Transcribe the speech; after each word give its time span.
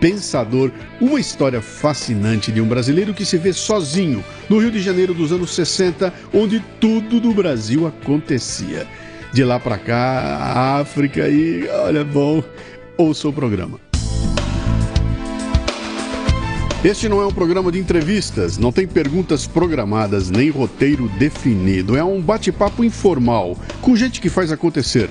pensador, 0.00 0.70
uma 1.00 1.20
história 1.20 1.60
fascinante 1.60 2.50
de 2.52 2.60
um 2.60 2.66
brasileiro 2.66 3.14
que 3.14 3.24
se 3.24 3.36
vê 3.36 3.52
sozinho 3.52 4.24
no 4.48 4.58
Rio 4.58 4.70
de 4.70 4.80
Janeiro 4.80 5.14
dos 5.14 5.32
anos 5.32 5.54
60, 5.54 6.12
onde 6.32 6.62
tudo 6.80 7.20
do 7.20 7.32
Brasil 7.32 7.86
acontecia. 7.86 8.86
De 9.32 9.44
lá 9.44 9.60
para 9.60 9.76
cá, 9.76 9.96
a 9.96 10.80
África 10.80 11.28
e, 11.28 11.68
olha, 11.68 12.04
bom, 12.04 12.42
ouça 12.96 13.28
o 13.28 13.32
programa. 13.32 13.78
Este 16.84 17.08
não 17.08 17.20
é 17.20 17.26
um 17.26 17.32
programa 17.32 17.72
de 17.72 17.78
entrevistas, 17.78 18.56
não 18.56 18.70
tem 18.70 18.86
perguntas 18.86 19.48
programadas 19.48 20.30
nem 20.30 20.48
roteiro 20.48 21.08
definido. 21.18 21.96
É 21.96 22.04
um 22.04 22.20
bate-papo 22.20 22.84
informal 22.84 23.58
com 23.82 23.96
gente 23.96 24.20
que 24.20 24.30
faz 24.30 24.52
acontecer 24.52 25.10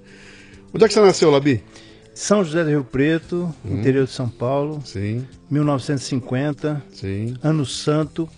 Onde 0.74 0.84
é 0.84 0.88
que 0.88 0.94
você 0.94 1.00
nasceu, 1.00 1.30
Labi? 1.30 1.62
São 2.12 2.42
José 2.42 2.64
do 2.64 2.70
Rio 2.70 2.82
Preto, 2.82 3.54
hum. 3.64 3.78
interior 3.78 4.06
de 4.06 4.10
São 4.10 4.28
Paulo. 4.28 4.82
Sim. 4.84 5.24
1950. 5.48 6.82
Sim. 6.92 7.36
Ano 7.40 7.64
Santo. 7.64 8.28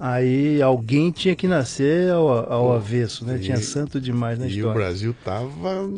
Aí 0.00 0.60
alguém 0.60 1.12
tinha 1.12 1.36
que 1.36 1.46
nascer 1.46 2.10
ao, 2.10 2.28
ao 2.28 2.72
avesso, 2.72 3.24
né? 3.24 3.36
E, 3.36 3.40
tinha 3.40 3.56
santo 3.58 4.00
demais 4.00 4.38
na 4.38 4.46
e 4.46 4.50
história. 4.50 4.68
E 4.68 4.70
o 4.70 4.74
Brasil 4.74 5.14
tava 5.24 5.90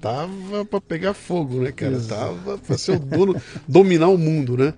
tava 0.00 0.64
para 0.64 0.80
pegar 0.80 1.14
fogo, 1.14 1.60
né, 1.60 1.72
cara? 1.72 1.92
Exato. 1.92 2.34
Tava 2.34 2.58
para 2.58 2.78
ser 2.78 2.92
o 2.92 2.98
dono, 2.98 3.40
dominar 3.66 4.08
o 4.08 4.18
mundo, 4.18 4.56
né? 4.56 4.68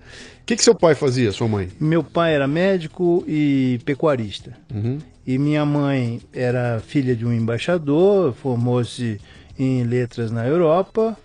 O 0.41 0.45
que, 0.45 0.55
que 0.55 0.63
seu 0.63 0.75
pai 0.75 0.93
fazia, 0.93 1.31
sua 1.31 1.47
mãe? 1.47 1.69
Meu 1.79 2.03
pai 2.03 2.33
era 2.33 2.47
médico 2.47 3.23
e 3.27 3.79
pecuarista. 3.85 4.55
Uhum. 4.73 4.97
E 5.25 5.37
minha 5.37 5.63
mãe 5.63 6.19
era 6.33 6.79
filha 6.79 7.15
de 7.15 7.25
um 7.25 7.31
embaixador, 7.31 8.33
formou-se 8.33 9.19
em 9.63 9.83
letras 9.83 10.31
na 10.31 10.47
Europa, 10.47 11.15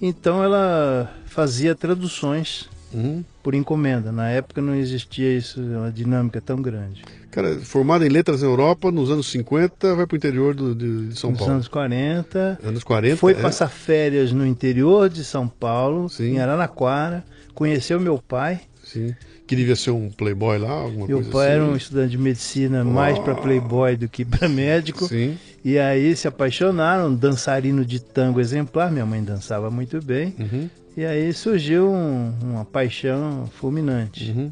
então 0.00 0.44
ela 0.44 1.10
fazia 1.26 1.74
traduções 1.74 2.68
uhum. 2.92 3.24
por 3.42 3.54
encomenda. 3.54 4.12
Na 4.12 4.28
época 4.28 4.60
não 4.60 4.74
existia 4.74 5.36
isso, 5.36 5.60
uma 5.60 5.90
dinâmica 5.90 6.40
tão 6.40 6.60
grande. 6.60 7.02
Cara, 7.30 7.58
formada 7.60 8.06
em 8.06 8.08
letras 8.08 8.42
na 8.42 8.48
Europa, 8.48 8.90
nos 8.90 9.10
anos 9.10 9.30
50, 9.30 9.94
vai 9.94 10.06
para 10.06 10.14
o 10.14 10.16
interior 10.16 10.54
do, 10.54 10.74
de, 10.74 11.18
São 11.18 11.30
nos 11.30 11.38
Paulo. 11.38 11.38
Nos 11.38 11.48
anos 11.48 11.68
40. 11.68 12.58
Anos 12.62 12.84
40. 12.84 13.16
Foi 13.16 13.32
é. 13.32 13.34
passar 13.34 13.68
férias 13.68 14.32
no 14.32 14.46
interior 14.46 15.08
de 15.08 15.24
São 15.24 15.48
Paulo, 15.48 16.08
Sim. 16.08 16.34
em 16.34 16.38
Araraquara, 16.40 17.24
conheceu 17.54 17.98
meu 18.00 18.18
pai. 18.18 18.60
Sim 18.84 19.14
que 19.46 19.54
devia 19.54 19.76
ser 19.76 19.90
um 19.90 20.10
playboy 20.10 20.58
lá, 20.58 20.72
alguma 20.72 21.06
Meu 21.06 21.18
coisa 21.18 21.30
pai 21.30 21.46
assim. 21.46 21.54
era 21.56 21.64
um 21.64 21.76
estudante 21.76 22.10
de 22.10 22.18
medicina 22.18 22.84
mais 22.84 23.18
para 23.18 23.34
playboy 23.34 23.96
do 23.96 24.08
que 24.08 24.24
para 24.24 24.48
médico. 24.48 25.06
Sim. 25.06 25.38
E 25.64 25.78
aí 25.78 26.14
se 26.16 26.26
apaixonaram, 26.26 27.14
dançarino 27.14 27.84
de 27.84 28.00
tango 28.00 28.40
exemplar, 28.40 28.90
minha 28.90 29.06
mãe 29.06 29.22
dançava 29.22 29.70
muito 29.70 30.02
bem. 30.02 30.34
Uhum. 30.38 30.68
E 30.96 31.04
aí 31.04 31.32
surgiu 31.32 31.90
um, 31.90 32.32
uma 32.42 32.64
paixão 32.64 33.48
fulminante. 33.58 34.30
Uhum. 34.30 34.50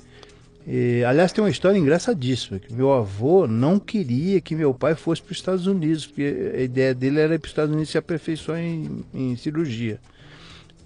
E, 0.67 1.05
aliás, 1.05 1.31
tem 1.33 1.45
uma 1.45 1.51
história 1.51 1.79
engraçadíssima, 1.79 2.59
que 2.59 2.73
meu 2.73 2.93
avô 2.93 3.47
não 3.47 3.79
queria 3.79 4.41
que 4.41 4.55
meu 4.55 4.73
pai 4.73 4.95
fosse 4.95 5.21
para 5.21 5.33
os 5.33 5.39
Estados 5.39 5.67
Unidos, 5.67 6.07
porque 6.07 6.53
a 6.57 6.61
ideia 6.61 6.95
dele 6.95 7.21
era 7.21 7.35
ir 7.35 7.39
para 7.39 7.47
os 7.47 7.51
Estados 7.51 7.73
Unidos 7.73 7.91
se 7.91 7.99
aperfeiçoar 7.99 8.61
em, 8.61 9.05
em 9.13 9.37
cirurgia. 9.37 9.99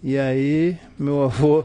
E 0.03 0.19
aí 0.19 0.77
meu 0.99 1.23
avô 1.25 1.65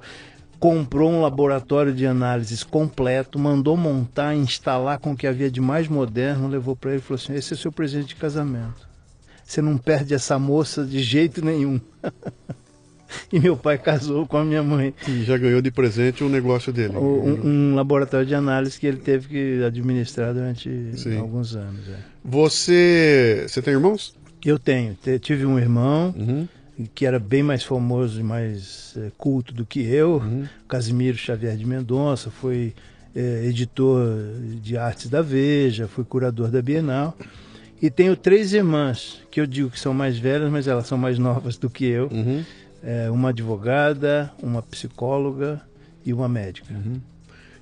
comprou 0.63 1.11
um 1.11 1.21
laboratório 1.21 1.93
de 1.93 2.05
análises 2.05 2.63
completo, 2.63 3.37
mandou 3.37 3.75
montar, 3.75 4.33
instalar 4.33 4.97
com 4.97 5.11
o 5.11 5.15
que 5.15 5.27
havia 5.27 5.51
de 5.51 5.59
mais 5.59 5.89
moderno, 5.89 6.47
levou 6.47 6.73
para 6.73 6.91
ele 6.91 6.99
e 6.99 7.03
falou 7.03 7.21
assim: 7.21 7.33
esse 7.33 7.53
é 7.53 7.57
seu 7.57 7.69
presente 7.69 8.07
de 8.07 8.15
casamento. 8.15 8.87
Você 9.43 9.61
não 9.61 9.77
perde 9.77 10.13
essa 10.13 10.39
moça 10.39 10.85
de 10.85 11.03
jeito 11.03 11.43
nenhum. 11.43 11.81
e 13.29 13.41
meu 13.41 13.57
pai 13.57 13.77
casou 13.77 14.25
com 14.25 14.37
a 14.37 14.45
minha 14.45 14.63
mãe. 14.63 14.93
E 15.05 15.25
já 15.25 15.37
ganhou 15.37 15.61
de 15.61 15.69
presente 15.69 16.23
um 16.23 16.29
negócio 16.29 16.71
dele. 16.71 16.95
Um, 16.95 17.71
um 17.73 17.75
laboratório 17.75 18.25
de 18.25 18.33
análise 18.33 18.79
que 18.79 18.87
ele 18.87 18.99
teve 18.99 19.27
que 19.27 19.63
administrar 19.65 20.33
durante 20.33 20.93
Sim. 20.95 21.17
alguns 21.17 21.57
anos. 21.57 21.89
É. 21.89 21.97
Você, 22.23 23.47
você 23.49 23.61
tem 23.61 23.73
irmãos? 23.73 24.15
Eu 24.45 24.57
tenho. 24.57 24.97
Tive 25.19 25.45
um 25.45 25.59
irmão. 25.59 26.15
Uhum 26.17 26.47
que 26.93 27.05
era 27.05 27.19
bem 27.19 27.43
mais 27.43 27.63
famoso 27.63 28.19
e 28.19 28.23
mais 28.23 28.93
é, 28.97 29.11
culto 29.17 29.53
do 29.53 29.65
que 29.65 29.81
eu, 29.81 30.15
uhum. 30.15 30.47
Casimiro 30.67 31.17
Xavier 31.17 31.55
de 31.55 31.65
Mendonça, 31.65 32.31
foi 32.31 32.73
é, 33.15 33.45
editor 33.45 34.01
de 34.61 34.75
artes 34.77 35.09
da 35.09 35.21
Veja, 35.21 35.87
foi 35.87 36.03
curador 36.03 36.49
da 36.49 36.61
Bienal. 36.61 37.15
E 37.81 37.89
tenho 37.89 38.15
três 38.15 38.53
irmãs, 38.53 39.21
que 39.29 39.41
eu 39.41 39.45
digo 39.45 39.69
que 39.69 39.79
são 39.79 39.93
mais 39.93 40.17
velhas, 40.17 40.49
mas 40.49 40.67
elas 40.67 40.87
são 40.87 40.97
mais 40.97 41.17
novas 41.19 41.57
do 41.57 41.69
que 41.69 41.85
eu. 41.85 42.07
Uhum. 42.11 42.43
É, 42.81 43.09
uma 43.09 43.29
advogada, 43.29 44.31
uma 44.41 44.61
psicóloga 44.61 45.61
e 46.05 46.13
uma 46.13 46.27
médica. 46.27 46.73
O 46.73 46.77
uhum. 46.77 47.01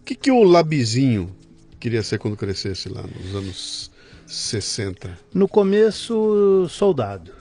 que, 0.05 0.15
que 0.15 0.31
o 0.31 0.43
Labizinho 0.43 1.29
queria 1.79 2.01
ser 2.01 2.17
quando 2.17 2.37
crescesse 2.37 2.87
lá 2.87 3.03
nos 3.03 3.35
anos 3.35 3.91
60? 4.25 5.17
No 5.33 5.47
começo, 5.47 6.65
soldado. 6.69 7.40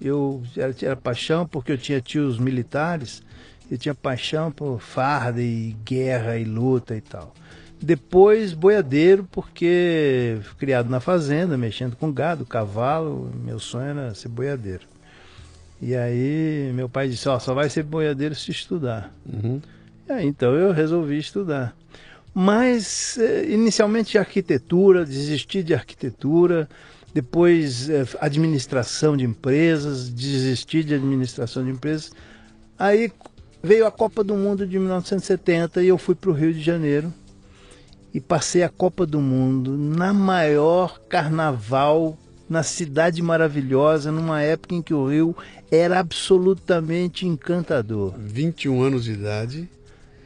Eu 0.00 0.42
era, 0.56 0.74
era 0.82 0.96
paixão 0.96 1.46
porque 1.46 1.72
eu 1.72 1.78
tinha 1.78 2.00
tios 2.00 2.38
militares, 2.38 3.22
eu 3.70 3.76
tinha 3.76 3.94
paixão 3.94 4.50
por 4.50 4.80
farda 4.80 5.40
e 5.40 5.76
guerra 5.84 6.36
e 6.38 6.44
luta 6.44 6.96
e 6.96 7.00
tal. 7.00 7.34
Depois, 7.82 8.52
boiadeiro, 8.52 9.26
porque 9.30 10.38
criado 10.58 10.90
na 10.90 11.00
fazenda, 11.00 11.56
mexendo 11.56 11.96
com 11.96 12.12
gado, 12.12 12.44
cavalo, 12.44 13.30
meu 13.42 13.58
sonho 13.58 13.98
era 13.98 14.14
ser 14.14 14.28
boiadeiro. 14.28 14.86
E 15.80 15.96
aí 15.96 16.70
meu 16.74 16.88
pai 16.88 17.08
disse, 17.08 17.26
ó, 17.28 17.36
oh, 17.36 17.40
só 17.40 17.54
vai 17.54 17.70
ser 17.70 17.82
boiadeiro 17.82 18.34
se 18.34 18.50
estudar. 18.50 19.14
Uhum. 19.26 19.62
Aí, 20.08 20.26
então 20.26 20.54
eu 20.54 20.72
resolvi 20.72 21.18
estudar. 21.18 21.74
Mas 22.34 23.16
eh, 23.18 23.46
inicialmente 23.48 24.18
arquitetura, 24.18 25.04
desisti 25.04 25.62
de 25.62 25.74
arquitetura, 25.74 26.68
depois 27.12 27.88
eh, 27.88 28.06
administração 28.20 29.16
de 29.16 29.24
empresas, 29.24 30.08
desisti 30.08 30.84
de 30.84 30.94
administração 30.94 31.64
de 31.64 31.70
empresas. 31.70 32.12
Aí 32.78 33.12
veio 33.62 33.86
a 33.86 33.90
Copa 33.90 34.22
do 34.22 34.34
Mundo 34.34 34.66
de 34.66 34.78
1970 34.78 35.82
e 35.82 35.88
eu 35.88 35.98
fui 35.98 36.14
para 36.14 36.30
o 36.30 36.32
Rio 36.32 36.52
de 36.52 36.60
Janeiro 36.60 37.12
e 38.12 38.20
passei 38.20 38.62
a 38.62 38.68
Copa 38.68 39.06
do 39.06 39.20
Mundo 39.20 39.76
na 39.76 40.12
maior 40.12 41.00
carnaval, 41.08 42.16
na 42.48 42.62
cidade 42.62 43.22
maravilhosa, 43.22 44.10
numa 44.10 44.42
época 44.42 44.74
em 44.74 44.82
que 44.82 44.94
o 44.94 45.08
Rio 45.08 45.36
era 45.70 46.00
absolutamente 46.00 47.26
encantador. 47.26 48.14
21 48.18 48.82
anos 48.82 49.04
de 49.04 49.12
idade. 49.12 49.68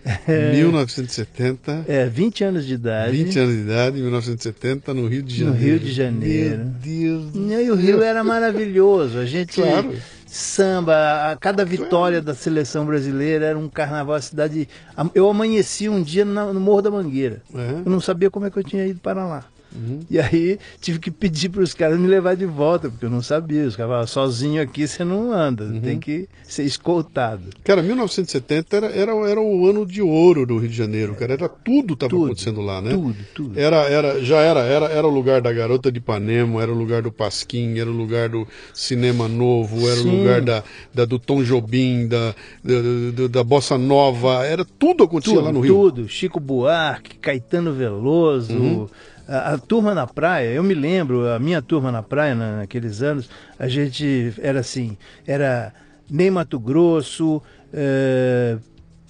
É, 0.04 0.52
1970. 0.54 1.84
É, 1.88 2.06
20 2.06 2.44
anos 2.44 2.66
de 2.66 2.74
idade. 2.74 3.24
20 3.24 3.38
anos 3.38 3.54
de 3.54 3.60
idade, 3.60 4.00
1970, 4.00 4.94
no 4.94 5.06
Rio 5.06 5.22
de 5.22 5.36
Janeiro. 5.36 5.58
No 5.58 5.64
Rio 5.64 5.78
de 5.78 5.92
Janeiro. 5.92 6.58
Meu 6.58 6.66
Deus 6.66 7.32
do 7.32 7.52
E 7.52 7.70
o 7.70 7.74
Rio 7.74 8.02
era 8.02 8.22
maravilhoso. 8.22 9.18
A 9.18 9.26
gente. 9.26 9.54
Claro 9.54 9.94
samba, 10.34 11.30
a 11.30 11.36
cada 11.36 11.64
vitória 11.64 12.20
da 12.20 12.34
seleção 12.34 12.84
brasileira 12.84 13.46
era 13.46 13.58
um 13.58 13.68
carnaval, 13.68 14.16
a 14.16 14.20
cidade. 14.20 14.68
Eu 15.14 15.30
amanheci 15.30 15.88
um 15.88 16.02
dia 16.02 16.24
no 16.24 16.58
Morro 16.58 16.82
da 16.82 16.90
Mangueira. 16.90 17.40
É. 17.54 17.82
Eu 17.86 17.90
não 17.90 18.00
sabia 18.00 18.30
como 18.30 18.44
é 18.44 18.50
que 18.50 18.58
eu 18.58 18.64
tinha 18.64 18.84
ido 18.84 18.98
para 18.98 19.24
lá. 19.24 19.44
Uhum. 19.74 20.00
E 20.08 20.18
aí 20.20 20.58
tive 20.80 20.98
que 20.98 21.10
pedir 21.10 21.48
para 21.48 21.62
os 21.62 21.74
caras 21.74 21.98
me 21.98 22.06
levar 22.06 22.36
de 22.36 22.46
volta, 22.46 22.88
porque 22.88 23.04
eu 23.04 23.10
não 23.10 23.22
sabia. 23.22 23.66
Os 23.66 23.74
caras 23.74 23.90
falavam, 23.90 24.06
sozinho 24.06 24.62
aqui 24.62 24.86
você 24.86 25.04
não 25.04 25.32
anda, 25.32 25.64
uhum. 25.64 25.80
tem 25.80 25.98
que 25.98 26.28
ser 26.44 26.64
escoltado. 26.64 27.50
Cara, 27.64 27.82
1970 27.82 28.76
era, 28.76 28.86
era, 28.86 29.12
era 29.28 29.40
o 29.40 29.68
ano 29.68 29.84
de 29.84 30.00
ouro 30.00 30.46
do 30.46 30.58
Rio 30.58 30.68
de 30.68 30.76
Janeiro, 30.76 31.14
cara. 31.14 31.32
Era 31.32 31.48
tudo 31.48 31.94
estava 31.94 32.14
acontecendo 32.14 32.60
lá, 32.60 32.80
né? 32.80 32.90
Tudo, 32.90 33.16
tudo. 33.34 33.58
Era, 33.58 33.76
era, 33.84 34.22
já 34.22 34.38
era, 34.38 34.60
era, 34.60 34.86
era 34.86 35.06
o 35.06 35.10
lugar 35.10 35.40
da 35.40 35.52
Garota 35.52 35.90
de 35.90 35.98
Ipanema, 35.98 36.62
era 36.62 36.70
o 36.70 36.74
lugar 36.74 37.02
do 37.02 37.10
Pasquim, 37.10 37.78
era 37.78 37.90
o 37.90 37.92
lugar 37.92 38.28
do 38.28 38.46
Cinema 38.72 39.26
Novo, 39.26 39.88
era 39.88 40.00
Sim. 40.00 40.08
o 40.08 40.18
lugar 40.18 40.40
da, 40.40 40.62
da, 40.92 41.04
do 41.04 41.18
Tom 41.18 41.42
Jobim, 41.42 42.06
da, 42.06 42.34
da, 42.62 42.74
da, 43.14 43.28
da 43.28 43.44
Bossa 43.44 43.76
Nova, 43.76 44.44
era 44.44 44.64
tudo 44.64 45.04
acontecia 45.04 45.34
tudo, 45.34 45.44
lá 45.44 45.52
no 45.52 45.60
Rio. 45.60 45.74
Tudo, 45.74 46.08
Chico 46.08 46.38
Buarque, 46.38 47.16
Caetano 47.18 47.72
Veloso. 47.72 48.54
Uhum 48.54 48.88
a, 49.28 49.54
a, 49.54 49.58
turma 49.58 49.94
na 49.94 50.06
praia, 50.06 50.50
eu 50.50 50.62
me 50.62 50.74
lembro, 50.74 51.28
a 51.28 51.38
minha 51.38 51.62
turma 51.62 51.90
na 51.90 52.02
praia 52.02 52.34
na, 52.34 52.58
naqueles 52.58 53.02
anos, 53.02 53.28
a 53.58 53.68
gente 53.68 54.34
era 54.38 54.60
assim, 54.60 54.96
era 55.26 55.72
Ney 56.10 56.30
Mato 56.30 56.58
Grosso, 56.58 57.42
é, 57.72 58.56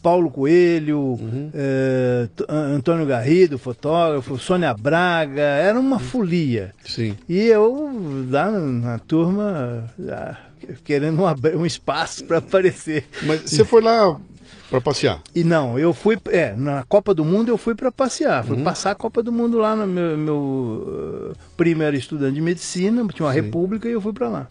Paulo 0.02 0.30
Coelho, 0.30 0.98
uhum. 1.00 1.50
é, 1.54 2.28
Antônio 2.48 3.06
Garrido, 3.06 3.58
fotógrafo, 3.58 4.38
Sônia 4.38 4.74
Braga, 4.74 5.40
era 5.40 5.80
uma 5.80 5.98
folia. 5.98 6.74
Sim. 6.84 7.16
E 7.26 7.46
eu 7.46 8.26
lá 8.30 8.50
na 8.50 8.98
turma 8.98 9.90
querendo 10.84 11.22
um, 11.22 11.58
um 11.58 11.66
espaço 11.66 12.24
para 12.24 12.38
aparecer. 12.38 13.06
Mas 13.22 13.42
você 13.42 13.64
foi 13.64 13.82
lá 13.82 14.20
para 14.74 14.80
passear? 14.80 15.22
E 15.32 15.44
não, 15.44 15.78
eu 15.78 15.94
fui, 15.94 16.18
é, 16.30 16.52
na 16.56 16.82
Copa 16.82 17.14
do 17.14 17.24
Mundo 17.24 17.48
eu 17.48 17.56
fui 17.56 17.76
para 17.76 17.92
passear, 17.92 18.44
fui 18.44 18.56
uhum. 18.56 18.64
passar 18.64 18.90
a 18.90 18.94
Copa 18.94 19.22
do 19.22 19.30
Mundo 19.30 19.58
lá 19.58 19.76
no 19.76 19.86
meu, 19.86 20.18
meu 20.18 20.36
uh, 20.36 21.32
primo 21.56 21.84
era 21.84 21.96
estudante 21.96 22.34
de 22.34 22.40
medicina, 22.40 23.06
tinha 23.06 23.26
uma 23.26 23.32
Sim. 23.32 23.40
república 23.40 23.88
e 23.88 23.92
eu 23.92 24.00
fui 24.00 24.12
para 24.12 24.28
lá. 24.28 24.50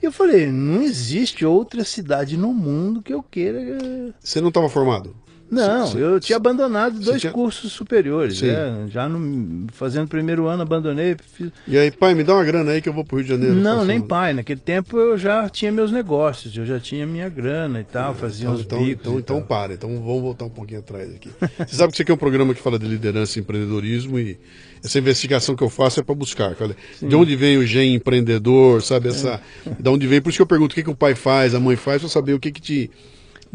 E 0.00 0.06
eu 0.06 0.12
falei, 0.12 0.46
não 0.46 0.82
existe 0.82 1.44
outra 1.44 1.82
cidade 1.82 2.36
no 2.36 2.54
mundo 2.54 3.02
que 3.02 3.12
eu 3.12 3.22
queira. 3.22 3.58
Uh, 3.58 4.14
Você 4.20 4.40
não 4.40 4.48
estava 4.48 4.68
formado? 4.68 5.16
Não, 5.50 5.86
cê, 5.86 5.98
eu 5.98 6.18
tinha 6.18 6.36
abandonado 6.36 6.98
dois 6.98 7.20
tinha... 7.20 7.32
cursos 7.32 7.72
superiores. 7.72 8.40
Né? 8.42 8.86
Já 8.88 9.08
no, 9.08 9.66
fazendo 9.72 10.08
primeiro 10.08 10.46
ano, 10.46 10.62
abandonei. 10.62 11.16
Fiz... 11.34 11.50
E 11.66 11.78
aí, 11.78 11.90
pai, 11.90 12.14
me 12.14 12.24
dá 12.24 12.34
uma 12.34 12.44
grana 12.44 12.72
aí 12.72 12.82
que 12.82 12.88
eu 12.88 12.92
vou 12.92 13.04
pro 13.04 13.16
Rio 13.16 13.24
de 13.24 13.30
Janeiro. 13.30 13.54
Não, 13.54 13.84
nem 13.84 14.00
pai. 14.00 14.32
Naquele 14.32 14.60
tempo 14.60 14.98
eu 14.98 15.16
já 15.16 15.48
tinha 15.48 15.70
meus 15.70 15.92
negócios, 15.92 16.56
eu 16.56 16.66
já 16.66 16.80
tinha 16.80 17.06
minha 17.06 17.28
grana 17.28 17.80
e 17.80 17.84
tal, 17.84 18.14
fazia 18.14 18.46
então, 18.46 18.54
uns 18.54 18.60
então, 18.62 18.78
bicos. 18.78 19.06
Então, 19.06 19.18
então 19.18 19.42
para, 19.42 19.74
então 19.74 19.88
vamos 20.00 20.22
voltar 20.22 20.44
um 20.46 20.50
pouquinho 20.50 20.80
atrás 20.80 21.14
aqui. 21.14 21.30
Você 21.58 21.76
sabe 21.76 21.88
que 21.90 21.96
isso 21.96 22.02
aqui 22.02 22.10
é 22.10 22.14
um 22.14 22.18
programa 22.18 22.54
que 22.54 22.60
fala 22.60 22.78
de 22.78 22.86
liderança 22.86 23.38
e 23.38 23.42
empreendedorismo 23.42 24.18
e 24.18 24.38
essa 24.84 24.98
investigação 24.98 25.56
que 25.56 25.62
eu 25.62 25.70
faço 25.70 26.00
é 26.00 26.02
para 26.02 26.14
buscar. 26.14 26.56
De 27.00 27.14
onde 27.14 27.34
vem 27.34 27.58
o 27.58 27.66
gen 27.66 27.94
empreendedor, 27.94 28.82
sabe? 28.82 29.08
Essa, 29.08 29.40
é. 29.66 29.70
De 29.78 29.88
onde 29.88 30.06
vem. 30.06 30.20
Por 30.20 30.30
isso 30.30 30.38
que 30.38 30.42
eu 30.42 30.46
pergunto 30.46 30.72
o 30.72 30.74
que, 30.74 30.82
que 30.82 30.90
o 30.90 30.94
pai 30.94 31.14
faz, 31.14 31.54
a 31.54 31.60
mãe 31.60 31.76
faz, 31.76 32.00
para 32.00 32.08
saber 32.08 32.34
o 32.34 32.40
que, 32.40 32.52
que 32.52 32.60
te 32.60 32.90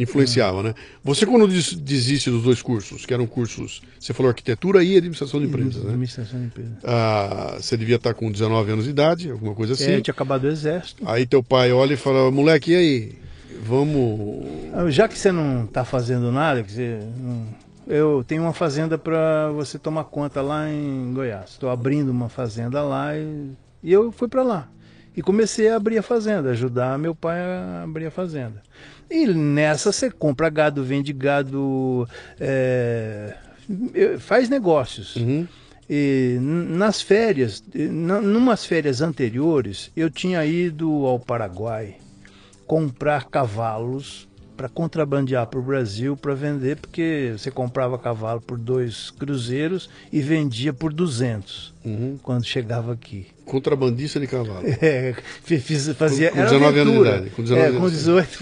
influenciava, 0.01 0.63
né? 0.63 0.73
Você 1.03 1.25
quando 1.25 1.47
desiste 1.47 2.29
dos 2.29 2.43
dois 2.43 2.61
cursos, 2.61 3.05
que 3.05 3.13
eram 3.13 3.25
cursos, 3.27 3.81
você 3.99 4.13
falou 4.13 4.29
arquitetura 4.29 4.83
e 4.83 4.97
administração 4.97 5.39
de 5.39 5.47
empresas, 5.47 5.83
né? 5.83 5.89
Administração 5.89 6.39
de 6.39 6.45
empresas. 6.47 6.73
Ah, 6.83 7.57
você 7.59 7.77
devia 7.77 7.95
estar 7.95 8.13
com 8.13 8.31
19 8.31 8.71
anos 8.71 8.85
de 8.85 8.91
idade, 8.91 9.31
alguma 9.31 9.53
coisa 9.53 9.73
assim. 9.73 9.91
É, 9.91 10.01
tinha 10.01 10.13
acabado 10.13 10.43
o 10.45 10.47
exército. 10.47 11.03
Aí 11.07 11.25
teu 11.25 11.43
pai 11.43 11.71
olha 11.71 11.93
e 11.93 11.97
fala, 11.97 12.31
moleque, 12.31 12.71
e 12.71 12.75
aí? 12.75 13.15
Vamos... 13.63 14.45
Ah, 14.73 14.89
já 14.89 15.07
que 15.07 15.17
você 15.17 15.31
não 15.31 15.65
está 15.65 15.85
fazendo 15.85 16.31
nada, 16.31 16.61
quer 16.61 16.67
dizer, 16.67 16.99
eu 17.87 18.23
tenho 18.25 18.43
uma 18.43 18.53
fazenda 18.53 18.97
para 18.97 19.49
você 19.51 19.77
tomar 19.77 20.05
conta 20.05 20.41
lá 20.41 20.69
em 20.69 21.13
Goiás. 21.13 21.51
Estou 21.51 21.69
abrindo 21.69 22.09
uma 22.09 22.29
fazenda 22.29 22.81
lá 22.81 23.17
e, 23.17 23.51
e 23.83 23.91
eu 23.91 24.11
fui 24.11 24.27
para 24.27 24.43
lá. 24.43 24.67
E 25.15 25.21
comecei 25.21 25.69
a 25.69 25.75
abrir 25.75 25.97
a 25.97 26.03
fazenda, 26.03 26.51
ajudar 26.51 26.97
meu 26.97 27.13
pai 27.13 27.39
a 27.41 27.83
abrir 27.83 28.05
a 28.05 28.11
fazenda. 28.11 28.61
E 29.11 29.27
nessa 29.27 29.91
você 29.91 30.09
compra 30.09 30.49
gado, 30.49 30.83
vende 30.83 31.11
gado, 31.11 32.07
é, 32.39 33.35
faz 34.19 34.47
negócios. 34.47 35.17
Uhum. 35.17 35.45
E 35.89 36.37
nas 36.39 37.01
férias, 37.01 37.61
numas 37.73 38.65
férias 38.65 39.01
anteriores, 39.01 39.91
eu 39.93 40.09
tinha 40.09 40.45
ido 40.45 41.05
ao 41.05 41.19
Paraguai 41.19 41.97
comprar 42.65 43.25
cavalos 43.25 44.29
para 44.55 44.69
contrabandear 44.69 45.47
para 45.47 45.59
o 45.59 45.63
Brasil 45.63 46.15
para 46.15 46.33
vender, 46.33 46.77
porque 46.77 47.33
você 47.37 47.51
comprava 47.51 47.97
cavalo 47.97 48.39
por 48.39 48.57
dois 48.57 49.09
cruzeiros 49.09 49.89
e 50.11 50.21
vendia 50.21 50.71
por 50.71 50.93
200 50.93 51.73
uhum. 51.83 52.19
quando 52.21 52.45
chegava 52.45 52.93
aqui. 52.93 53.27
Contrabandista 53.51 54.17
de 54.17 54.27
cavalo. 54.27 54.61
É, 54.81 55.13
fiz, 55.43 55.89
fazia. 55.89 56.31
Com, 56.31 56.37
com 56.37 56.43
19 56.43 56.79
anos 56.79 56.93
de 56.93 56.99
idade. 57.01 57.29
Com, 57.31 57.43
19 57.43 57.67
é, 57.75 57.79
com 57.79 57.89
18. 57.89 58.39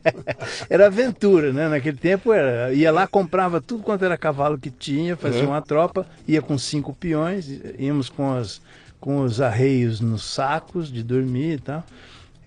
era 0.70 0.86
aventura, 0.86 1.52
né? 1.52 1.68
Naquele 1.68 1.98
tempo 1.98 2.32
era, 2.32 2.72
ia 2.72 2.90
lá, 2.90 3.06
comprava 3.06 3.60
tudo 3.60 3.82
quanto 3.82 4.04
era 4.06 4.16
cavalo 4.16 4.58
que 4.58 4.70
tinha, 4.70 5.16
fazia 5.16 5.46
uma 5.46 5.60
tropa, 5.60 6.06
ia 6.26 6.40
com 6.40 6.56
cinco 6.56 6.94
peões, 6.94 7.46
íamos 7.78 8.08
com, 8.08 8.32
as, 8.34 8.62
com 8.98 9.20
os 9.20 9.38
arreios 9.40 10.00
nos 10.00 10.24
sacos 10.24 10.90
de 10.90 11.02
dormir 11.02 11.56
e 11.56 11.58
tal. 11.58 11.84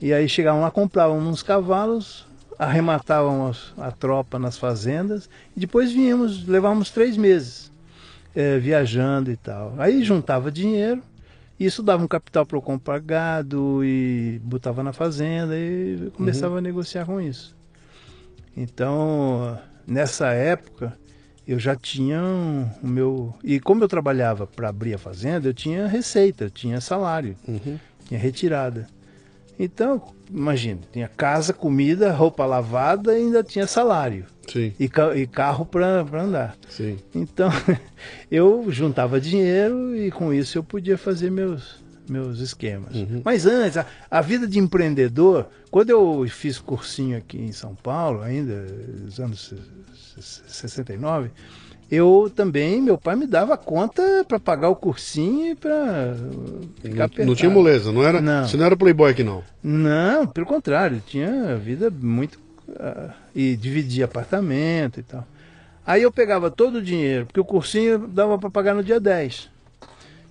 E 0.02 0.12
aí 0.12 0.28
chegavam 0.28 0.62
lá, 0.62 0.72
compravam 0.72 1.20
uns 1.20 1.44
cavalos, 1.44 2.26
arrematavam 2.58 3.52
a 3.78 3.92
tropa 3.92 4.40
nas 4.40 4.58
fazendas 4.58 5.30
e 5.56 5.60
depois 5.60 5.92
vínhamos, 5.92 6.48
levávamos 6.48 6.90
três 6.90 7.16
meses 7.16 7.72
é, 8.36 8.58
viajando 8.58 9.32
e 9.32 9.38
tal. 9.38 9.76
Aí 9.78 10.04
juntava 10.04 10.52
dinheiro, 10.52 11.02
isso 11.60 11.82
dava 11.82 12.04
um 12.04 12.08
capital 12.08 12.46
para 12.46 12.58
eu 12.58 12.62
gado 13.00 13.84
e 13.84 14.40
botava 14.44 14.84
na 14.84 14.92
fazenda 14.92 15.58
e 15.58 16.12
começava 16.16 16.54
uhum. 16.54 16.60
a 16.60 16.62
negociar 16.62 17.06
com 17.06 17.22
isso. 17.22 17.56
Então, 18.56 19.58
nessa 19.86 20.28
época, 20.30 20.98
eu 21.48 21.60
já 21.60 21.76
tinha 21.76 22.22
o 22.82 22.88
meu. 22.88 23.34
E 23.44 23.60
como 23.60 23.84
eu 23.84 23.88
trabalhava 23.88 24.48
para 24.48 24.70
abrir 24.70 24.94
a 24.94 24.98
fazenda, 24.98 25.48
eu 25.48 25.54
tinha 25.54 25.88
receita, 25.88 26.46
eu 26.46 26.50
tinha 26.50 26.82
salário, 26.82 27.36
uhum. 27.48 27.78
tinha 28.06 28.20
retirada. 28.20 28.88
Então, 29.58 30.15
imagina, 30.30 30.80
tinha 30.92 31.08
casa, 31.08 31.54
comida, 31.54 32.12
roupa 32.12 32.46
lavada 32.46 33.14
e 33.14 33.22
ainda 33.22 33.44
tinha 33.44 33.68
salário. 33.68 34.26
Sim. 34.48 34.74
E, 34.80 34.90
e 35.16 35.28
carro 35.28 35.66
para 35.66 36.02
andar. 36.14 36.56
Sim. 36.70 36.98
Então, 37.14 37.50
eu 38.30 38.66
juntava 38.70 39.20
dinheiro 39.20 39.96
e 39.96 40.12
com 40.12 40.34
isso 40.34 40.58
eu 40.58 40.64
podia 40.64 40.98
fazer 40.98 41.32
meus, 41.32 41.84
meus 42.08 42.40
esquemas. 42.40 42.96
Uhum. 42.96 43.22
Mas 43.24 43.46
antes, 43.46 43.78
a, 43.78 43.86
a, 44.10 44.22
vida 44.22 44.48
de 44.48 44.60
empreendedor, 44.60 45.48
quando 45.72 45.90
eu 45.90 46.26
fiz 46.30 46.60
cursinho 46.60 47.18
aqui 47.18 47.40
em 47.40 47.52
São 47.52 47.76
Paulo, 47.76 48.22
ainda 48.22 48.66
nos 49.04 49.20
anos 49.20 49.54
69, 50.18 51.32
eu 51.90 52.32
também, 52.36 52.82
meu 52.82 52.98
pai 52.98 53.16
me 53.16 53.28
dava 53.28 53.56
conta 53.58 54.26
para 54.28 54.40
pagar 54.40 54.70
o 54.70 54.76
cursinho 54.76 55.52
e 55.52 55.56
para 55.56 56.16
ficar 56.82 57.10
não, 57.20 57.26
não 57.28 57.36
tinha 57.36 57.50
moleza, 57.50 57.92
não 57.92 58.04
era? 58.04 58.20
Não. 58.20 58.48
Você 58.48 58.58
não 58.58 58.66
era 58.66 58.76
playboy 58.76 59.12
aqui 59.12 59.24
não? 59.24 59.44
Não, 59.62 60.26
pelo 60.26 60.48
contrário, 60.48 61.02
tinha 61.06 61.56
vida 61.56 61.92
muito 61.92 62.40
uh, 62.70 63.12
e 63.36 63.56
dividia 63.56 64.06
apartamento 64.06 65.00
e 65.00 65.04
tal. 65.04 65.26
Aí 65.86 66.02
eu 66.02 66.12
pegava 66.12 66.50
todo 66.50 66.78
o 66.78 66.82
dinheiro, 66.82 67.28
porque 67.28 67.40
o 67.40 67.46
cursinho 67.46 68.08
dava 68.08 68.40
para 68.40 68.50
pagar 68.50 68.74
no 68.74 68.84
dia 68.84 69.00
10. 69.00 69.54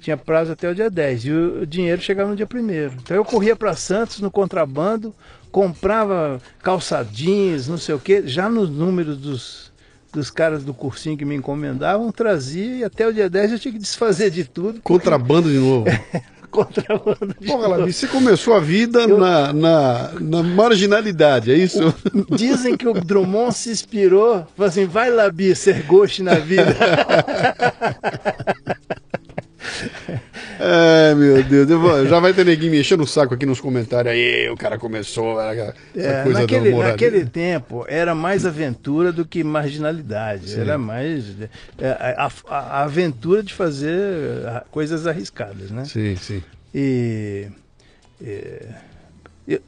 Tinha 0.01 0.17
prazo 0.17 0.53
até 0.53 0.69
o 0.69 0.75
dia 0.75 0.91
10 0.91 1.25
e 1.25 1.31
o 1.33 1.67
dinheiro 1.67 2.03
chegava 2.03 2.29
no 2.29 2.37
dia 2.37 2.49
1 2.53 2.59
Então 3.01 3.17
eu 3.17 3.25
corria 3.25 3.55
para 3.55 3.75
Santos 3.75 4.21
no 4.21 4.31
contrabando, 4.31 5.15
comprava 5.53 6.43
calçadinhos, 6.61 7.69
não 7.69 7.79
sei 7.79 7.95
o 7.95 7.99
quê, 7.99 8.25
já 8.27 8.49
nos 8.49 8.69
números 8.69 9.17
dos 9.17 9.73
dos 10.15 10.31
caras 10.31 10.65
do 10.65 10.73
cursinho 10.73 11.17
que 11.17 11.25
me 11.25 11.35
encomendavam, 11.35 12.11
trazia 12.13 12.77
e 12.77 12.85
até 12.85 13.07
o 13.07 13.13
dia 13.13 13.29
10 13.29 13.53
eu 13.53 13.59
tinha 13.59 13.73
que 13.73 13.79
desfazer 13.79 14.31
de 14.31 14.45
tudo. 14.45 14.81
Contrabando 14.81 15.51
de 15.51 15.59
novo. 15.59 15.87
Contrabando 16.51 17.35
de 17.41 17.49
Porra. 17.49 17.67
Labi, 17.67 17.93
você 17.93 18.07
começou 18.07 18.55
a 18.55 18.61
vida 18.61 19.01
eu... 19.01 19.19
na, 19.19 19.53
na, 19.53 20.13
na, 20.21 20.43
marginalidade, 20.45 21.51
é 21.51 21.57
isso? 21.57 21.93
O, 22.15 22.37
dizem 22.37 22.77
que 22.77 22.87
o 22.87 22.95
Drummond 22.95 23.53
se 23.53 23.71
inspirou, 23.71 24.47
falou 24.57 24.69
assim, 24.69 24.87
vai 24.87 25.11
Labi, 25.11 25.53
ser 25.57 25.83
goste 25.83 26.23
na 26.23 26.37
vida. 26.37 26.77
Ai, 30.65 31.15
meu 31.15 31.43
Deus. 31.43 31.69
Vou, 31.69 32.07
já 32.07 32.19
vai 32.19 32.33
ter 32.33 32.45
neguinho 32.45 32.73
me 32.73 32.81
enchendo 32.81 33.03
o 33.03 33.07
saco 33.07 33.35
aqui 33.35 33.45
nos 33.45 33.61
comentários. 33.61 34.15
Aí, 34.15 34.49
o 34.49 34.57
cara 34.57 34.79
começou. 34.79 35.39
É, 35.41 35.75
coisa 36.23 36.41
naquele, 36.41 36.75
naquele 36.75 37.27
tempo 37.27 37.85
era 37.87 38.15
mais 38.15 38.47
aventura 38.47 39.13
do 39.13 39.27
que 39.27 39.45
marginalidade. 39.45 40.51
Sim. 40.51 40.61
Era 40.61 40.79
mais 40.79 41.25
é, 41.79 41.89
a, 42.17 42.31
a, 42.49 42.57
a, 42.57 42.83
aventura 42.83 43.43
de 43.43 43.53
fazer 43.53 43.93
coisas 44.71 45.07
arriscadas, 45.07 45.71
né? 45.71 45.85
Sim, 45.85 46.17
sim. 46.17 46.43
E, 46.75 47.49
e 49.47 49.61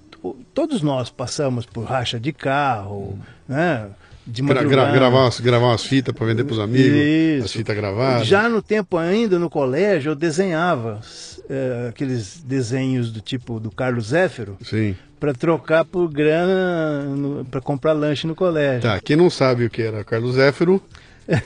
todos 0.54 0.82
nós 0.82 1.10
passamos 1.10 1.66
por 1.66 1.84
racha 1.84 2.18
de 2.18 2.32
carro, 2.32 3.18
né? 3.46 3.88
De 4.26 4.42
gra, 4.42 4.64
gra, 4.64 4.90
gravar, 4.90 5.22
umas, 5.22 5.38
gravar 5.38 5.66
umas 5.66 5.84
fitas 5.84 6.14
para 6.14 6.26
vender 6.26 6.44
para 6.44 6.54
os 6.54 6.58
amigos, 6.58 6.96
Isso. 6.96 7.44
as 7.44 7.52
fitas 7.52 7.76
gravadas. 7.76 8.26
Já 8.26 8.48
no 8.48 8.60
tempo 8.60 8.96
ainda 8.96 9.38
no 9.38 9.48
colégio 9.48 10.10
eu 10.10 10.14
desenhava 10.16 11.00
é, 11.48 11.86
aqueles 11.88 12.42
desenhos 12.44 13.12
do 13.12 13.20
tipo 13.20 13.60
do 13.60 13.70
Carlos 13.70 14.08
Zéfiro 14.08 14.58
para 15.20 15.32
trocar 15.32 15.84
por 15.84 16.08
grana 16.08 17.44
para 17.50 17.60
comprar 17.60 17.92
lanche 17.92 18.26
no 18.26 18.34
colégio. 18.34 18.82
Tá, 18.82 19.00
quem 19.00 19.16
não 19.16 19.30
sabe 19.30 19.66
o 19.66 19.70
que 19.70 19.82
era 19.82 20.02
Carlos 20.02 20.34
Zéfiro, 20.34 20.82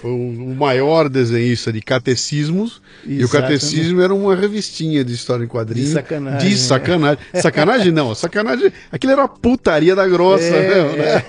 foi 0.00 0.10
o 0.10 0.54
maior 0.54 1.08
desenhista 1.08 1.72
de 1.72 1.80
catecismos. 1.80 2.82
Exatamente. 3.04 3.20
E 3.20 3.24
o 3.24 3.28
catecismo 3.28 4.00
era 4.00 4.14
uma 4.14 4.34
revistinha 4.34 5.04
de 5.04 5.14
história 5.14 5.44
em 5.44 5.46
quadrinhos. 5.46 5.88
De 5.88 5.94
sacanagem. 5.94 6.48
De 6.48 6.56
sacanagem. 6.56 7.18
Né? 7.32 7.40
Sacanagem 7.40 7.92
não, 7.92 8.14
sacanagem. 8.14 8.72
Aquilo 8.92 9.12
era 9.12 9.22
uma 9.22 9.28
putaria 9.28 9.96
da 9.96 10.06
grossa, 10.06 10.44
é, 10.44 10.68
mesmo, 10.68 10.96
né? 10.96 11.24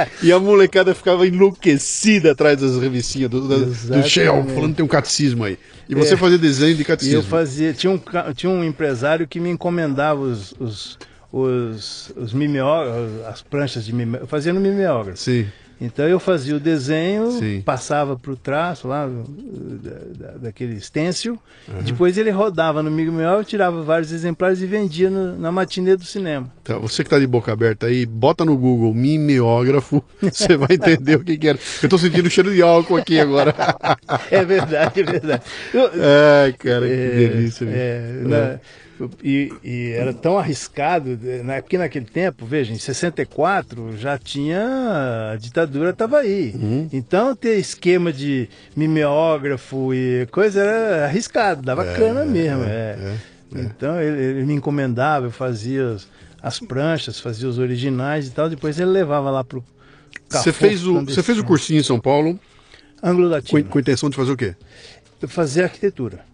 É. 0.00 0.08
e 0.22 0.32
a 0.32 0.38
molecada 0.38 0.94
ficava 0.94 1.26
enlouquecida 1.26 2.32
atrás 2.32 2.60
das 2.60 2.76
revistinhas 2.76 3.30
do, 3.30 3.46
do, 3.46 3.66
do 3.66 4.02
Shell, 4.02 4.44
falando 4.54 4.70
que 4.70 4.76
tem 4.76 4.84
um 4.84 4.88
catecismo 4.88 5.44
aí. 5.44 5.58
E 5.88 5.94
você 5.94 6.14
é. 6.14 6.16
fazia 6.16 6.38
desenho 6.38 6.74
de 6.74 6.84
catecismo. 6.84 7.20
Eu 7.20 7.22
fazia. 7.22 7.72
Tinha 7.72 7.92
um, 7.92 8.00
tinha 8.34 8.50
um 8.50 8.64
empresário 8.64 9.26
que 9.26 9.38
me 9.40 9.50
encomendava 9.50 10.20
os. 10.20 10.54
os 10.58 10.98
os, 11.32 12.12
os 12.16 12.32
mimeógrafos, 12.32 13.24
as 13.26 13.40
pranchas 13.40 13.84
de 13.84 13.92
mimeógrafo, 13.92 14.24
eu 14.24 14.28
fazia 14.28 14.52
no 14.52 14.60
mimeógrafo. 14.60 15.16
Sim. 15.16 15.46
Então 15.80 16.06
eu 16.06 16.20
fazia 16.20 16.54
o 16.54 16.60
desenho, 16.60 17.30
Sim. 17.32 17.62
passava 17.62 18.14
para 18.14 18.30
o 18.30 18.36
traço 18.36 18.86
lá 18.86 19.06
da, 19.06 20.26
da, 20.26 20.32
daquele 20.38 20.78
stencil, 20.78 21.38
uhum. 21.66 21.82
depois 21.82 22.18
ele 22.18 22.30
rodava 22.30 22.82
no 22.82 22.90
mimeógrafo, 22.90 23.48
tirava 23.48 23.82
vários 23.82 24.12
exemplares 24.12 24.60
e 24.60 24.66
vendia 24.66 25.08
no, 25.08 25.38
na 25.38 25.50
matinê 25.50 25.96
do 25.96 26.04
cinema. 26.04 26.52
Tá, 26.62 26.76
você 26.76 27.02
que 27.02 27.06
está 27.06 27.18
de 27.18 27.26
boca 27.26 27.50
aberta 27.50 27.86
aí, 27.86 28.04
bota 28.04 28.44
no 28.44 28.56
Google 28.58 28.92
mimeógrafo, 28.92 30.04
você 30.20 30.54
vai 30.54 30.74
entender 30.74 31.16
o 31.16 31.24
que, 31.24 31.38
que 31.38 31.48
era. 31.48 31.58
Eu 31.82 31.86
estou 31.86 31.98
sentindo 31.98 32.28
cheiro 32.28 32.52
de 32.52 32.60
álcool 32.60 32.96
aqui 32.96 33.18
agora. 33.18 33.54
é 34.30 34.44
verdade, 34.44 35.00
é 35.00 35.02
verdade. 35.02 35.42
Eu, 35.72 35.90
Ai, 36.44 36.52
cara, 36.52 36.86
que 36.86 36.92
é, 36.92 37.28
delícia. 37.28 37.64
É, 37.64 38.22
na, 38.22 38.60
e, 39.22 39.52
e, 39.62 39.92
era 39.92 40.12
tão 40.12 40.38
arriscado, 40.38 41.18
né? 41.44 41.60
porque 41.60 41.78
naquele 41.78 42.04
tempo, 42.04 42.44
veja, 42.44 42.72
em 42.72 42.78
64 42.78 43.96
já 43.96 44.18
tinha. 44.18 45.30
A 45.32 45.36
ditadura 45.36 45.90
estava 45.90 46.18
aí. 46.18 46.52
Uhum. 46.54 46.88
Então 46.92 47.34
ter 47.36 47.58
esquema 47.58 48.12
de 48.12 48.48
mimeógrafo 48.74 49.94
e 49.94 50.26
coisa 50.30 50.60
era 50.60 51.04
arriscado, 51.06 51.62
dava 51.62 51.86
É, 51.86 51.94
cana 51.94 52.24
mesmo. 52.24 52.64
é, 52.64 52.66
é. 52.66 53.16
é, 53.54 53.60
é. 53.60 53.62
Então 53.62 54.00
ele, 54.00 54.22
ele 54.22 54.44
me 54.44 54.54
encomendava, 54.54 55.26
eu 55.26 55.30
fazia 55.30 55.92
as, 55.92 56.08
as 56.42 56.60
pranchas, 56.60 57.20
fazia 57.20 57.48
os 57.48 57.58
originais 57.58 58.26
e 58.26 58.30
tal, 58.30 58.48
depois 58.48 58.78
ele 58.78 58.90
levava 58.90 59.30
lá 59.30 59.44
pro. 59.44 59.62
Você 60.28 60.52
fez, 60.52 60.86
o, 60.86 61.04
você 61.04 61.22
fez 61.22 61.38
o 61.38 61.44
cursinho 61.44 61.80
em 61.80 61.84
São 61.84 61.98
Paulo 61.98 62.38
Anglo 63.02 63.30
com, 63.48 63.62
com 63.64 63.78
intenção 63.80 64.10
de 64.10 64.16
fazer 64.16 64.32
o 64.32 64.36
quê? 64.36 64.54
fazer 65.28 65.64
arquitetura. 65.64 66.24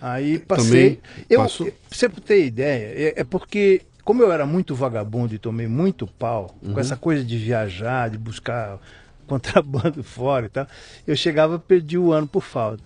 Aí 0.00 0.38
passei. 0.38 1.00
Eu, 1.28 1.40
pra 1.40 1.48
você 1.90 2.08
ter 2.08 2.46
ideia, 2.46 2.92
é, 3.16 3.20
é 3.20 3.24
porque, 3.24 3.82
como 4.04 4.22
eu 4.22 4.30
era 4.30 4.46
muito 4.46 4.74
vagabundo 4.74 5.34
e 5.34 5.38
tomei 5.38 5.66
muito 5.66 6.06
pau 6.06 6.56
Uhum. 6.62 6.74
com 6.74 6.80
essa 6.80 6.96
coisa 6.96 7.24
de 7.24 7.36
viajar, 7.36 8.08
de 8.10 8.16
buscar 8.18 8.78
contrabando 9.26 10.02
fora 10.02 10.46
e 10.46 10.48
tal, 10.48 10.66
eu 11.06 11.16
chegava 11.16 11.58
perdi 11.58 11.98
o 11.98 12.12
ano 12.12 12.26
por 12.26 12.42
falta. 12.42 12.82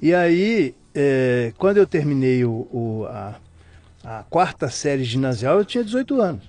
E 0.00 0.14
aí, 0.14 0.74
é, 0.94 1.52
quando 1.58 1.78
eu 1.78 1.86
terminei 1.86 2.44
o, 2.44 2.68
o- 2.70 3.06
a, 3.08 3.34
a 4.04 4.22
quarta 4.24 4.68
série 4.68 5.04
ginasial, 5.04 5.58
eu 5.58 5.64
tinha 5.64 5.82
18 5.82 6.20
anos. 6.20 6.44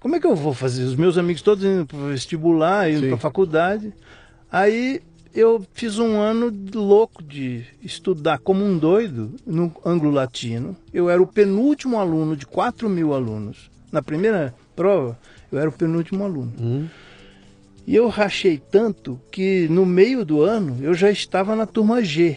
Como 0.00 0.16
é 0.16 0.20
que 0.20 0.26
eu 0.26 0.34
vou 0.34 0.54
fazer? 0.54 0.82
Os 0.84 0.96
meus 0.96 1.18
amigos 1.18 1.42
todos 1.42 1.62
indo 1.62 1.84
para 1.86 1.98
vestibular, 2.08 2.90
indo 2.90 3.06
para 3.08 3.18
faculdade. 3.18 3.92
Aí 4.50 5.02
eu 5.34 5.64
fiz 5.74 5.98
um 5.98 6.20
ano 6.20 6.52
louco 6.74 7.22
de 7.22 7.64
estudar 7.82 8.38
como 8.38 8.64
um 8.64 8.76
doido 8.76 9.34
no 9.46 9.72
anglo-latino. 9.84 10.76
Eu 10.92 11.08
era 11.08 11.22
o 11.22 11.26
penúltimo 11.26 11.98
aluno 11.98 12.36
de 12.36 12.46
4 12.46 12.88
mil 12.88 13.14
alunos. 13.14 13.70
Na 13.92 14.02
primeira 14.02 14.54
prova, 14.74 15.18
eu 15.50 15.58
era 15.58 15.68
o 15.68 15.72
penúltimo 15.72 16.24
aluno. 16.24 16.52
Uhum. 16.58 16.88
E 17.86 17.94
eu 17.94 18.08
rachei 18.08 18.58
tanto 18.58 19.20
que 19.30 19.68
no 19.68 19.86
meio 19.86 20.24
do 20.24 20.42
ano 20.42 20.78
eu 20.80 20.94
já 20.94 21.10
estava 21.10 21.54
na 21.56 21.66
turma 21.66 22.02
G. 22.02 22.36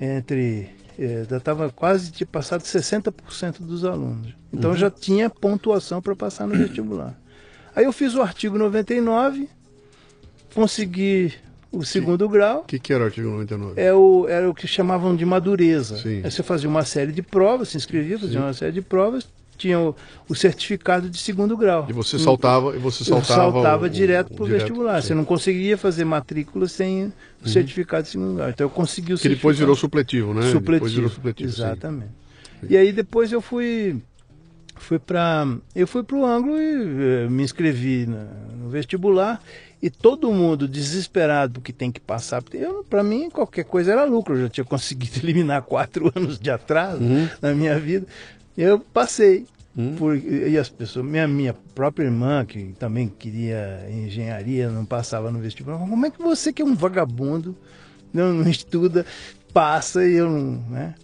Entre. 0.00 0.68
eh, 0.98 1.26
já 1.28 1.38
estava 1.38 1.70
quase 1.70 2.10
de 2.10 2.26
passado 2.26 2.62
60% 2.62 3.60
dos 3.60 3.84
alunos. 3.84 4.34
Então 4.52 4.70
eu 4.70 4.76
já 4.76 4.90
tinha 4.90 5.30
pontuação 5.30 6.02
para 6.02 6.14
passar 6.16 6.46
no 6.46 6.54
vestibular. 6.54 7.18
Aí 7.74 7.84
eu 7.84 7.92
fiz 7.92 8.14
o 8.14 8.22
artigo 8.22 8.56
99, 8.56 9.48
consegui 10.54 11.34
o 11.78 11.84
segundo 11.84 12.28
grau. 12.28 12.60
O 12.60 12.64
que, 12.64 12.78
que 12.78 12.92
era 12.92 13.02
o 13.04 13.06
artigo 13.06 13.28
99? 13.28 13.80
É 13.80 13.92
o, 13.92 14.26
era 14.28 14.48
o 14.48 14.54
que 14.54 14.66
chamavam 14.66 15.14
de 15.16 15.24
madureza. 15.24 15.96
Sim. 15.98 16.20
Aí 16.24 16.30
você 16.30 16.42
fazia 16.42 16.68
uma 16.68 16.84
série 16.84 17.12
de 17.12 17.22
provas, 17.22 17.68
se 17.68 17.76
inscrevia, 17.76 18.18
fazia 18.18 18.40
uma 18.40 18.52
série 18.52 18.72
de 18.72 18.82
provas, 18.82 19.28
tinha 19.58 19.80
o, 19.80 19.94
o 20.28 20.34
certificado 20.34 21.08
de 21.08 21.16
segundo 21.18 21.56
grau. 21.56 21.86
E 21.88 21.92
você 21.92 22.18
saltava, 22.18 22.74
e 22.76 22.78
você 22.78 23.02
Eu 23.02 23.06
saltava, 23.22 23.52
saltava 23.52 23.86
o- 23.86 23.90
direto 23.90 24.34
para 24.34 24.44
o 24.44 24.46
vestibular. 24.46 25.00
sim. 25.00 25.08
Você 25.08 25.14
não 25.14 25.24
conseguia 25.24 25.78
fazer 25.78 26.04
matrícula 26.04 26.68
sem 26.68 27.12
o 27.44 27.48
certificado 27.48 28.02
de 28.04 28.10
segundo 28.10 28.34
grau. 28.36 28.50
Então 28.50 28.66
eu 28.66 28.70
consegui 28.70 29.14
o 29.14 29.18
Que 29.18 29.28
depois 29.30 29.58
virou 29.58 29.74
supletivo, 29.74 30.34
né? 30.34 30.42
supletivo. 30.50 30.72
Depois 30.72 30.92
virou 30.92 31.08
supletivo. 31.10 31.50
sim. 31.52 31.62
Exatamente. 31.62 32.10
E 32.68 32.76
aí 32.76 32.92
depois 32.92 33.32
eu 33.32 33.40
fui 33.40 33.96
fui 34.78 34.98
para 34.98 35.46
eu 35.74 35.86
fui 35.86 36.02
para 36.02 36.16
o 36.16 36.26
Anglo 36.26 36.58
e 36.58 37.24
eh, 37.24 37.28
me 37.30 37.42
inscrevi 37.42 38.04
na- 38.06 38.26
no 38.58 38.68
vestibular 38.68 39.42
e 39.82 39.90
todo 39.90 40.32
mundo 40.32 40.66
desesperado 40.66 41.54
porque 41.54 41.72
tem 41.72 41.92
que 41.92 42.00
passar. 42.00 42.42
para 42.88 43.02
mim 43.02 43.28
qualquer 43.30 43.64
coisa 43.64 43.92
era 43.92 44.04
lucro. 44.04 44.34
Eu 44.36 44.42
já 44.42 44.48
tinha 44.48 44.64
conseguido 44.64 45.18
eliminar 45.22 45.62
quatro 45.62 46.10
anos 46.14 46.38
de 46.38 46.50
atraso 46.50 47.02
Uhum. 47.02 47.28
na 47.42 47.54
minha 47.54 47.78
vida. 47.78 48.06
Eu 48.56 48.78
passei. 48.80 49.46
Por- 49.98 50.16
e 50.16 50.56
as 50.56 50.70
pessoas, 50.70 51.04
minha, 51.04 51.28
minha 51.28 51.52
própria 51.74 52.04
irmã, 52.06 52.46
que 52.46 52.74
também 52.78 53.08
queria 53.08 53.86
engenharia, 53.90 54.70
não 54.70 54.86
passava 54.86 55.30
no 55.30 55.38
vestibular. 55.38 55.76
Como 55.78 56.06
é 56.06 56.10
que 56.10 56.18
você, 56.22 56.50
que 56.50 56.62
é 56.62 56.64
um 56.64 56.74
vagabundo, 56.74 57.54
não, 58.10 58.32
não 58.32 58.48
estuda, 58.50 59.04
passa 59.52 60.06
e 60.06 60.14
eu 60.14 60.30
não. 60.30 60.62
Né? 60.70 60.94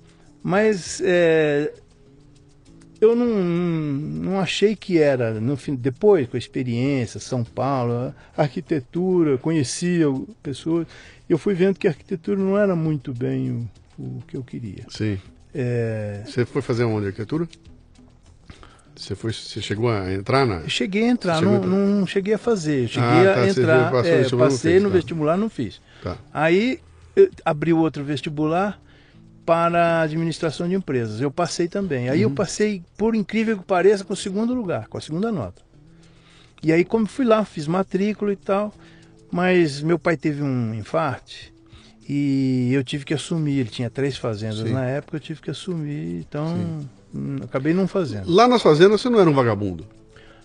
Mas 0.42 1.02
é, 1.04 1.70
eu 3.02 3.16
não, 3.16 3.26
não 3.26 4.38
achei 4.40 4.76
que 4.76 4.96
era, 4.96 5.40
no 5.40 5.56
fim, 5.56 5.74
depois, 5.74 6.28
com 6.28 6.36
a 6.36 6.38
experiência, 6.38 7.18
São 7.18 7.42
Paulo, 7.42 8.14
arquitetura, 8.36 9.36
conhecia 9.38 10.06
pessoas, 10.40 10.86
eu 11.28 11.36
fui 11.36 11.52
vendo 11.52 11.80
que 11.80 11.88
a 11.88 11.90
arquitetura 11.90 12.38
não 12.38 12.56
era 12.56 12.76
muito 12.76 13.12
bem 13.12 13.68
o, 13.98 14.02
o 14.02 14.22
que 14.28 14.36
eu 14.36 14.44
queria. 14.44 14.84
Sim. 14.88 15.18
É, 15.52 16.22
Você 16.24 16.46
foi 16.46 16.62
fazer 16.62 16.84
onde? 16.84 17.08
Arquitetura? 17.08 17.48
Você, 18.94 19.16
foi, 19.16 19.32
você 19.32 19.60
chegou 19.60 19.90
a 19.90 20.12
entrar 20.12 20.46
na. 20.46 20.60
Eu 20.60 20.68
cheguei 20.68 21.02
a 21.02 21.08
entrar, 21.08 21.42
não, 21.42 21.56
a 21.56 21.66
não 21.66 22.06
cheguei 22.06 22.34
a 22.34 22.38
fazer. 22.38 22.86
Cheguei 22.86 23.08
Ah, 23.08 23.34
tá, 23.34 23.40
a 23.40 23.48
entrar. 23.48 23.90
passou 23.90 24.38
no 24.38 24.44
é, 24.44 24.48
passei 24.48 24.72
fez, 24.72 24.82
no 24.82 24.88
tá. 24.90 24.94
vestibular, 24.94 25.36
não 25.36 25.50
fiz. 25.50 25.80
Tá. 26.04 26.16
Aí 26.32 26.78
eu 27.16 27.28
abri 27.44 27.72
o 27.72 27.78
outro 27.78 28.04
vestibular 28.04 28.80
para 29.44 30.02
administração 30.02 30.68
de 30.68 30.74
empresas. 30.74 31.20
Eu 31.20 31.30
passei 31.30 31.68
também. 31.68 32.08
Aí 32.08 32.22
eu 32.22 32.28
Uhum. 32.28 32.34
passei, 32.34 32.82
por 32.96 33.14
incrível 33.14 33.58
que 33.58 33.64
pareça, 33.64 34.04
com 34.04 34.12
o 34.12 34.16
segundo 34.16 34.54
lugar, 34.54 34.86
com 34.88 34.98
a 34.98 35.00
segunda 35.00 35.32
nota. 35.32 35.62
E 36.62 36.72
aí, 36.72 36.84
como 36.84 37.06
fui 37.06 37.24
lá, 37.24 37.44
fiz 37.44 37.66
matrícula 37.66 38.32
e 38.32 38.36
tal, 38.36 38.72
mas 39.30 39.82
meu 39.82 39.98
pai 39.98 40.16
teve 40.16 40.42
um 40.42 40.72
infarte 40.74 41.52
e 42.08 42.70
eu 42.72 42.84
tive 42.84 43.04
que 43.04 43.12
assumir. 43.14 43.58
Ele 43.58 43.68
tinha 43.68 43.90
três 43.90 44.16
fazendas 44.16 44.58
Sim. 44.68 44.72
na 44.72 44.84
época, 44.84 45.16
eu 45.16 45.20
tive 45.20 45.40
que 45.40 45.50
assumir, 45.50 46.20
então 46.20 46.86
hum, 47.12 47.36
acabei 47.42 47.74
não 47.74 47.88
fazendo. 47.88 48.30
Lá 48.30 48.46
nas 48.46 48.62
fazendas 48.62 49.00
você 49.00 49.10
não 49.10 49.18
era 49.20 49.28
um 49.28 49.34
vagabundo. 49.34 49.84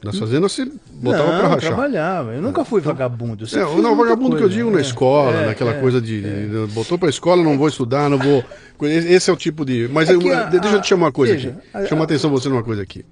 Nas 0.04 0.18
fazendas 0.18 0.52
você 0.52 0.72
botava 0.94 1.32
não, 1.32 1.40
pra 1.40 1.48
rachar. 1.50 1.60
trabalhava. 1.74 2.34
Eu 2.34 2.42
nunca 2.42 2.64
fui 2.64 2.80
vagabundo. 2.80 3.46
eu 3.52 3.60
É, 3.78 3.82
não, 3.82 3.96
vagabundo 3.96 4.30
que 4.36 4.44
eu 4.44 4.48
coisa. 4.48 4.56
digo 4.56 4.70
na 4.72 4.78
É, 4.78 4.82
escola, 4.82 5.32
é, 5.42 5.46
naquela 5.48 5.72
é. 5.72 5.80
coisa 5.82 6.00
de, 6.00 6.22
de- 6.22 6.68
botou 6.74 6.98
pra 7.00 7.10
escola, 7.10 7.44
não 7.44 7.58
vou 7.58 7.68
estudar, 7.68 8.08
não 8.10 8.18
vou. 8.20 8.44
Esse 8.84 9.30
é 9.30 9.34
o 9.34 9.36
tipo 9.36 9.66
de. 9.66 9.90
Mas 9.92 10.08
É 10.10 10.14
eu- 10.14 10.20
que 10.20 10.30
a- 10.32 10.44
deixa 10.46 10.76
eu 10.78 10.82
te 10.82 10.88
chamar 10.88 11.08
uma 11.08 11.12
coisa 11.12 11.34
veja, 11.34 11.50
aqui. 11.50 11.60
a- 11.74 11.86
Chama 11.88 12.02
a- 12.02 12.04
atenção 12.06 12.30
você 12.30 12.48
numa 12.48 12.64
coisa 12.64 12.84
aqui. 12.84 13.04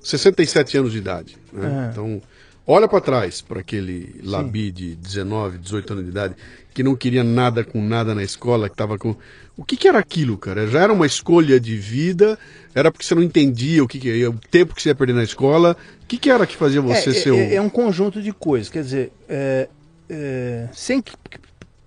67 0.00 0.76
anos 0.78 0.92
de 0.92 0.98
idade. 0.98 1.36
né? 1.52 1.66
Aham. 1.66 1.88
Então, 1.92 2.22
olha 2.66 2.88
pra 2.88 3.00
trás 3.00 3.40
para 3.40 3.60
aquele 3.60 4.20
Labi 4.22 4.70
de 4.70 4.94
19, 4.96 5.58
18 5.58 5.92
anos 5.92 6.04
de 6.04 6.10
idade 6.10 6.34
que 6.72 6.82
não 6.82 6.96
queria 6.96 7.22
nada 7.22 7.62
com 7.62 7.82
nada 7.82 8.14
na 8.14 8.22
escola, 8.22 8.68
que 8.68 8.76
tava 8.76 8.98
com. 8.98 9.14
O 9.56 9.64
que, 9.64 9.76
que 9.76 9.86
era 9.86 9.98
aquilo, 9.98 10.38
cara? 10.38 10.66
Já 10.66 10.80
era 10.80 10.92
uma 10.92 11.06
escolha 11.06 11.60
de 11.60 11.76
vida? 11.76 12.38
Era 12.74 12.90
porque 12.90 13.04
você 13.04 13.14
não 13.14 13.22
entendia 13.22 13.84
o 13.84 13.88
que, 13.88 13.98
que 13.98 14.26
o 14.26 14.38
tempo 14.50 14.74
que 14.74 14.82
você 14.82 14.88
ia 14.88 14.94
perder 14.94 15.12
na 15.12 15.22
escola? 15.22 15.76
O 16.02 16.06
que, 16.06 16.16
que 16.16 16.30
era 16.30 16.46
que 16.46 16.56
fazia 16.56 16.80
você 16.80 17.10
é, 17.10 17.14
ser 17.14 17.30
o. 17.30 17.36
é, 17.36 17.54
é 17.56 17.60
um 17.60 17.68
conjunto 17.68 18.22
de 18.22 18.32
coisas. 18.32 18.70
Quer 18.70 18.82
dizer, 18.82 19.12
é, 19.28 19.68
é, 20.08 20.68
sem 20.72 21.02
que 21.02 21.12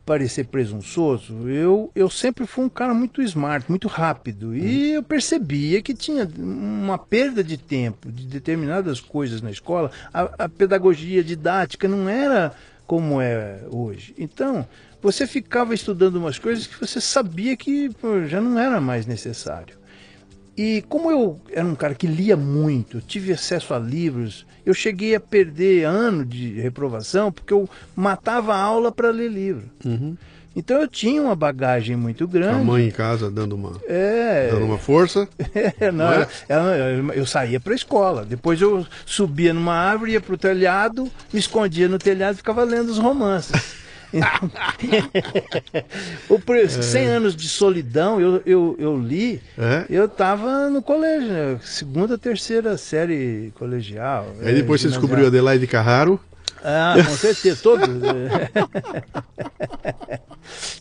parecer 0.05 0.45
presunçoso, 0.45 1.49
eu, 1.49 1.91
eu 1.95 2.09
sempre 2.09 2.45
fui 2.45 2.63
um 2.65 2.69
cara 2.69 2.93
muito 2.93 3.21
smart, 3.23 3.65
muito 3.67 3.87
rápido. 3.87 4.55
E 4.55 4.93
eu 4.93 5.03
percebia 5.03 5.81
que 5.81 5.93
tinha 5.93 6.29
uma 6.37 6.97
perda 6.97 7.43
de 7.43 7.57
tempo 7.57 8.11
de 8.11 8.27
determinadas 8.27 8.99
coisas 8.99 9.41
na 9.41 9.49
escola. 9.49 9.89
A, 10.13 10.45
a 10.45 10.49
pedagogia 10.49 11.23
didática 11.23 11.87
não 11.87 12.07
era 12.07 12.53
como 12.85 13.19
é 13.19 13.61
hoje. 13.71 14.13
Então, 14.17 14.67
você 15.01 15.25
ficava 15.25 15.73
estudando 15.73 16.17
umas 16.17 16.37
coisas 16.37 16.67
que 16.67 16.79
você 16.79 17.01
sabia 17.01 17.57
que 17.57 17.89
pô, 17.89 18.25
já 18.25 18.39
não 18.39 18.59
era 18.59 18.79
mais 18.79 19.07
necessário. 19.07 19.75
E 20.57 20.83
como 20.87 21.11
eu 21.11 21.39
era 21.51 21.65
um 21.65 21.75
cara 21.75 21.93
que 21.93 22.07
lia 22.07 22.37
muito, 22.37 23.01
tive 23.01 23.33
acesso 23.33 23.73
a 23.73 23.79
livros, 23.79 24.45
eu 24.65 24.73
cheguei 24.73 25.13
a 25.15 25.19
perder 25.19 25.83
ano 25.85 26.23
de 26.25 26.53
reprovação 26.61 27.31
porque 27.31 27.53
eu 27.53 27.69
matava 27.95 28.53
a 28.55 28.59
aula 28.61 28.91
para 28.91 29.09
ler 29.09 29.29
livro. 29.29 29.63
Então 30.55 30.79
eu 30.79 30.87
tinha 30.87 31.21
uma 31.21 31.35
bagagem 31.35 31.97
muito 31.97 32.23
A 32.23 32.27
grande. 32.27 32.63
mãe 32.63 32.87
em 32.87 32.91
casa 32.91 33.29
dando 33.29 33.53
uma, 33.55 33.73
É, 33.85 34.47
dando 34.49 34.63
uma 34.63 34.77
força. 34.77 35.27
é, 35.77 35.91
não, 35.91 36.05
Não 36.05 36.13
é? 36.13 36.27
ela- 36.47 36.75
ela- 36.77 37.13
eu 37.13 37.25
saía 37.25 37.59
para 37.59 37.73
a 37.73 37.75
escola. 37.75 38.23
Depois 38.23 38.61
eu 38.61 38.87
subia 39.05 39.53
numa 39.53 39.73
árvore, 39.73 40.13
ia 40.13 40.21
para 40.21 40.33
o 40.33 40.37
telhado, 40.37 41.11
me 41.33 41.39
escondia 41.41 41.89
no 41.89 41.97
telhado 41.99 42.35
e 42.35 42.37
ficava 42.37 42.63
lendo 42.63 42.87
os 42.89 42.97
romances. 42.97 43.51
o 46.29 46.39
pre- 46.39 46.67
100 46.69 47.05
anos 47.07 47.35
de 47.35 47.47
solidão 47.49 48.19
eu, 48.19 48.41
eu, 48.45 48.75
eu 48.79 48.97
li, 48.99 49.41
É. 49.57 49.85
eu 49.89 50.05
estava 50.05 50.69
no 50.69 50.81
colégio, 50.81 51.27
né? 51.29 51.59
segunda, 51.63 52.17
terceira 52.17 52.77
série 52.77 53.51
colegial. 53.55 54.27
Aí 54.41 54.53
depois 54.55 54.81
você 54.81 54.87
é, 54.87 54.89
descobriu 54.91 55.27
Adelaide 55.27 55.67
Carraro. 55.67 56.19
Ah, 56.63 56.95
com 57.05 57.15
certeza, 57.15 57.59
todos. 57.61 57.87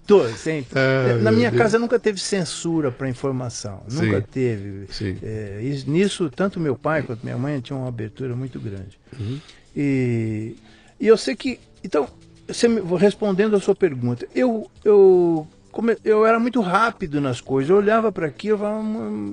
todos, 0.06 0.36
sempre. 0.38 0.78
Ah, 0.78 1.18
Na 1.20 1.30
minha 1.32 1.50
Deus. 1.50 1.62
casa 1.62 1.78
nunca 1.78 1.98
teve 1.98 2.18
censura 2.20 2.90
para 2.90 3.06
informação. 3.08 3.82
Sim. 3.88 4.06
Nunca 4.06 4.20
teve. 4.22 4.86
É, 5.22 5.60
isso- 5.62 5.90
nisso, 5.90 6.30
tanto 6.34 6.58
meu 6.58 6.74
pai 6.76 7.02
quanto 7.02 7.22
minha 7.24 7.36
mãe 7.36 7.60
tinham 7.60 7.80
uma 7.80 7.88
abertura 7.88 8.34
muito 8.34 8.58
grande. 8.58 8.98
Uhum. 9.18 9.38
E, 9.76 10.56
e 10.98 11.06
eu 11.06 11.16
sei 11.18 11.36
que. 11.36 11.60
Então, 11.82 12.08
você 12.46 12.68
me- 12.68 12.80
respondendo 12.98 13.56
a 13.56 13.60
sua 13.60 13.74
pergunta. 13.74 14.26
Eu, 14.34 14.70
eu, 14.84 15.46
come- 15.72 15.96
eu 16.04 16.24
era 16.26 16.38
muito 16.38 16.60
rápido 16.60 17.20
nas 17.20 17.40
coisas. 17.40 17.70
Eu 17.70 17.76
olhava 17.76 18.10
para 18.12 18.26
aquilo 18.26 18.54
eu 18.54 18.58
falava, 18.58 18.84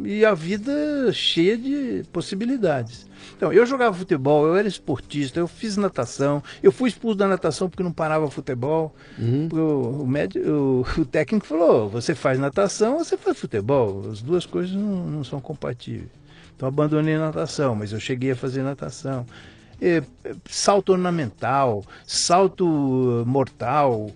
e 0.08 0.24
a 0.26 0.34
vida 0.34 1.12
cheia 1.14 1.58
de 1.58 2.04
possibilidades. 2.12 3.06
Então, 3.38 3.52
eu 3.54 3.66
jogava 3.66 3.96
futebol, 3.96 4.46
eu 4.48 4.56
era 4.56 4.68
esportista, 4.68 5.40
eu 5.40 5.48
fiz 5.48 5.76
natação, 5.78 6.44
eu 6.62 6.72
fui 6.72 6.90
expulso 6.90 7.18
da 7.18 7.28
natação 7.28 7.70
porque 7.70 7.84
não 7.84 7.92
parava 7.92 8.30
futebol. 8.30 8.96
O, 9.52 10.02
o, 10.04 10.08
médio, 10.08 10.42
o, 10.98 11.02
o 11.02 11.06
técnico 11.06 11.46
falou: 11.46 11.90
você 11.90 12.14
faz 12.16 12.40
natação 12.40 12.94
ou 12.98 13.04
você 13.04 13.18
faz 13.18 13.38
futebol? 13.38 14.10
As 14.12 14.22
duas 14.22 14.46
coisas 14.46 14.76
não, 14.76 15.06
não 15.08 15.24
são 15.24 15.40
compatíveis. 15.42 16.10
Então 16.56 16.68
abandonei 16.68 17.16
a 17.16 17.20
natação, 17.20 17.74
mas 17.76 17.92
eu 17.92 18.00
cheguei 18.00 18.32
a 18.32 18.36
fazer 18.36 18.62
natação. 18.62 19.26
É, 19.82 20.04
salto 20.48 20.92
ornamental, 20.92 21.84
salto 22.06 23.24
eh, 23.24 23.28
mortal, 23.28 24.12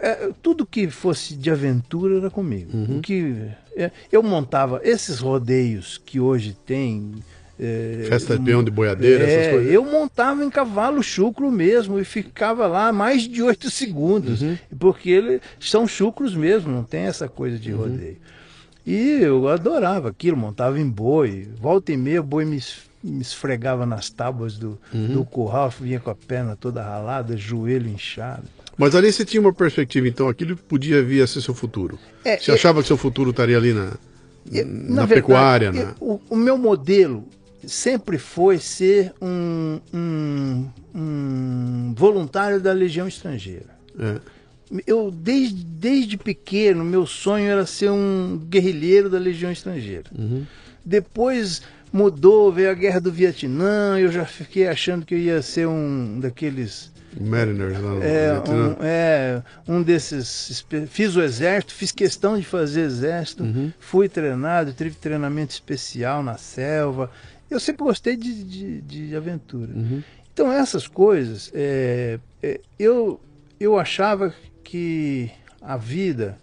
é, 0.00 0.30
tudo 0.42 0.64
que 0.64 0.88
fosse 0.88 1.34
de 1.34 1.50
aventura 1.50 2.18
era 2.18 2.30
comigo. 2.30 2.70
O 2.96 3.00
que, 3.00 3.34
é, 3.76 3.90
eu 4.12 4.22
montava 4.22 4.80
esses 4.84 5.18
rodeios 5.18 6.00
que 6.04 6.20
hoje 6.20 6.56
tem. 6.64 7.14
é, 7.58 8.04
Festa 8.08 8.38
de 8.38 8.44
peão 8.44 8.62
de 8.62 8.70
boiadeira, 8.70 9.24
essas 9.24 9.46
é, 9.46 9.50
coisas. 9.50 9.72
eu 9.72 9.84
montava 9.84 10.44
em 10.44 10.50
cavalo 10.50 11.02
chucro 11.02 11.50
mesmo 11.50 11.98
e 11.98 12.04
ficava 12.04 12.68
lá 12.68 12.92
mais 12.92 13.22
de 13.22 13.42
oito 13.42 13.68
segundos, 13.70 14.40
Uhum. 14.42 14.56
porque 14.78 15.10
eles 15.10 15.40
são 15.58 15.84
chucros 15.88 16.34
mesmo, 16.36 16.70
não 16.70 16.84
tem 16.84 17.02
essa 17.02 17.28
coisa 17.28 17.56
Uhum. 17.56 17.62
de 17.62 17.72
rodeio. 17.72 18.16
E 18.86 19.18
eu 19.20 19.48
adorava 19.48 20.08
aquilo, 20.08 20.36
montava 20.36 20.78
em 20.80 20.88
boi, 20.88 21.48
volta 21.60 21.92
e 21.92 21.96
meia 21.96 22.22
boi 22.22 22.44
me, 22.44 22.58
me 23.08 23.22
esfregava 23.22 23.84
nas 23.86 24.10
tábuas 24.10 24.56
do, 24.58 24.78
Uhum. 24.92 25.08
do 25.14 25.24
curral, 25.24 25.70
vinha 25.80 25.98
com 26.00 26.10
a 26.10 26.14
perna 26.14 26.54
toda 26.56 26.82
ralada, 26.82 27.36
joelho 27.36 27.88
inchado. 27.88 28.44
Mas 28.76 28.94
ali 28.94 29.10
você 29.12 29.24
tinha 29.24 29.40
uma 29.40 29.52
perspectiva, 29.52 30.06
então 30.06 30.28
aquilo 30.28 30.56
podia 30.56 31.02
vir 31.02 31.22
a 31.22 31.26
ser 31.26 31.40
seu 31.40 31.54
futuro. 31.54 31.98
É, 32.24 32.36
você 32.38 32.50
é- 32.50 32.54
achava 32.54 32.80
que 32.82 32.86
seu 32.88 32.96
futuro 32.96 33.30
estaria 33.30 33.56
ali 33.56 33.72
na, 33.72 33.92
Eu- 34.52 34.66
na, 34.66 35.04
verdade, 35.06 35.14
pecuária, 35.14 35.72
na... 35.72 35.94
o, 36.00 36.20
o 36.30 36.36
meu 36.36 36.56
modelo 36.56 37.26
sempre 37.66 38.18
foi 38.18 38.58
ser 38.58 39.12
um, 39.20 39.80
um- 39.92 40.68
um 40.94 41.94
voluntário 41.96 42.60
da 42.60 42.72
Legião 42.72 43.08
Estrangeira. 43.08 43.76
É. 43.98 44.20
Eu, 44.86 45.10
desde, 45.10 45.64
desde 45.64 46.16
pequeno, 46.18 46.84
meu 46.84 47.06
sonho 47.06 47.46
era 47.48 47.64
ser 47.66 47.90
um 47.90 48.38
guerrilheiro 48.48 49.08
da 49.08 49.18
Legião 49.18 49.50
Estrangeira. 49.50 50.04
Depois 50.84 51.62
mudou, 51.92 52.52
veio 52.52 52.70
a 52.70 52.74
guerra 52.74 53.00
do 53.00 53.10
Vietnã, 53.12 53.98
eu 53.98 54.10
já 54.10 54.24
fiquei 54.24 54.66
achando 54.68 55.04
que 55.06 55.14
eu 55.14 55.18
ia 55.18 55.42
ser 55.42 55.66
um 55.66 56.18
daqueles. 56.20 56.90
Mariners 57.18 57.80
lá 57.80 57.90
no 57.94 58.02
É, 58.02 58.32
Vietnã. 58.34 58.54
um, 58.54 58.76
é, 58.82 59.42
um 59.66 59.82
desses. 59.82 60.64
Fiz 60.88 61.16
o 61.16 61.22
exército, 61.22 61.74
fiz 61.74 61.90
questão 61.90 62.38
de 62.38 62.44
fazer 62.44 62.82
exército, 62.82 63.44
fui 63.80 64.08
treinado, 64.08 64.72
tive 64.72 64.90
treinamento 64.94 65.52
especial 65.52 66.22
na 66.22 66.36
selva. 66.36 67.10
Eu 67.50 67.58
sempre 67.58 67.82
gostei 67.84 68.14
de, 68.14 68.44
de, 68.44 68.80
de 68.82 69.16
aventura. 69.16 69.72
Então, 70.32 70.52
essas 70.52 70.86
coisas, 70.86 71.50
é, 71.54 72.18
é, 72.42 72.60
eu, 72.78 73.18
eu 73.58 73.78
achava 73.78 74.32
que 74.62 75.30
a 75.62 75.76
vida 75.78 76.36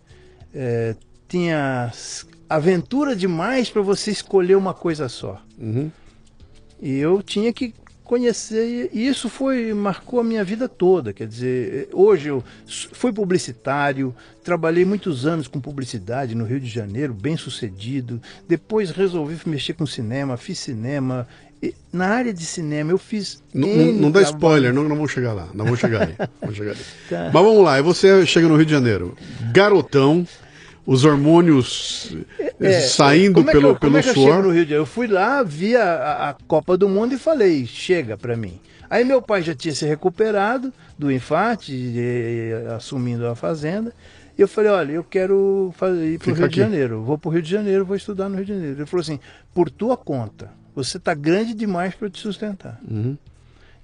é, 0.53 0.95
tinha 1.27 1.91
aventura 2.49 3.15
demais 3.15 3.69
para 3.69 3.81
você 3.81 4.11
escolher 4.11 4.55
uma 4.55 4.73
coisa 4.73 5.09
só. 5.09 5.41
Uhum. 5.57 5.91
E 6.81 6.97
eu 6.97 7.21
tinha 7.23 7.51
que 7.51 7.73
conhecer, 8.05 8.91
e 8.93 9.07
isso 9.07 9.27
foi 9.27 9.73
marcou 9.73 10.19
a 10.19 10.23
minha 10.23 10.43
vida 10.43 10.69
toda. 10.69 11.11
Quer 11.11 11.27
dizer, 11.27 11.89
hoje 11.91 12.29
eu 12.29 12.43
fui 12.67 13.11
publicitário, 13.11 14.15
trabalhei 14.43 14.85
muitos 14.85 15.25
anos 15.25 15.47
com 15.47 15.59
publicidade 15.59 16.35
no 16.35 16.45
Rio 16.45 16.59
de 16.59 16.67
Janeiro, 16.67 17.13
bem 17.13 17.35
sucedido. 17.35 18.21
Depois 18.47 18.91
resolvi 18.91 19.37
mexer 19.47 19.73
com 19.73 19.85
cinema, 19.85 20.37
fiz 20.37 20.59
cinema. 20.59 21.27
E 21.61 21.73
na 21.91 22.07
área 22.07 22.33
de 22.33 22.45
cinema 22.45 22.91
eu 22.91 22.97
fiz. 22.97 23.41
Não, 23.51 23.67
não, 23.67 23.93
não 23.93 24.11
dá 24.11 24.21
spoiler, 24.21 24.71
não, 24.71 24.83
não 24.83 24.95
vamos 24.95 25.11
chegar 25.11 25.33
lá. 25.33 25.49
Não 25.53 25.65
vamos 25.65 25.79
chegar 25.79 26.03
aí. 26.03 26.15
Vamos 26.39 26.55
chegar 26.55 26.71
ali. 26.71 26.81
Tá. 27.09 27.31
Mas 27.33 27.43
vamos 27.43 27.63
lá, 27.63 27.73
aí 27.73 27.81
você 27.81 28.25
chega 28.25 28.47
no 28.47 28.55
Rio 28.55 28.65
de 28.65 28.71
Janeiro, 28.71 29.17
garotão, 29.51 30.27
os 30.85 31.03
hormônios 31.05 32.15
eh, 32.59 32.79
saindo 32.81 33.35
como 33.35 33.49
é 33.49 33.53
pelo, 33.53 33.67
eu, 33.69 33.75
pelo 33.75 33.97
é 33.97 34.03
que 34.03 34.09
eu 34.09 34.13
no 34.15 34.21
suor. 34.21 34.33
Rio 34.35 34.41
de 34.43 34.47
Janeiro? 34.59 34.73
Eu 34.73 34.85
fui 34.85 35.07
lá, 35.07 35.41
vi 35.43 35.75
a, 35.75 36.29
a- 36.29 36.35
Copa 36.47 36.77
do 36.77 36.87
Mundo 36.87 37.13
e 37.13 37.17
falei, 37.17 37.65
chega 37.65 38.15
pra 38.17 38.35
mim. 38.37 38.59
Aí 38.89 39.03
meu 39.03 39.21
pai 39.21 39.41
já 39.41 39.55
tinha 39.55 39.73
se 39.73 39.85
recuperado 39.85 40.71
do 40.97 41.11
infarte, 41.11 41.73
e- 41.73 41.97
e- 42.51 42.73
assumindo 42.75 43.25
a 43.27 43.35
fazenda. 43.35 43.91
E 44.37 44.41
eu 44.41 44.47
falei, 44.47 44.69
olha, 44.69 44.91
eu 44.91 45.03
quero 45.03 45.73
fazer, 45.77 46.05
ir 46.13 46.17
pro 46.19 46.25
Fica 46.25 46.37
Rio 46.39 46.45
aqui. 46.45 46.55
de 46.55 46.59
Janeiro. 46.61 47.01
Vou 47.03 47.17
pro 47.17 47.31
Rio 47.31 47.41
de 47.41 47.49
Janeiro, 47.49 47.85
vou 47.85 47.95
estudar 47.95 48.27
no 48.29 48.35
Rio 48.35 48.45
de 48.45 48.53
Janeiro. 48.53 48.77
Ele 48.79 48.85
falou 48.85 49.01
assim, 49.01 49.19
por 49.53 49.69
tua 49.71 49.95
conta, 49.97 50.51
Você 50.75 50.97
está 50.97 51.13
grande 51.13 51.53
demais 51.53 51.95
para 51.95 52.09
te 52.09 52.19
sustentar. 52.19 52.77
Uhum. 52.85 53.17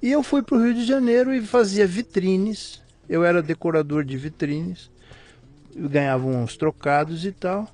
E 0.03 0.11
eu 0.11 0.21
fui 0.21 0.41
para 0.41 0.57
o 0.57 0.61
Rio 0.63 0.73
de 0.73 0.83
Janeiro 0.85 1.33
e 1.33 1.39
fazia 1.41 1.87
vitrines. 1.87 2.81
Eu 3.07 3.23
era 3.23 3.41
decorador 3.41 4.03
de 4.03 4.17
vitrines. 4.17 4.90
Ganhava 5.75 6.25
uns 6.25 6.57
trocados 6.57 7.25
e 7.25 7.31
tal. 7.31 7.67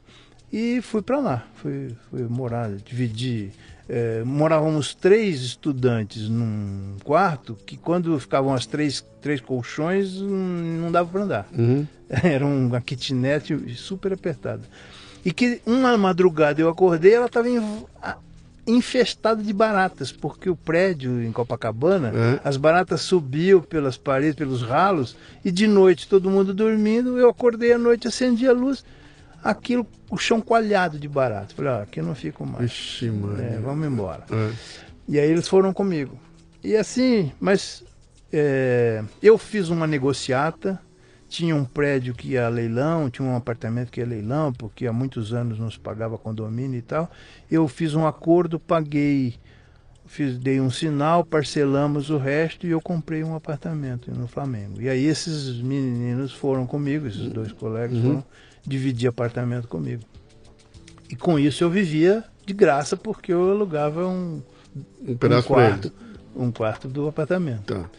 E 0.52 0.82
fui 0.82 1.02
para 1.02 1.20
lá. 1.20 1.48
Fui, 1.56 1.96
fui 2.10 2.24
morar, 2.24 2.70
dividi. 2.72 3.52
É, 3.90 4.22
morávamos 4.26 4.94
três 4.94 5.42
estudantes 5.42 6.28
num 6.28 6.98
quarto 7.06 7.58
que 7.66 7.78
quando 7.78 8.20
ficavam 8.20 8.54
as 8.54 8.66
três, 8.66 9.06
três 9.22 9.40
colchões 9.40 10.20
não, 10.20 10.30
não 10.30 10.92
dava 10.92 11.10
para 11.10 11.24
andar. 11.24 11.48
Uhum. 11.58 11.88
Era 12.10 12.46
uma 12.46 12.82
kitnet 12.82 13.58
super 13.76 14.14
apertada. 14.14 14.64
E 15.24 15.32
que 15.32 15.62
uma 15.66 15.98
madrugada 15.98 16.62
eu 16.62 16.70
acordei, 16.70 17.14
ela 17.14 17.26
estava 17.26 17.48
infestada 18.67 19.41
de 19.41 19.53
baratas, 19.53 20.12
porque 20.12 20.49
o 20.49 20.56
prédio 20.56 21.23
em 21.23 21.32
Copacabana, 21.32 22.12
É. 22.13 22.39
as 22.43 22.58
baratas 22.58 23.01
subiam 23.01 23.62
pelas 23.62 23.97
paredes, 23.97 24.36
pelos 24.36 24.62
ralos, 24.62 25.15
e 25.43 25.51
de 25.51 25.65
noite 25.67 26.08
todo 26.08 26.30
mundo 26.30 26.53
dormindo, 26.53 27.17
eu 27.17 27.30
acordei 27.30 27.71
à 27.71 27.77
noite, 27.77 28.08
acendi 28.08 28.45
a 28.47 28.51
luz, 28.51 28.84
aquilo, 29.43 29.88
o 30.12 30.17
chão 30.17 30.41
coalhado 30.41 30.99
de 30.99 31.08
baratas. 31.08 31.53
Falei, 31.53 31.71
ó, 31.71 31.82
aqui 31.84 31.99
eu 32.01 32.06
não 32.06 32.13
fico 32.15 32.45
mais. 32.45 32.65
Ixi, 32.69 33.10
mano. 33.10 33.41
É, 33.41 33.58
vamos 33.60 33.88
embora. 33.88 34.25
É. 34.30 34.51
E 35.08 35.17
aí 35.19 35.30
eles 35.32 35.47
foram 35.47 35.71
comigo. 35.71 36.19
E 36.62 36.75
assim, 36.75 37.32
mas 37.39 37.84
é, 38.34 39.01
eu 39.23 39.38
fiz 39.38 39.69
uma 39.69 39.88
negociata, 39.88 40.77
tinha 41.28 41.56
um 41.56 41.66
prédio 41.66 42.13
que 42.13 42.30
ia 42.30 42.46
a 42.46 42.50
leilão, 42.50 43.10
tinha 43.10 43.28
um 43.28 43.36
apartamento 43.36 43.92
que 43.92 44.00
ia 44.00 44.06
a 44.06 44.10
leilão, 44.10 44.54
porque 44.54 44.88
há 44.88 44.94
muitos 44.94 45.34
anos 45.34 45.60
não 45.60 45.70
se 45.70 45.80
pagava 45.80 46.18
condomínio 46.18 46.78
e 46.78 46.82
tal. 46.82 47.10
Eu 47.52 47.68
fiz 47.68 47.94
um 47.94 48.08
acordo, 48.08 48.60
paguei, 48.60 49.36
fiz, 50.06 50.38
dei 50.38 50.62
um 50.62 50.70
sinal, 50.70 51.26
parcelamos 51.26 52.10
o 52.10 52.18
resto 52.18 52.66
e 52.66 52.72
eu 52.72 52.80
comprei 52.80 53.24
um 53.24 53.36
apartamento 53.36 54.12
no 54.12 54.28
Flamengo. 54.28 54.82
E 54.82 54.90
aí 54.90 55.06
esses 55.06 55.62
meninos 55.62 56.34
foram 56.34 56.66
comigo, 56.66 57.08
esses 57.08 57.30
dois 57.30 57.52
colegas 57.52 58.00
foram 58.02 58.24
dividir 58.66 59.10
apartamento 59.10 59.68
comigo. 59.68 60.04
E 61.10 61.16
com 61.16 61.38
isso 61.38 61.63
eu 61.63 61.70
vivia 61.70 62.24
de 62.46 62.54
graça 62.54 62.96
porque 62.96 63.32
eu 63.34 63.52
alugava 63.52 64.08
um, 64.08 64.42
Um 65.06 65.18
um 65.38 65.42
quarto, 65.44 65.94
um 66.36 66.52
quarto 66.52 66.88
do 66.88 67.08
apartamento. 67.08 67.74
Tá. 67.74 67.90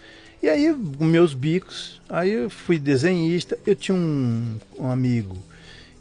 E 0.43 0.49
aí, 0.49 0.73
meus 1.01 1.35
bicos, 1.35 2.01
aí 2.09 2.31
eu 2.31 2.51
fui 2.51 2.79
desenhista. 2.79 3.59
Eu 3.67 3.75
tinha 3.75 3.97
um, 3.97 4.57
um 4.79 4.89
amigo 4.91 5.37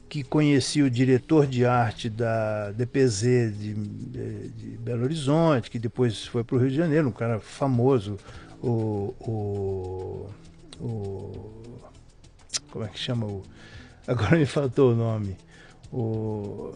que 0.08 0.24
conhecia 0.24 0.86
o 0.86 0.90
diretor 0.90 1.46
de 1.48 1.66
arte 1.66 2.10
da 2.10 2.72
DPZ 2.72 3.22
de, 3.58 3.74
de- 3.74 4.50
de 4.50 4.78
Belo 4.78 5.04
Horizonte, 5.04 5.70
que 5.70 5.78
depois 5.80 6.26
foi 6.26 6.44
para 6.44 6.56
o 6.56 6.60
Rio 6.60 6.70
de 6.70 6.76
Janeiro, 6.78 7.08
um 7.10 7.12
cara 7.12 7.40
famoso, 7.40 8.18
o, 8.62 9.14
o, 9.20 10.30
o- 10.80 11.52
como 12.72 12.86
é 12.86 12.88
que 12.88 13.00
chama 13.00 13.26
o 13.26 13.44
agora 14.08 14.38
me 14.38 14.46
faltou 14.46 14.94
o 14.94 14.96
nome, 14.96 15.36
o 15.92 16.72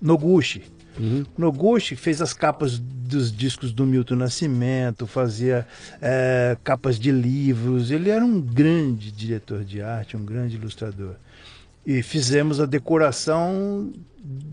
Noguchi. 0.00 0.62
Uhum. 0.98 1.24
Noguchi 1.36 1.96
fez 1.96 2.20
as 2.20 2.32
capas 2.32 2.78
dos 2.78 3.32
discos 3.32 3.72
do 3.72 3.86
Milton 3.86 4.16
Nascimento, 4.16 5.06
fazia 5.06 5.66
eh, 6.00 6.56
capas 6.62 6.98
de 6.98 7.10
livros. 7.10 7.90
Ele 7.90 8.10
era 8.10 8.24
um 8.24 8.40
grande 8.40 9.10
diretor 9.10 9.64
de 9.64 9.80
arte, 9.80 10.16
um 10.16 10.24
grande 10.24 10.56
ilustrador. 10.56 11.14
E 11.86 12.02
fizemos 12.02 12.60
a 12.60 12.66
decoração, 12.66 13.92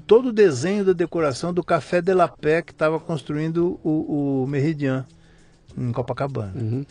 todo 0.08 0.30
o 0.30 0.34
desenho 0.34 0.86
da 0.86 0.94
decoração 0.94 1.54
do 1.54 1.64
Café 1.64 2.02
de 2.02 2.14
la 2.14 2.28
Pé 2.28 2.62
que 2.62 2.72
estava 2.72 3.00
construindo 3.00 3.80
o, 3.84 4.44
o 4.44 4.48
Meridian 4.48 5.06
em 5.78 5.92
Copacabana. 5.92 6.54
Uhum. 6.56 6.86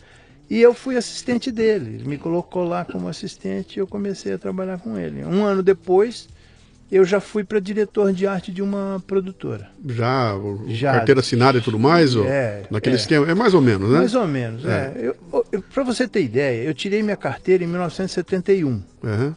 E 0.49 0.61
eu 0.61 0.73
fui 0.73 0.95
assistente 0.95 1.51
dele. 1.51 1.95
Ele 1.95 2.07
me 2.07 2.17
colocou 2.17 2.63
lá 2.63 2.85
como 2.85 3.07
assistente 3.07 3.77
e 3.77 3.79
eu 3.79 3.87
comecei 3.87 4.33
a 4.33 4.37
trabalhar 4.37 4.77
com 4.77 4.97
ele. 4.97 5.25
Um 5.25 5.43
ano 5.43 5.63
depois, 5.63 6.29
eu 6.91 7.03
já 7.03 7.19
fui 7.19 7.43
para 7.43 7.59
diretor 7.59 8.13
de 8.13 8.27
arte 8.27 8.51
de 8.51 8.61
uma 8.61 9.01
produtora. 9.07 9.69
Já, 9.87 10.33
Já. 10.67 10.91
carteira 10.93 11.19
assinada 11.19 11.57
e 11.57 11.61
tudo 11.61 11.79
mais? 11.79 12.15
ou- 12.15 12.25
É, 12.25 12.63
naquele 12.69 12.95
é. 12.95 12.99
esquema. 12.99 13.29
É 13.29 13.33
mais 13.33 13.53
ou 13.53 13.61
menos, 13.61 13.89
né? 13.89 13.97
Mais 13.99 14.13
ou 14.15 14.27
menos, 14.27 14.63
é. 14.65 14.93
Eu, 15.51 15.61
para 15.73 15.83
você 15.83 16.07
ter 16.07 16.21
ideia, 16.23 16.63
eu 16.63 16.73
tirei 16.73 17.01
minha 17.03 17.17
carteira 17.17 17.63
em 17.63 17.67
1971. 17.67 18.81
Aham. 19.03 19.35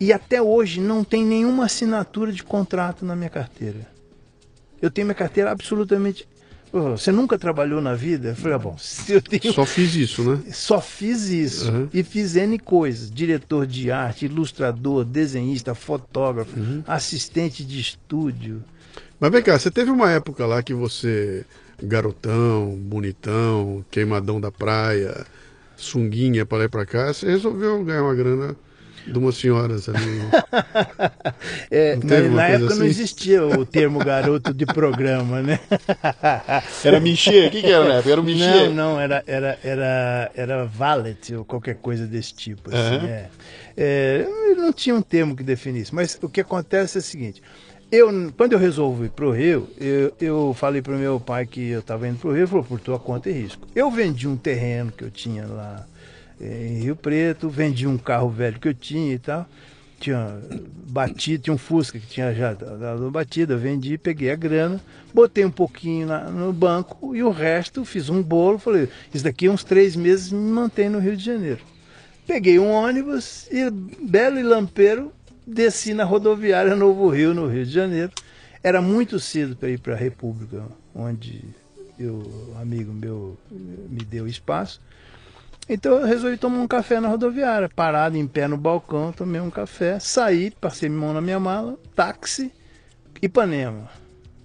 E 0.00 0.12
até 0.12 0.40
hoje 0.40 0.80
não 0.80 1.02
tem 1.02 1.24
nenhuma 1.24 1.64
assinatura 1.64 2.30
de 2.32 2.42
contrato 2.44 3.04
na 3.04 3.16
minha 3.16 3.30
carteira. 3.30 3.86
Eu 4.80 4.90
tenho 4.90 5.06
minha 5.06 5.14
carteira 5.14 5.50
absolutamente. 5.50 6.28
Você 6.72 7.10
nunca 7.12 7.38
trabalhou 7.38 7.80
na 7.80 7.94
vida? 7.94 8.28
Eu 8.30 8.36
falei, 8.36 8.54
ah, 8.54 8.58
bom, 8.58 8.76
se 8.78 9.12
eu 9.12 9.22
tenho. 9.22 9.52
Só 9.52 9.64
fiz 9.64 9.94
isso, 9.94 10.22
né? 10.22 10.40
Só 10.52 10.80
fiz 10.80 11.28
isso. 11.28 11.70
Uhum. 11.70 11.88
E 11.92 12.02
fiz 12.02 12.36
N 12.36 12.58
coisas. 12.58 13.10
Diretor 13.10 13.66
de 13.66 13.90
arte, 13.90 14.26
ilustrador, 14.26 15.04
desenhista, 15.04 15.74
fotógrafo, 15.74 16.58
Uhum. 16.58 16.82
assistente 16.86 17.64
de 17.64 17.80
estúdio. 17.80 18.62
Mas 19.20 19.30
vem 19.32 19.42
cá, 19.42 19.58
você 19.58 19.70
teve 19.70 19.90
uma 19.90 20.10
época 20.10 20.46
lá 20.46 20.62
que 20.62 20.72
você, 20.74 21.44
garotão, 21.82 22.76
bonitão, 22.80 23.84
queimadão 23.90 24.40
da 24.40 24.50
praia, 24.52 25.26
sunguinha 25.76 26.44
para 26.46 26.58
lá 26.58 26.64
e 26.64 26.68
pra 26.68 26.86
cá, 26.86 27.12
você 27.12 27.26
resolveu 27.26 27.82
ganhar 27.84 28.02
uma 28.02 28.14
grana 28.14 28.56
de 29.06 29.18
umas 29.18 29.36
senhoras 29.36 29.88
ali. 29.88 30.04
É, 31.70 31.96
Não 31.96 32.34
na, 32.34 32.48
época 32.48 32.74
não 32.74 32.82
assim? 32.82 32.84
existia 32.86 33.44
o 33.44 33.64
termo 33.64 33.98
garoto 33.98 34.52
de 34.52 34.64
programa, 34.66 35.42
né? 35.42 35.60
Era 36.84 36.98
Michê? 36.98 37.46
O 37.46 37.50
que, 37.50 37.60
que 37.60 37.70
era 37.70 37.84
na 37.86 37.94
época? 37.94 38.12
Era 38.12 38.20
o 38.20 38.24
Não, 38.24 38.70
não, 38.74 39.00
era, 39.00 39.22
era, 39.26 39.58
era, 39.62 40.30
era 40.34 40.64
valet 40.64 41.34
ou 41.34 41.44
qualquer 41.44 41.76
coisa 41.76 42.06
desse 42.06 42.34
tipo. 42.34 42.70
Assim, 42.70 42.96
Aham. 42.96 43.06
é. 43.06 43.26
É, 43.76 44.26
não 44.56 44.72
tinha 44.72 44.94
um 44.94 45.02
termo 45.02 45.36
que 45.36 45.42
definisse, 45.42 45.94
mas 45.94 46.18
o 46.20 46.28
que 46.28 46.40
acontece 46.40 46.98
é 46.98 47.00
o 47.00 47.04
seguinte. 47.04 47.42
Eu, 47.90 48.32
quando 48.36 48.52
eu 48.52 48.58
resolvi 48.58 49.06
ir 49.06 49.10
para 49.10 49.24
o 49.26 49.30
Rio, 49.30 49.68
eu, 49.78 50.12
eu 50.20 50.54
falei 50.58 50.82
para 50.82 50.94
o 50.94 50.98
meu 50.98 51.18
pai 51.18 51.46
que 51.46 51.68
eu 51.70 51.80
estava 51.80 52.06
indo 52.06 52.18
para 52.18 52.28
o 52.28 52.32
Rio, 52.32 52.40
ele 52.40 52.46
falou, 52.46 52.64
por 52.64 52.80
tua 52.80 52.98
conta 52.98 53.30
e 53.30 53.32
risco. 53.32 53.66
Eu 53.74 53.90
vendi 53.90 54.28
um 54.28 54.36
terreno 54.36 54.92
que 54.92 55.04
eu 55.04 55.10
tinha 55.10 55.46
lá 55.46 55.86
em 56.40 56.80
Rio 56.80 56.96
Preto, 56.96 57.48
vendi 57.48 57.86
um 57.86 57.98
carro 57.98 58.28
velho 58.30 58.58
que 58.58 58.68
eu 58.68 58.74
tinha 58.74 59.14
e 59.14 59.18
tal. 59.18 59.46
Tinha 60.00 60.38
batido, 60.88 61.42
tinha 61.42 61.54
um 61.54 61.58
Fusca 61.58 61.98
que 61.98 62.06
tinha 62.06 62.32
já 62.32 62.54
dado 62.54 63.10
batida, 63.10 63.56
vendi, 63.56 63.98
peguei 63.98 64.30
a 64.30 64.36
grana, 64.36 64.80
botei 65.12 65.44
um 65.44 65.50
pouquinho 65.50 66.06
na- 66.06 66.30
no 66.30 66.52
banco 66.52 67.16
e 67.16 67.22
o 67.24 67.30
resto 67.30 67.84
fiz 67.84 68.08
um 68.08 68.22
bolo, 68.22 68.60
falei, 68.60 68.88
isso 69.12 69.24
daqui 69.24 69.48
uns 69.48 69.64
três 69.64 69.96
meses 69.96 70.30
me 70.30 70.38
mantém 70.38 70.88
no 70.88 71.00
Rio 71.00 71.16
de 71.16 71.24
Janeiro. 71.24 71.58
Peguei 72.28 72.60
um 72.60 72.70
ônibus 72.70 73.48
e, 73.50 73.68
belo 73.70 74.38
e 74.38 74.42
lampeiro, 74.44 75.12
desci 75.44 75.92
na 75.94 76.04
rodoviária 76.04 76.76
Novo 76.76 77.08
Rio, 77.08 77.34
no 77.34 77.48
Rio 77.48 77.66
de 77.66 77.72
Janeiro. 77.72 78.12
Era 78.62 78.80
muito 78.80 79.18
cedo 79.18 79.56
para 79.56 79.70
ir 79.70 79.80
para 79.80 79.94
a 79.94 79.96
República, 79.96 80.62
onde 80.94 81.42
eu, 81.98 82.52
um 82.54 82.60
amigo 82.60 82.92
meu 82.92 83.36
me 83.50 84.04
deu 84.04 84.28
espaço. 84.28 84.80
Então 85.68 85.98
eu 85.98 86.06
resolvi 86.06 86.36
tomar 86.38 86.58
um 86.58 86.66
café 86.66 86.98
na 86.98 87.08
rodoviária, 87.08 87.68
parado 87.68 88.16
em 88.16 88.26
pé 88.26 88.48
no 88.48 88.56
balcão, 88.56 89.12
tomei 89.12 89.40
um 89.40 89.50
café, 89.50 89.98
saí, 89.98 90.50
passei 90.50 90.88
minha 90.88 91.00
mão 91.00 91.12
na 91.12 91.20
minha 91.20 91.38
mala, 91.38 91.78
táxi, 91.94 92.50
Ipanema. 93.20 93.90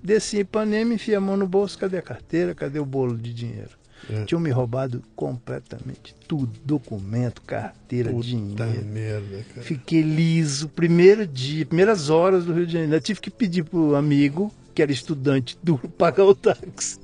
Desci 0.03 0.37
em 0.37 0.39
Ipanema, 0.41 0.93
enfiei 0.93 1.15
a 1.15 1.21
mão 1.21 1.37
no 1.37 1.47
bolso, 1.47 1.77
cadê 1.77 1.97
a 1.97 2.01
carteira, 2.01 2.53
cadê 2.53 2.79
o 2.79 2.85
bolo 2.85 3.17
de 3.17 3.33
dinheiro? 3.33 3.69
É. 4.09 4.25
Tinham 4.25 4.41
me 4.41 4.49
roubado 4.49 5.01
completamente 5.15 6.13
tudo, 6.27 6.51
documento, 6.65 7.41
carteira, 7.43 8.11
Puta 8.11 8.25
dinheiro. 8.27 8.85
merda, 8.85 9.45
cara. 9.53 9.65
Fiquei 9.65 10.01
liso, 10.01 10.67
primeiro 10.67 11.25
dia, 11.25 11.65
primeiras 11.65 12.09
horas 12.09 12.43
do 12.43 12.53
Rio 12.53 12.65
de 12.65 12.73
Janeiro. 12.73 12.95
Eu 12.95 13.01
tive 13.01 13.21
que 13.21 13.31
pedir 13.31 13.63
pro 13.63 13.95
amigo, 13.95 14.51
que 14.75 14.81
era 14.81 14.91
estudante 14.91 15.57
duro, 15.63 15.87
pagar 15.97 16.25
o 16.25 16.35
táxi 16.35 16.99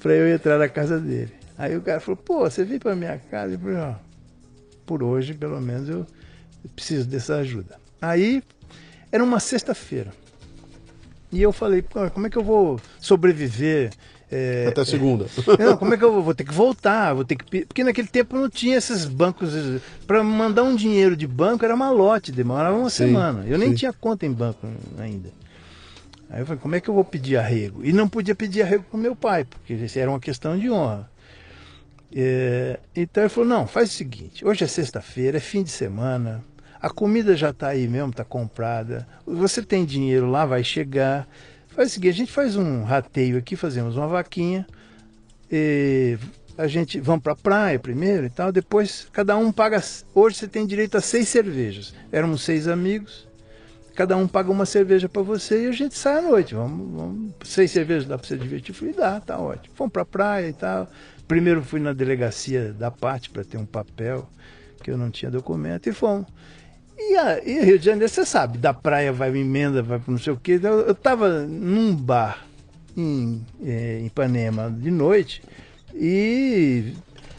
para 0.00 0.12
eu 0.12 0.32
entrar 0.32 0.56
na 0.56 0.68
casa 0.68 1.00
dele. 1.00 1.32
Aí 1.58 1.76
o 1.76 1.82
cara 1.82 2.00
falou, 2.00 2.16
pô, 2.16 2.40
você 2.40 2.64
veio 2.64 2.80
pra 2.80 2.94
minha 2.94 3.18
casa? 3.30 3.54
Eu 3.54 3.58
falei, 3.58 3.76
ó, 3.76 3.94
por 4.84 5.02
hoje, 5.02 5.34
pelo 5.34 5.60
menos, 5.60 5.88
eu 5.88 6.06
preciso 6.74 7.06
dessa 7.06 7.36
ajuda. 7.36 7.78
Aí, 8.00 8.42
era 9.10 9.24
uma 9.24 9.40
sexta-feira. 9.40 10.12
E 11.32 11.42
eu 11.42 11.52
falei, 11.52 11.82
pô, 11.82 12.10
como 12.10 12.26
é 12.26 12.30
que 12.30 12.36
eu 12.36 12.44
vou 12.44 12.80
sobreviver? 13.00 13.90
é, 14.30 14.66
Até 14.68 14.84
segunda. 14.84 15.26
não, 15.58 15.76
como 15.76 15.94
é 15.94 15.96
que 15.96 16.04
eu 16.04 16.12
vou, 16.12 16.22
vou 16.22 16.34
ter 16.34 16.44
que 16.44 16.52
voltar? 16.52 17.14
Vou 17.14 17.24
ter 17.24 17.36
que 17.36 17.64
porque 17.64 17.84
naquele 17.84 18.08
tempo 18.08 18.36
não 18.36 18.48
tinha 18.50 18.76
esses 18.76 19.04
bancos 19.04 19.52
para 20.06 20.22
mandar 20.22 20.62
um 20.64 20.74
dinheiro 20.74 21.16
de 21.16 21.26
banco 21.26 21.64
era 21.64 21.76
malote, 21.76 22.32
demorava 22.32 22.76
uma 22.76 22.90
Sim, 22.90 23.06
semana. 23.06 23.44
Eu 23.46 23.58
nem 23.58 23.70
sim. 23.70 23.76
tinha 23.76 23.92
conta 23.92 24.26
em 24.26 24.32
banco 24.32 24.66
ainda. 24.98 25.30
Aí 26.28 26.40
eu 26.40 26.46
falei, 26.46 26.60
como 26.60 26.74
é 26.74 26.80
que 26.80 26.88
eu 26.90 26.94
vou 26.94 27.04
pedir 27.04 27.36
arrego? 27.36 27.84
E 27.84 27.92
não 27.92 28.08
podia 28.08 28.34
pedir 28.34 28.62
arrego 28.62 28.84
com 28.90 28.96
meu 28.96 29.14
pai, 29.14 29.44
porque 29.44 29.74
isso 29.74 29.98
era 29.98 30.10
uma 30.10 30.18
questão 30.18 30.58
de 30.58 30.68
honra. 30.68 31.08
É, 32.18 32.80
então 32.96 33.24
ele 33.24 33.28
falou, 33.28 33.48
não, 33.48 33.66
faz 33.66 33.90
o 33.90 33.92
seguinte, 33.92 34.42
hoje 34.42 34.64
é 34.64 34.66
sexta-feira, 34.66 35.36
é 35.36 35.40
fim 35.40 35.62
de 35.62 35.68
semana, 35.68 36.42
a 36.80 36.88
comida 36.88 37.36
já 37.36 37.50
está 37.50 37.68
aí 37.68 37.86
mesmo, 37.86 38.08
está 38.08 38.24
comprada, 38.24 39.06
você 39.26 39.62
tem 39.62 39.84
dinheiro 39.84 40.30
lá, 40.30 40.46
vai 40.46 40.64
chegar, 40.64 41.28
Faz 41.76 41.90
o 41.90 41.92
seguinte, 41.92 42.14
a 42.14 42.16
gente 42.16 42.32
faz 42.32 42.56
um 42.56 42.84
rateio 42.84 43.36
aqui, 43.36 43.54
fazemos 43.54 43.98
uma 43.98 44.08
vaquinha, 44.08 44.66
a 46.56 46.66
gente 46.66 46.98
vamos 46.98 47.22
para 47.22 47.34
a 47.34 47.36
praia 47.36 47.78
primeiro 47.78 48.24
e 48.24 48.30
tal, 48.30 48.50
depois 48.50 49.06
cada 49.12 49.36
um 49.36 49.52
paga. 49.52 49.82
Hoje 50.14 50.36
você 50.36 50.48
tem 50.48 50.66
direito 50.66 50.96
a 50.96 51.02
seis 51.02 51.28
cervejas. 51.28 51.92
Éramos 52.10 52.40
seis 52.40 52.66
amigos, 52.66 53.28
cada 53.94 54.16
um 54.16 54.26
paga 54.26 54.50
uma 54.50 54.64
cerveja 54.64 55.06
para 55.06 55.20
você 55.20 55.64
e 55.64 55.68
a 55.68 55.72
gente 55.72 55.94
sai 55.98 56.16
à 56.16 56.22
noite. 56.22 56.54
Vamos, 56.54 56.96
vamos 56.98 57.32
seis 57.44 57.70
cervejas 57.70 58.06
dá 58.06 58.16
para 58.16 58.26
você 58.26 58.38
divertir? 58.38 58.74
Fui 58.74 58.94
dá, 58.94 59.20
tá 59.20 59.38
ótimo. 59.38 59.74
Fomos 59.74 59.92
para 59.92 60.00
a 60.00 60.06
praia 60.06 60.48
e 60.48 60.54
tal. 60.54 60.88
Primeiro 61.28 61.62
fui 61.62 61.80
na 61.80 61.92
delegacia 61.92 62.72
da 62.72 62.90
parte 62.90 63.30
para 63.30 63.44
ter 63.44 63.56
um 63.56 63.66
papel 63.66 64.28
que 64.82 64.90
eu 64.90 64.96
não 64.96 65.10
tinha 65.10 65.30
documento 65.30 65.88
e 65.88 65.92
fomos. 65.92 66.26
E, 66.98 67.16
a, 67.16 67.42
e 67.44 67.64
Rio 67.64 67.78
de 67.78 67.84
Janeiro, 67.84 68.08
você 68.08 68.24
sabe, 68.24 68.56
da 68.58 68.72
praia 68.72 69.12
vai 69.12 69.28
emenda, 69.36 69.82
vai 69.82 69.98
para 69.98 70.10
não 70.10 70.18
sei 70.18 70.32
o 70.32 70.36
quê. 70.36 70.60
Eu 70.62 70.92
estava 70.92 71.42
num 71.42 71.94
bar 71.94 72.46
em, 72.96 73.44
é, 73.62 73.98
em 74.00 74.06
Ipanema 74.06 74.70
de 74.70 74.90
noite 74.90 75.42
e 75.94 76.94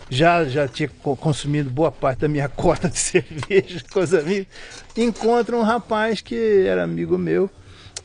já, 0.10 0.46
já 0.46 0.68
tinha 0.68 0.90
consumido 0.90 1.70
boa 1.70 1.92
parte 1.92 2.20
da 2.20 2.28
minha 2.28 2.48
cota 2.50 2.90
de 2.90 2.98
cerveja 3.00 3.82
com 3.92 4.00
os 4.00 4.14
amigos. 4.14 4.48
Encontro 4.96 5.58
um 5.58 5.64
rapaz 5.64 6.22
que 6.22 6.66
era 6.66 6.84
amigo 6.84 7.18
meu 7.18 7.50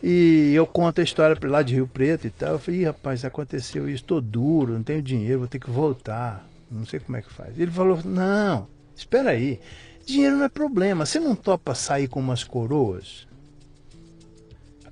e 0.02 0.52
eu 0.54 0.66
conto 0.66 1.00
a 1.00 1.04
história 1.04 1.36
lá 1.48 1.62
de 1.62 1.74
Rio 1.74 1.86
Preto 1.86 2.26
e 2.26 2.30
tal. 2.30 2.54
Eu 2.54 2.58
falei, 2.58 2.84
rapaz, 2.84 3.24
aconteceu 3.24 3.88
isso, 3.88 4.02
estou 4.02 4.20
duro, 4.20 4.72
não 4.72 4.82
tenho 4.82 5.00
dinheiro, 5.00 5.40
vou 5.40 5.48
ter 5.48 5.60
que 5.60 5.70
voltar. 5.70 6.44
Não 6.70 6.84
sei 6.84 6.98
como 6.98 7.16
é 7.16 7.22
que 7.22 7.32
faz. 7.32 7.58
Ele 7.58 7.70
falou, 7.70 8.00
não, 8.04 8.66
espera 8.96 9.30
aí. 9.30 9.60
Dinheiro 10.04 10.36
não 10.36 10.44
é 10.44 10.48
problema. 10.48 11.06
Você 11.06 11.20
não 11.20 11.36
topa 11.36 11.74
sair 11.74 12.08
com 12.08 12.18
umas 12.18 12.42
coroas? 12.42 13.28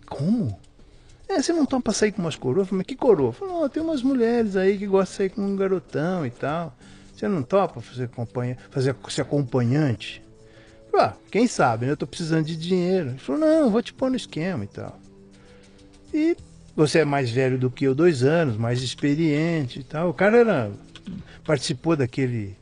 Como? 0.07 0.57
É, 1.29 1.41
você 1.41 1.53
não 1.53 1.67
topa 1.67 1.93
sair 1.93 2.13
com 2.13 2.23
umas 2.23 2.37
coroas? 2.37 2.69
Mas 2.71 2.87
que 2.87 2.95
coroa? 2.95 3.33
Falei, 3.33 3.69
tem 3.69 3.83
umas 3.83 4.03
mulheres 4.03 4.57
aí 4.57 4.79
que 4.79 4.87
gostam 4.87 5.13
de 5.13 5.17
sair 5.17 5.31
com 5.31 5.43
um 5.43 5.57
garotão 5.57 6.25
e 6.25 6.31
tal. 6.31 6.77
Você 7.17 7.27
não 7.27 7.43
topa 7.43 7.81
fazer, 7.81 8.05
acompanha, 8.05 8.57
fazer 8.71 8.95
ser 9.09 9.23
acompanhante? 9.23 10.23
Falei, 10.91 11.07
ah, 11.07 11.15
quem 11.31 11.47
sabe, 11.47 11.87
né? 11.87 11.93
Eu 11.93 11.97
tô 11.97 12.07
precisando 12.07 12.47
de 12.47 12.57
dinheiro. 12.57 13.11
Ele 13.11 13.19
falou, 13.19 13.41
não, 13.41 13.71
vou 13.71 13.83
te 13.83 13.93
pôr 13.93 14.11
no 14.11 14.17
esquema 14.17 14.65
e 14.65 14.69
tal. 14.69 15.00
E 16.13 16.37
você 16.75 17.01
é 17.01 17.05
mais 17.05 17.31
velho 17.31 17.59
do 17.59 17.71
que 17.71 17.85
eu, 17.85 17.95
dois 17.95 18.23
anos, 18.23 18.57
mais 18.57 18.83
experiente 18.83 19.81
e 19.81 19.83
tal. 19.83 20.11
O 20.11 20.15
cara 20.15 20.39
era, 20.39 20.71
participou 21.45 21.97
daquele 21.97 22.57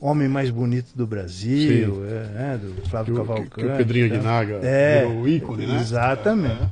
homem 0.00 0.28
mais 0.28 0.50
bonito 0.50 0.88
do 0.94 1.06
Brasil, 1.06 2.04
é, 2.06 2.24
né, 2.32 2.60
do 2.62 2.88
Flávio 2.88 3.14
que, 3.14 3.20
Cavalcante. 3.20 3.50
Que, 3.50 3.60
que 3.62 3.66
o 3.66 3.76
Pedrinho 3.76 4.06
Aguinaga 4.06 4.60
é, 4.62 5.06
o 5.06 5.26
ícone, 5.26 5.66
né? 5.66 5.80
Exatamente. 5.80 6.62
É. 6.62 6.68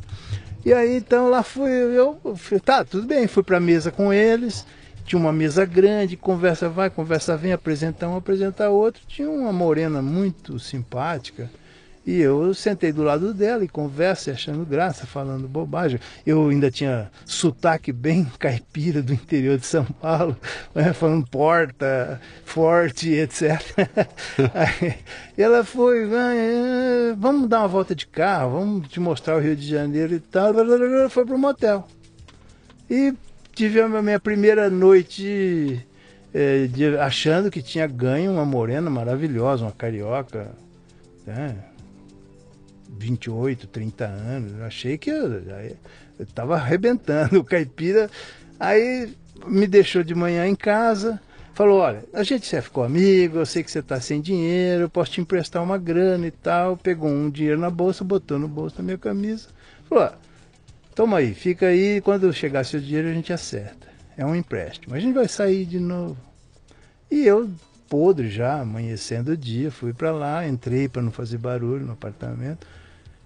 E 0.67 0.73
aí 0.73 0.97
então 0.97 1.29
lá 1.29 1.43
fui 1.43 1.71
eu, 1.71 2.19
fui, 2.37 2.59
tá, 2.59 2.85
tudo 2.85 3.07
bem, 3.07 3.27
fui 3.27 3.43
para 3.43 3.59
a 3.59 3.61
mesa 3.61 3.91
com 3.91 4.13
eles, 4.13 4.67
tinha 5.05 5.19
uma 5.19 5.33
mesa 5.33 5.65
grande, 5.67 6.17
conversa 6.17 6.69
vai, 6.69 6.89
conversa 6.89 7.37
vem, 7.37 7.53
apresenta 7.53 8.09
um, 8.09 8.17
apresenta 8.17 8.69
outro, 8.71 9.03
tinha 9.07 9.29
uma 9.29 9.53
morena 9.53 10.01
muito 10.01 10.59
simpática, 10.59 11.51
e 12.07 12.21
eu 12.21 12.53
sentei 12.53 12.93
do 12.93 13.03
lado 13.03 13.33
dela 13.33 13.65
e 13.65 13.69
conversa, 13.69 14.33
achando 14.33 14.65
graça, 14.67 15.07
falando 15.07 15.49
bobagem. 15.49 15.99
Eu 16.27 16.49
ainda 16.51 16.71
tinha 16.71 17.11
sotaque 17.25 17.93
bem 17.93 18.25
caipira 18.39 19.03
do 19.03 19.15
interior 19.15 19.57
de 19.57 19.65
São 19.65 19.85
Paulo, 19.85 20.37
né, 20.75 20.93
falando 20.93 21.27
porta, 21.27 22.21
forte, 22.45 23.11
etc. 23.11 23.61
Aí, 24.53 24.95
ela 25.39 25.65
foi, 25.65 26.07
vamos 27.17 27.49
dar 27.49 27.61
uma 27.61 27.69
volta 27.69 27.95
de 27.95 28.07
carro, 28.07 28.59
vamos 28.59 28.89
te 28.89 29.01
mostrar 29.01 29.37
o 29.37 29.41
Rio 29.41 29.57
de 29.57 29.67
Janeiro 29.67 30.15
e 30.15 30.21
tal. 30.21 30.53
Foi 31.09 31.25
para 31.25 31.35
o 31.35 31.39
motel. 31.39 31.89
E 32.91 33.15
tive 33.55 33.81
a 33.81 33.89
minha 33.89 34.21
primeira 34.21 34.69
noite 34.69 35.83
é, 36.35 36.67
de, 36.67 36.99
achando 36.99 37.51
que 37.51 37.63
tinha 37.63 37.87
ganho 37.87 38.33
uma 38.33 38.45
morena 38.45 38.91
maravilhosa, 38.91 39.65
uma 39.65 39.73
carioca. 39.73 40.51
Né? 41.27 41.57
28, 42.89 43.67
30 43.67 44.05
anos. 44.05 44.53
Eu 44.59 44.65
achei 44.65 44.99
que 44.99 45.11
eu, 45.11 45.43
estava 46.19 46.57
arrebentando. 46.57 47.39
O 47.41 47.45
caipira 47.45 48.11
aí 48.59 49.13
me 49.47 49.67
deixou 49.67 50.03
de 50.03 50.15
manhã 50.15 50.47
em 50.47 50.55
casa. 50.55 51.21
Falou, 51.55 51.79
olha, 51.79 52.05
a 52.13 52.25
gente 52.25 52.51
já 52.51 52.61
ficou 52.61 52.83
amigo, 52.83 53.39
eu 53.39 53.47
sei 53.47 53.63
que 53.63 53.71
você 53.71 53.79
está 53.79 54.01
sem 54.01 54.21
dinheiro, 54.21 54.85
eu 54.85 54.89
posso 54.89 55.13
te 55.13 55.21
emprestar 55.21 55.63
uma 55.63 55.79
grana 55.79 56.27
e 56.27 56.31
tal. 56.31 56.77
Pegou 56.77 57.09
um 57.09 57.31
dinheiro 57.31 57.61
na 57.61 57.71
bolsa, 57.71 58.03
botou 58.03 58.39
no 58.39 58.49
bolso 58.49 58.77
da 58.77 58.83
minha 58.83 58.99
camisa. 58.99 59.49
Falou, 59.89 60.11
toma 60.95 61.19
aí, 61.19 61.33
fica 61.33 61.67
aí, 61.67 62.01
quando 62.01 62.33
chegar 62.33 62.65
seu 62.65 62.81
dinheiro 62.81 63.09
a 63.09 63.13
gente 63.13 63.33
acerta. 63.33 63.87
É 64.17 64.27
um 64.27 64.35
empréstimo. 64.35 64.95
A 64.95 65.01
gente 65.01 65.15
vai 65.15 65.29
sair 65.29 65.65
de 65.65 65.79
novo. 65.79 66.17
E 67.11 67.25
eu, 67.25 67.49
podre 67.89 68.29
já, 68.29 68.61
amanhecendo 68.61 69.33
o 69.33 69.37
dia, 69.37 69.71
fui 69.71 69.93
para 69.93 70.13
lá, 70.13 70.47
entrei 70.47 70.89
para 70.89 71.03
não 71.03 71.11
fazer 71.11 71.39
barulho 71.39 71.85
no 71.85 71.93
apartamento 71.93 72.67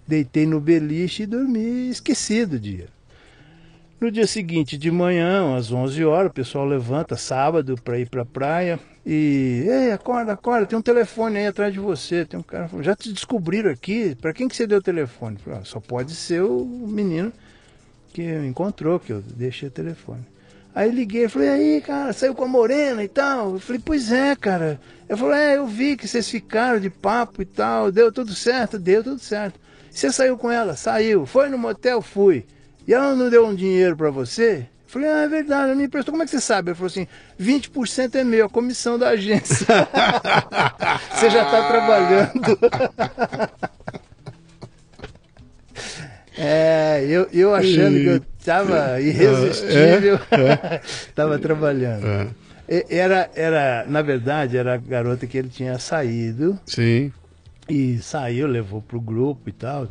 deitei 0.09 0.47
no 0.47 0.59
beliche 0.59 1.25
e 1.25 1.27
dormi 1.27 1.90
esquecido 1.90 2.55
o 2.55 2.59
dia. 2.59 2.87
No 4.01 4.11
dia 4.11 4.27
seguinte, 4.27 4.79
de 4.79 4.90
manhã, 4.90 5.57
às 5.57 5.71
11 5.71 6.05
horas, 6.05 6.31
o 6.31 6.35
pessoal 6.35 6.64
levanta, 6.64 7.16
sábado, 7.16 7.77
para 7.83 7.99
ir 7.99 8.09
para 8.09 8.23
a 8.23 8.25
praia. 8.25 8.81
E, 9.05 9.64
ei, 9.66 9.90
acorda, 9.90 10.33
acorda, 10.33 10.66
tem 10.66 10.79
um 10.79 10.83
telefone 10.83 11.38
aí 11.38 11.47
atrás 11.49 11.73
de 11.73 11.81
você. 11.81 12.25
Tem 12.25 12.38
um 12.38 12.42
cara, 12.42 12.71
já 12.81 12.94
te 12.94 13.12
descobriram 13.12 13.71
aqui, 13.71 14.14
para 14.14 14.33
quem 14.33 14.49
que 14.49 14.57
você 14.57 14.68
deu 14.68 14.79
o 14.79 14.83
telefone? 14.83 15.37
Falei, 15.38 15.59
ah, 15.61 15.64
só 15.64 15.81
pode 15.81 16.14
ser 16.14 16.42
o 16.42 16.64
menino 16.64 17.33
que 18.12 18.23
encontrou, 18.47 19.01
que 19.01 19.12
eu 19.12 19.21
deixei 19.21 19.68
o 19.68 19.73
telefone. 19.73 20.23
Aí 20.74 20.90
liguei, 20.90 21.28
falei, 21.28 21.48
aí, 21.48 21.81
cara, 21.81 22.12
saiu 22.12 22.35
com 22.35 22.44
a 22.44 22.48
morena 22.48 23.02
e 23.02 23.09
tal. 23.09 23.54
Eu 23.54 23.61
falei, 23.61 23.81
pois 23.85 24.12
é, 24.12 24.37
cara. 24.37 24.81
Eu 25.09 25.16
falei, 25.16 25.38
é, 25.38 25.57
eu 25.57 25.66
vi 25.66 25.96
que 25.96 26.07
vocês 26.07 26.28
ficaram 26.28 26.78
de 26.78 26.90
papo 26.90 27.42
e 27.42 27.44
tal, 27.44 27.90
deu 27.90 28.12
tudo 28.12 28.35
certo, 28.35 28.78
deu 28.78 29.02
tudo 29.02 29.18
certo. 29.18 29.59
Você 29.90 30.12
saiu 30.12 30.37
com 30.37 30.50
ela? 30.50 30.76
Saiu. 30.76 31.26
Foi 31.26 31.48
no 31.48 31.59
motel? 31.59 32.00
Fui. 32.00 32.44
E 32.87 32.94
ela 32.94 33.14
não 33.14 33.28
deu 33.28 33.46
um 33.46 33.54
dinheiro 33.54 33.96
para 33.96 34.11
você? 34.11 34.66
Eu 34.87 34.92
falei, 34.92 35.09
ah, 35.11 35.22
é 35.22 35.28
verdade, 35.28 35.64
ela 35.64 35.74
me 35.74 35.85
emprestou. 35.85 36.12
Como 36.12 36.22
é 36.22 36.26
que 36.26 36.31
você 36.31 36.40
sabe? 36.40 36.70
Ele 36.70 36.76
falou 36.76 36.87
assim, 36.87 37.07
20% 37.38 38.14
é 38.14 38.24
meu, 38.24 38.46
a 38.46 38.48
comissão 38.48 38.98
da 38.98 39.09
agência. 39.09 39.66
você 41.12 41.28
já 41.28 41.44
está 41.44 41.68
trabalhando. 41.68 42.59
é, 46.38 47.04
eu, 47.07 47.28
eu 47.33 47.54
achando 47.54 47.98
que 47.98 48.07
eu 48.07 48.22
estava 48.48 49.00
irresistível, 49.00 50.18
estava 51.08 51.34
é, 51.34 51.37
é. 51.37 51.38
trabalhando. 51.42 52.06
É. 52.06 52.84
Era, 52.90 53.30
era, 53.34 53.84
na 53.88 54.02
verdade, 54.02 54.56
era 54.56 54.74
a 54.74 54.76
garota 54.76 55.26
que 55.26 55.38
ele 55.38 55.48
tinha 55.48 55.78
saído. 55.78 56.58
Sim. 56.66 57.12
E 57.68 57.98
saiu, 57.98 58.46
levou 58.46 58.81
pro 58.81 58.98
grupo 58.98 59.48
e 59.48 59.52
tal, 59.52 59.87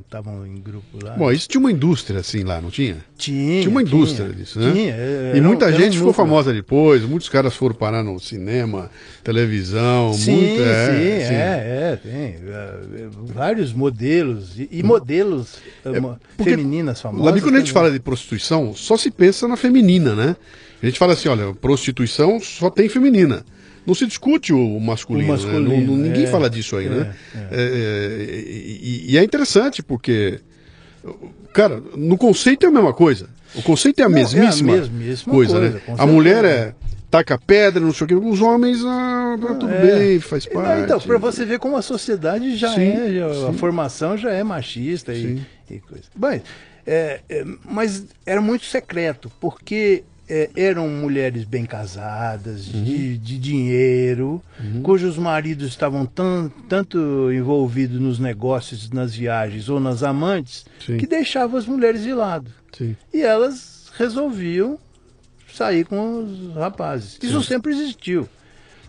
estavam 0.00 0.44
em 0.44 0.56
grupo 0.56 0.98
lá. 1.00 1.12
Bom, 1.16 1.30
isso 1.30 1.48
tinha 1.48 1.60
uma 1.60 1.70
indústria 1.70 2.18
assim 2.18 2.42
lá, 2.42 2.60
não 2.60 2.70
tinha? 2.70 2.96
Tinha. 3.16 3.60
Tinha 3.60 3.70
uma 3.70 3.82
indústria 3.82 4.26
tinha, 4.26 4.36
disso, 4.36 4.58
né? 4.58 4.72
Tinha. 4.72 4.94
Era, 4.94 5.38
e 5.38 5.40
muita 5.40 5.72
gente 5.72 5.96
ficou 5.96 6.12
famosa 6.12 6.52
depois, 6.52 7.02
muitos 7.04 7.28
caras 7.28 7.54
foram 7.54 7.74
parar 7.74 8.02
no 8.02 8.18
cinema, 8.18 8.90
televisão, 9.22 10.12
sim, 10.12 10.32
muito. 10.32 10.62
É, 10.62 10.86
sim, 10.86 11.28
sim, 11.28 11.34
é, 11.34 11.90
é, 11.92 11.96
tem. 12.02 12.36
É, 12.48 13.08
vários 13.32 13.72
modelos, 13.72 14.58
e, 14.58 14.68
e 14.72 14.82
modelos 14.82 15.58
é, 15.84 16.42
femininas 16.42 17.00
famosas. 17.00 17.32
Lá 17.34 17.40
quando 17.40 17.54
a 17.54 17.58
gente 17.60 17.72
fala 17.72 17.92
de 17.92 18.00
prostituição, 18.00 18.74
só 18.74 18.96
se 18.96 19.08
pensa 19.08 19.46
na 19.46 19.56
feminina, 19.56 20.16
né? 20.16 20.36
A 20.82 20.86
gente 20.86 20.98
fala 20.98 21.12
assim, 21.12 21.28
olha, 21.28 21.54
prostituição 21.54 22.40
só 22.40 22.68
tem 22.70 22.88
feminina 22.88 23.44
não 23.86 23.94
se 23.94 24.06
discute 24.06 24.52
o 24.52 24.80
masculino. 24.80 25.28
O 25.28 25.32
masculino 25.32 25.68
né? 25.68 25.86
não, 25.86 25.96
ninguém 25.96 26.24
é, 26.24 26.26
fala 26.26 26.48
disso 26.48 26.76
aí, 26.76 26.88
né? 26.88 27.14
é, 27.34 27.38
né? 27.38 27.46
É. 27.50 28.44
E, 28.46 29.04
e, 29.08 29.18
é 29.18 29.24
interessante 29.24 29.82
porque, 29.82 30.40
cara, 31.52 31.82
no 31.96 32.16
conceito 32.16 32.66
é 32.66 32.68
a 32.68 32.72
mesma 32.72 32.92
coisa. 32.92 33.28
O 33.54 33.62
conceito 33.62 34.00
é 34.00 34.04
a 34.04 34.08
não, 34.08 34.14
mesmíssima, 34.14 34.72
é 34.72 34.74
a 34.74 34.78
coisa, 34.78 35.24
coisa, 35.24 35.60
né? 35.60 35.80
A 35.98 36.06
mulher 36.06 36.44
é 36.44 36.74
taca 37.10 37.36
pedra, 37.36 37.80
não 37.80 37.92
sei 37.92 38.04
o 38.04 38.08
que. 38.08 38.14
Os 38.14 38.40
homens, 38.40 38.84
ah, 38.84 39.36
tá 39.40 39.54
tudo 39.54 39.72
é. 39.72 39.82
bem, 39.82 40.20
faz 40.20 40.46
parte. 40.46 40.84
Então, 40.84 41.00
para 41.00 41.18
você 41.18 41.44
ver 41.44 41.58
como 41.58 41.76
a 41.76 41.82
sociedade 41.82 42.56
já 42.56 42.72
sim, 42.74 42.92
é, 42.92 43.12
já, 43.12 43.48
a 43.48 43.52
formação 43.52 44.16
já 44.16 44.30
é 44.30 44.44
machista 44.44 45.12
e, 45.12 45.42
e, 45.68 45.80
coisa. 45.80 46.04
Mas, 46.16 46.42
é, 46.86 47.20
é, 47.28 47.44
mas 47.64 48.04
era 48.24 48.40
muito 48.40 48.64
secreto, 48.64 49.30
porque 49.40 50.04
é, 50.30 50.48
eram 50.54 50.88
mulheres 50.88 51.44
bem 51.44 51.66
casadas, 51.66 52.72
uhum. 52.72 52.84
de, 52.84 53.18
de, 53.18 53.38
dinheiro, 53.38 54.40
uhum. 54.60 54.80
cujos 54.82 55.18
maridos 55.18 55.66
estavam 55.66 56.06
tão, 56.06 56.48
tanto 56.68 57.32
envolvidos 57.32 58.00
nos 58.00 58.20
negócios, 58.20 58.90
nas 58.90 59.12
viagens 59.12 59.68
ou 59.68 59.80
nas 59.80 60.04
amantes, 60.04 60.64
Sim. 60.86 60.98
que 60.98 61.06
deixavam 61.06 61.58
as 61.58 61.66
mulheres 61.66 62.04
de 62.04 62.14
lado. 62.14 62.50
Sim. 62.72 62.96
E 63.12 63.20
elas 63.20 63.90
resolviam 63.98 64.78
sair 65.52 65.84
com 65.84 66.22
os 66.22 66.54
rapazes. 66.54 67.18
Isso 67.20 67.42
sempre 67.42 67.72
existiu. 67.72 68.28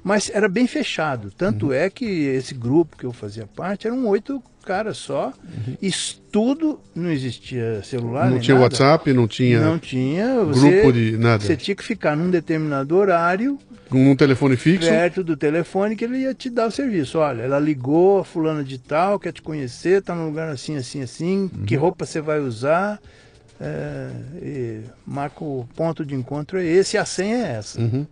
Mas 0.04 0.30
era 0.34 0.48
bem 0.48 0.68
fechado. 0.68 1.32
Tanto 1.32 1.68
uhum. 1.68 1.74
é 1.74 1.90
que 1.90 2.06
esse 2.06 2.54
grupo 2.54 2.98
que 2.98 3.06
eu 3.06 3.12
fazia 3.12 3.48
parte 3.48 3.88
eram 3.88 4.06
oito 4.08 4.42
caras 4.62 4.98
só. 4.98 5.34
Uhum. 5.44 5.76
Estudo, 5.82 6.80
não 6.96 7.12
existia 7.12 7.82
celular. 7.84 8.30
Não 8.30 8.40
tinha 8.40 8.56
nada. 8.56 8.66
WhatsApp, 8.66 9.14
não 9.14 9.28
tinha. 9.28 9.60
Não 9.60 9.78
tinha. 9.78 10.44
Você, 10.46 10.70
grupo 10.70 10.94
de 10.94 11.18
nada. 11.18 11.44
Você 11.44 11.58
tinha 11.58 11.76
que 11.76 11.84
ficar 11.84 12.16
num 12.16 12.30
determinado 12.30 12.96
horário. 12.96 13.60
Com 13.90 14.12
um 14.12 14.16
telefone 14.16 14.56
fixo? 14.56 14.88
Perto 14.88 15.24
do 15.24 15.36
telefone 15.36 15.96
que 15.96 16.06
ele 16.06 16.20
ia 16.20 16.34
te 16.34 16.50
dar 16.50 16.68
o 16.68 16.72
serviço. 16.72 17.20
Olha, 17.20 17.42
ela 17.42 17.60
ligou, 17.60 18.24
fulana 18.24 18.64
de 18.64 18.78
tal, 18.78 19.20
quer 19.20 19.34
te 19.34 19.42
conhecer, 19.42 20.02
tá 20.02 20.16
num 20.16 20.28
lugar 20.28 20.50
assim, 20.50 20.78
assim, 20.78 21.02
assim. 21.02 21.50
Uhum. 21.54 21.66
Que 21.66 21.76
roupa 21.76 22.06
você 22.06 22.22
vai 22.22 22.40
usar? 22.40 23.02
É, 23.64 24.80
marca 25.06 25.44
o 25.44 25.68
ponto 25.76 26.04
de 26.04 26.16
encontro 26.16 26.58
é 26.58 26.66
esse, 26.66 26.98
a 26.98 27.06
senha 27.06 27.36
é 27.36 27.52
essa. 27.58 27.80
Uhum. 27.80 28.08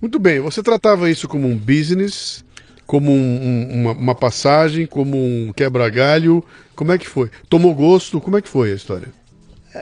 Muito 0.00 0.18
bem, 0.18 0.38
você 0.38 0.62
tratava 0.62 1.10
isso 1.10 1.26
como 1.26 1.48
um 1.48 1.56
business, 1.56 2.44
como 2.86 3.10
um, 3.10 3.14
um, 3.14 3.80
uma, 3.80 3.92
uma, 3.92 4.14
passagem, 4.14 4.86
como 4.86 5.16
um 5.16 5.52
quebra-galho? 5.54 6.44
Como 6.74 6.92
é 6.92 6.98
que 6.98 7.08
foi? 7.08 7.30
Tomou 7.48 7.74
gosto? 7.74 8.20
Como 8.20 8.36
é 8.36 8.42
que 8.42 8.48
foi 8.48 8.72
a 8.72 8.74
história? 8.74 9.08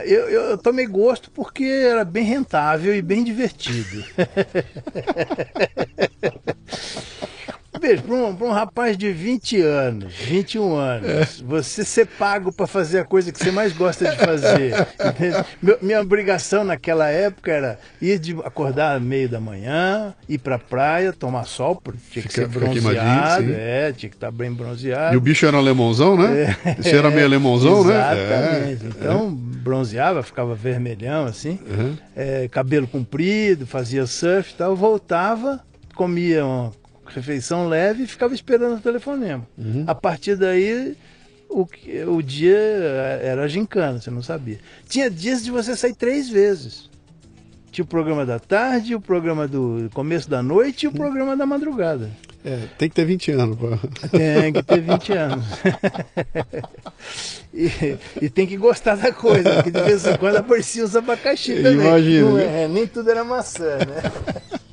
Eu, 0.05 0.29
eu, 0.29 0.41
eu 0.41 0.57
tomei 0.57 0.87
gosto 0.87 1.29
porque 1.31 1.63
era 1.63 2.03
bem 2.03 2.23
rentável 2.23 2.95
e 2.95 3.01
bem 3.01 3.23
divertido. 3.23 4.03
Veja, 7.79 8.01
para 8.01 8.15
um, 8.15 8.29
um, 8.29 8.51
rapaz 8.51 8.97
de 8.97 9.11
20 9.11 9.61
anos, 9.61 10.13
21 10.13 10.75
anos, 10.75 11.09
é. 11.09 11.43
você 11.43 11.83
ser 11.83 12.05
pago 12.05 12.51
para 12.51 12.67
fazer 12.67 12.99
a 12.99 13.03
coisa 13.03 13.31
que 13.31 13.39
você 13.39 13.51
mais 13.51 13.73
gosta 13.73 14.09
de 14.09 14.17
fazer. 14.17 14.73
Meu, 15.61 15.77
minha 15.81 15.99
obrigação 15.99 16.63
naquela 16.63 17.09
época 17.09 17.51
era 17.51 17.79
ir 18.01 18.19
de 18.19 18.33
acordar 18.43 18.99
meio 18.99 19.27
da 19.27 19.39
manhã, 19.39 20.13
ir 20.29 20.37
para 20.37 20.55
a 20.55 20.59
praia, 20.59 21.11
tomar 21.11 21.45
sol, 21.45 21.75
porque 21.75 21.99
tinha 22.11 22.23
que 22.23 22.29
Fica, 22.29 22.41
ser 22.43 22.47
bronzeado, 22.47 23.51
é, 23.51 23.91
tinha 23.91 24.09
que 24.09 24.15
estar 24.15 24.27
tá 24.27 24.31
bem 24.31 24.53
bronzeado. 24.53 25.13
E 25.13 25.17
o 25.17 25.21
bicho 25.21 25.45
era 25.45 25.57
alemãozão, 25.57 26.17
né? 26.17 26.55
É, 26.63 26.75
Você 26.75 26.95
era 26.95 27.09
meio 27.09 27.25
alemãozão, 27.25 27.83
né? 27.83 27.95
Exatamente. 27.95 28.85
É, 28.85 28.87
então, 28.87 29.31
bronzeava, 29.33 30.21
ficava 30.21 30.53
vermelhão 30.53 31.25
assim, 31.25 31.59
uhum. 31.67 31.97
é, 32.15 32.47
cabelo 32.49 32.87
comprido, 32.87 33.65
fazia 33.65 34.05
surf 34.05 34.51
e 34.51 34.55
tal, 34.55 34.75
voltava, 34.75 35.59
comia 35.95 36.45
uma 36.45 36.82
refeição 37.13 37.67
leve 37.67 38.03
e 38.03 38.07
ficava 38.07 38.33
esperando 38.33 38.77
o 38.77 38.81
telefonema. 38.81 39.47
Uhum. 39.57 39.83
A 39.87 39.95
partir 39.95 40.35
daí, 40.35 40.95
o, 41.49 41.67
o 42.07 42.21
dia 42.21 42.57
era 43.21 43.47
gincana, 43.47 44.01
você 44.01 44.09
não 44.09 44.21
sabia. 44.21 44.59
Tinha 44.87 45.09
dias 45.09 45.43
de 45.43 45.51
você 45.51 45.75
sair 45.75 45.93
três 45.93 46.29
vezes. 46.29 46.89
Tinha 47.71 47.83
o 47.83 47.87
programa 47.87 48.25
da 48.25 48.39
tarde, 48.39 48.95
o 48.95 49.01
programa 49.01 49.47
do 49.47 49.89
começo 49.93 50.29
da 50.29 50.43
noite 50.43 50.83
e 50.83 50.87
o 50.87 50.91
uhum. 50.91 50.97
programa 50.97 51.35
da 51.35 51.45
madrugada. 51.45 52.11
É, 52.45 52.67
tem 52.77 52.89
que 52.89 52.95
ter 52.95 53.05
20 53.05 53.31
anos. 53.31 53.57
Pô. 53.57 53.69
Tem 54.09 54.51
que 54.51 54.63
ter 54.63 54.81
20 54.81 55.13
anos. 55.13 55.45
e, 57.53 57.97
e, 58.21 58.29
tem 58.29 58.45
que 58.45 58.57
gostar 58.57 58.95
da 58.95 59.13
coisa, 59.13 59.55
porque 59.55 59.71
de 59.71 59.81
vez 59.81 60.05
em 60.05 60.17
quando 60.17 60.37
aparecia 60.37 60.83
os 60.83 60.95
abacaxi 60.95 61.55
também. 61.55 61.87
Imagino. 61.87 62.37
É, 62.37 62.67
nem 62.67 62.85
tudo 62.85 63.09
era 63.09 63.23
maçã, 63.23 63.77
né? 63.77 64.11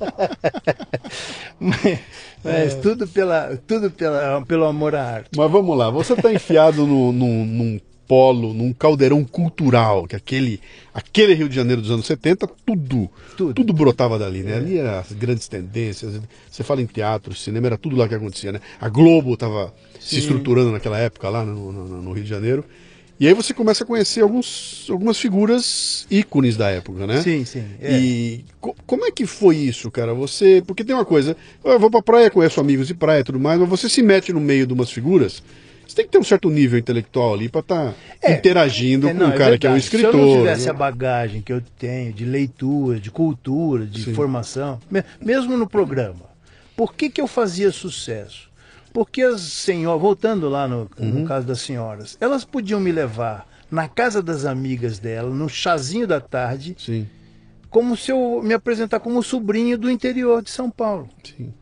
mas, 1.59 1.99
mas 2.43 2.73
é. 2.73 2.79
tudo, 2.81 3.07
pela, 3.07 3.57
tudo 3.65 3.89
pela, 3.89 4.43
pelo 4.45 4.65
amor 4.65 4.93
à 4.93 5.03
arte. 5.03 5.29
Mas 5.37 5.51
vamos 5.51 5.77
lá, 5.77 5.89
você 5.89 6.11
está 6.13 6.33
enfiado 6.33 6.85
no, 6.85 7.13
no, 7.13 7.45
num 7.45 7.79
polo, 8.11 8.53
num 8.53 8.73
caldeirão 8.73 9.23
cultural, 9.23 10.05
que 10.05 10.17
aquele, 10.17 10.59
aquele 10.93 11.33
Rio 11.33 11.47
de 11.47 11.55
Janeiro 11.55 11.81
dos 11.81 11.89
anos 11.89 12.05
70, 12.05 12.45
tudo, 12.65 13.09
tudo, 13.37 13.53
tudo 13.53 13.71
brotava 13.71 14.19
dali, 14.19 14.43
né? 14.43 14.51
É. 14.51 14.55
Ali 14.57 14.77
eram 14.79 14.99
as 14.99 15.13
grandes 15.13 15.47
tendências. 15.47 16.19
Você 16.51 16.61
fala 16.61 16.81
em 16.81 16.85
teatro, 16.85 17.33
cinema, 17.33 17.67
era 17.67 17.77
tudo 17.77 17.95
lá 17.95 18.09
que 18.09 18.13
acontecia, 18.13 18.51
né? 18.51 18.59
A 18.81 18.89
Globo 18.89 19.35
estava 19.35 19.73
se 19.97 20.19
estruturando 20.19 20.73
naquela 20.73 20.99
época 20.99 21.29
lá 21.29 21.45
no, 21.45 21.71
no, 21.71 22.01
no 22.01 22.11
Rio 22.11 22.25
de 22.25 22.29
Janeiro. 22.29 22.65
E 23.17 23.29
aí 23.29 23.33
você 23.33 23.53
começa 23.53 23.85
a 23.85 23.87
conhecer 23.87 24.19
alguns, 24.19 24.87
algumas 24.89 25.17
figuras 25.17 26.05
ícones 26.11 26.57
da 26.57 26.69
época, 26.69 27.07
né? 27.07 27.21
Sim, 27.21 27.45
sim. 27.45 27.63
É. 27.79 27.97
E 27.97 28.43
co 28.59 28.75
como 28.85 29.05
é 29.05 29.11
que 29.11 29.25
foi 29.25 29.55
isso, 29.55 29.89
cara? 29.89 30.13
Você. 30.13 30.61
Porque 30.67 30.83
tem 30.83 30.93
uma 30.93 31.05
coisa, 31.05 31.37
eu 31.63 31.79
vou 31.79 31.89
pra 31.89 32.01
praia, 32.01 32.29
conheço 32.29 32.59
amigos 32.59 32.87
de 32.87 32.93
praia 32.93 33.21
e 33.21 33.23
tudo 33.23 33.39
mais, 33.39 33.57
mas 33.57 33.69
você 33.69 33.87
se 33.87 34.01
mete 34.01 34.33
no 34.33 34.41
meio 34.41 34.67
de 34.67 34.73
umas 34.73 34.91
figuras 34.91 35.41
você 35.91 35.95
tem 35.97 36.05
que 36.05 36.11
ter 36.11 36.17
um 36.17 36.23
certo 36.23 36.49
nível 36.49 36.79
intelectual 36.79 37.33
ali 37.33 37.49
para 37.49 37.59
estar 37.59 37.91
tá 37.91 37.95
é, 38.21 38.33
interagindo 38.33 39.09
é, 39.09 39.13
não, 39.13 39.29
com 39.29 39.35
um 39.35 39.37
cara 39.37 39.55
é 39.55 39.57
que 39.57 39.67
é 39.67 39.69
um 39.69 39.75
escritor. 39.75 40.11
Se 40.11 40.17
eu 40.17 40.25
não 40.25 40.37
tivesse 40.37 40.65
né? 40.65 40.71
a 40.71 40.73
bagagem 40.73 41.41
que 41.41 41.51
eu 41.51 41.61
tenho 41.77 42.13
de 42.13 42.23
leitura, 42.23 42.99
de 42.99 43.11
cultura, 43.11 43.85
de 43.85 44.03
Sim. 44.03 44.13
formação, 44.13 44.79
mesmo 45.19 45.57
no 45.57 45.67
programa, 45.67 46.31
por 46.77 46.93
que, 46.93 47.09
que 47.09 47.19
eu 47.19 47.27
fazia 47.27 47.71
sucesso? 47.71 48.49
Porque 48.93 49.21
as 49.21 49.41
senhoras, 49.41 50.01
voltando 50.01 50.47
lá 50.47 50.67
no, 50.67 50.89
uhum. 50.97 51.21
no 51.21 51.27
caso 51.27 51.45
das 51.45 51.59
senhoras, 51.59 52.17
elas 52.21 52.45
podiam 52.45 52.79
me 52.79 52.91
levar 52.91 53.47
na 53.69 53.87
casa 53.87 54.21
das 54.21 54.45
amigas 54.45 54.97
dela, 54.97 55.29
no 55.29 55.49
chazinho 55.49 56.07
da 56.07 56.21
tarde, 56.21 56.75
Sim. 56.77 57.07
como 57.69 57.97
se 57.97 58.11
eu 58.11 58.41
me 58.43 58.53
apresentar 58.53 58.99
como 58.99 59.21
sobrinho 59.21 59.77
do 59.77 59.91
interior 59.91 60.41
de 60.41 60.49
São 60.49 60.69
Paulo. 60.69 61.09
Sim. 61.23 61.53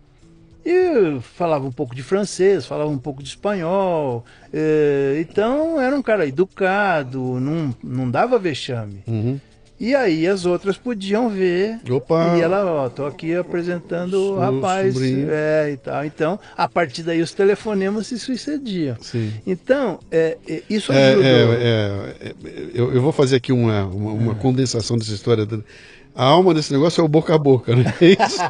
E 0.72 1.20
falava 1.22 1.66
um 1.66 1.72
pouco 1.72 1.96
de 1.96 2.04
francês, 2.04 2.64
falava 2.64 2.92
um 2.92 2.98
pouco 3.00 3.24
de 3.24 3.30
espanhol. 3.30 4.24
É, 4.54 5.18
então 5.20 5.82
era 5.82 5.96
um 5.96 6.02
cara 6.02 6.28
educado, 6.28 7.40
não, 7.40 7.76
não 7.84 8.12
dava 8.12 8.38
vexame. 8.38 9.02
Uhum. 9.08 9.40
E 9.80 9.96
aí 9.96 10.28
as 10.28 10.46
outras 10.46 10.78
podiam 10.78 11.28
ver. 11.28 11.80
Opa. 11.90 12.36
E 12.38 12.42
ela, 12.42 12.66
ó, 12.66 12.90
tô 12.90 13.06
aqui 13.06 13.34
apresentando 13.34 14.14
o 14.14 14.38
rapaz. 14.38 14.96
É, 15.02 15.72
e 15.72 15.78
tal. 15.78 16.06
Então, 16.06 16.40
a 16.56 16.68
partir 16.68 17.02
daí 17.02 17.22
os 17.22 17.34
telefonemas 17.34 18.06
se 18.08 18.20
sucediam. 18.20 18.98
Sim. 19.02 19.32
Então, 19.48 20.00
é, 20.12 20.38
é 20.48 20.62
isso 20.70 20.92
é, 20.92 21.14
ajudou. 21.14 21.24
É, 21.26 21.64
é, 21.64 22.34
eu, 22.76 22.94
eu, 22.94 23.02
vou 23.02 23.14
fazer 23.14 23.38
aqui 23.38 23.54
uma, 23.54 23.86
uma, 23.86 24.12
uma 24.12 24.36
condensação 24.36 24.98
dessa 24.98 25.14
história. 25.14 25.48
A 26.20 26.26
alma 26.26 26.54
desse 26.54 26.74
negócio 26.74 27.00
é 27.00 27.04
o 27.06 27.08
boca 27.08 27.34
a 27.34 27.38
boca, 27.38 27.74
né? 27.74 27.94
É 28.02 28.08
isso? 28.08 28.42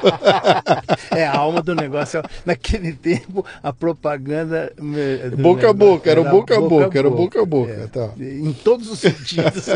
é, 1.16 1.24
a 1.24 1.38
alma 1.38 1.62
do 1.62 1.76
negócio. 1.76 2.20
Naquele 2.44 2.94
tempo, 2.94 3.46
a 3.62 3.72
propaganda. 3.72 4.74
Boca 5.38 5.70
a 5.70 5.74
boca, 5.74 6.10
era 6.10 6.20
o 6.20 6.24
boca 6.24 6.58
a 6.58 6.62
boca, 6.62 6.98
era 6.98 7.08
o 7.08 7.12
boca 7.12 7.40
a 7.40 7.46
boca. 7.46 7.72
É, 7.72 7.86
tá. 7.86 8.10
Em 8.20 8.52
todos 8.54 8.90
os 8.90 8.98
sentidos. 8.98 9.68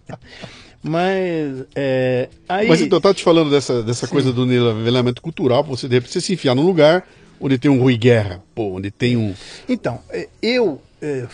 Mas. 0.82 1.66
É, 1.74 2.30
aí... 2.48 2.66
Mas 2.66 2.80
então, 2.80 2.96
eu 2.96 3.00
estava 3.00 3.14
te 3.14 3.22
falando 3.22 3.50
dessa, 3.50 3.82
dessa 3.82 4.08
coisa 4.08 4.32
do 4.32 4.46
nivelamento 4.46 5.20
cultural, 5.20 5.62
você 5.62 5.86
de 5.86 5.96
repente 5.96 6.14
você 6.14 6.22
se 6.22 6.32
enfiar 6.32 6.54
num 6.54 6.64
lugar 6.64 7.06
onde 7.38 7.58
tem 7.58 7.70
um 7.70 7.82
Rui 7.82 7.98
Guerra, 7.98 8.42
pô, 8.54 8.76
onde 8.76 8.90
tem 8.90 9.18
um. 9.18 9.34
Então, 9.68 10.00
é, 10.08 10.26
eu 10.40 10.80
é, 11.02 11.26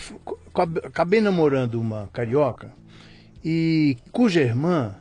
acabei 0.83 1.21
namorando 1.21 1.75
uma 1.75 2.09
carioca 2.11 2.73
e 3.41 3.95
cuja 4.11 4.41
irmã 4.41 4.93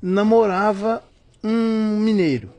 namorava 0.00 1.02
um 1.42 1.98
mineiro 1.98 2.50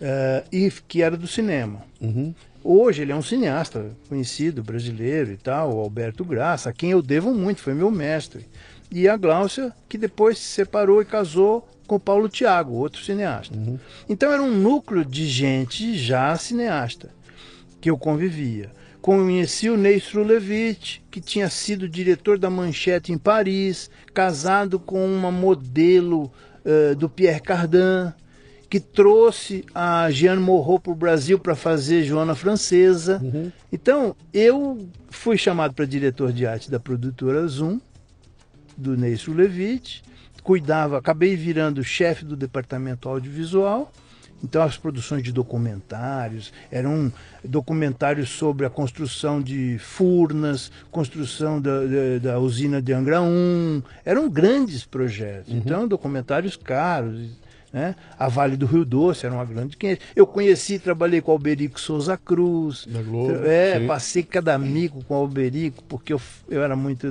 uh, 0.00 0.46
e 0.52 0.70
que 0.86 1.02
era 1.02 1.16
do 1.16 1.26
cinema. 1.26 1.84
Uhum. 2.00 2.34
Hoje 2.62 3.02
ele 3.02 3.12
é 3.12 3.16
um 3.16 3.22
cineasta 3.22 3.92
conhecido, 4.08 4.62
brasileiro 4.62 5.30
e 5.32 5.36
tal, 5.36 5.78
Alberto 5.78 6.24
Graça, 6.24 6.70
a 6.70 6.72
quem 6.72 6.90
eu 6.90 7.00
devo 7.00 7.32
muito, 7.32 7.60
foi 7.60 7.74
meu 7.74 7.90
mestre. 7.90 8.46
E 8.90 9.08
a 9.08 9.16
Gláucia, 9.16 9.72
que 9.88 9.96
depois 9.96 10.38
se 10.38 10.48
separou 10.48 11.00
e 11.00 11.04
casou 11.04 11.68
com 11.86 11.96
o 11.96 12.00
Paulo 12.00 12.28
Tiago, 12.28 12.74
outro 12.74 13.02
cineasta. 13.02 13.56
Uhum. 13.56 13.78
Então 14.08 14.32
era 14.32 14.42
um 14.42 14.50
núcleo 14.50 15.04
de 15.04 15.26
gente 15.26 15.96
já 15.96 16.36
cineasta 16.36 17.10
que 17.80 17.88
eu 17.88 17.96
convivia. 17.96 18.70
Conheci 19.06 19.70
o 19.70 19.76
Ney 19.76 19.98
Strulevich, 19.98 21.00
que 21.12 21.20
tinha 21.20 21.48
sido 21.48 21.88
diretor 21.88 22.40
da 22.40 22.50
Manchete 22.50 23.12
em 23.12 23.16
Paris, 23.16 23.88
casado 24.12 24.80
com 24.80 25.06
uma 25.06 25.30
modelo 25.30 26.24
uh, 26.24 26.92
do 26.96 27.08
Pierre 27.08 27.40
Cardin, 27.40 28.12
que 28.68 28.80
trouxe 28.80 29.64
a 29.72 30.10
Jeanne 30.10 30.42
Moreau 30.42 30.80
para 30.80 30.90
o 30.90 30.96
Brasil 30.96 31.38
para 31.38 31.54
fazer 31.54 32.02
Joana 32.02 32.34
Francesa. 32.34 33.20
Uhum. 33.22 33.52
Então, 33.72 34.16
eu 34.34 34.88
fui 35.08 35.38
chamado 35.38 35.72
para 35.72 35.84
diretor 35.84 36.32
de 36.32 36.44
arte 36.44 36.68
da 36.68 36.80
produtora 36.80 37.46
Zoom, 37.46 37.78
do 38.76 38.96
Ney 38.96 39.12
Strulevich, 39.12 40.02
cuidava, 40.42 40.98
acabei 40.98 41.36
virando 41.36 41.84
chefe 41.84 42.24
do 42.24 42.34
departamento 42.34 43.08
audiovisual 43.08 43.92
então 44.42 44.62
as 44.62 44.76
produções 44.76 45.22
de 45.22 45.32
documentários 45.32 46.52
eram 46.70 47.12
documentários 47.42 48.28
sobre 48.28 48.66
a 48.66 48.70
construção 48.70 49.40
de 49.40 49.78
Furnas, 49.78 50.70
construção 50.90 51.60
da, 51.60 51.80
da, 51.80 52.18
da 52.32 52.38
usina 52.38 52.80
de 52.82 52.92
Angra 52.92 53.20
1, 53.22 53.82
eram 54.04 54.28
grandes 54.28 54.84
projetos. 54.84 55.52
Uhum. 55.52 55.58
Então 55.58 55.88
documentários 55.88 56.56
caros. 56.56 57.30
Né? 57.76 57.94
A 58.18 58.26
Vale 58.26 58.56
do 58.56 58.64
Rio 58.64 58.86
Doce 58.86 59.26
era 59.26 59.34
uma 59.34 59.44
grande 59.44 59.76
cliente. 59.76 60.00
Eu 60.16 60.26
conheci, 60.26 60.78
trabalhei 60.78 61.20
com 61.20 61.30
o 61.30 61.34
Alberico 61.34 61.78
Souza 61.78 62.16
Cruz. 62.16 62.86
Da 62.86 63.02
Globo, 63.02 63.44
é, 63.44 63.78
sim. 63.78 63.86
passei 63.86 64.22
cada 64.22 64.54
amigo 64.54 65.04
com 65.04 65.12
o 65.12 65.18
Alberico, 65.18 65.84
porque 65.84 66.14
eu, 66.14 66.20
eu 66.48 66.62
era 66.62 66.74
muito 66.74 67.06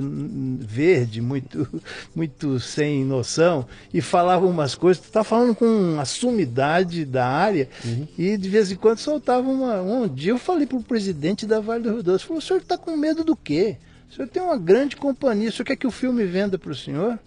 verde, 0.58 1.20
muito, 1.20 1.68
muito 2.16 2.58
sem 2.58 3.04
noção, 3.04 3.64
e 3.94 4.00
falava 4.00 4.44
umas 4.44 4.74
coisas. 4.74 5.04
Tu 5.04 5.12
tá 5.12 5.22
falando 5.22 5.54
com 5.54 5.64
uma 5.66 6.04
sumidade 6.04 7.04
da 7.04 7.24
área, 7.28 7.68
Uhum. 7.84 8.08
e 8.18 8.36
de 8.36 8.48
vez 8.48 8.72
em 8.72 8.74
quando 8.74 8.98
soltava 8.98 9.48
uma. 9.48 9.80
Um 9.80 10.08
dia 10.08 10.32
eu 10.32 10.38
falei 10.38 10.66
pro 10.66 10.82
presidente 10.82 11.46
da 11.46 11.60
Vale 11.60 11.84
do 11.84 11.92
Rio 11.92 12.02
Doce: 12.02 12.24
falou, 12.24 12.38
o 12.38 12.42
senhor 12.42 12.60
está 12.60 12.76
com 12.76 12.96
medo 12.96 13.22
do 13.22 13.36
quê? 13.36 13.76
O 14.10 14.14
senhor 14.14 14.26
tem 14.26 14.42
uma 14.42 14.58
grande 14.58 14.96
companhia, 14.96 15.48
o 15.48 15.52
senhor 15.52 15.64
quer 15.64 15.76
que 15.76 15.86
o 15.86 15.92
filme 15.92 16.24
venda 16.24 16.58
para 16.58 16.72
o 16.72 16.74
senhor? 16.74 17.20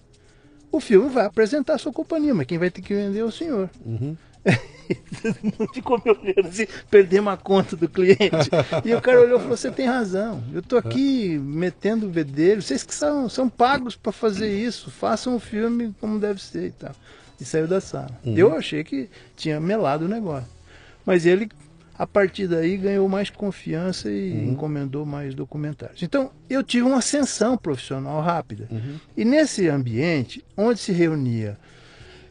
O 0.71 0.79
filme 0.79 1.09
vai 1.09 1.25
apresentar 1.25 1.75
a 1.75 1.77
sua 1.77 1.91
companhia, 1.91 2.33
mas 2.33 2.45
quem 2.45 2.57
vai 2.57 2.69
ter 2.69 2.81
que 2.81 2.93
vender 2.93 3.19
é 3.19 3.23
o 3.23 3.31
senhor. 3.31 3.69
Uhum. 3.85 4.15
Todo 5.21 5.35
mundo 5.43 5.73
ficou 5.73 6.01
me 6.03 6.11
olhando 6.11 6.47
assim, 6.47 6.65
perdemos 6.89 7.33
a 7.33 7.37
conta 7.37 7.75
do 7.75 7.87
cliente. 7.87 8.49
E 8.85 8.93
o 8.93 9.01
cara 9.01 9.21
olhou 9.21 9.37
e 9.37 9.41
falou: 9.41 9.57
Você 9.57 9.69
tem 9.69 9.85
razão, 9.85 10.43
eu 10.53 10.61
tô 10.61 10.77
aqui 10.77 11.37
metendo 11.37 12.07
o 12.07 12.09
bedelho, 12.09 12.61
vocês 12.61 12.83
que 12.83 12.93
são, 12.93 13.29
são 13.29 13.49
pagos 13.49 13.95
para 13.95 14.11
fazer 14.11 14.51
isso, 14.51 14.89
façam 14.89 15.35
o 15.35 15.39
filme 15.39 15.93
como 15.99 16.19
deve 16.19 16.41
ser 16.41 16.67
e 16.67 16.71
tal. 16.71 16.95
E 17.39 17.45
saiu 17.45 17.67
da 17.67 17.79
sala. 17.79 18.09
Eu 18.25 18.53
achei 18.53 18.83
que 18.83 19.09
tinha 19.35 19.59
melado 19.59 20.05
o 20.05 20.09
negócio. 20.09 20.49
Mas 21.05 21.25
ele, 21.25 21.49
a 21.99 22.07
partir 22.07 22.47
daí, 22.47 22.77
ganhou 22.77 23.09
mais 23.09 23.29
confiança 23.29 24.09
e 24.09 24.47
encomendou 24.47 25.05
mais 25.05 25.35
documentários. 25.35 26.01
Então, 26.01 26.31
eu 26.49 26.63
tive 26.63 26.87
uma 26.87 26.99
ascensão 26.99 27.57
profissional 27.57 28.21
rápida. 28.21 28.69
E 29.17 29.25
nesse 29.25 29.67
ambiente, 29.67 30.41
onde 30.55 30.79
se 30.79 30.93
reunia 30.93 31.57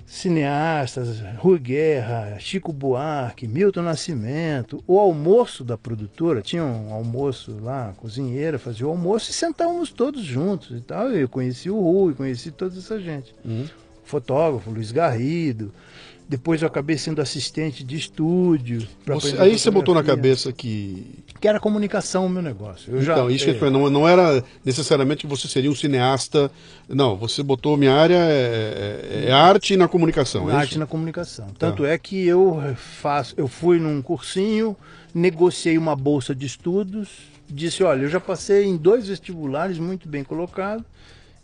cineastas, 0.06 1.20
Rui 1.36 1.58
Guerra, 1.58 2.38
Chico 2.38 2.72
Buarque, 2.72 3.46
Milton 3.46 3.82
Nascimento, 3.82 4.82
o 4.86 4.98
almoço 4.98 5.62
da 5.62 5.76
produtora, 5.76 6.40
tinha 6.40 6.64
um 6.64 6.90
almoço 6.90 7.58
lá, 7.60 7.90
a 7.90 7.92
cozinheira 7.92 8.58
fazia 8.58 8.86
o 8.86 8.90
almoço 8.90 9.30
e 9.30 9.34
sentávamos 9.34 9.92
todos 9.92 10.24
juntos 10.24 10.78
e 10.78 10.80
tal. 10.80 11.10
Eu 11.10 11.28
conheci 11.28 11.68
o 11.68 11.78
Rui, 11.78 12.14
conheci 12.14 12.50
toda 12.50 12.78
essa 12.78 12.98
gente. 12.98 13.34
Fotógrafo, 14.02 14.70
Luiz 14.70 14.90
Garrido. 14.90 15.70
Depois 16.28 16.60
eu 16.60 16.68
acabei 16.68 16.98
sendo 16.98 17.22
assistente 17.22 17.82
de 17.82 17.96
estúdio. 17.96 18.86
Você- 19.06 19.38
aí 19.38 19.58
você 19.58 19.70
botou 19.70 19.94
na 19.94 20.02
cabeça 20.02 20.52
que. 20.52 21.24
Que 21.40 21.48
era 21.48 21.58
comunicação 21.58 22.26
o 22.26 22.28
meu 22.28 22.42
negócio. 22.42 22.94
Eu 22.94 23.00
já- 23.02 23.12
então, 23.14 23.30
isso 23.30 23.44
que 23.46 23.50
eu 23.62 23.66
é, 23.68 23.70
não, 23.70 23.88
não 23.88 24.06
era 24.06 24.44
necessariamente 24.64 25.22
que 25.22 25.26
você 25.26 25.48
seria 25.48 25.70
um 25.70 25.74
cineasta. 25.74 26.50
Não, 26.88 27.16
você 27.16 27.42
botou 27.42 27.76
minha 27.78 27.94
área 27.94 28.16
é, 28.16 29.24
é- 29.24 29.28
é 29.28 29.32
arte 29.32 29.74
na 29.76 29.88
comunicação. 29.88 30.50
é 30.50 30.54
arte 30.54 30.70
isso? 30.72 30.78
na 30.78 30.86
comunicação. 30.86 31.46
Tanto 31.58 31.86
é 31.86 31.96
que 31.96 32.26
eu 32.26 32.60
faço, 32.76 33.34
eu 33.38 33.48
fui 33.48 33.78
num 33.78 34.02
cursinho, 34.02 34.76
negociei 35.14 35.78
uma 35.78 35.96
bolsa 35.96 36.34
de 36.34 36.44
estudos, 36.44 37.08
disse, 37.48 37.82
olha, 37.82 38.02
eu 38.02 38.08
já 38.10 38.20
passei 38.20 38.64
em 38.64 38.76
dois 38.76 39.08
vestibulares 39.08 39.78
muito 39.78 40.06
bem 40.08 40.22
colocado, 40.24 40.84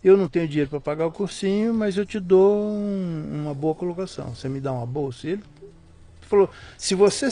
eu 0.05 0.17
não 0.17 0.29
tenho 0.29 0.47
dinheiro 0.47 0.71
para 0.71 0.81
pagar 0.81 1.07
o 1.07 1.11
cursinho, 1.13 1.73
mas 1.75 1.97
eu 1.97 2.05
te 2.05 2.21
dou 2.21 2.63
um- 2.71 3.43
uma 3.43 3.55
boa 3.55 3.75
colocação. 3.75 4.35
Você 4.35 4.49
me 4.49 4.61
dá 4.61 4.73
uma 4.73 4.87
bolsa? 4.87 5.27
E 5.27 5.31
ele 5.33 5.43
falou, 6.23 6.51
se 6.79 6.95
você 6.95 7.31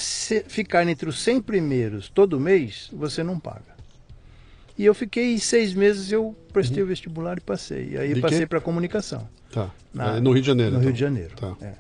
ficar 0.49 0.87
entre 0.89 1.09
os 1.09 1.21
100 1.23 1.41
primeiros 1.43 2.09
todo 2.09 2.41
mês, 2.41 2.89
você 2.93 3.23
não 3.23 3.39
paga. 3.39 3.73
E 4.79 4.85
eu 4.87 4.95
fiquei 4.95 5.39
seis 5.39 5.75
meses, 5.75 6.11
eu 6.11 6.35
prestei 6.53 6.83
o 6.83 6.87
vestibular 6.87 7.37
e 7.37 7.41
passei. 7.41 7.91
E 7.91 7.99
aí 7.99 8.09
Uhum. 8.09 8.15
De 8.15 8.21
passei 8.23 8.47
para 8.47 8.61
comunicação. 8.61 9.29
Tá. 9.53 9.71
Na- 9.93 10.17
É, 10.17 10.21
no 10.21 10.33
Rio 10.33 10.41
de 10.41 10.47
Janeiro. 10.47 10.73
No 10.73 10.79
então. 10.79 10.85
Rio 10.87 10.93
de 10.95 11.01
Janeiro. 11.01 11.35
Tá. 11.37 11.55
é. 11.61 11.75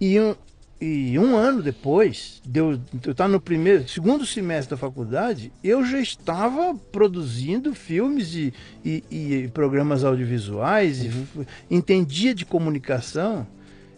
E, 0.00 0.18
um, 0.18 0.34
e 0.80 1.18
um 1.18 1.36
ano 1.36 1.62
depois, 1.62 2.40
eu 2.54 2.80
estava 3.06 3.28
no 3.30 3.40
primeiro, 3.40 3.86
segundo 3.88 4.24
semestre 4.24 4.70
da 4.70 4.76
faculdade, 4.78 5.52
eu 5.62 5.84
já 5.84 5.98
estava 6.00 6.74
produzindo 6.90 7.74
filmes 7.74 8.34
e, 8.34 8.54
e- 8.84 9.04
e 9.10 9.48
programas 9.48 10.02
audiovisuais, 10.04 11.04
e 11.04 11.08
f- 11.08 11.46
entendia 11.70 12.34
de 12.34 12.46
comunicação 12.46 13.46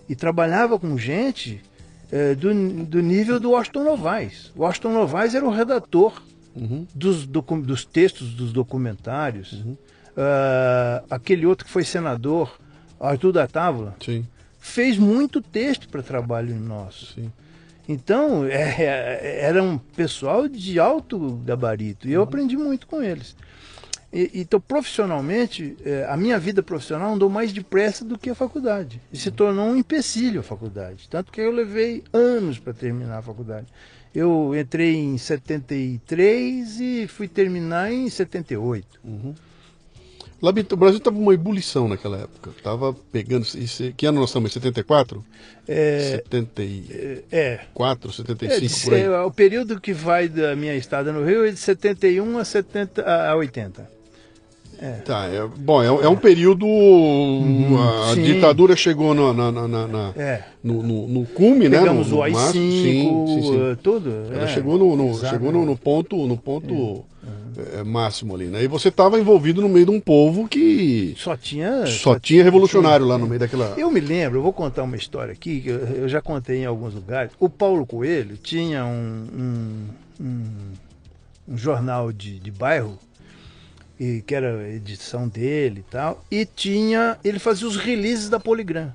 e 0.08 0.16
trabalhava 0.16 0.78
com 0.78 0.98
gente 0.98 1.60
eh, 2.10 2.34
do, 2.34 2.52
do 2.84 3.00
nível 3.00 3.38
do 3.38 3.52
Washington 3.52 3.84
Novaes. 3.84 4.50
O 4.56 4.62
Washington 4.62 4.92
Novaes 4.92 5.34
era 5.34 5.44
o 5.46 5.50
redator 5.50 6.20
Uhum. 6.54 6.86
dos, 6.94 7.24
docu- 7.26 7.62
dos 7.62 7.82
textos 7.86 8.34
dos 8.34 8.52
documentários. 8.52 9.62
Ah, 10.14 11.02
aquele 11.10 11.46
outro 11.46 11.64
que 11.64 11.70
foi 11.72 11.82
senador, 11.84 12.60
Arthur 13.00 13.32
da 13.32 13.46
Távola, 13.46 13.96
Sim, 14.04 14.26
fez 14.62 14.96
muito 14.96 15.42
texto 15.42 15.88
para 15.88 16.02
trabalho 16.02 16.54
nosso. 16.54 17.06
sim. 17.14 17.30
Então, 17.88 18.44
é, 18.46 18.76
é, 18.80 19.40
era 19.42 19.60
um 19.60 19.76
pessoal 19.76 20.46
de 20.46 20.78
alto 20.78 21.40
gabarito 21.44 22.08
e 22.08 22.12
eu 22.12 22.22
aprendi 22.22 22.56
muito 22.56 22.86
com 22.86 23.02
eles. 23.02 23.34
E- 24.12 24.30
então, 24.34 24.60
profissionalmente, 24.60 25.76
é, 25.84 26.06
a 26.08 26.16
minha 26.16 26.38
vida 26.38 26.62
profissional 26.62 27.12
andou 27.12 27.28
mais 27.28 27.52
depressa 27.52 28.04
do 28.04 28.16
que 28.16 28.30
a 28.30 28.34
faculdade. 28.36 29.00
E 29.12 29.16
se 29.18 29.32
tornou 29.32 29.66
um 29.66 29.76
empecilho 29.76 30.40
a 30.40 30.42
faculdade. 30.44 31.08
Tanto 31.10 31.32
que 31.32 31.40
eu 31.40 31.50
levei 31.50 32.04
anos 32.12 32.56
para 32.58 32.72
terminar 32.72 33.18
a 33.18 33.22
faculdade. 33.22 33.66
Eu 34.14 34.54
entrei 34.56 34.94
em 34.94 35.18
73 35.18 36.78
e 36.80 37.06
fui 37.08 37.26
terminar 37.26 37.92
em 37.92 38.08
78. 38.08 39.00
Labi- 39.04 39.34
O 40.42 40.76
Brasil 40.76 40.98
estava 40.98 41.16
uma 41.16 41.32
ebulição 41.32 41.86
naquela 41.86 42.18
época. 42.18 42.50
Tava 42.64 42.92
pegando. 43.12 43.46
Que 43.96 44.06
ano 44.06 44.18
nós 44.18 44.30
estamos? 44.30 44.50
Em 44.50 44.54
74? 44.54 45.24
É, 45.68 46.20
74, 46.26 48.10
é, 48.10 48.12
75 48.12 48.74
É, 48.74 48.84
por 48.84 48.94
aí. 48.94 49.02
é, 49.02 49.20
o 49.20 49.30
período 49.30 49.80
que 49.80 49.92
vai 49.92 50.28
da 50.28 50.56
minha 50.56 50.74
estada 50.74 51.12
no 51.12 51.24
Rio 51.24 51.46
é 51.46 51.50
de 51.52 51.56
71 51.58 52.38
a, 52.38 52.44
70, 52.44 53.02
a 53.02 53.36
80. 53.36 53.88
Tá, 55.04 55.26
é, 55.26 55.46
bom, 55.46 55.80
é, 55.80 55.86
é 55.86 56.08
um 56.08 56.16
período. 56.16 56.66
a 56.66 56.68
Uhum. 56.68 58.14
sim. 58.16 58.22
ditadura 58.24 58.74
chegou 58.74 59.14
na, 59.14 59.32
na- 59.32 59.52
na- 59.52 59.68
na- 59.68 59.86
na- 59.86 60.12
É. 60.16 60.42
no, 60.62 60.82
no, 60.82 61.06
no 61.06 61.24
cume, 61.26 61.68
né? 61.68 61.78
Pegamos 61.78 62.08
no, 62.08 62.14
no 62.16 62.20
o 62.20 62.24
AI-5, 62.24 62.32
máximo. 62.34 62.52
Sim, 62.72 63.26
sim, 63.26 63.42
sim. 63.42 63.60
eh, 63.70 63.76
tudo. 63.80 64.10
Ela 64.32 64.42
é, 64.42 64.48
chegou 64.48 64.76
no, 64.76 64.96
no- 64.96 65.14
chegou 65.20 65.52
no, 65.52 65.64
no 65.64 65.76
ponto, 65.76 66.26
no 66.26 66.36
ponto 66.36 67.04
é, 67.74 67.82
máximo 67.82 68.34
ali, 68.34 68.46
né? 68.46 68.62
E 68.62 68.66
você 68.66 68.88
estava 68.88 69.18
envolvido 69.18 69.60
no 69.60 69.68
meio 69.68 69.86
de 69.86 69.90
um 69.92 70.00
povo 70.00 70.46
que 70.48 71.14
Só 71.18 71.36
tinha. 71.36 71.86
só 71.86 72.18
tinha 72.18 72.42
revolucionário 72.44 73.06
lá 73.06 73.18
no 73.18 73.26
meio 73.26 73.40
daquela. 73.40 73.74
Eu 73.76 73.90
me 73.90 74.00
lembro, 74.00 74.38
eu 74.38 74.42
vou 74.42 74.52
contar 74.52 74.82
uma 74.82 74.96
história 74.96 75.32
aqui, 75.32 75.60
que 75.60 75.68
eu, 75.68 75.78
eu 75.78 76.08
já 76.08 76.20
contei 76.20 76.58
em 76.58 76.66
alguns 76.66 76.94
lugares. 76.94 77.32
O 77.38 77.48
Paulo 77.48 77.84
Coelho 77.86 78.36
tinha 78.36 78.84
um, 78.84 79.26
um, 80.20 80.24
um- 80.24 80.72
um 81.48 81.56
jornal 81.58 82.12
de, 82.12 82.38
de 82.38 82.50
bairro, 82.50 82.98
e, 83.98 84.22
que 84.26 84.34
era 84.34 84.56
a 84.58 84.68
edição 84.70 85.28
dele 85.28 85.80
e 85.80 85.90
tal, 85.90 86.24
e 86.30 86.44
tinha. 86.46 87.16
Ele 87.24 87.38
fazia 87.38 87.66
os 87.68 87.76
releases 87.76 88.28
da 88.28 88.40
Poligram. 88.40 88.92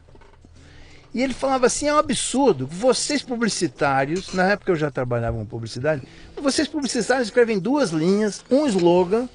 E 1.18 1.24
ele 1.24 1.34
falava 1.34 1.66
assim: 1.66 1.88
é 1.88 1.94
um 1.94 1.98
absurdo, 1.98 2.68
vocês 2.68 3.24
publicitários, 3.24 4.36
na 4.36 4.52
época 4.52 4.72
eu 4.72 4.76
já 4.76 4.92
trabalhava 4.92 5.36
com 5.36 5.46
publicidade, 5.48 6.04
vocês 6.40 6.68
publicitários 6.68 7.30
escrevem 7.30 7.58
duas 7.58 7.90
linhas, 7.90 8.46
um 8.52 8.68
slogan, 8.68 9.28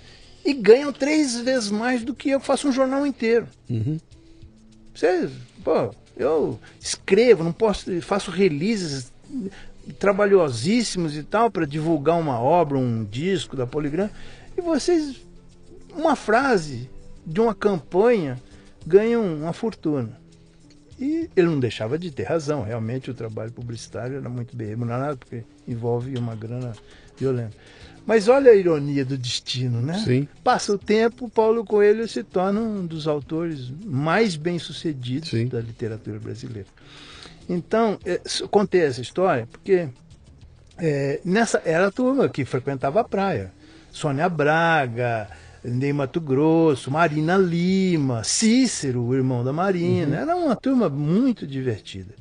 e 0.44 0.52
ganham 0.54 0.92
três 0.92 1.40
vezes 1.40 1.72
mais 1.72 2.04
do 2.04 2.14
que 2.14 2.30
eu 2.30 2.38
faço 2.38 2.68
um 2.68 2.72
jornal 2.72 3.04
inteiro. 3.04 3.48
Vocês, 4.94 5.32
pô, 5.64 5.92
eu 6.16 6.56
escrevo, 6.78 7.42
não 7.42 7.52
posso, 7.52 8.00
faço 8.00 8.30
releases 8.30 9.12
trabalhosíssimos 9.98 11.16
e 11.16 11.24
tal 11.24 11.50
para 11.50 11.66
divulgar 11.66 12.16
uma 12.16 12.38
obra, 12.38 12.78
um 12.78 13.02
disco 13.02 13.56
da 13.56 13.66
Poligram, 13.66 14.08
e 14.56 14.60
vocês, 14.60 15.16
uma 15.96 16.14
frase 16.14 16.88
de 17.26 17.40
uma 17.40 17.56
campanha, 17.56 18.40
ganham 18.86 19.24
uma 19.34 19.52
fortuna. 19.52 20.21
E 21.04 21.28
ele 21.34 21.48
não 21.48 21.58
deixava 21.58 21.98
de 21.98 22.12
ter 22.12 22.22
razão, 22.22 22.62
realmente 22.62 23.10
o 23.10 23.14
trabalho 23.14 23.50
publicitário 23.50 24.18
era 24.18 24.28
muito 24.28 24.54
bem 24.54 24.68
remunerado, 24.68 25.18
porque 25.18 25.42
envolve 25.66 26.16
uma 26.16 26.36
grana 26.36 26.72
violenta. 27.18 27.56
Mas 28.06 28.28
olha 28.28 28.52
a 28.52 28.54
ironia 28.54 29.04
do 29.04 29.18
destino, 29.18 29.82
né? 29.82 29.94
Sim. 30.04 30.28
Passa 30.44 30.72
o 30.72 30.78
tempo, 30.78 31.28
Paulo 31.28 31.64
Coelho 31.64 32.06
se 32.06 32.22
torna 32.22 32.60
um 32.60 32.86
dos 32.86 33.08
autores 33.08 33.68
mais 33.84 34.36
bem-sucedidos 34.36 35.30
da 35.50 35.60
literatura 35.60 36.20
brasileira. 36.20 36.68
Então, 37.48 37.98
s- 38.24 38.46
contei 38.48 38.82
essa 38.82 39.00
história 39.00 39.48
porque 39.50 39.88
eh, 40.78 41.20
nessa 41.24 41.60
era 41.64 41.88
a 41.88 41.90
turma 41.90 42.28
que 42.28 42.44
frequentava 42.44 43.00
a 43.00 43.04
praia. 43.04 43.52
Sônia 43.90 44.28
Braga, 44.28 45.28
Ney 45.64 45.92
Mato 45.92 46.20
Grosso, 46.20 46.90
Marina 46.90 47.36
Lima, 47.36 48.24
Cícero, 48.24 49.02
o 49.02 49.14
irmão 49.14 49.44
da 49.44 49.52
Marina. 49.52 50.16
Era 50.16 50.34
uma 50.36 50.56
turma 50.56 50.88
muito 50.88 51.46
divertida 51.46 52.14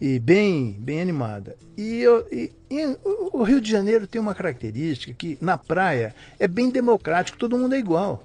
e 0.00 0.18
bem, 0.18 0.76
bem 0.78 1.00
animada. 1.00 1.56
E, 1.76 2.00
eu- 2.00 2.26
e- 2.30 2.52
e 2.70 2.96
o 3.32 3.42
Rio 3.42 3.60
de 3.60 3.70
Janeiro 3.70 4.06
tem 4.06 4.20
uma 4.20 4.34
característica 4.34 5.12
que 5.12 5.36
na 5.40 5.58
praia 5.58 6.14
é 6.38 6.46
bem 6.46 6.70
democrático, 6.70 7.38
todo 7.38 7.58
mundo 7.58 7.74
é 7.74 7.78
igual. 7.78 8.24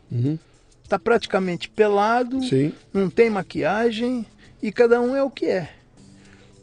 Está 0.84 1.00
praticamente 1.00 1.70
pelado, 1.70 2.42
Sim. 2.44 2.72
não 2.94 3.10
tem 3.10 3.30
maquiagem 3.30 4.26
e 4.62 4.72
cada 4.72 5.00
um 5.02 5.16
é 5.16 5.24
o 5.24 5.30
que 5.30 5.46
é. 5.46 5.70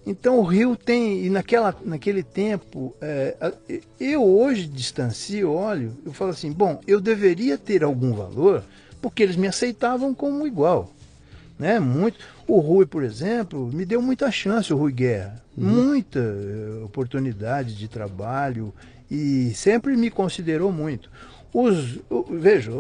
Então 0.07 0.39
o 0.39 0.45
Rio 0.45 0.77
tem, 0.77 1.25
e 1.25 1.29
naquela, 1.29 1.75
naquele 1.85 2.23
tempo, 2.23 2.95
é, 3.01 3.53
eu 3.99 4.23
hoje 4.23 4.65
distancio, 4.67 5.51
olho, 5.51 5.93
eu 6.07 6.13
falo 6.13 6.31
assim, 6.31 6.53
bom, 6.53 6.81
eu 6.87 7.01
deveria 7.01 7.59
ter 7.59 7.83
algum 7.83 8.13
valor, 8.13 8.63
porque 9.03 9.25
eles 9.25 9.35
me 9.35 9.49
aceitavam 9.49 10.15
como 10.15 10.47
igual. 10.47 10.93
Né? 11.59 11.81
Muito. 11.81 12.19
O 12.47 12.61
Rui, 12.61 12.87
por 12.87 13.03
exemplo, 13.03 13.67
me 13.73 13.85
deu 13.85 14.01
muita 14.01 14.31
chance, 14.31 14.73
o 14.73 14.77
Rui 14.77 14.93
Guerra. 14.93 15.43
Uhum. 15.57 15.65
Muita 15.65 16.21
uh, 16.21 16.85
oportunidade 16.85 17.75
de 17.75 17.89
trabalho 17.89 18.73
e 19.11 19.53
sempre 19.55 19.97
me 19.97 20.11
considerou 20.11 20.71
muito. 20.71 21.11
Os, 21.53 21.99
veja, 22.31 22.71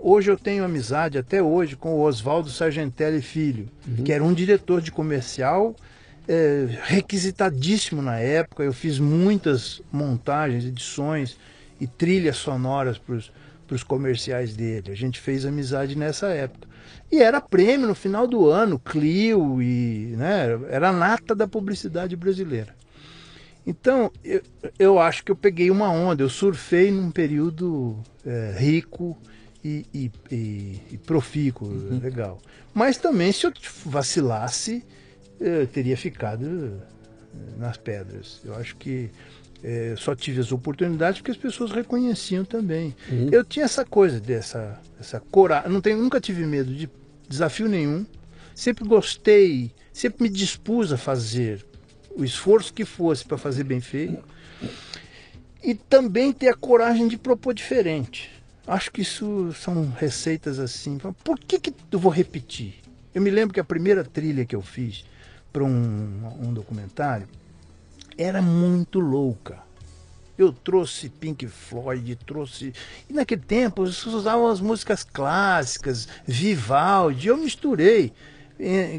hoje 0.00 0.30
eu 0.30 0.38
tenho 0.38 0.64
amizade 0.64 1.18
até 1.18 1.42
hoje 1.42 1.76
com 1.76 1.94
o 1.94 2.00
Oswaldo 2.00 2.48
Sargentelli 2.48 3.20
Filho, 3.20 3.68
uhum. 3.86 4.02
que 4.02 4.12
era 4.12 4.24
um 4.24 4.32
diretor 4.32 4.80
de 4.80 4.90
comercial 4.90 5.76
é, 6.28 6.66
requisitadíssimo 6.84 8.02
na 8.02 8.18
época. 8.18 8.62
Eu 8.62 8.72
fiz 8.72 8.98
muitas 8.98 9.82
montagens, 9.90 10.64
edições 10.64 11.36
e 11.80 11.86
trilhas 11.86 12.36
sonoras 12.36 12.98
para 12.98 13.74
os 13.74 13.82
comerciais 13.82 14.54
dele. 14.54 14.90
A 14.90 14.96
gente 14.96 15.20
fez 15.20 15.44
amizade 15.44 15.96
nessa 15.96 16.28
época. 16.28 16.68
E 17.10 17.20
era 17.20 17.40
prêmio 17.40 17.86
no 17.86 17.94
final 17.94 18.26
do 18.26 18.48
ano, 18.48 18.78
Clio, 18.78 19.60
e 19.60 20.14
né, 20.16 20.58
era 20.70 20.88
a 20.88 20.92
nata 20.92 21.34
da 21.34 21.46
publicidade 21.46 22.16
brasileira. 22.16 22.74
Então, 23.66 24.10
eu, 24.24 24.40
eu 24.78 24.98
acho 24.98 25.22
que 25.22 25.30
eu 25.30 25.36
peguei 25.36 25.70
uma 25.70 25.90
onda, 25.90 26.22
eu 26.22 26.28
surfei 26.28 26.90
num 26.90 27.10
período 27.10 27.98
é, 28.24 28.56
rico 28.58 29.16
e, 29.62 29.86
e, 29.94 30.10
e, 30.30 30.80
e 30.92 30.98
profícuo, 30.98 31.68
uhum. 31.68 32.00
legal. 32.02 32.40
Mas 32.74 32.96
também, 32.96 33.30
se 33.30 33.46
eu 33.46 33.52
vacilasse, 33.84 34.84
teria 35.72 35.96
ficado 35.96 36.44
eh, 36.44 37.58
nas 37.58 37.76
pedras. 37.76 38.40
Eu 38.44 38.54
acho 38.54 38.76
que 38.76 39.10
é, 39.62 39.94
só 39.96 40.14
tive 40.14 40.40
as 40.40 40.50
oportunidades 40.50 41.20
porque 41.20 41.30
as 41.30 41.36
pessoas 41.36 41.70
reconheciam 41.70 42.44
também. 42.44 42.94
Uhum. 43.10 43.28
Eu 43.30 43.44
tinha 43.44 43.64
essa 43.64 43.84
coisa 43.84 44.18
dessa 44.18 44.80
essa 44.98 45.20
coragem, 45.20 45.70
não 45.70 45.80
tenho, 45.80 45.98
nunca 45.98 46.20
tive 46.20 46.44
medo 46.44 46.72
de 46.74 46.88
desafio 47.28 47.68
nenhum. 47.68 48.04
Sempre 48.54 48.84
gostei, 48.84 49.70
sempre 49.92 50.24
me 50.24 50.28
dispus 50.28 50.92
a 50.92 50.98
fazer 50.98 51.64
o 52.14 52.24
esforço 52.24 52.72
que 52.72 52.84
fosse 52.84 53.24
para 53.24 53.38
fazer 53.38 53.64
bem 53.64 53.80
feito. 53.80 54.22
E 55.62 55.74
também 55.74 56.32
ter 56.32 56.48
a 56.48 56.54
coragem 56.54 57.06
de 57.06 57.16
propor 57.16 57.54
diferente. 57.54 58.30
Acho 58.66 58.90
que 58.90 59.00
isso 59.00 59.52
são 59.54 59.90
receitas 59.90 60.58
assim. 60.58 60.98
Por 61.24 61.38
que, 61.38 61.58
que 61.58 61.72
eu 61.90 61.98
vou 61.98 62.12
repetir? 62.12 62.74
Eu 63.14 63.22
me 63.22 63.30
lembro 63.30 63.54
que 63.54 63.60
a 63.60 63.64
primeira 63.64 64.04
trilha 64.04 64.44
que 64.44 64.54
eu 64.54 64.62
fiz 64.62 65.04
para 65.52 65.64
um, 65.64 66.32
um 66.40 66.52
documentário 66.52 67.28
era 68.16 68.42
muito 68.42 69.00
louca. 69.00 69.58
Eu 70.36 70.52
trouxe 70.52 71.08
Pink 71.08 71.46
Floyd, 71.46 72.16
trouxe. 72.26 72.72
E 73.08 73.12
naquele 73.12 73.42
tempo 73.42 73.84
eles 73.84 74.04
usavam 74.06 74.48
as 74.48 74.60
músicas 74.60 75.04
clássicas, 75.04 76.08
Vivaldi. 76.26 77.28
Eu 77.28 77.36
misturei 77.36 78.12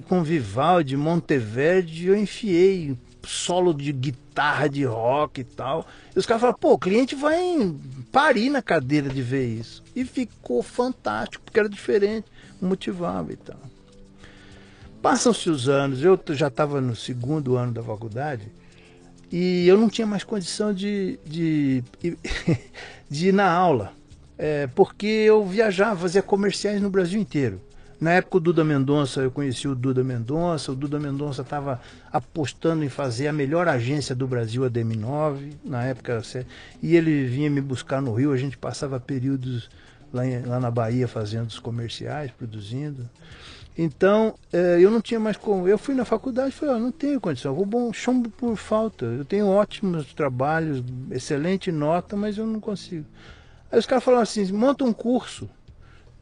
com 0.08 0.24
Vivaldi, 0.24 0.98
Monteverde, 0.98 2.08
eu 2.08 2.16
enfiei 2.16 2.98
solo 3.26 3.74
de 3.74 3.92
guitarra, 3.92 4.68
de 4.68 4.84
rock 4.84 5.42
e 5.42 5.44
tal. 5.44 5.88
E 6.16 6.20
os 6.20 6.26
caras 6.26 6.42
falaram, 6.42 6.60
pô, 6.60 6.74
o 6.74 6.80
cliente 6.80 7.16
vai 7.16 7.74
parir 8.12 8.50
na 8.50 8.62
cadeira 8.62 9.10
de 9.10 9.22
ver 9.22 9.48
isso. 9.48 9.84
E 9.96 10.04
ficou 10.06 10.62
fantástico, 10.62 11.44
porque 11.44 11.60
era 11.60 11.70
diferente, 11.70 12.28
motivava 12.62 13.32
e 13.32 13.38
tal. 13.38 13.60
Passam-se 15.04 15.50
os 15.50 15.68
anos, 15.68 16.02
eu 16.02 16.18
já 16.30 16.48
estava 16.48 16.80
no 16.80 16.96
segundo 16.96 17.58
ano 17.58 17.74
da 17.74 17.84
faculdade 17.84 18.48
e 19.30 19.68
eu 19.68 19.78
não 19.78 19.90
tinha 19.90 20.08
mais 20.08 20.24
condição 20.24 20.74
de, 20.74 21.20
de, 21.26 21.84
de 23.12 23.28
ir 23.28 23.34
na 23.34 23.52
aula, 23.52 23.92
é, 24.38 24.66
porque 24.68 25.06
eu 25.06 25.46
viajava, 25.46 26.00
fazia 26.00 26.22
comerciais 26.22 26.82
no 26.82 26.90
Brasil 26.90 27.20
inteiro. 27.20 27.60
Na 28.00 28.14
época 28.14 28.38
o 28.38 28.40
Duda 28.40 28.64
Mendonça, 28.64 29.20
eu 29.20 29.30
conheci 29.30 29.68
o 29.68 29.76
Duda 29.76 30.06
Mendonça, 30.06 30.72
o 30.72 30.76
Duda 30.76 30.98
Mendonça 30.98 31.42
estava 31.42 31.82
apostando 32.10 32.82
em 32.86 32.90
fazer 32.90 33.28
a 33.28 33.34
melhor 33.34 33.68
agência 33.68 34.16
do 34.16 34.26
Brasil, 34.26 34.64
a 34.64 34.70
DM9, 34.70 35.52
na 35.66 35.84
época, 35.84 36.22
e 36.82 36.96
ele 36.96 37.26
vinha 37.26 37.50
me 37.50 37.60
buscar 37.60 38.02
no 38.02 38.14
Rio, 38.14 38.32
a 38.32 38.38
gente 38.38 38.58
passava 38.58 39.02
períodos 39.02 39.70
lá, 40.14 40.26
em, 40.26 40.44
lá 40.44 40.62
na 40.62 40.72
Bahia 40.72 41.10
fazendo 41.10 41.50
os 41.50 41.60
comerciais, 41.60 42.32
produzindo. 42.32 43.10
Então, 43.78 44.36
é, 44.52 44.78
eu 44.80 44.92
não 44.92 45.02
tinha 45.02 45.20
mais 45.20 45.36
como. 45.36 45.68
Eu 45.68 45.78
fui 45.78 45.96
na 45.96 46.06
faculdade 46.06 46.50
e 46.50 46.52
falei, 46.52 46.76
oh, 46.76 46.80
não 46.80 46.92
tenho 46.92 47.20
condição, 47.20 47.56
vou 47.56 47.66
bom 47.66 47.92
chumbo 47.92 48.30
por 48.30 48.56
falta. 48.56 49.06
Eu 49.06 49.26
tenho 49.26 49.48
ótimos 49.48 50.14
trabalhos, 50.14 50.84
excelente 51.10 51.72
nota, 51.72 52.16
mas 52.16 52.38
eu 52.38 52.46
não 52.46 52.60
consigo. 52.60 53.06
Aí 53.72 53.80
os 53.80 53.86
caras 53.86 54.04
falaram 54.04 54.24
assim, 54.24 54.52
monta 54.52 54.84
um 54.84 54.94
curso 54.94 55.50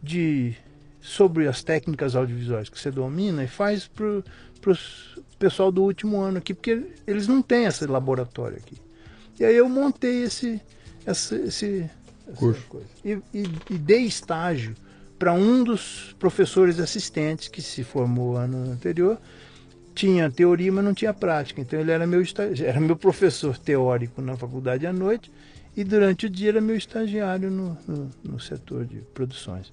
de 0.02 0.56
sobre 1.02 1.48
as 1.48 1.64
técnicas 1.64 2.16
audiovisuais 2.16 2.70
que 2.70 2.80
você 2.80 2.92
domina 2.92 3.44
e 3.44 3.48
faz 3.48 3.88
para 3.88 4.06
o 4.06 4.24
pessoal 5.38 5.72
do 5.72 5.84
último 5.84 6.22
ano 6.22 6.38
aqui, 6.38 6.54
porque 6.54 6.86
eles 7.06 7.28
não 7.28 7.42
têm 7.42 7.66
esse 7.66 7.86
laboratório 7.86 8.58
aqui. 8.58 8.78
E 9.40 9.44
aí 9.44 9.56
eu 9.56 9.68
montei 9.68 10.24
esse, 10.24 10.62
esse, 11.06 11.36
esse 11.36 11.90
curso 12.36 12.82
e, 13.04 13.20
e, 13.34 13.44
e 13.70 13.78
dei 13.78 14.04
estágio 14.04 14.76
para 15.22 15.34
um 15.34 15.64
dos 15.64 16.16
professores 16.18 16.80
assistentes 16.80 17.48
que 17.48 17.62
se 17.62 17.84
formou 17.84 18.38
ano 18.38 18.72
anterior. 18.72 19.20
Tinha 19.94 20.32
teoria, 20.32 20.72
mas 20.72 20.84
não 20.84 20.96
tinha 20.96 21.14
prática. 21.14 21.62
Então 21.62 21.80
ele 21.80 21.92
era 21.92 22.08
meu, 22.08 22.24
era 22.66 22.80
meu 22.80 22.96
professor 22.96 23.56
teórico 23.56 24.20
na 24.20 24.36
faculdade 24.36 24.88
à 24.88 24.92
noite 24.92 25.32
e 25.78 25.84
durante 25.84 26.26
o 26.26 26.30
dia 26.30 26.50
era 26.50 26.60
meu 26.60 26.76
estagiário 26.76 27.52
no, 27.52 27.78
no, 27.88 28.10
no 28.24 28.40
setor 28.40 28.84
de 28.84 28.96
produções. 29.14 29.72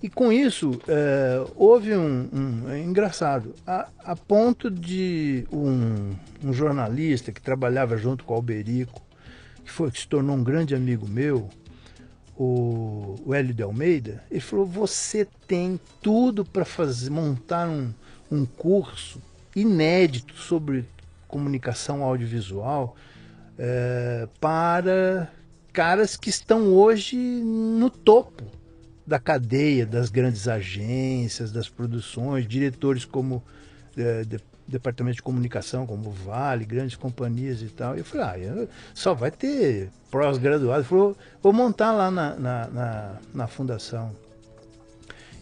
E 0.00 0.08
com 0.08 0.32
isso, 0.32 0.80
é, 0.86 1.44
houve 1.56 1.92
um, 1.92 2.28
um 2.32 2.70
é 2.70 2.78
engraçado, 2.78 3.52
a, 3.66 3.88
a, 4.04 4.14
ponto 4.14 4.70
de 4.70 5.48
um, 5.52 6.14
um, 6.44 6.52
jornalista 6.52 7.32
que 7.32 7.40
trabalhava 7.40 7.96
junto 7.96 8.22
com 8.22 8.34
o 8.34 8.36
Alberico, 8.36 9.02
que, 9.64 9.70
foi, 9.70 9.90
que 9.90 9.98
se 9.98 10.06
tornou 10.06 10.36
um 10.36 10.44
grande 10.44 10.76
amigo 10.76 11.08
meu, 11.08 11.50
o, 12.42 13.14
o 13.24 13.34
Hélio 13.34 13.54
de 13.54 13.62
Almeida, 13.62 14.24
ele 14.30 14.40
falou: 14.40 14.66
você 14.66 15.26
tem 15.46 15.78
tudo 16.00 16.44
para 16.44 16.64
fazer, 16.64 17.08
montar 17.08 17.68
um, 17.68 17.92
um 18.30 18.44
curso 18.44 19.20
inédito 19.54 20.34
sobre 20.34 20.84
comunicação 21.28 22.02
audiovisual 22.02 22.96
é, 23.56 24.28
para 24.40 25.30
caras 25.72 26.16
que 26.16 26.30
estão 26.30 26.66
hoje 26.74 27.16
no 27.16 27.88
topo 27.88 28.44
da 29.06 29.18
cadeia 29.18 29.86
das 29.86 30.10
grandes 30.10 30.48
agências, 30.48 31.52
das 31.52 31.68
produções, 31.68 32.46
diretores 32.46 33.04
como 33.04 33.42
é, 33.96 34.24
departamento 34.72 35.16
de 35.16 35.22
comunicação, 35.22 35.86
como 35.86 36.10
Vale, 36.10 36.64
grandes 36.64 36.96
companhias 36.96 37.62
e 37.62 37.66
tal. 37.66 37.94
E 37.94 37.98
eu 37.98 38.04
falei, 38.04 38.48
ah, 38.48 38.66
só 38.94 39.14
vai 39.14 39.30
ter 39.30 39.90
pós-graduado. 40.10 40.84
Falou, 40.84 41.16
vou 41.42 41.52
montar 41.52 41.92
lá 41.92 42.10
na, 42.10 42.34
na, 42.34 42.66
na, 42.68 43.16
na 43.32 43.46
fundação. 43.46 44.10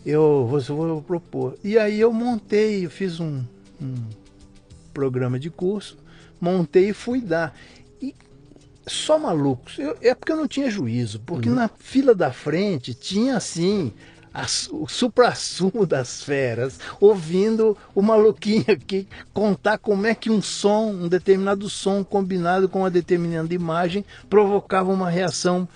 Eu 0.04 0.46
vou, 0.46 0.60
vou, 0.60 1.02
propor. 1.02 1.56
E 1.62 1.78
aí 1.78 2.00
eu 2.00 2.12
montei, 2.12 2.84
eu 2.84 2.90
fiz 2.90 3.20
um, 3.20 3.42
um 3.80 3.94
programa 4.92 5.38
de 5.38 5.50
curso, 5.50 5.96
montei 6.40 6.90
e 6.90 6.92
fui 6.92 7.20
dar. 7.20 7.54
E 8.00 8.14
só 8.86 9.18
malucos. 9.18 9.78
Eu, 9.78 9.96
é 10.00 10.14
porque 10.14 10.32
eu 10.32 10.36
não 10.36 10.48
tinha 10.48 10.70
juízo, 10.70 11.20
porque 11.20 11.48
uhum. 11.48 11.54
na 11.54 11.68
fila 11.68 12.14
da 12.14 12.32
frente 12.32 12.94
tinha 12.94 13.36
assim 13.36 13.92
o 14.70 14.86
supra-sumo 14.86 15.84
das 15.84 16.22
feras, 16.22 16.78
ouvindo 17.00 17.76
o 17.94 18.00
maluquinho 18.00 18.64
aqui 18.68 19.08
contar 19.32 19.78
como 19.78 20.06
é 20.06 20.14
que 20.14 20.30
um 20.30 20.40
som, 20.40 20.92
um 20.92 21.08
determinado 21.08 21.68
som 21.68 22.04
combinado 22.04 22.68
com 22.68 22.80
uma 22.80 22.90
determinada 22.90 23.52
imagem 23.52 24.04
provocava 24.28 24.92
uma 24.92 25.10
reação 25.10 25.68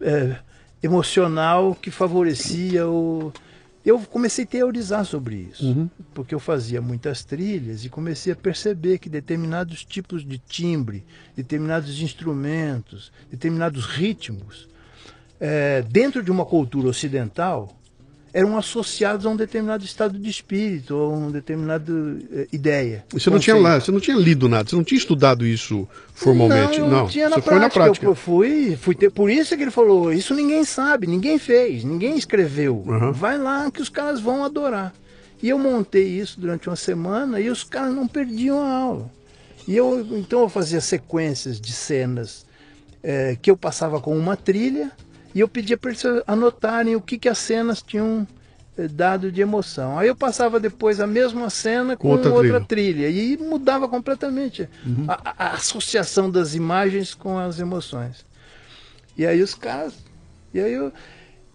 é, 0.00 0.36
emocional 0.82 1.74
que 1.74 1.90
favorecia 1.90 2.88
o. 2.88 3.32
Eu 3.84 3.98
comecei 3.98 4.44
a 4.44 4.46
teorizar 4.46 5.04
sobre 5.04 5.48
isso, 5.50 5.66
uhum. 5.66 5.90
porque 6.14 6.32
eu 6.32 6.38
fazia 6.38 6.80
muitas 6.80 7.24
trilhas 7.24 7.84
e 7.84 7.88
comecei 7.88 8.32
a 8.32 8.36
perceber 8.36 8.98
que 8.98 9.08
determinados 9.08 9.84
tipos 9.84 10.24
de 10.24 10.38
timbre, 10.38 11.04
determinados 11.34 12.00
instrumentos, 12.00 13.12
determinados 13.28 13.84
ritmos, 13.84 14.68
é, 15.40 15.82
dentro 15.82 16.22
de 16.22 16.30
uma 16.30 16.46
cultura 16.46 16.88
ocidental, 16.88 17.76
eram 18.32 18.56
associados 18.56 19.26
a 19.26 19.28
um 19.28 19.36
determinado 19.36 19.84
estado 19.84 20.18
de 20.18 20.30
espírito, 20.30 20.94
a 20.94 21.08
uma 21.08 21.30
determinada 21.30 21.92
uh, 21.92 22.46
ideia. 22.52 23.04
Você 23.10 23.28
não 23.28 23.38
tinha 23.38 23.56
lá, 23.56 23.78
você 23.78 23.92
não 23.92 24.00
tinha 24.00 24.16
lido 24.16 24.48
nada, 24.48 24.68
você 24.68 24.76
não 24.76 24.84
tinha 24.84 24.98
estudado 24.98 25.46
isso 25.46 25.86
formalmente, 26.14 26.80
não? 26.80 26.88
não, 26.88 26.98
não 27.00 27.08
tinha 27.08 27.28
na 27.28 27.36
prática, 27.36 27.50
foi 27.50 27.58
na 27.60 27.70
prática. 27.70 28.06
Eu 28.06 28.14
fui, 28.14 28.76
fui 28.76 28.94
ter, 28.94 29.10
por 29.10 29.30
isso 29.30 29.54
que 29.56 29.62
ele 29.62 29.70
falou, 29.70 30.12
isso 30.12 30.34
ninguém 30.34 30.64
sabe, 30.64 31.06
ninguém 31.06 31.38
fez, 31.38 31.84
ninguém 31.84 32.16
escreveu. 32.16 32.82
Uhum. 32.86 33.12
Vai 33.12 33.36
lá 33.36 33.70
que 33.70 33.82
os 33.82 33.90
caras 33.90 34.20
vão 34.20 34.44
adorar. 34.44 34.94
E 35.42 35.48
eu 35.48 35.58
montei 35.58 36.06
isso 36.06 36.40
durante 36.40 36.68
uma 36.68 36.76
semana 36.76 37.40
e 37.40 37.50
os 37.50 37.64
caras 37.64 37.94
não 37.94 38.06
perdiam 38.06 38.60
a 38.60 38.70
aula. 38.70 39.10
E 39.66 39.76
eu 39.76 40.06
então 40.12 40.40
eu 40.40 40.48
fazia 40.48 40.80
sequências 40.80 41.60
de 41.60 41.72
cenas 41.72 42.46
é, 43.02 43.36
que 43.40 43.50
eu 43.50 43.56
passava 43.56 44.00
com 44.00 44.16
uma 44.16 44.36
trilha 44.36 44.90
e 45.34 45.40
eu 45.40 45.48
pedia 45.48 45.76
para 45.76 45.90
eles 45.90 46.02
anotarem 46.26 46.96
o 46.96 47.00
que, 47.00 47.18
que 47.18 47.28
as 47.28 47.38
cenas 47.38 47.82
tinham 47.82 48.26
é, 48.76 48.88
dado 48.88 49.30
de 49.30 49.40
emoção. 49.40 49.98
Aí 49.98 50.08
eu 50.08 50.16
passava 50.16 50.58
depois 50.58 51.00
a 51.00 51.06
mesma 51.06 51.50
cena 51.50 51.96
com, 51.96 52.08
com 52.08 52.14
outra, 52.14 52.32
outra 52.32 52.60
trilha. 52.60 53.08
trilha. 53.08 53.08
e 53.08 53.36
mudava 53.36 53.88
completamente 53.88 54.68
uhum. 54.84 55.04
a, 55.08 55.34
a, 55.36 55.52
associação 55.52 56.30
das 56.30 56.54
imagens 56.54 57.14
com 57.14 57.38
as 57.38 57.58
emoções. 57.58 58.24
E 59.16 59.26
aí 59.26 59.42
os 59.42 59.54
caras, 59.54 59.94
e 60.54 60.60
aí 60.60 60.72
eu, 60.72 60.92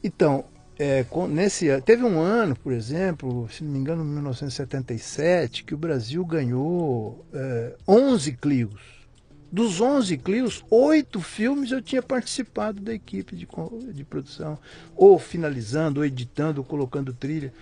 então 0.03 0.45
é, 0.77 1.03
nesse 1.29 1.81
teve 1.81 2.03
um 2.03 2.19
ano, 2.19 2.55
por 2.55 2.71
exemplo, 2.71 3.49
se 3.51 3.63
não 3.63 3.71
me 3.71 3.79
engano, 3.79 4.03
em 4.03 4.07
1977, 4.07 5.63
que 5.63 5.73
o 5.73 5.77
Brasil 5.77 6.23
ganhou 6.23 7.25
é, 7.33 7.73
11 7.87 8.33
Clios. 8.33 8.96
Dos 9.51 9.79
11 9.79 10.17
Clios, 10.17 10.63
oito 10.69 11.21
filmes 11.21 11.71
eu 11.71 11.81
tinha 11.81 12.01
participado 12.01 12.81
da 12.81 12.93
equipe 12.93 13.35
de, 13.35 13.47
de 13.93 14.03
produção, 14.03 14.59
ou 14.95 15.17
finalizando, 15.17 16.01
ou 16.01 16.05
editando, 16.05 16.59
ou 16.59 16.65
colocando 16.65 17.13
trilha. 17.13 17.53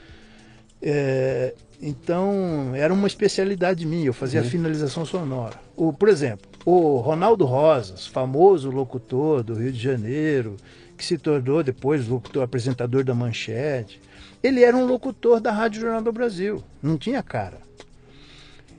É, 0.81 1.53
então, 1.81 2.73
era 2.73 2.93
uma 2.93 3.07
especialidade 3.07 3.85
minha, 3.85 4.07
eu 4.07 4.13
fazia 4.13 4.41
uhum. 4.41 4.47
a 4.47 4.49
finalização 4.49 5.05
sonora. 5.05 5.59
O, 5.75 5.93
por 5.93 6.09
exemplo, 6.09 6.49
o 6.65 6.97
Ronaldo 6.97 7.45
Rosas, 7.45 8.07
famoso 8.07 8.71
locutor 8.71 9.43
do 9.43 9.53
Rio 9.53 9.71
de 9.71 9.79
Janeiro, 9.79 10.57
que 10.97 11.05
se 11.05 11.17
tornou 11.17 11.63
depois 11.63 12.07
locutor, 12.07 12.43
apresentador 12.43 13.03
da 13.03 13.13
Manchete. 13.13 14.01
Ele 14.41 14.63
era 14.63 14.75
um 14.75 14.85
locutor 14.85 15.39
da 15.39 15.51
Rádio 15.51 15.81
Jornal 15.81 16.01
do 16.01 16.11
Brasil, 16.11 16.63
não 16.81 16.97
tinha 16.97 17.21
cara. 17.21 17.59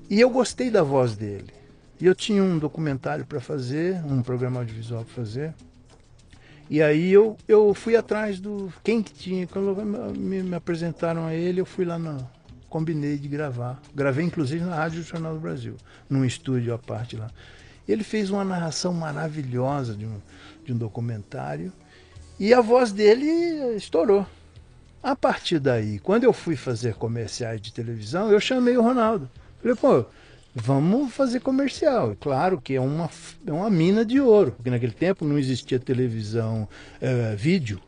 E 0.09 0.21
eu 0.21 0.31
gostei 0.31 0.71
da 0.71 0.83
voz 0.83 1.17
dele. 1.17 1.53
E 2.01 2.07
eu 2.07 2.15
tinha 2.15 2.43
um 2.43 2.59
documentário 2.59 3.25
para 3.25 3.41
fazer, 3.41 3.97
um 4.05 4.23
programa 4.23 4.61
audiovisual 4.61 5.05
para 5.05 5.15
fazer. 5.15 5.55
E 6.69 6.83
aí 6.83 7.13
eu, 7.13 7.37
eu 7.47 7.73
fui 7.73 7.97
atrás 7.97 8.41
do. 8.41 8.73
Quem 8.83 9.03
que 9.03 9.13
tinha? 9.13 9.47
Quando 9.47 9.75
me, 10.17 10.43
me 10.43 10.55
apresentaram 10.55 11.25
a 11.27 11.35
ele, 11.35 11.61
eu 11.61 11.67
fui 11.67 11.85
lá 11.85 11.99
na. 11.99 12.19
Combinei 12.69 13.17
de 13.17 13.29
gravar. 13.29 13.81
Gravei 13.95 14.25
inclusive 14.25 14.65
na 14.65 14.75
Rádio 14.75 15.03
Jornal 15.03 15.35
do 15.35 15.41
Brasil, 15.41 15.77
num 16.11 16.25
estúdio 16.25 16.75
à 16.75 16.79
parte 16.79 17.17
lá. 17.17 17.31
Ele 17.89 18.03
fez 18.03 18.31
uma 18.31 18.45
narração 18.45 18.93
maravilhosa 18.93 19.95
de 19.95 20.05
um, 20.05 20.21
de 20.65 20.73
um 20.73 20.77
documentário. 20.77 21.73
E 22.39 22.53
a 22.53 22.61
voz 22.61 22.93
dele 22.93 23.27
estourou. 23.77 24.27
A 25.03 25.15
partir 25.15 25.61
daí, 25.61 26.01
quando 26.01 26.25
eu 26.25 26.33
fui 26.33 26.57
fazer 26.57 26.95
comerciais 26.95 27.61
de 27.61 27.73
televisão, 27.73 28.31
eu 28.31 28.41
chamei 28.41 28.77
o 28.77 28.83
Ronaldo. 28.83 29.31
Falei, 29.63 29.77
pô, 29.77 30.05
vamos 30.59 31.13
fazer 31.13 31.41
comercial. 31.41 32.17
Claro 32.19 32.59
que 32.59 32.75
é 32.75 32.81
uma, 32.81 33.11
é 33.47 33.53
uma 33.53 33.69
mina 33.69 34.05
de 34.05 34.19
ouro, 34.19 34.53
porque 34.53 34.71
naquele 34.71 34.93
tempo 34.93 35.27
não 35.27 35.39
existia 35.39 35.79
televisão, 35.79 36.67
é, 36.99 37.37
vídeo. 37.37 37.79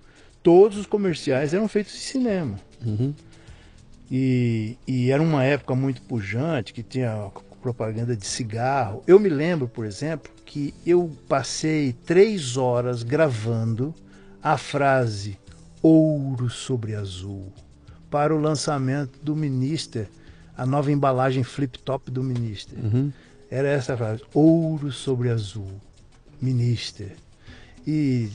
Todos 0.42 0.76
os 0.76 0.86
comerciais 0.86 1.54
eram 1.54 1.66
feitos 1.66 1.94
em 1.94 1.98
cinema. 1.98 2.60
Uhum. 2.84 3.14
E, 4.10 4.76
e 4.86 5.10
era 5.10 5.22
uma 5.22 5.44
época 5.44 5.74
muito 5.74 6.02
pujante, 6.02 6.74
que 6.74 6.82
tinha 6.82 7.30
propaganda 7.62 8.14
de 8.14 8.26
cigarro. 8.26 9.02
Eu 9.06 9.18
me 9.18 9.28
lembro, 9.28 9.66
por 9.66 9.86
exemplo, 9.86 10.30
que 10.44 10.74
eu 10.86 11.10
passei 11.26 11.94
três 12.04 12.56
horas 12.56 13.02
gravando 13.02 13.94
a 14.42 14.56
frase 14.56 15.38
ouro 15.82 16.48
sobre 16.50 16.94
azul 16.94 17.52
para 18.10 18.34
o 18.34 18.40
lançamento 18.40 19.18
do 19.22 19.34
Minister, 19.34 20.08
a 20.58 20.66
nova 20.66 20.90
embalagem 20.90 21.44
flip-top 21.44 22.10
do 22.10 22.22
Minister. 22.22 22.76
Uhum. 22.76 23.12
Era 23.48 23.68
essa 23.68 23.96
frase, 23.96 24.22
ouro 24.34 24.90
sobre 24.90 25.30
azul, 25.30 25.80
Minister. 26.42 27.12
E, 27.86 28.28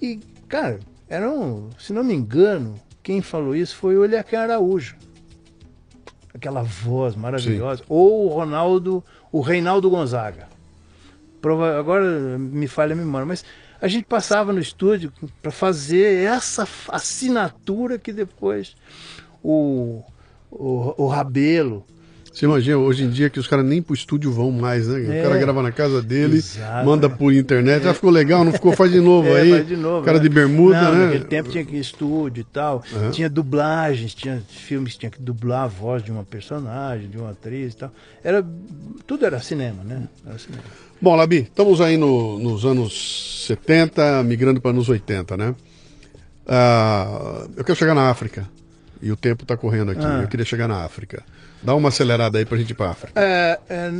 e 0.00 0.18
cara, 0.48 0.80
era 1.08 1.30
um, 1.30 1.68
se 1.78 1.92
não 1.92 2.02
me 2.02 2.14
engano, 2.14 2.74
quem 3.02 3.20
falou 3.20 3.54
isso 3.54 3.76
foi 3.76 3.96
o 3.96 4.04
Eliakim 4.04 4.36
Araújo. 4.36 4.96
Aquela 6.34 6.62
voz 6.62 7.14
maravilhosa. 7.14 7.82
Sim. 7.82 7.86
Ou 7.88 8.26
o 8.26 8.28
Ronaldo, 8.28 9.04
o 9.30 9.42
Reinaldo 9.42 9.90
Gonzaga. 9.90 10.48
Prova, 11.42 11.78
agora 11.78 12.38
me 12.38 12.66
falha 12.66 12.94
a 12.94 12.96
memória, 12.96 13.26
mas 13.26 13.44
a 13.80 13.88
gente 13.88 14.04
passava 14.04 14.52
no 14.52 14.60
estúdio 14.60 15.12
para 15.42 15.50
fazer 15.50 16.24
essa 16.24 16.66
assinatura 16.88 17.98
que 17.98 18.12
depois 18.12 18.74
o, 19.42 20.02
o, 20.52 20.94
o 21.04 21.06
Rabelo. 21.08 21.84
Você 22.32 22.46
imagina, 22.46 22.78
hoje 22.78 23.04
em 23.04 23.10
dia 23.10 23.28
que 23.28 23.38
os 23.38 23.46
caras 23.46 23.64
nem 23.64 23.82
pro 23.82 23.92
estúdio 23.92 24.32
vão 24.32 24.50
mais, 24.50 24.88
né? 24.88 25.18
É, 25.18 25.20
o 25.20 25.22
cara 25.24 25.38
grava 25.38 25.62
na 25.62 25.70
casa 25.70 26.00
dele, 26.00 26.38
exato, 26.38 26.86
manda 26.86 27.08
por 27.10 27.30
internet, 27.30 27.86
é. 27.86 27.90
ah, 27.90 27.94
ficou 27.94 28.08
legal, 28.08 28.42
não 28.42 28.52
ficou, 28.52 28.72
faz 28.72 28.90
de 28.90 29.00
novo 29.02 29.28
é, 29.28 29.40
aí. 29.42 29.50
Faz 29.50 29.68
de 29.68 29.76
novo. 29.76 30.02
Cara 30.02 30.16
né? 30.16 30.22
de 30.22 30.28
bermuda, 30.30 30.80
não, 30.80 30.94
né? 30.94 31.04
Naquele 31.06 31.24
tempo 31.24 31.50
tinha 31.50 31.62
que 31.62 31.76
ir 31.76 31.80
estúdio 31.80 32.40
e 32.40 32.44
tal. 32.44 32.82
Uhum. 32.90 33.10
Tinha 33.10 33.28
dublagens, 33.28 34.14
tinha 34.14 34.42
filmes 34.48 34.94
que 34.94 35.00
tinha 35.00 35.10
que 35.10 35.20
dublar 35.20 35.64
a 35.64 35.66
voz 35.66 36.02
de 36.02 36.10
uma 36.10 36.24
personagem, 36.24 37.06
de 37.10 37.18
uma 37.18 37.32
atriz 37.32 37.74
e 37.74 37.76
tal. 37.76 37.92
Era, 38.24 38.42
tudo 39.06 39.26
era 39.26 39.38
cinema, 39.38 39.84
né? 39.84 40.08
Era 40.26 40.38
cinema. 40.38 40.64
Bom, 41.02 41.14
Labi, 41.14 41.40
estamos 41.40 41.82
aí 41.82 41.98
no, 41.98 42.38
nos 42.38 42.64
anos 42.64 43.44
70, 43.46 44.22
migrando 44.22 44.58
para 44.58 44.72
nos 44.72 44.88
80, 44.88 45.36
né? 45.36 45.54
Ah, 46.46 47.46
eu 47.56 47.62
quero 47.62 47.78
chegar 47.78 47.94
na 47.94 48.08
África. 48.08 48.48
E 49.02 49.10
o 49.10 49.16
tempo 49.16 49.42
está 49.42 49.56
correndo 49.56 49.90
aqui. 49.90 50.04
Ah. 50.04 50.20
Eu 50.22 50.28
queria 50.28 50.46
chegar 50.46 50.68
na 50.68 50.84
África. 50.84 51.24
Dá 51.62 51.74
uma 51.74 51.88
acelerada 51.88 52.38
aí 52.38 52.44
para 52.44 52.56
a 52.56 52.60
gente 52.60 52.70
ir 52.70 52.74
para 52.74 52.86
a 52.86 52.90
África. 52.90 53.20
É, 53.20 53.58
é, 53.68 53.90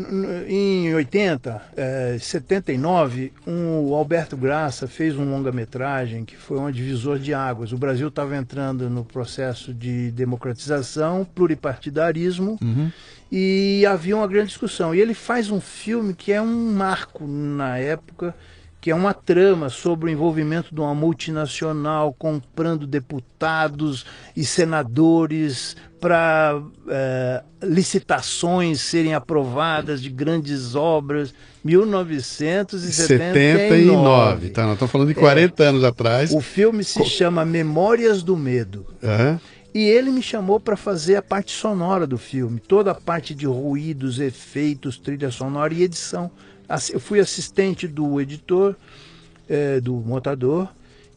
em 0.48 0.94
80, 0.94 1.62
é, 1.76 2.16
79, 2.20 3.32
um, 3.46 3.88
o 3.88 3.94
Alberto 3.94 4.36
Graça 4.36 4.88
fez 4.88 5.16
um 5.16 5.28
longa-metragem 5.28 6.24
que 6.24 6.36
foi 6.36 6.58
um 6.58 6.70
divisor 6.70 7.18
de 7.18 7.34
águas. 7.34 7.72
O 7.72 7.78
Brasil 7.78 8.08
estava 8.08 8.36
entrando 8.36 8.88
no 8.88 9.04
processo 9.04 9.74
de 9.74 10.10
democratização, 10.12 11.24
pluripartidarismo. 11.24 12.58
Uhum 12.62 12.90
e 13.34 13.86
havia 13.86 14.14
uma 14.14 14.28
grande 14.28 14.48
discussão. 14.48 14.94
E 14.94 15.00
ele 15.00 15.14
faz 15.14 15.50
um 15.50 15.58
filme 15.58 16.12
que 16.12 16.30
é 16.30 16.42
um 16.42 16.74
marco 16.74 17.26
na 17.26 17.78
época, 17.78 18.34
que 18.82 18.90
é 18.90 18.94
uma 18.96 19.14
trama 19.14 19.70
sobre 19.70 20.06
o 20.06 20.12
envolvimento 20.12 20.74
de 20.74 20.80
uma 20.80 20.92
multinacional 20.92 22.12
comprando 22.12 22.84
deputados 22.84 24.04
e 24.36 24.44
senadores 24.44 25.76
para 26.00 26.60
é, 26.88 27.44
licitações 27.62 28.80
serem 28.80 29.14
aprovadas 29.14 30.02
de 30.02 30.10
grandes 30.10 30.74
obras. 30.74 31.32
1979. 31.64 33.06
79, 33.06 34.50
tá, 34.50 34.64
nós 34.64 34.72
estamos 34.72 34.90
falando 34.90 35.08
de 35.08 35.14
40 35.14 35.62
é, 35.62 35.66
anos 35.68 35.84
atrás. 35.84 36.32
O 36.32 36.40
filme 36.40 36.82
se 36.82 36.98
Co... 36.98 37.04
chama 37.04 37.44
Memórias 37.44 38.24
do 38.24 38.36
Medo. 38.36 38.84
Uhum. 39.00 39.38
E 39.72 39.84
ele 39.84 40.10
me 40.10 40.20
chamou 40.20 40.58
para 40.58 40.76
fazer 40.76 41.14
a 41.14 41.22
parte 41.22 41.52
sonora 41.52 42.04
do 42.04 42.18
filme, 42.18 42.58
toda 42.58 42.90
a 42.90 42.94
parte 42.96 43.32
de 43.32 43.46
ruídos, 43.46 44.18
efeitos, 44.18 44.98
trilha 44.98 45.30
sonora 45.30 45.72
e 45.72 45.84
edição. 45.84 46.32
Eu 46.92 47.00
fui 47.00 47.20
assistente 47.20 47.86
do 47.86 48.20
editor, 48.20 48.74
é, 49.48 49.80
do 49.80 49.94
montador, 49.94 50.68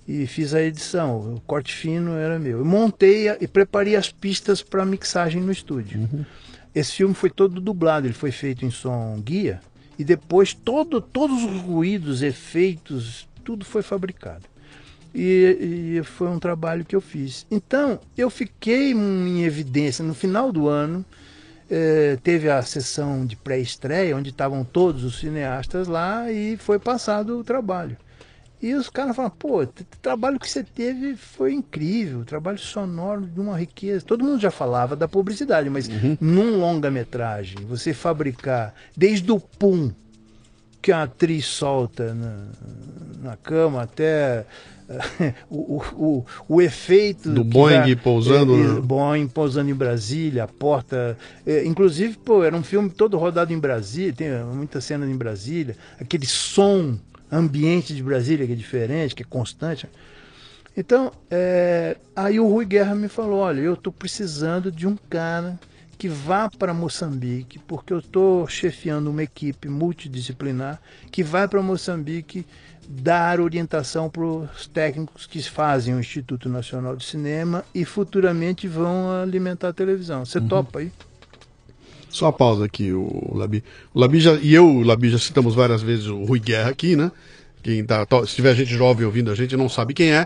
e 0.07 0.27
fiz 0.27 0.53
a 0.53 0.61
edição. 0.61 1.35
O 1.35 1.41
corte 1.41 1.73
fino 1.73 2.11
era 2.13 2.37
meu. 2.37 2.59
Eu 2.59 2.65
montei 2.65 3.29
e 3.39 3.47
preparei 3.47 3.95
as 3.95 4.11
pistas 4.11 4.61
para 4.61 4.85
mixagem 4.85 5.41
no 5.41 5.51
estúdio. 5.51 5.99
Uhum. 5.99 6.25
Esse 6.73 6.91
filme 6.93 7.13
foi 7.13 7.29
todo 7.29 7.61
dublado, 7.61 8.05
ele 8.05 8.13
foi 8.13 8.31
feito 8.31 8.65
em 8.65 8.71
som 8.71 9.19
guia 9.21 9.61
e 9.97 10.03
depois 10.03 10.53
todo, 10.53 10.99
todos 10.99 11.43
os 11.43 11.61
ruídos, 11.61 12.21
efeitos, 12.21 13.27
tudo 13.43 13.63
foi 13.63 13.81
fabricado. 13.81 14.43
E, 15.13 15.97
e, 15.97 16.03
foi 16.03 16.27
um 16.27 16.37
trabalho 16.39 16.83
que 16.83 16.93
eu 16.93 16.99
fiz. 16.99 17.47
Então, 17.49 17.99
eu 18.17 18.29
fiquei 18.29 18.91
em 18.91 19.45
evidência 19.45 20.03
no 20.03 20.13
final 20.13 20.51
do 20.51 20.67
ano. 20.67 21.05
Eh, 21.69 22.17
teve 22.21 22.49
a 22.49 22.61
sessão 22.61 23.25
de 23.25 23.35
pré-estreia, 23.35 24.15
onde 24.15 24.29
estavam 24.29 24.63
todos 24.63 25.03
os 25.03 25.19
cineastas 25.19 25.87
lá, 25.87 26.31
e 26.31 26.57
foi 26.57 26.77
passado 26.77 27.39
o 27.39 27.43
trabalho. 27.43 27.97
E 28.61 28.73
os 28.73 28.89
caras 28.89 29.15
falaram, 29.15 29.35
pô, 29.37 29.63
o 29.63 29.67
trabalho 30.01 30.39
que 30.39 30.49
você 30.49 30.63
teve 30.63 31.15
foi 31.15 31.53
incrível, 31.53 32.23
trabalho 32.23 32.57
sonoro 32.57 33.25
de 33.25 33.39
uma 33.39 33.57
riqueza. 33.57 34.05
Todo 34.05 34.23
mundo 34.23 34.39
já 34.39 34.51
falava 34.51 34.95
da 34.95 35.07
publicidade, 35.07 35.69
mas 35.69 35.87
uhum. 35.87 36.17
num 36.21 36.59
longa-metragem, 36.59 37.57
você 37.67 37.93
fabricar 37.93 38.73
desde 38.95 39.31
o 39.31 39.39
pum 39.39 39.91
que 40.81 40.91
a 40.91 41.03
atriz 41.03 41.45
solta 41.45 42.13
na, 42.13 42.45
na 43.23 43.37
cama 43.37 43.81
até 43.81 44.45
o, 45.49 45.81
o, 45.95 46.25
o, 46.47 46.61
efeito 46.61 47.31
do 47.31 47.43
Boeing 47.43 47.89
já, 47.89 47.95
pousando 47.97 48.55
é, 48.55 48.77
é, 48.77 48.81
Boeing 48.81 49.27
pousando 49.27 49.69
em 49.69 49.73
Brasília 49.73 50.43
a 50.43 50.47
porta 50.47 51.17
é, 51.45 51.65
inclusive 51.65 52.17
pô 52.17 52.43
era 52.43 52.55
um 52.55 52.61
filme 52.61 52.91
todo 52.91 53.17
rodado 53.17 53.51
em 53.51 53.57
Brasília 53.57 54.13
tem 54.13 54.29
muita 54.43 54.79
cena 54.79 55.05
em 55.05 55.15
Brasília 55.17 55.75
aquele 55.99 56.27
som 56.27 56.97
ambiente 57.31 57.95
de 57.95 58.03
Brasília 58.03 58.45
que 58.45 58.53
é 58.53 58.55
diferente 58.55 59.15
que 59.15 59.23
é 59.23 59.25
constante. 59.27 59.87
Então, 60.77 61.11
é, 61.31 61.95
aí 62.15 62.39
o 62.39 62.47
Rui 62.47 62.65
Guerra 62.65 62.93
me 62.95 63.07
falou: 63.07 63.39
olha, 63.39 63.61
eu 63.61 63.75
estou 63.75 63.93
precisando 63.93 64.71
de 64.71 64.85
um 64.85 64.97
cara 65.09 65.57
que 65.97 66.09
vá 66.09 66.49
para 66.49 66.73
Moçambique, 66.73 67.57
porque 67.59 67.93
eu 67.93 67.99
estou 67.99 68.45
chefiando 68.47 69.09
uma 69.09 69.23
equipe 69.23 69.69
multidisciplinar 69.69 70.81
que 71.09 71.23
vai 71.23 71.47
para 71.47 71.61
Moçambique 71.61 72.45
dar 72.87 73.39
orientação 73.39 74.09
para 74.09 74.23
os 74.23 74.67
técnicos 74.67 75.25
que 75.25 75.41
fazem 75.43 75.93
o 75.95 75.99
Instituto 75.99 76.47
Nacional 76.49 76.95
de 76.95 77.05
Cinema 77.05 77.63
e 77.73 77.83
futuramente 77.83 78.67
vão 78.67 79.11
alimentar 79.21 79.69
a 79.69 79.73
televisão. 79.73 80.25
Você 80.25 80.39
uhum. 80.39 80.47
topa 80.47 80.79
aí? 80.79 80.91
Só 82.09 82.25
uma 82.25 82.33
pausa 82.33 82.65
aqui, 82.65 82.93
o 82.93 83.31
Labi. 83.33 83.63
O 83.93 83.99
Labi 83.99 84.19
já, 84.19 84.33
e 84.35 84.53
eu, 84.53 84.65
o 84.65 84.83
Labi, 84.83 85.09
já 85.09 85.17
citamos 85.17 85.53
várias 85.53 85.81
vezes 85.81 86.07
o 86.07 86.23
Rui 86.23 86.39
Guerra 86.39 86.69
aqui, 86.69 86.95
né? 86.95 87.11
Quem 87.61 87.83
tá, 87.83 88.05
se 88.25 88.35
tiver 88.35 88.55
gente 88.55 88.73
jovem 88.73 89.05
ouvindo 89.05 89.31
a 89.31 89.35
gente, 89.35 89.57
não 89.57 89.67
sabe 89.67 89.93
quem 89.93 90.13
é. 90.13 90.25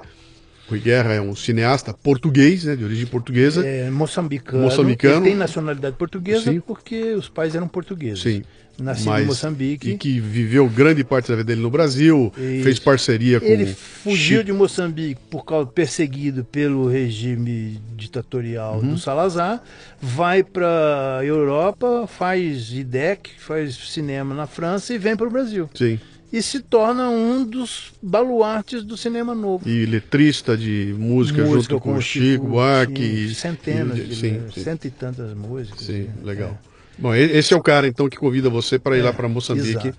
Rui 0.70 0.80
Guerra 0.80 1.13
é 1.13 1.22
um 1.22 1.36
cineasta 1.36 1.93
português, 1.93 2.63
né, 2.63 2.76
de 2.76 2.84
origem 2.84 3.05
portuguesa. 3.07 3.65
É, 3.65 3.89
moçambicano. 3.89 4.63
Moçambicano. 4.63 5.17
Ele 5.17 5.32
tem 5.32 5.36
nacionalidade 5.36 5.95
portuguesa 5.95 6.51
Sim. 6.51 6.59
porque 6.59 7.13
os 7.13 7.28
pais 7.28 7.55
eram 7.55 7.67
portugueses. 7.67 8.22
Sim. 8.22 8.43
Nascido 8.78 9.09
Mas, 9.09 9.24
em 9.24 9.28
Moçambique. 9.28 9.89
E 9.91 9.97
que 9.97 10.20
viveu 10.22 10.70
grande 10.70 11.03
parte 11.03 11.28
da 11.28 11.36
vida 11.36 11.47
dele 11.47 11.61
no 11.61 11.70
Brasil, 11.70 12.32
Isso. 12.38 12.63
fez 12.63 12.80
parceria 12.80 13.39
com. 13.39 13.45
Ele 13.45 13.65
fugiu 13.65 14.38
Chico. 14.38 14.43
de 14.45 14.53
Moçambique 14.53 15.20
por 15.30 15.43
causa 15.43 15.70
perseguido 15.70 16.45
pelo 16.45 16.88
regime 16.88 17.82
ditatorial 17.97 18.76
uhum. 18.76 18.91
do 18.93 18.97
Salazar, 18.97 19.61
vai 20.01 20.43
para 20.43 21.20
Europa, 21.24 22.07
faz 22.07 22.72
IDEC, 22.72 23.32
faz 23.38 23.76
cinema 23.76 24.34
na 24.34 24.47
França 24.47 24.93
e 24.93 24.97
vem 24.97 25.17
para 25.17 25.28
o 25.28 25.32
Brasil. 25.32 25.70
Sim 25.74 25.99
e 26.32 26.42
se 26.42 26.60
torna 26.60 27.10
um 27.10 27.44
dos 27.44 27.92
baluartes 28.02 28.84
do 28.84 28.96
cinema 28.96 29.34
novo. 29.34 29.68
E 29.68 29.86
letrista 29.86 30.56
de 30.56 30.96
música, 30.98 31.42
música 31.44 31.74
junto 31.74 31.80
com, 31.80 31.96
o 31.96 32.02
Chico 32.02 32.48
Buarque. 32.48 33.34
Centenas, 33.34 33.98
e, 33.98 34.04
de, 34.04 34.16
sim, 34.16 34.42
sim. 34.54 34.64
cento 34.64 34.86
e 34.86 34.92
tantas 34.92 35.34
músicas. 35.34 35.82
Sim, 35.82 36.10
assim, 36.10 36.26
legal. 36.26 36.50
É. 36.50 36.70
Bom, 36.98 37.16
esse 37.16 37.54
é 37.54 37.58
o 37.58 37.62
cara 37.62 37.88
então 37.88 38.10
que 38.10 38.18
convida 38.18 38.50
você 38.50 38.78
para 38.78 38.98
ir 38.98 39.02
é, 39.02 39.04
lá 39.04 39.14
para 39.14 39.28
Moçambique. 39.28 39.88
Exato. 39.88 39.98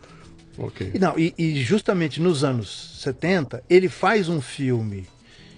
Okay. 0.58 0.90
E, 0.94 0.98
não, 0.98 1.18
e, 1.18 1.32
e, 1.38 1.62
justamente 1.62 2.20
nos 2.20 2.44
anos 2.44 2.98
70, 3.00 3.62
ele 3.68 3.88
faz 3.88 4.28
um 4.28 4.40
filme 4.40 5.06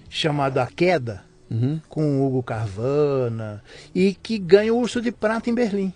chamado 0.08 0.58
A 0.58 0.66
Queda, 0.66 1.24
uhum. 1.50 1.80
com 1.88 2.24
Hugo 2.24 2.42
Carvana, 2.42 3.62
e 3.92 4.14
que 4.14 4.38
ganha 4.38 4.72
o 4.72 4.78
Urso 4.78 5.00
de 5.00 5.10
Prata 5.10 5.50
em 5.50 5.54
Berlim. 5.54 5.92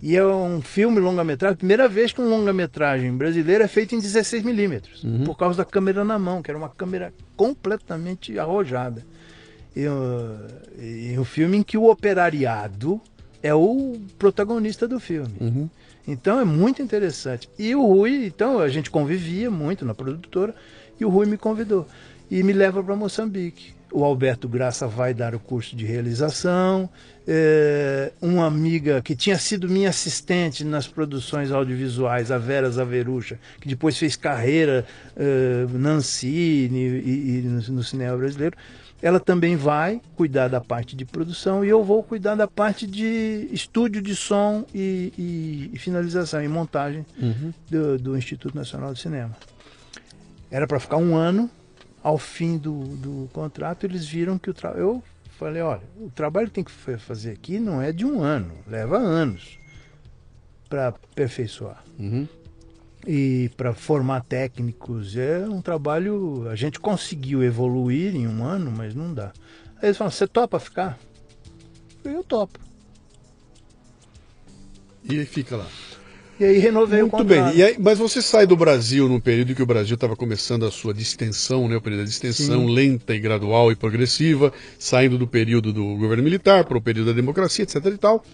E 0.00 0.16
é 0.16 0.24
um 0.24 0.62
filme 0.62 1.00
longa-metragem, 1.00 1.56
primeira 1.56 1.88
vez 1.88 2.12
que 2.12 2.20
um 2.20 2.28
longa-metragem 2.28 3.16
brasileiro 3.16 3.64
é 3.64 3.68
feito 3.68 3.96
em 3.96 3.98
16mm, 3.98 5.04
uhum. 5.04 5.24
por 5.24 5.36
causa 5.36 5.58
da 5.58 5.64
câmera 5.64 6.04
na 6.04 6.18
mão, 6.18 6.40
que 6.40 6.50
era 6.50 6.58
uma 6.58 6.68
câmera 6.68 7.12
completamente 7.36 8.38
arrojada. 8.38 9.04
E, 9.74 9.82
e 10.78 11.18
um 11.18 11.24
filme 11.24 11.56
em 11.58 11.62
que 11.62 11.76
o 11.76 11.90
operariado 11.90 13.00
é 13.42 13.52
o 13.52 14.00
protagonista 14.18 14.86
do 14.86 15.00
filme. 15.00 15.34
Uhum. 15.40 15.68
Então 16.06 16.40
é 16.40 16.44
muito 16.44 16.80
interessante. 16.80 17.48
E 17.58 17.74
o 17.74 17.84
Rui, 17.84 18.26
então 18.26 18.60
a 18.60 18.68
gente 18.68 18.90
convivia 18.90 19.50
muito 19.50 19.84
na 19.84 19.94
produtora, 19.94 20.54
e 20.98 21.04
o 21.04 21.08
Rui 21.08 21.26
me 21.26 21.36
convidou 21.36 21.86
e 22.30 22.42
me 22.42 22.52
leva 22.52 22.82
para 22.82 22.96
Moçambique. 22.96 23.77
O 23.92 24.04
Alberto 24.04 24.48
Graça 24.48 24.86
vai 24.86 25.14
dar 25.14 25.34
o 25.34 25.40
curso 25.40 25.74
de 25.74 25.84
realização, 25.84 26.90
é, 27.30 28.10
uma 28.22 28.46
amiga 28.46 29.02
que 29.02 29.14
tinha 29.14 29.38
sido 29.38 29.68
minha 29.68 29.90
assistente 29.90 30.64
nas 30.64 30.86
produções 30.86 31.50
audiovisuais, 31.50 32.30
a 32.30 32.38
Vera 32.38 32.70
Zaverucha, 32.70 33.38
que 33.60 33.68
depois 33.68 33.98
fez 33.98 34.16
carreira 34.16 34.86
é, 35.14 35.66
Nancy 35.70 36.26
e, 36.26 36.66
e, 36.66 37.38
e 37.38 37.42
no, 37.42 37.74
no, 37.76 37.84
cinema 37.84 38.16
brasileiro, 38.16 38.56
ela 39.02 39.20
também 39.20 39.56
vai 39.56 40.00
cuidar 40.16 40.48
da 40.48 40.60
parte 40.60 40.96
de 40.96 41.04
produção 41.04 41.62
e 41.62 41.68
eu 41.68 41.84
vou 41.84 42.02
cuidar 42.02 42.34
da 42.34 42.48
parte 42.48 42.86
de 42.86 43.46
estúdio 43.52 44.00
de 44.00 44.16
som 44.16 44.64
e, 44.74 45.70
e 45.72 45.78
finalização 45.78 46.42
e 46.42 46.48
montagem 46.48 47.04
uhum. 47.20 47.52
do, 47.70 47.98
do 47.98 48.16
Instituto 48.16 48.56
Nacional 48.56 48.94
de 48.94 49.00
Cinema. 49.00 49.36
Era 50.50 50.66
para 50.66 50.80
ficar 50.80 50.96
um 50.96 51.14
ano, 51.14 51.50
ao 52.08 52.16
fim 52.16 52.56
do, 52.56 52.80
do 52.96 53.28
contrato 53.34 53.84
eles 53.84 54.06
viram 54.06 54.38
que 54.38 54.48
o 54.48 54.54
trabalho. 54.54 54.80
Eu 54.80 55.02
Falei, 55.38 55.62
olha, 55.62 55.82
o 56.00 56.10
trabalho 56.10 56.48
que 56.48 56.54
tem 56.54 56.64
que 56.64 56.72
fazer 56.98 57.30
aqui 57.30 57.60
não 57.60 57.80
é 57.80 57.92
de 57.92 58.04
um 58.04 58.24
ano, 58.24 58.52
leva 58.66 58.98
anos 58.98 59.56
para 60.68 60.88
aperfeiçoar. 60.88 61.84
Uhum. 61.96 62.26
E 63.06 63.48
para 63.56 63.72
formar 63.72 64.22
técnicos 64.22 65.16
é 65.16 65.46
um 65.48 65.62
trabalho. 65.62 66.48
A 66.50 66.56
gente 66.56 66.80
conseguiu 66.80 67.40
evoluir 67.44 68.16
em 68.16 68.26
um 68.26 68.44
ano, 68.44 68.72
mas 68.76 68.96
não 68.96 69.14
dá. 69.14 69.32
Aí 69.76 69.84
eles 69.84 69.96
falam: 69.96 70.10
você 70.10 70.26
topa 70.26 70.58
ficar? 70.58 70.98
Eu 72.02 72.24
topo. 72.24 72.58
E 75.04 75.20
aí 75.20 75.24
fica 75.24 75.56
lá. 75.56 75.68
E 76.38 76.44
aí 76.44 76.58
renovei 76.58 77.00
Muito 77.00 77.14
o 77.14 77.18
contrato. 77.18 77.44
Muito 77.44 77.56
bem. 77.56 77.64
Aí, 77.64 77.76
mas 77.78 77.98
você 77.98 78.22
sai 78.22 78.46
do 78.46 78.56
Brasil 78.56 79.08
no 79.08 79.20
período 79.20 79.52
em 79.52 79.54
que 79.54 79.62
o 79.62 79.66
Brasil 79.66 79.94
estava 79.94 80.14
começando 80.14 80.64
a 80.64 80.70
sua 80.70 80.94
distensão, 80.94 81.68
né, 81.68 81.76
o 81.76 81.80
período 81.80 82.04
de 82.04 82.10
distensão 82.10 82.66
Sim. 82.66 82.74
lenta 82.74 83.14
e 83.14 83.18
gradual 83.18 83.72
e 83.72 83.76
progressiva, 83.76 84.52
saindo 84.78 85.18
do 85.18 85.26
período 85.26 85.72
do 85.72 85.96
governo 85.96 86.22
militar 86.22 86.64
para 86.64 86.78
o 86.78 86.80
período 86.80 87.08
da 87.08 87.12
democracia, 87.12 87.64
etc 87.64 87.84
e 87.86 87.98
tal. 87.98 88.24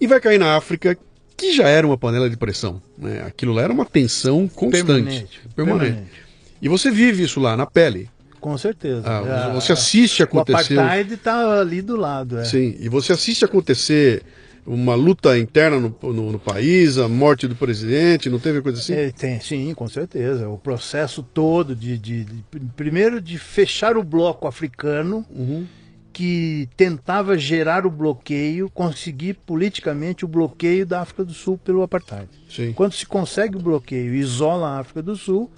E 0.00 0.06
vai 0.06 0.20
cair 0.20 0.38
na 0.38 0.56
África, 0.56 0.96
que 1.36 1.52
já 1.52 1.68
era 1.68 1.86
uma 1.86 1.98
panela 1.98 2.30
de 2.30 2.36
pressão. 2.36 2.80
Né? 2.96 3.22
Aquilo 3.26 3.52
lá 3.52 3.62
era 3.62 3.72
uma 3.72 3.84
tensão 3.84 4.46
constante. 4.46 4.84
Permanente. 4.84 5.40
permanente. 5.56 5.92
permanente. 5.92 6.24
E 6.62 6.68
você 6.68 6.90
vive 6.90 7.24
isso 7.24 7.40
lá 7.40 7.56
na 7.56 7.66
pele. 7.66 8.08
Com 8.40 8.58
certeza. 8.58 9.02
Ah, 9.06 9.50
você 9.54 9.72
assiste 9.72 10.22
acontecer. 10.22 10.74
O 10.74 10.80
apartheid 10.80 11.14
está 11.14 11.60
ali 11.60 11.80
do 11.80 11.96
lado. 11.96 12.38
É. 12.38 12.44
Sim, 12.44 12.76
e 12.78 12.90
você 12.90 13.12
assiste 13.14 13.42
acontecer 13.42 14.22
uma 14.66 14.94
luta 14.94 15.38
interna 15.38 15.78
no, 15.78 16.12
no, 16.12 16.32
no, 16.32 16.38
país, 16.38 16.96
a 16.96 17.08
morte 17.08 17.46
do 17.46 17.54
presidente, 17.54 18.30
não 18.30 18.38
teve 18.38 18.62
coisa 18.62 18.78
assim? 18.78 18.94
É, 18.94 19.10
tem, 19.10 19.38
sim, 19.40 19.74
com 19.74 19.86
certeza. 19.88 20.48
O 20.48 20.56
processo 20.56 21.22
todo 21.22 21.76
de, 21.76 21.98
de, 21.98 22.24
de 22.24 22.44
primeiro 22.74 23.20
de 23.20 23.38
fechar 23.38 23.96
o 23.96 24.02
bloco 24.02 24.46
africano, 24.46 25.24
uhum. 25.30 25.66
que 26.12 26.68
tentava 26.76 27.36
gerar 27.36 27.84
o 27.86 27.90
bloqueio, 27.90 28.70
conseguir 28.70 29.34
politicamente 29.46 30.24
o 30.24 30.28
bloqueio 30.28 30.86
da 30.86 31.02
África 31.02 31.24
do 31.24 31.34
Sul 31.34 31.58
pelo 31.58 31.82
apartheid. 31.82 32.28
Sim. 32.48 32.72
Quando 32.72 32.94
se 32.94 33.04
consegue 33.04 33.56
o 33.56 33.60
bloqueio 33.60 34.14
e 34.14 34.18
isola 34.18 34.68
a 34.68 34.78
África 34.80 35.02
do 35.02 35.14
Sul, 35.14 35.50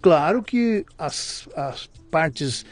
claro 0.00 0.40
que 0.40 0.84
as, 0.96 1.48
as 1.56 1.90
partes, 2.12 2.64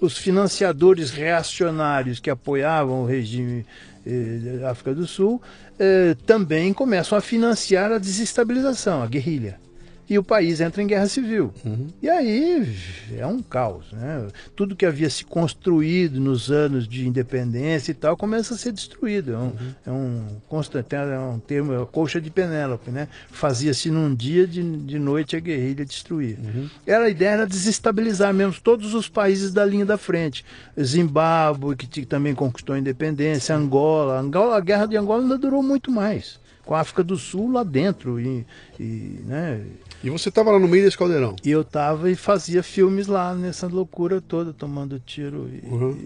os 0.00 0.16
financiadores 0.16 1.10
reacionários 1.10 2.20
que 2.20 2.30
apoiavam 2.30 3.02
o 3.02 3.06
regime 3.06 3.66
eh, 4.06 4.64
África 4.66 4.94
do 4.94 5.06
Sul, 5.06 5.42
eh, 5.78 6.14
também 6.24 6.72
começam 6.72 7.18
a 7.18 7.20
financiar 7.20 7.92
a 7.92 7.98
desestabilização, 7.98 9.02
a 9.02 9.06
guerrilha 9.06 9.65
e 10.08 10.18
o 10.18 10.22
país 10.22 10.60
entra 10.60 10.82
em 10.82 10.86
guerra 10.86 11.06
civil. 11.06 11.52
Uhum. 11.64 11.88
E 12.00 12.08
aí 12.08 12.76
é 13.16 13.26
um 13.26 13.42
caos. 13.42 13.92
Né? 13.92 14.28
Tudo 14.54 14.76
que 14.76 14.86
havia 14.86 15.10
se 15.10 15.24
construído 15.24 16.20
nos 16.20 16.50
anos 16.50 16.86
de 16.86 17.06
independência 17.06 17.90
e 17.90 17.94
tal 17.94 18.16
começa 18.16 18.54
a 18.54 18.56
ser 18.56 18.72
destruído. 18.72 19.32
É 19.32 19.36
um, 19.36 19.40
uhum. 19.40 19.74
é 19.86 19.90
um 19.90 20.26
constante, 20.48 20.94
é 20.94 21.18
um 21.18 21.38
termo, 21.38 21.72
é 21.72 21.82
a 21.82 21.86
colcha 21.86 22.20
de 22.20 22.30
Penélope. 22.30 22.90
Né? 22.90 23.08
Fazia-se 23.30 23.90
num 23.90 24.14
dia, 24.14 24.46
de, 24.46 24.62
de 24.78 24.98
noite 24.98 25.36
a 25.36 25.40
guerrilha 25.40 25.84
destruir. 25.84 26.38
Uhum. 26.38 26.68
Era, 26.86 27.06
a 27.06 27.10
ideia 27.10 27.30
era 27.30 27.46
desestabilizar 27.46 28.32
mesmo 28.32 28.54
todos 28.62 28.94
os 28.94 29.08
países 29.08 29.52
da 29.52 29.64
linha 29.64 29.84
da 29.84 29.98
frente. 29.98 30.44
Zimbábue, 30.80 31.76
que 31.76 32.06
também 32.06 32.34
conquistou 32.34 32.74
a 32.74 32.78
independência, 32.78 33.54
Angola. 33.54 34.20
Angola. 34.20 34.56
A 34.56 34.60
guerra 34.60 34.86
de 34.86 34.96
Angola 34.96 35.22
ainda 35.22 35.38
durou 35.38 35.62
muito 35.62 35.90
mais 35.90 36.38
com 36.66 36.74
a 36.74 36.80
África 36.80 37.02
do 37.02 37.16
Sul 37.16 37.52
lá 37.52 37.62
dentro. 37.62 38.20
E, 38.20 38.44
e, 38.78 39.20
né? 39.24 39.64
E 40.04 40.10
você 40.10 40.28
estava 40.28 40.50
lá 40.50 40.58
no 40.58 40.68
meio 40.68 40.84
desse 40.84 40.96
caldeirão? 40.96 41.36
E 41.44 41.50
eu 41.50 41.62
estava 41.62 42.10
e 42.10 42.14
fazia 42.14 42.62
filmes 42.62 43.06
lá 43.06 43.34
nessa 43.34 43.66
loucura 43.66 44.20
toda, 44.20 44.52
tomando 44.52 45.00
tiro 45.00 45.48
e. 45.48 45.66
Uhum. 45.66 45.98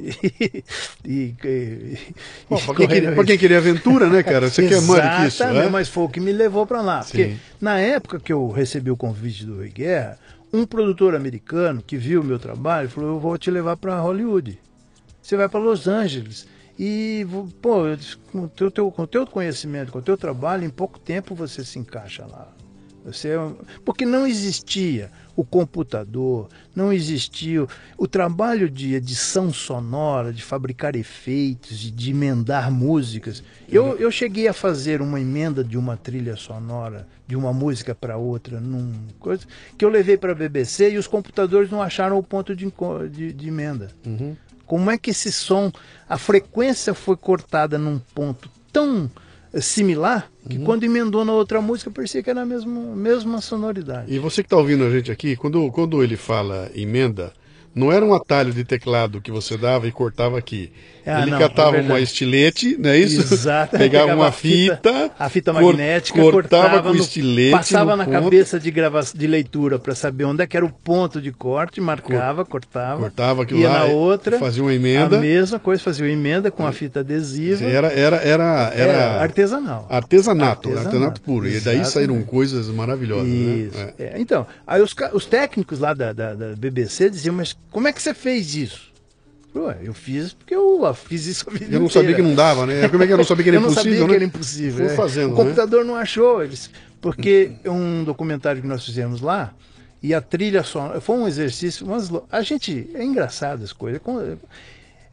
e, 1.05 1.35
e, 1.45 1.99
Bom, 2.49 2.59
para 2.59 2.75
quem, 2.75 2.89
queria, 2.89 3.25
quem 3.25 3.39
queria 3.39 3.59
aventura, 3.59 4.09
né, 4.09 4.23
cara? 4.23 4.49
Você 4.49 4.69
quer 4.69 4.81
mais 4.83 5.17
que 5.17 5.27
isso? 5.29 5.43
É? 5.43 5.69
Mas 5.71 5.89
foi 5.89 6.05
o 6.05 6.09
que 6.09 6.21
me 6.21 6.33
levou 6.33 6.67
para 6.67 6.81
lá. 6.81 7.03
Sim. 7.03 7.11
Porque 7.11 7.37
na 7.61 7.79
época 7.79 8.21
que 8.21 8.33
eu 8.33 8.49
recebi 8.51 8.91
o 8.91 8.97
convite 8.97 9.45
do 9.45 9.57
Rui 9.57 9.71
Guerra, 9.71 10.19
um 10.53 10.65
produtor 10.65 11.15
americano 11.15 11.83
que 11.85 11.97
viu 11.97 12.21
o 12.21 12.25
meu 12.25 12.39
trabalho 12.39 12.89
falou: 12.89 13.11
Eu 13.11 13.21
vou 13.21 13.37
te 13.37 13.51
levar 13.51 13.77
para 13.77 14.01
Hollywood. 14.01 14.59
Você 15.21 15.37
vai 15.37 15.49
para 15.49 15.61
Los 15.61 15.87
Angeles. 15.87 16.47
E, 16.79 17.27
pô, 17.61 17.83
com 18.33 18.45
o 18.45 18.49
teu, 18.49 18.91
com 18.91 19.07
teu 19.07 19.27
conhecimento, 19.27 19.93
com 19.93 19.99
o 19.99 20.03
teu 20.03 20.17
trabalho, 20.17 20.65
em 20.65 20.71
pouco 20.71 20.99
tempo 20.99 21.35
você 21.35 21.63
se 21.63 21.79
encaixa 21.79 22.25
lá. 22.25 22.49
Você, 23.05 23.29
é 23.29 23.53
porque 23.85 24.05
não 24.05 24.27
existia 24.27 25.11
o 25.35 25.45
computador, 25.45 26.49
não 26.75 26.93
existia 26.93 27.63
o, 27.63 27.69
o, 27.97 28.07
trabalho 28.07 28.69
de 28.69 28.95
edição 28.95 29.53
sonora, 29.53 30.33
de 30.33 30.43
fabricar 30.43 30.95
efeitos, 30.95 31.79
de, 31.79 31.91
de 31.91 32.11
emendar 32.11 32.71
músicas. 32.71 33.43
Eu, 33.69 33.97
eu 33.97 34.11
cheguei 34.11 34.49
a 34.49 34.53
fazer 34.53 35.01
uma 35.01 35.19
emenda 35.19 35.65
de 35.65 35.79
uma 35.79 35.97
trilha 35.97 36.37
sonora, 36.37 37.07
de 37.27 37.37
uma 37.37 37.53
música 37.53 37.95
para 37.95 38.19
outra, 38.19 38.61
num 38.61 38.93
coisa 39.19 39.47
que 39.79 39.85
eu 39.85 39.89
levei 39.89 40.19
para 40.19 40.33
a 40.33 40.35
BBC 40.35 40.93
e 40.93 40.99
os 40.99 41.07
computadores 41.07 41.71
não 41.71 41.81
acharam 41.81 42.19
o 42.19 42.23
ponto 42.23 42.55
de, 42.55 42.71
de, 43.11 43.33
de 43.33 43.49
emenda. 43.49 43.89
Uhum. 44.05 44.37
Como 44.67 44.91
é 44.91 44.99
que 44.99 45.11
esse 45.11 45.33
som, 45.33 45.73
a 46.09 46.19
frequência 46.19 46.93
foi 46.93 47.17
cortada 47.17 47.79
num 47.79 47.99
ponto 48.15 48.51
tão 48.73 49.11
similar, 49.59 50.31
que 50.49 50.59
uhum. 50.59 50.65
quando 50.65 50.85
emendou 50.85 51.25
na 51.25 51.33
outra 51.33 51.61
música 51.61 51.91
parecia 51.91 52.23
que 52.23 52.31
era 52.31 52.43
a 52.43 52.47
mesma, 52.47 52.81
mesma 52.95 53.41
sonoridade. 53.41 54.13
E 54.13 54.19
você 54.19 54.43
que 54.43 54.47
está 54.47 54.57
ouvindo 54.57 54.85
a 54.85 54.91
gente 54.91 55.11
aqui, 55.11 55.37
quando, 55.37 55.71
quando 55.73 56.03
ele 56.03 56.17
fala 56.17 56.71
emenda, 56.75 57.33
não 57.75 57.91
era 57.91 58.05
um 58.05 58.15
atalho 58.15 58.53
de 58.53 58.65
teclado 58.65 59.21
que 59.21 59.31
você 59.31 59.57
dava 59.57 59.87
e 59.87 59.93
cortava 59.93 60.39
aqui. 60.39 60.73
Ah, 61.07 61.23
ele 61.23 61.31
não, 61.31 61.39
catava 61.39 61.79
é 61.79 61.81
uma 61.81 61.99
estilete, 61.99 62.77
não 62.79 62.91
é 62.91 62.99
isso? 62.99 63.35
Exato. 63.35 63.79
Pegava, 63.79 64.05
Pegava 64.07 64.21
uma 64.21 64.31
fita, 64.31 65.11
a 65.19 65.29
fita 65.29 65.53
magnética, 65.53 66.21
cortava, 66.21 66.43
cortava 66.43 66.83
com 66.83 66.95
no, 66.95 67.01
estilete. 67.01 67.51
Passava 67.53 67.97
na 67.97 68.05
ponto. 68.05 68.23
cabeça 68.23 68.61
de, 68.61 68.71
grava, 68.71 69.01
de 69.15 69.27
leitura 69.27 69.79
para 69.79 69.95
saber 69.95 70.25
onde 70.25 70.43
é 70.43 70.47
que 70.47 70.57
era 70.57 70.67
o 70.67 70.71
ponto 70.71 71.21
de 71.21 71.33
corte, 71.33 71.81
marcava, 71.81 72.45
cortava. 72.45 73.01
Cortava 73.01 73.43
aquilo 73.43 73.61
ia 73.61 73.71
lá, 73.71 73.79
na 73.81 73.85
outra. 73.87 74.39
Fazia 74.39 74.63
uma 74.63 74.75
emenda. 74.75 75.17
A 75.17 75.21
mesma 75.21 75.59
coisa, 75.59 75.83
fazia 75.83 76.05
uma 76.05 76.13
emenda 76.13 76.51
com 76.51 76.67
a 76.67 76.73
fita 76.73 77.01
adesiva. 77.01 77.65
Era, 77.65 77.89
era, 77.89 78.17
era, 78.17 78.73
era, 78.75 78.93
era 78.93 79.23
artesanal. 79.23 79.87
Artesanato, 79.89 80.69
artesanato, 80.69 80.79
artesanato 80.79 81.21
puro. 81.23 81.49
E 81.49 81.61
daí 81.61 81.85
saíram 81.85 82.21
coisas 82.23 82.69
maravilhosas. 82.69 83.27
Né? 83.27 83.57
Isso. 83.57 83.79
Né? 83.79 83.93
É. 83.99 84.11
É. 84.11 84.21
Então, 84.21 84.47
aí 84.67 84.83
os, 84.83 84.95
os 85.13 85.27
técnicos 85.27 85.79
lá 85.79 85.95
da, 85.95 86.13
da, 86.13 86.35
da 86.35 86.57
BBC 86.57 87.11
diziam, 87.11 87.35
mas 87.35 87.57
como 87.71 87.87
é 87.89 87.93
que 87.93 88.03
você 88.03 88.13
fez 88.13 88.55
isso? 88.55 88.90
Ué, 89.55 89.79
eu 89.83 89.93
fiz 89.93 90.33
porque 90.33 90.55
eu 90.55 90.95
fiz 90.95 91.27
isso 91.27 91.45
a 91.49 91.53
vida 91.53 91.65
Eu 91.65 91.81
não 91.81 91.87
inteira. 91.87 92.09
sabia 92.09 92.15
que 92.15 92.23
não 92.23 92.35
dava, 92.35 92.67
né? 92.67 92.89
Como 92.89 93.03
é 93.03 93.07
que 93.07 93.13
eu 93.13 93.17
não 93.17 93.25
sabia 93.25 93.43
que 93.43 93.51
era 93.51 93.59
impossível, 93.59 93.83
Eu 93.83 93.85
não 93.85 93.99
sabia 93.99 94.01
né? 94.01 94.09
que 94.09 94.15
era 94.15 94.25
impossível. 94.25 94.85
Fui 94.87 94.95
é. 94.95 94.97
fazendo, 94.97 95.33
o 95.33 95.37
computador 95.37 95.85
né? 95.85 95.91
não 95.91 95.97
achou, 95.97 96.43
eles, 96.43 96.71
porque 97.01 97.53
um 97.67 98.05
documentário 98.05 98.63
que 98.63 98.69
nós 98.69 98.85
fizemos 98.85 99.21
lá, 99.21 99.53
e 100.03 100.15
a 100.15 100.21
trilha 100.21 100.63
sonora, 100.63 101.01
foi 101.01 101.17
um 101.17 101.29
exercício, 101.29 101.87
mas 101.87 102.11
a 102.31 102.43
gente, 102.43 102.89
é 102.95 103.05
engraçado 103.05 103.63
as 103.63 103.73
coisas. 103.73 104.01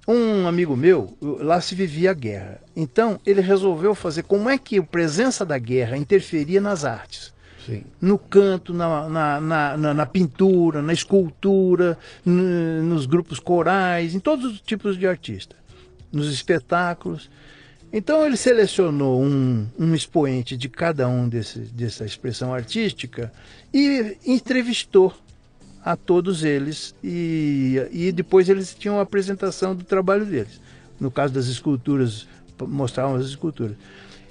Um 0.08 0.48
amigo 0.48 0.78
meu, 0.78 1.18
lá 1.22 1.60
se 1.60 1.76
vivia 1.76 2.12
a 2.12 2.14
guerra. 2.14 2.62
Então, 2.74 3.20
ele 3.26 3.42
resolveu 3.42 3.94
fazer 3.94 4.24
como 4.24 4.50
é 4.50 4.58
que 4.58 4.78
a 4.78 4.84
presença 4.84 5.46
da 5.46 5.58
guerra 5.58 5.98
interferia 5.98 6.62
nas 6.62 6.86
artes. 6.86 7.34
Sim. 7.68 7.84
no 8.00 8.18
canto, 8.18 8.74
na, 8.74 9.10
na, 9.10 9.42
na, 9.78 9.94
na, 9.94 10.06
pintura, 10.06 10.82
na 10.82 10.94
escultura, 10.94 12.00
nos 12.26 13.06
grupos 13.06 13.40
corais, 13.40 14.16
em 14.16 14.20
todos 14.20 14.54
os 14.54 14.62
tipos 14.62 14.98
de 14.98 15.06
artista, 15.06 15.54
nos 16.12 16.32
espetáculos. 16.32 17.30
Então 17.92 18.26
ele 18.26 18.38
selecionou 18.38 19.22
um, 19.22 19.68
um 19.78 19.94
expoente 19.94 20.56
de 20.56 20.70
cada 20.70 21.10
um 21.10 21.28
desse, 21.28 21.60
dessa 21.60 22.06
expressão 22.06 22.54
artística 22.54 23.32
e 23.74 24.18
entrevistou 24.26 25.14
a 25.84 25.96
todos 25.96 26.44
eles 26.44 26.96
e, 27.04 27.82
e 27.92 28.12
depois 28.14 28.48
eles 28.50 28.74
tinham 28.76 28.98
a 29.00 29.02
apresentação 29.02 29.76
do 29.76 29.84
trabalho 29.84 30.26
deles. 30.26 30.60
No 31.00 31.12
caso 31.12 31.34
das 31.34 31.48
esculturas, 31.48 32.28
mostravam 32.66 33.16
as 33.16 33.26
esculturas. 33.26 33.76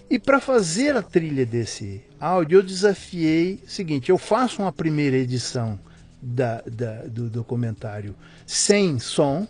E 0.09 0.19
para 0.19 0.41
fazer 0.41 0.97
a 0.97 1.03
trilha 1.03 1.45
desse 1.45 2.03
áudio, 2.21 2.59
eu 2.59 2.63
desafiei 2.63 3.61
o 3.67 3.71
seguinte: 3.71 4.11
eu 4.11 4.19
faço 4.19 4.63
uma 4.63 4.73
primeira 4.73 5.17
edição 5.17 5.79
da, 6.23 6.63
da, 6.63 7.03
do 7.07 7.29
documentário 7.29 8.15
sem 8.47 8.99
som, 8.99 9.47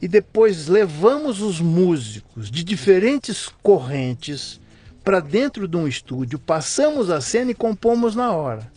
e 0.00 0.08
depois 0.08 0.68
levamos 0.68 1.40
os 1.40 1.60
músicos 1.60 2.50
de 2.50 2.62
diferentes 2.62 3.48
correntes 3.62 4.60
para 5.02 5.20
dentro 5.20 5.66
de 5.66 5.76
um 5.76 5.86
estúdio, 5.86 6.38
passamos 6.38 7.10
a 7.10 7.20
cena 7.20 7.50
e 7.50 7.54
compomos 7.54 8.14
na 8.14 8.32
hora. 8.32 8.70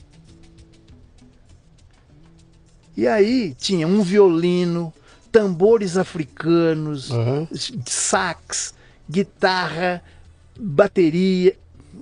E 2.96 3.08
aí 3.08 3.54
tinha 3.58 3.88
um 3.88 4.02
violino, 4.02 4.94
tambores 5.32 5.98
africanos, 5.98 7.12
uhum. 7.12 7.48
sax, 7.86 8.74
guitarra, 9.10 10.04
bateria, 10.60 11.56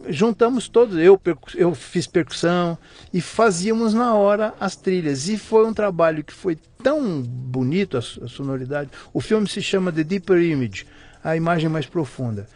juntamos 0.08 0.68
todos, 0.68 0.98
eu, 0.98 1.20
eu 1.56 1.74
fiz 1.74 2.08
percussão 2.08 2.78
e 3.14 3.22
fazíamos 3.22 3.94
na 3.94 4.14
hora 4.14 4.54
as 4.60 4.76
trilhas. 4.76 5.28
E 5.28 5.38
foi 5.38 5.66
um 5.66 5.74
trabalho 5.74 6.24
que 6.24 6.34
foi 6.34 6.58
tão 6.84 7.22
bonito 7.22 7.98
a, 7.98 8.00
a 8.00 8.28
sonoridade. 8.28 8.90
O 9.14 9.22
filme 9.22 9.48
se 9.48 9.62
chama 9.62 9.92
The 9.92 10.04
Deeper 10.04 10.42
Image, 10.42 10.86
a 11.24 11.36
imagem 11.36 11.70
mais 11.70 11.86
profunda. 11.86 12.48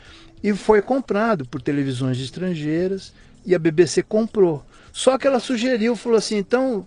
E 0.43 0.53
foi 0.53 0.81
comprado 0.81 1.45
por 1.45 1.61
televisões 1.61 2.19
estrangeiras 2.19 3.13
e 3.45 3.53
a 3.53 3.59
BBC 3.59 4.03
comprou. 4.03 4.63
Só 4.91 5.17
que 5.17 5.27
ela 5.27 5.39
sugeriu, 5.39 5.95
falou 5.95 6.17
assim, 6.17 6.37
então 6.37 6.85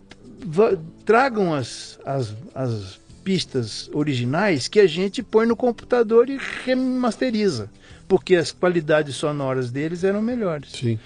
tragam 1.04 1.54
as, 1.54 1.98
as, 2.04 2.34
as 2.54 3.00
pistas 3.22 3.88
originais 3.92 4.66
que 4.66 4.80
a 4.80 4.86
gente 4.86 5.22
põe 5.22 5.46
no 5.46 5.54
computador 5.54 6.28
e 6.28 6.38
remasteriza 6.64 7.70
porque 8.12 8.36
as 8.36 8.52
qualidades 8.52 9.16
sonoras 9.16 9.70
deles 9.70 10.04
eram 10.04 10.20
melhores. 10.20 10.72
Sim. 10.72 10.98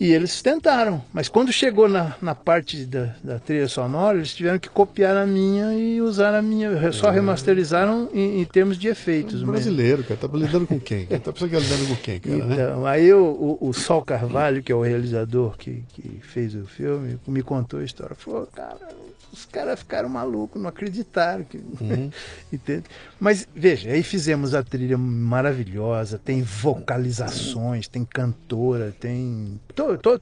E 0.00 0.10
eles 0.10 0.42
tentaram, 0.42 1.00
mas 1.12 1.28
quando 1.28 1.52
chegou 1.52 1.88
na, 1.88 2.16
na 2.20 2.34
parte 2.34 2.84
da, 2.84 3.14
da 3.22 3.38
trilha 3.38 3.68
sonora, 3.68 4.18
eles 4.18 4.34
tiveram 4.34 4.58
que 4.58 4.68
copiar 4.68 5.16
a 5.16 5.24
minha 5.24 5.72
e 5.74 6.02
usar 6.02 6.34
a 6.34 6.42
minha. 6.42 6.90
Só 6.90 7.10
é. 7.10 7.12
remasterizaram 7.12 8.10
em, 8.12 8.40
em, 8.40 8.44
termos 8.44 8.76
de 8.76 8.88
efeitos. 8.88 9.42
É 9.42 9.46
brasileiro, 9.46 9.98
mesmo. 9.98 10.16
cara, 10.16 10.28
tá 10.28 10.36
lidando 10.36 10.66
com 10.66 10.80
quem? 10.80 11.06
Tá 11.06 11.32
pensando 11.32 11.50
que 11.50 11.56
lidando 11.56 11.86
com 11.86 11.94
quem, 11.94 12.18
cara? 12.18 12.36
Né? 12.46 12.54
Então, 12.54 12.82
né? 12.82 12.90
aí 12.90 13.12
o, 13.12 13.58
o, 13.60 13.68
o, 13.68 13.72
Sol 13.72 14.02
Carvalho, 14.02 14.60
que 14.60 14.72
é 14.72 14.74
o 14.74 14.82
realizador 14.82 15.56
que, 15.56 15.84
que 15.90 16.18
fez 16.20 16.52
o 16.56 16.66
filme, 16.66 17.16
me 17.28 17.44
contou 17.44 17.78
a 17.78 17.84
história. 17.84 18.16
Falou, 18.16 18.48
cara, 18.52 18.88
os 19.32 19.46
caras 19.46 19.78
ficaram 19.78 20.08
malucos, 20.08 20.60
não 20.60 20.68
acreditaram. 20.68 21.44
Que... 21.44 21.56
Uhum. 21.56 22.10
Entende? 22.52 22.84
Mas 23.18 23.48
veja, 23.54 23.90
aí 23.90 24.02
fizemos 24.02 24.54
a 24.54 24.62
trilha 24.62 24.98
maravilhosa, 24.98 26.18
tem 26.18 26.42
vocalizações, 26.42 27.88
tem 27.88 28.04
cantora, 28.04 28.94
tem. 29.00 29.58
Tô, 29.74 29.96
tô... 29.96 30.20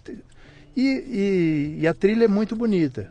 E, 0.77 0.83
e, 0.83 1.77
e 1.81 1.89
a 1.89 1.93
trilha 1.93 2.25
é 2.25 2.29
muito 2.29 2.55
bonita. 2.55 3.11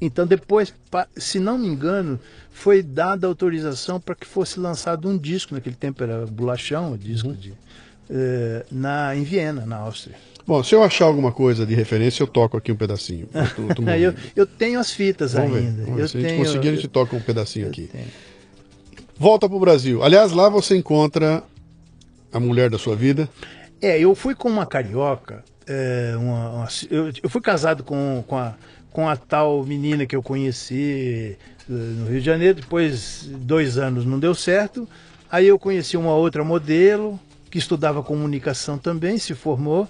Então 0.00 0.26
depois, 0.26 0.72
se 1.16 1.38
não 1.38 1.58
me 1.58 1.68
engano, 1.68 2.18
foi 2.50 2.82
dada 2.82 3.26
autorização 3.26 4.00
para 4.00 4.14
que 4.14 4.26
fosse 4.26 4.58
lançado 4.58 5.08
um 5.08 5.16
disco, 5.16 5.54
naquele 5.54 5.76
tempo 5.76 6.02
era 6.02 6.26
bolachão, 6.26 6.92
o 6.92 6.98
disco 6.98 7.28
uhum. 7.28 7.34
de, 7.34 7.54
eh, 8.10 8.66
na, 8.70 9.14
em 9.14 9.22
Viena, 9.22 9.64
na 9.64 9.76
Áustria. 9.76 10.16
Bom, 10.46 10.62
se 10.62 10.74
eu 10.74 10.82
achar 10.82 11.04
alguma 11.04 11.30
coisa 11.30 11.64
de 11.64 11.74
referência, 11.74 12.22
eu 12.22 12.26
toco 12.26 12.56
aqui 12.56 12.72
um 12.72 12.76
pedacinho. 12.76 13.28
Eu, 13.86 13.94
eu, 13.94 14.14
eu, 14.36 14.46
tenho 14.46 14.80
as 14.80 14.90
fitas 14.90 15.32
Vamos 15.34 15.56
ainda. 15.56 15.84
Ver. 15.84 16.00
Eu 16.00 16.08
se 16.08 16.14
tenho, 16.14 16.26
a 16.26 16.28
gente 16.30 16.38
conseguir, 16.46 16.68
a 16.68 16.74
gente 16.74 16.88
toca 16.88 17.16
um 17.16 17.20
pedacinho 17.20 17.68
aqui. 17.68 17.88
Tenho. 17.90 18.06
Volta 19.16 19.48
para 19.48 19.56
o 19.56 19.60
Brasil. 19.60 20.02
Aliás, 20.02 20.32
lá 20.32 20.48
você 20.48 20.76
encontra 20.76 21.42
a 22.32 22.40
mulher 22.40 22.70
da 22.70 22.78
sua 22.78 22.96
vida. 22.96 23.28
É, 23.80 23.98
eu 23.98 24.14
fui 24.14 24.34
com 24.34 24.48
uma 24.48 24.66
carioca. 24.66 25.44
É, 25.66 26.14
uma, 26.16 26.50
uma, 26.50 26.68
eu, 26.90 27.12
eu, 27.22 27.30
fui 27.30 27.40
casado 27.40 27.84
com, 27.84 28.24
com, 28.26 28.36
a, 28.36 28.54
com 28.90 29.08
a 29.08 29.16
tal 29.16 29.62
menina 29.64 30.06
que 30.06 30.16
eu 30.16 30.22
conheci 30.22 31.36
eh, 31.68 31.72
no 31.72 32.06
Rio 32.06 32.20
de 32.20 32.26
Janeiro. 32.26 32.60
Depois, 32.60 33.28
dois 33.30 33.78
anos 33.78 34.04
não 34.04 34.18
deu 34.18 34.34
certo. 34.34 34.88
Aí 35.30 35.46
eu 35.46 35.58
conheci 35.58 35.96
uma 35.96 36.14
outra 36.14 36.42
modelo 36.42 37.18
que 37.50 37.58
estudava 37.58 38.02
comunicação 38.02 38.78
também, 38.78 39.18
se 39.18 39.34
formou 39.34 39.88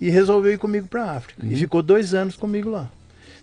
e 0.00 0.08
resolveu 0.08 0.52
ir 0.52 0.58
comigo 0.58 0.88
para 0.88 1.04
a 1.04 1.16
África. 1.16 1.44
Uhum. 1.44 1.52
E 1.52 1.56
ficou 1.56 1.82
dois 1.82 2.14
anos 2.14 2.36
comigo 2.36 2.70
lá. 2.70 2.90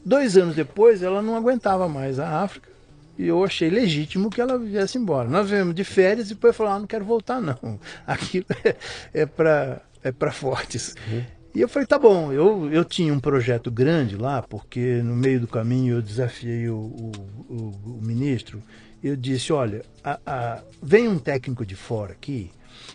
Dois 0.04 0.38
anos 0.38 0.56
depois, 0.56 1.04
ela 1.04 1.22
não 1.22 1.36
aguentava 1.36 1.88
mais 1.88 2.20
a 2.20 2.42
África 2.42 2.70
e 3.18 3.28
eu 3.28 3.44
achei 3.44 3.70
legítimo 3.70 4.30
que 4.30 4.40
ela 4.40 4.58
viesse 4.60 4.98
embora. 4.98 5.28
Nós 5.28 5.50
viemos 5.50 5.74
de 5.74 5.84
férias 5.84 6.28
e 6.28 6.36
depois 6.36 6.56
falou: 6.56 6.74
ah, 6.74 6.80
não 6.80 6.88
quero 6.88 7.04
voltar, 7.04 7.42
não. 7.42 7.80
Aquilo 8.06 8.46
é, 8.64 8.76
é 9.14 9.26
para 9.26 9.82
é 10.04 10.12
para 10.12 10.32
fortes. 10.32 10.96
Uhum. 11.12 11.24
E 11.56 11.62
eu 11.62 11.68
falei: 11.68 11.88
tá 11.88 11.98
bom. 11.98 12.32
Eu, 12.32 12.72
eu 12.72 12.86
tinha 12.86 13.12
um 13.12 13.20
projeto 13.20 13.72
grande 13.72 14.16
lá, 14.16 14.42
porque 14.42 15.02
no 15.04 15.16
meio 15.16 15.40
do 15.40 15.48
caminho 15.48 15.96
eu 15.96 16.02
desafiei 16.02 16.70
o, 16.70 16.78
o, 16.78 17.12
o, 17.50 17.98
o 17.98 18.00
ministro. 18.02 18.62
Eu 19.04 19.16
disse: 19.16 19.52
olha, 19.52 19.84
a, 20.04 20.20
a, 20.26 20.62
vem 20.82 21.08
um 21.08 21.18
técnico 21.18 21.66
de 21.66 21.76
fora 21.76 22.14
aqui 22.14 22.52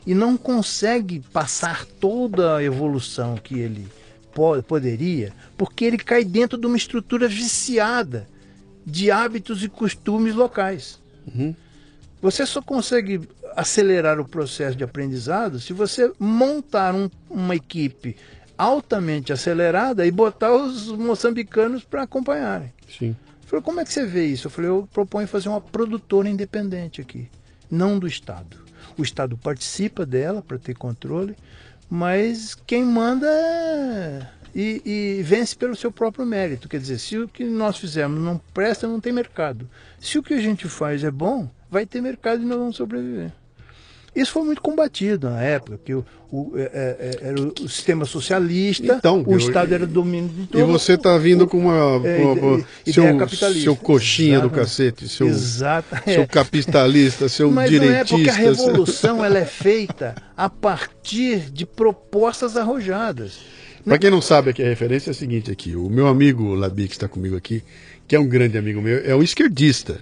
e 0.07 0.15
não 0.15 0.37
consegue 0.37 1.21
passar 1.33 1.85
toda 1.85 2.57
a 2.57 2.63
evolução 2.63 3.37
que 3.37 3.59
ele 3.59 3.89
po 4.35 4.63
poderia, 4.63 5.33
porque 5.57 5.85
ele 5.85 5.99
cai 5.99 6.25
dentro 6.25 6.59
de 6.59 6.67
uma 6.67 6.77
estrutura 6.77 7.29
viciada 7.29 8.27
de 8.85 9.11
hábitos 9.11 9.63
e 9.63 9.69
costumes 9.69 10.35
locais. 10.35 10.99
Uhum. 11.27 11.55
Você 12.21 12.47
só 12.47 12.63
consegue 12.63 13.29
acelerar 13.57 14.19
o 14.21 14.25
processo 14.25 14.77
de 14.77 14.85
aprendizado 14.85 15.61
se 15.61 15.73
você 15.73 16.13
montar 16.19 16.95
um, 16.95 17.11
uma 17.29 17.55
equipe 17.55 18.17
altamente 18.57 19.33
acelerada 19.33 20.07
e 20.07 20.11
botar 20.11 20.53
os 20.55 20.89
moçambicanos 20.89 21.85
para 21.85 22.03
acompanharem. 22.03 22.73
Sim. 22.89 23.17
Falei, 23.47 23.63
como 23.63 23.81
é 23.81 23.85
que 23.85 23.93
você 23.93 24.07
vê 24.07 24.27
isso? 24.27 24.47
Eu 24.47 24.51
falei, 24.51 24.71
eu 24.71 24.89
proponho 24.93 25.27
fazer 25.27 25.49
uma 25.49 25.61
produtora 25.61 26.29
independente 26.29 27.01
aqui, 27.01 27.29
não 27.71 27.99
do 27.99 28.07
Estado. 28.07 28.57
O 28.97 29.03
Estado 29.03 29.37
participa 29.37 30.05
dela 30.05 30.43
para 30.43 30.59
ter 30.59 30.75
controle, 30.75 31.37
mas 31.89 32.55
quem 32.67 32.85
manda 32.85 33.27
é... 33.27 34.27
e, 34.55 34.83
e, 34.85 35.23
vence 35.23 35.57
pelo 35.57 35.77
seu 35.77 35.91
próprio 35.91 36.25
mérito. 36.25 36.69
Quer 36.69 36.81
dizer, 36.81 36.99
se 36.99 37.19
o 37.19 37.29
que 37.29 37.45
nós 37.45 37.79
fizemos 37.79 38.21
não 38.21 38.39
presta, 38.53 38.87
não 38.87 39.01
tem 39.01 39.13
mercado. 39.13 39.69
Se 39.99 40.19
o 40.19 40.23
que 40.23 40.35
a 40.35 40.41
gente 40.41 40.69
faz 40.69 41.05
é 41.05 41.11
bom, 41.11 41.49
vai 41.71 41.87
ter 41.87 42.01
mercado 42.01 42.43
e 42.43 42.47
nós 42.47 42.59
vamos 42.59 42.77
sobreviver. 42.77 43.33
Isso 44.15 44.33
foi 44.33 44.43
muito 44.43 44.61
combatido 44.61 45.31
na 45.31 45.43
época, 45.43 45.81
que 45.83 45.95
o, 45.95 46.05
o, 46.31 46.53
é, 46.55 46.61
é, 46.63 47.11
é 47.23 47.29
era 47.29 47.41
o 47.41 47.69
sistema 47.69 48.05
socialista, 48.05 48.97
então, 48.99 49.25
o 49.27 49.33
eu, 49.33 49.39
Estado 49.39 49.73
era 49.73 49.87
domínio 49.87 50.29
de 50.29 50.47
todo. 50.49 50.61
E 50.61 50.65
você 50.65 50.95
está 50.95 51.17
vindo 51.17 51.47
com 51.47 51.59
uma, 51.59 52.07
é, 52.07 52.19
uma, 52.19 52.33
uma 52.33 52.65
seu, 52.85 53.17
capitalista. 53.17 53.63
seu 53.63 53.75
coxinha 53.75 54.35
Exato. 54.35 54.49
do 54.49 54.55
cacete, 54.55 55.09
seu, 55.09 55.29
Exato. 55.29 55.97
seu 56.05 56.27
capitalista, 56.27 57.27
seu 57.27 57.51
Mas 57.51 57.71
direitista. 57.71 58.03
Mas 58.03 58.11
não 58.11 58.19
é 58.19 58.25
porque 58.25 58.31
a 58.31 58.49
revolução 58.51 59.25
ela 59.25 59.39
é 59.39 59.47
feita 59.47 60.15
a 60.37 60.51
partir 60.51 61.51
de 61.51 61.65
propostas 61.65 62.55
arrojadas. 62.55 63.39
Para 63.83 63.99
quem 63.99 64.11
não 64.11 64.21
sabe, 64.21 64.51
aqui 64.51 64.63
a 64.63 64.69
referência 64.69 65.11
é 65.11 65.13
a 65.13 65.15
seguinte 65.15 65.51
aqui. 65.51 65.75
O 65.75 65.89
meu 65.89 66.07
amigo 66.07 66.55
Labi, 66.55 66.87
que 66.87 66.95
está 66.95 67.09
comigo 67.09 67.35
aqui, 67.35 67.65
que 68.07 68.15
é 68.15 68.21
um 68.21 68.29
grande 68.29 68.59
amigo 68.59 68.81
meu, 68.83 68.99
é 69.05 69.17
um 69.17 69.23
esquerdista. 69.23 70.01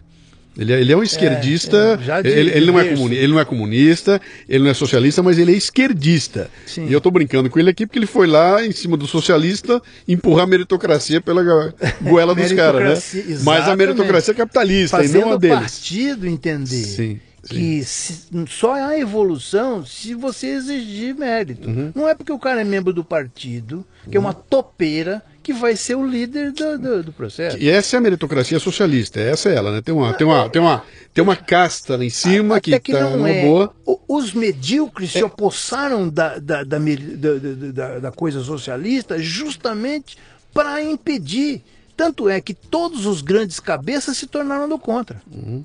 Ele 0.58 0.72
é, 0.72 0.80
ele 0.80 0.92
é 0.92 0.96
um 0.96 1.02
esquerdista. 1.02 1.98
É, 2.06 2.28
é, 2.28 2.38
ele, 2.38 2.50
ele, 2.50 2.66
não 2.66 2.78
é 2.78 2.86
ele 2.86 3.28
não 3.28 3.40
é 3.40 3.44
comunista, 3.44 4.20
ele 4.48 4.64
não 4.64 4.70
é 4.70 4.74
socialista, 4.74 5.22
mas 5.22 5.38
ele 5.38 5.52
é 5.52 5.56
esquerdista. 5.56 6.50
Sim. 6.66 6.86
E 6.86 6.92
eu 6.92 6.98
estou 6.98 7.12
brincando 7.12 7.48
com 7.48 7.58
ele 7.58 7.70
aqui 7.70 7.86
porque 7.86 7.98
ele 7.98 8.06
foi 8.06 8.26
lá 8.26 8.64
em 8.64 8.72
cima 8.72 8.96
do 8.96 9.06
socialista 9.06 9.80
empurrar 10.06 10.44
a 10.44 10.46
meritocracia 10.46 11.20
pela 11.20 11.42
goela 12.02 12.34
dos 12.34 12.52
caras, 12.52 13.14
né? 13.14 13.38
Mas 13.42 13.68
a 13.68 13.76
meritocracia 13.76 14.32
é 14.32 14.36
capitalista 14.36 14.96
Fazendo 14.96 15.22
e 15.22 15.24
não 15.24 15.32
a 15.32 15.36
deles. 15.36 15.56
o 15.56 15.60
partido 15.60 16.26
entender. 16.26 16.84
Sim 16.84 17.20
que 17.48 17.82
se, 17.84 18.28
só 18.48 18.74
há 18.74 18.98
evolução 18.98 19.84
se 19.84 20.14
você 20.14 20.48
exigir 20.48 21.14
mérito. 21.14 21.68
Uhum. 21.68 21.92
Não 21.94 22.08
é 22.08 22.14
porque 22.14 22.32
o 22.32 22.38
cara 22.38 22.60
é 22.60 22.64
membro 22.64 22.92
do 22.92 23.04
partido, 23.04 23.84
que 24.10 24.18
uhum. 24.18 24.24
é 24.24 24.26
uma 24.26 24.34
topeira, 24.34 25.22
que 25.42 25.52
vai 25.52 25.74
ser 25.74 25.94
o 25.94 26.06
líder 26.06 26.52
do, 26.52 26.78
do, 26.78 27.02
do, 27.04 27.12
processo. 27.12 27.56
E 27.58 27.68
essa 27.68 27.96
é 27.96 27.98
a 27.98 28.00
meritocracia 28.00 28.58
socialista, 28.58 29.18
essa 29.20 29.48
é 29.48 29.54
ela, 29.54 29.72
né? 29.72 29.80
Tem 29.80 29.94
uma, 29.94 30.12
tem 30.12 30.26
uma, 30.26 30.48
tem 30.50 30.60
uma, 30.60 30.84
tem 31.14 31.24
uma 31.24 31.36
casta 31.36 31.96
lá 31.96 32.04
em 32.04 32.10
cima 32.10 32.56
Até 32.56 32.78
que, 32.78 32.92
tá 32.92 33.16
não 33.16 33.26
é. 33.26 33.42
boa. 33.42 33.74
Os 34.06 34.32
medíocres 34.32 35.14
é. 35.14 35.18
se 35.18 35.24
opossaram 35.24 36.08
da, 36.08 36.38
da, 36.38 36.62
da, 36.62 36.78
da, 36.78 37.98
da 37.98 38.12
coisa 38.12 38.42
socialista 38.42 39.18
justamente 39.18 40.18
para 40.52 40.82
impedir. 40.82 41.62
Tanto 41.96 42.28
é 42.28 42.40
que 42.40 42.54
todos 42.54 43.04
os 43.04 43.20
grandes 43.20 43.60
cabeças 43.60 44.16
se 44.16 44.26
tornaram 44.26 44.68
do 44.68 44.78
contra. 44.78 45.20
Uhum 45.30 45.64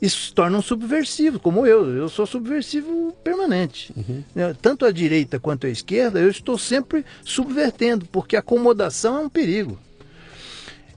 isso 0.00 0.26
se 0.26 0.34
torna 0.34 0.58
um 0.58 0.62
subversivo, 0.62 1.40
como 1.40 1.66
eu. 1.66 1.86
Eu 1.96 2.08
sou 2.08 2.26
subversivo 2.26 3.16
permanente. 3.24 3.92
Uhum. 3.96 4.22
Né, 4.34 4.54
tanto 4.60 4.84
a 4.84 4.92
direita 4.92 5.40
quanto 5.40 5.66
a 5.66 5.70
esquerda, 5.70 6.20
eu 6.20 6.28
estou 6.28 6.58
sempre 6.58 7.04
subvertendo, 7.24 8.06
porque 8.06 8.36
a 8.36 8.40
acomodação 8.40 9.16
é 9.16 9.20
um 9.20 9.28
perigo. 9.28 9.78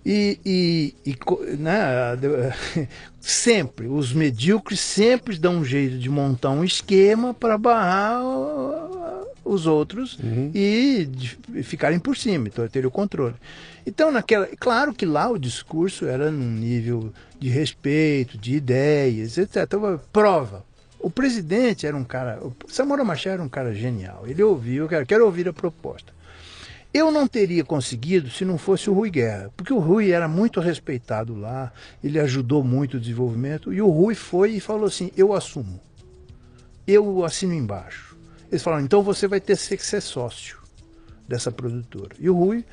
E, 0.05 0.39
e, 0.45 0.95
e 1.05 1.17
né, 1.57 2.17
sempre, 3.19 3.87
os 3.87 4.13
medíocres 4.13 4.79
sempre 4.79 5.37
dão 5.37 5.57
um 5.57 5.65
jeito 5.65 5.97
de 5.97 6.09
montar 6.09 6.51
um 6.51 6.63
esquema 6.63 7.33
para 7.33 7.57
barrar 7.57 8.21
os 9.43 9.65
outros 9.65 10.17
uhum. 10.19 10.51
e 10.53 11.09
ficarem 11.63 11.99
por 11.99 12.15
cima, 12.15 12.47
então 12.47 12.67
ter 12.67 12.85
o 12.85 12.91
controle. 12.91 13.35
Então, 13.85 14.11
naquela, 14.11 14.47
claro 14.59 14.93
que 14.93 15.05
lá 15.05 15.29
o 15.29 15.39
discurso 15.39 16.05
era 16.05 16.29
num 16.29 16.51
nível 16.51 17.11
de 17.39 17.49
respeito, 17.49 18.37
de 18.37 18.55
ideias, 18.55 19.37
etc. 19.37 19.63
Então, 19.63 19.99
prova. 20.13 20.63
O 20.99 21.09
presidente 21.09 21.87
era 21.87 21.95
um 21.95 22.03
cara, 22.03 22.39
o 22.41 22.53
Samora 22.67 23.03
Machado 23.05 23.35
era 23.35 23.43
um 23.43 23.49
cara 23.49 23.73
genial. 23.73 24.25
Ele 24.27 24.43
ouviu, 24.43 24.83
eu 24.83 24.89
quero, 24.89 25.05
quero 25.05 25.25
ouvir 25.25 25.47
a 25.47 25.53
proposta. 25.53 26.13
Eu 26.91 27.11
não 27.11 27.27
teria 27.27 27.63
conseguido 27.63 28.31
se 28.31 28.43
não 28.43 28.57
fosse 28.57 28.89
o 28.89 28.93
Rui 28.93 29.11
Guerra, 29.11 29.51
porque 29.55 29.71
o 29.71 29.77
Rui 29.77 30.09
era 30.09 30.27
muito 30.27 30.59
respeitado 30.59 31.35
lá, 31.35 31.71
ele 32.03 32.19
ajudou 32.19 32.63
muito 32.63 32.97
o 32.97 32.99
desenvolvimento, 32.99 33.71
e 33.71 33.79
o 33.79 33.89
Rui 33.89 34.15
foi 34.15 34.53
e 34.53 34.59
falou 34.59 34.85
assim: 34.85 35.11
eu 35.15 35.33
assumo, 35.33 35.79
eu 36.87 37.23
assino 37.23 37.53
embaixo. 37.53 38.17
Eles 38.51 38.63
falaram: 38.63 38.83
então 38.83 39.03
você 39.03 39.27
vai 39.27 39.39
ter 39.39 39.55
que 39.55 39.85
ser 39.85 40.01
sócio 40.01 40.57
dessa 41.27 41.51
produtora. 41.51 42.15
E 42.17 42.27
o 42.27 42.33
Rui 42.33 42.65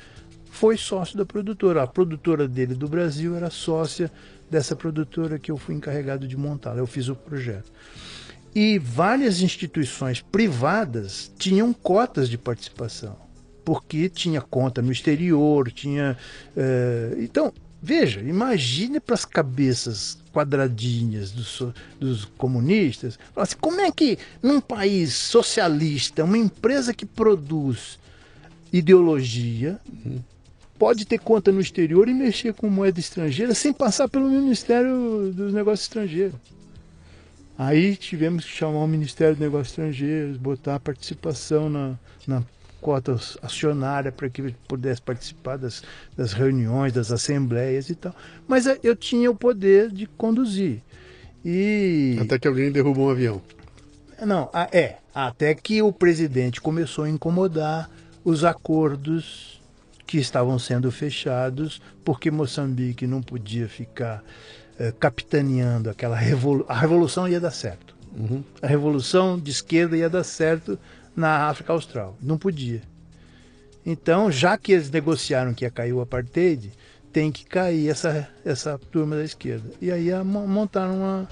foi 0.49 0.77
sócio 0.77 1.15
da 1.15 1.25
produtora. 1.25 1.83
A 1.83 1.87
produtora 1.87 2.47
dele 2.47 2.73
do 2.73 2.87
Brasil 2.87 3.35
era 3.35 3.51
sócia 3.51 4.11
dessa 4.49 4.75
produtora 4.75 5.37
que 5.37 5.51
eu 5.51 5.57
fui 5.57 5.75
encarregado 5.75 6.27
de 6.27 6.35
montar. 6.35 6.75
Eu 6.75 6.87
fiz 6.87 7.07
o 7.07 7.15
projeto. 7.15 7.71
E 8.55 8.79
várias 8.79 9.41
instituições 9.41 10.21
privadas 10.21 11.31
tinham 11.37 11.71
cotas 11.71 12.27
de 12.27 12.39
participação 12.39 13.26
porque 13.67 14.07
tinha 14.07 14.39
conta 14.39 14.81
no 14.81 14.93
exterior, 14.93 15.69
tinha. 15.69 16.17
É, 16.55 17.17
então, 17.17 17.53
veja, 17.81 18.21
imagine 18.21 18.97
para 18.97 19.13
as 19.13 19.25
cabeças 19.25 20.17
quadradinhas 20.31 21.31
dos, 21.31 21.61
dos 21.99 22.23
comunistas, 22.37 23.19
assim, 23.35 23.57
como 23.59 23.81
é 23.81 23.91
que 23.91 24.17
num 24.41 24.61
país 24.61 25.15
socialista, 25.15 26.23
uma 26.23 26.37
empresa 26.37 26.93
que 26.93 27.05
produz 27.05 27.99
ideologia, 28.71 29.81
uhum. 30.05 30.21
pode 30.79 31.05
ter 31.05 31.19
conta 31.19 31.51
no 31.51 31.59
exterior 31.59 32.07
e 32.07 32.13
mexer 32.13 32.53
com 32.53 32.69
moeda 32.69 33.01
estrangeira 33.01 33.53
sem 33.53 33.73
passar 33.73 34.07
pelo 34.07 34.29
Ministério 34.29 35.33
dos 35.35 35.53
Negócios 35.53 35.81
Estrangeiros. 35.81 36.39
Aí 37.57 37.97
tivemos 37.97 38.45
que 38.45 38.51
chamar 38.51 38.79
o 38.79 38.87
Ministério 38.87 39.33
dos 39.33 39.41
Negócios 39.41 39.71
Estrangeiros, 39.71 40.37
botar 40.37 40.75
a 40.75 40.79
participação 40.79 41.69
na, 41.69 41.95
na 42.25 42.41
cota 42.81 43.19
acionária 43.41 44.11
para 44.11 44.29
que 44.29 44.53
pudesse 44.67 45.01
participar 45.01 45.57
das, 45.57 45.83
das 46.15 46.33
reuniões, 46.33 46.93
das 46.93 47.11
assembleias 47.11 47.89
e 47.89 47.95
tal. 47.95 48.15
Mas 48.47 48.67
eh, 48.67 48.79
eu 48.83 48.95
tinha 48.95 49.29
o 49.29 49.35
poder 49.35 49.91
de 49.91 50.05
conduzir. 50.05 50.81
E... 51.43 52.17
Até 52.21 52.37
que 52.39 52.47
alguém 52.47 52.71
derrubou 52.71 53.07
um 53.07 53.09
avião. 53.09 53.41
Não, 54.25 54.49
é. 54.71 54.97
Até 55.13 55.53
que 55.53 55.81
o 55.81 55.91
presidente 55.91 56.59
começou 56.59 57.05
a 57.05 57.09
incomodar 57.09 57.89
os 58.23 58.43
acordos 58.43 59.61
que 60.05 60.17
estavam 60.17 60.57
sendo 60.57 60.91
fechados, 60.91 61.81
porque 62.03 62.31
Moçambique 62.31 63.05
não 63.05 63.21
podia 63.21 63.67
ficar 63.67 64.23
eh, 64.79 64.93
capitaneando 64.99 65.89
aquela 65.89 66.15
revolução. 66.15 66.65
A 66.69 66.79
revolução 66.79 67.27
ia 67.27 67.39
dar 67.39 67.51
certo. 67.51 67.95
Uhum. 68.17 68.43
A 68.61 68.67
revolução 68.67 69.37
de 69.39 69.51
esquerda 69.51 69.97
ia 69.97 70.09
dar 70.09 70.23
certo 70.23 70.79
na 71.17 71.47
África 71.47 71.73
Austral. 71.73 72.15
Não 72.21 72.37
podia. 72.37 72.83
Então, 73.83 74.31
já 74.31 74.55
que 74.57 74.73
eles 74.73 74.91
negociaram 74.91 75.53
que 75.53 75.65
ia 75.65 75.71
cair 75.71 75.93
o 75.93 76.01
apartheid, 76.01 76.71
tem 77.11 77.31
que 77.31 77.43
cair 77.45 77.89
essa, 77.89 78.29
essa 78.45 78.77
turma 78.77 79.15
da 79.15 79.23
esquerda. 79.23 79.71
E 79.81 79.91
aí 79.91 80.09
montaram 80.23 80.95
uma, 80.95 81.29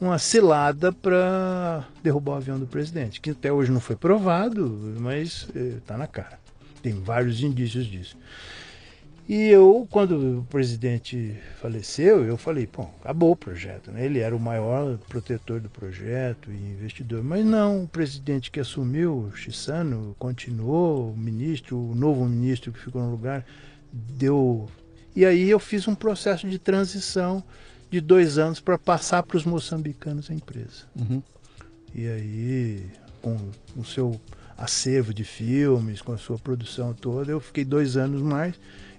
uma 0.00 0.18
cilada 0.18 0.90
para 0.90 1.84
derrubar 2.02 2.32
o 2.32 2.36
avião 2.36 2.58
do 2.58 2.66
presidente, 2.66 3.20
que 3.20 3.30
até 3.30 3.52
hoje 3.52 3.70
não 3.70 3.80
foi 3.80 3.96
provado, 3.96 4.94
mas 4.98 5.46
está 5.54 5.94
eh, 5.94 5.98
na 5.98 6.06
cara. 6.06 6.38
Tem 6.80 6.94
vários 6.94 7.42
indícios 7.42 7.86
disso. 7.86 8.16
E 9.28 9.48
eu, 9.48 9.88
quando 9.90 10.38
o 10.38 10.44
presidente 10.44 11.36
faleceu, 11.60 12.24
eu 12.24 12.36
falei, 12.36 12.68
bom, 12.72 12.94
acabou 13.00 13.32
o 13.32 13.36
projeto. 13.36 13.90
Né? 13.90 14.04
Ele 14.04 14.20
era 14.20 14.36
o 14.36 14.38
maior 14.38 14.98
protetor 15.08 15.58
do 15.58 15.68
projeto 15.68 16.48
e 16.52 16.54
investidor. 16.54 17.24
Mas 17.24 17.44
não, 17.44 17.82
o 17.82 17.88
presidente 17.88 18.52
que 18.52 18.60
assumiu, 18.60 19.28
o 19.32 19.36
Chissano, 19.36 20.14
continuou, 20.16 21.10
o 21.10 21.16
ministro, 21.16 21.76
o 21.76 21.94
novo 21.94 22.24
ministro 22.24 22.70
que 22.70 22.78
ficou 22.78 23.02
no 23.02 23.10
lugar, 23.10 23.44
deu. 23.92 24.68
E 25.14 25.24
aí 25.24 25.50
eu 25.50 25.58
fiz 25.58 25.88
um 25.88 25.94
processo 25.94 26.48
de 26.48 26.58
transição 26.58 27.42
de 27.90 28.00
dois 28.00 28.38
anos 28.38 28.60
para 28.60 28.78
passar 28.78 29.24
para 29.24 29.36
os 29.36 29.44
moçambicanos 29.44 30.30
a 30.30 30.34
empresa. 30.34 30.84
Uhum. 30.94 31.20
E 31.92 32.06
aí, 32.06 32.84
com 33.20 33.36
o 33.76 33.84
seu 33.84 34.20
acervo 34.56 35.12
de 35.12 35.24
filmes, 35.24 36.00
com 36.00 36.12
a 36.12 36.18
sua 36.18 36.38
produção 36.38 36.94
toda, 36.94 37.32
eu 37.32 37.40
fiquei 37.40 37.64
dois 37.64 37.96
anos 37.96 38.22
mais 38.22 38.54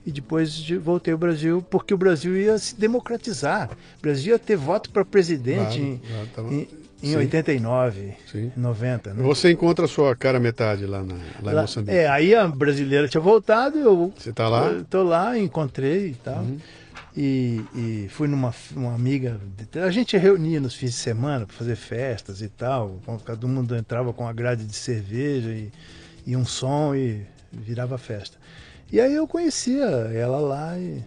e 0.08 0.12
depois 0.12 0.66
voltei 0.82 1.12
ao 1.12 1.20
Brasil 1.20 1.62
porque 1.70 1.94
o 1.94 1.98
Brasil 1.98 2.38
ia 2.38 2.58
se 2.58 2.74
democratizar. 2.80 3.70
O 4.00 4.02
Brasil 4.02 4.32
ia 4.32 4.40
ter 4.40 4.56
voto 4.56 4.90
para 4.90 5.04
presidente 5.04 6.00
claro, 6.34 6.54
em, 6.54 6.66
em, 7.04 7.12
em 7.12 7.16
89, 7.18 8.14
Sim. 8.32 8.50
90. 8.56 9.14
Né? 9.14 9.22
Você 9.22 9.52
encontra 9.52 9.84
a 9.84 9.88
sua 9.88 10.16
cara 10.16 10.40
metade 10.40 10.86
lá, 10.86 11.04
na, 11.04 11.16
lá, 11.44 11.52
lá, 11.52 11.52
em 11.52 11.62
Moçambique. 11.62 11.98
É, 11.98 12.08
aí 12.08 12.34
a 12.34 12.48
brasileira 12.48 13.10
tinha 13.10 13.20
voltado, 13.20 13.78
eu 13.78 14.14
Você 14.18 14.32
tá 14.32 14.48
lá? 14.48 14.72
Estou 14.72 15.04
lá, 15.04 15.38
encontrei 15.38 16.12
e 16.12 16.16
tal. 16.16 16.40
Uhum. 16.40 16.58
E, 17.14 17.62
e, 17.76 18.08
fui 18.10 18.30
numa 18.30 18.54
uma 18.74 18.96
amiga. 18.96 19.42
A 19.84 19.92
gente 19.92 20.16
reunia 20.16 20.62
nos 20.62 20.74
fins 20.74 20.92
de 20.92 20.98
semana 20.98 21.46
para 21.46 21.56
fazer 21.56 21.76
festas 21.76 22.42
e 22.42 22.48
tal. 22.48 23.02
Todo 23.26 23.46
mundo 23.46 23.76
entrava 23.76 24.14
com 24.14 24.26
a 24.26 24.32
grade 24.32 24.64
de 24.64 24.76
cerveja 24.76 25.50
e, 25.50 25.70
e 26.26 26.38
um 26.38 26.46
som 26.46 26.96
e 26.96 27.26
virava 27.52 27.98
festa. 27.98 28.38
E 28.92 29.02
aí 29.02 29.14
eu 29.14 29.28
conhecia 29.28 29.86
ela 29.86 30.40
lá 30.40 30.78
e 30.80 31.04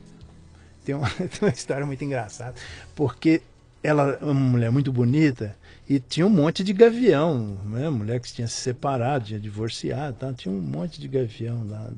tem 0.85 0.95
uma, 0.95 1.09
tem 1.16 1.41
uma 1.43 1.51
história 1.51 1.87
muito 1.87 2.05
engraçada, 2.05 2.55
porque 2.95 3.43
ela 3.83 4.18
é 4.20 4.24
uma 4.24 4.35
mulher 4.35 4.70
muito 4.70 4.93
bonita 4.93 5.57
e 5.89 5.99
tinha 5.99 6.26
um 6.26 6.31
monte 6.31 6.62
de 6.62 6.72
gavião, 6.72 7.59
né? 7.64 7.89
Mulher 7.89 8.20
que 8.20 8.33
tinha 8.33 8.47
se 8.47 8.61
separado, 8.61 9.24
tinha 9.24 9.41
divorciado, 9.41 10.16
tá? 10.18 10.33
tinha 10.33 10.55
um 10.55 10.61
monte 10.61 11.01
de 11.01 11.09
gavião 11.09 11.66
lá. 11.68 11.91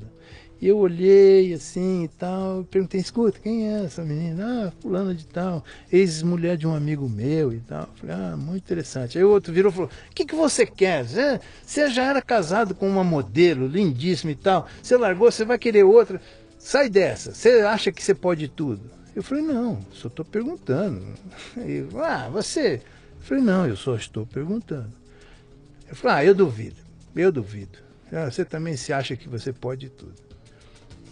E 0.63 0.67
eu 0.69 0.77
olhei 0.77 1.53
assim 1.53 2.05
e 2.05 2.07
tal, 2.07 2.63
perguntei, 2.63 3.01
escuta, 3.01 3.37
quem 3.37 3.67
é 3.67 3.83
essa 3.83 4.01
menina? 4.01 4.69
Ah, 4.69 4.71
fulana 4.81 5.13
de 5.13 5.27
tal, 5.27 5.61
ex-mulher 5.91 6.55
de 6.55 6.65
um 6.65 6.73
amigo 6.73 7.09
meu 7.09 7.51
e 7.51 7.59
tal. 7.59 7.89
Falei, 7.97 8.15
ah, 8.15 8.37
muito 8.37 8.63
interessante. 8.63 9.17
Aí 9.17 9.25
o 9.25 9.29
outro 9.29 9.51
virou 9.51 9.69
e 9.69 9.75
falou, 9.75 9.89
o 9.89 10.15
que, 10.15 10.23
que 10.23 10.33
você 10.33 10.65
quer? 10.65 11.03
Você 11.03 11.89
já 11.89 12.05
era 12.05 12.21
casado 12.21 12.73
com 12.73 12.87
uma 12.87 13.03
modelo 13.03 13.67
lindíssima 13.67 14.31
e 14.31 14.35
tal, 14.35 14.65
você 14.81 14.95
largou, 14.95 15.29
você 15.29 15.43
vai 15.43 15.57
querer 15.57 15.83
outra. 15.83 16.21
Sai 16.57 16.87
dessa, 16.87 17.33
você 17.33 17.59
acha 17.59 17.91
que 17.91 18.01
você 18.01 18.13
pode 18.13 18.47
tudo? 18.47 18.89
Eu 19.13 19.21
falei, 19.21 19.43
não, 19.43 19.85
só 19.91 20.07
estou 20.07 20.23
perguntando. 20.23 21.03
Aí, 21.57 21.85
ah, 22.01 22.29
você? 22.29 22.75
Eu 22.75 23.21
falei, 23.21 23.43
não, 23.43 23.67
eu 23.67 23.75
só 23.75 23.97
estou 23.97 24.25
perguntando. 24.25 24.93
Eu 25.89 25.95
falei, 25.97 26.17
ah, 26.17 26.25
eu 26.25 26.33
duvido, 26.33 26.77
eu 27.13 27.33
duvido. 27.33 27.79
Ah, 28.09 28.31
você 28.31 28.45
também 28.45 28.77
se 28.77 28.93
acha 28.93 29.17
que 29.17 29.27
você 29.27 29.51
pode 29.51 29.89
tudo. 29.89 30.23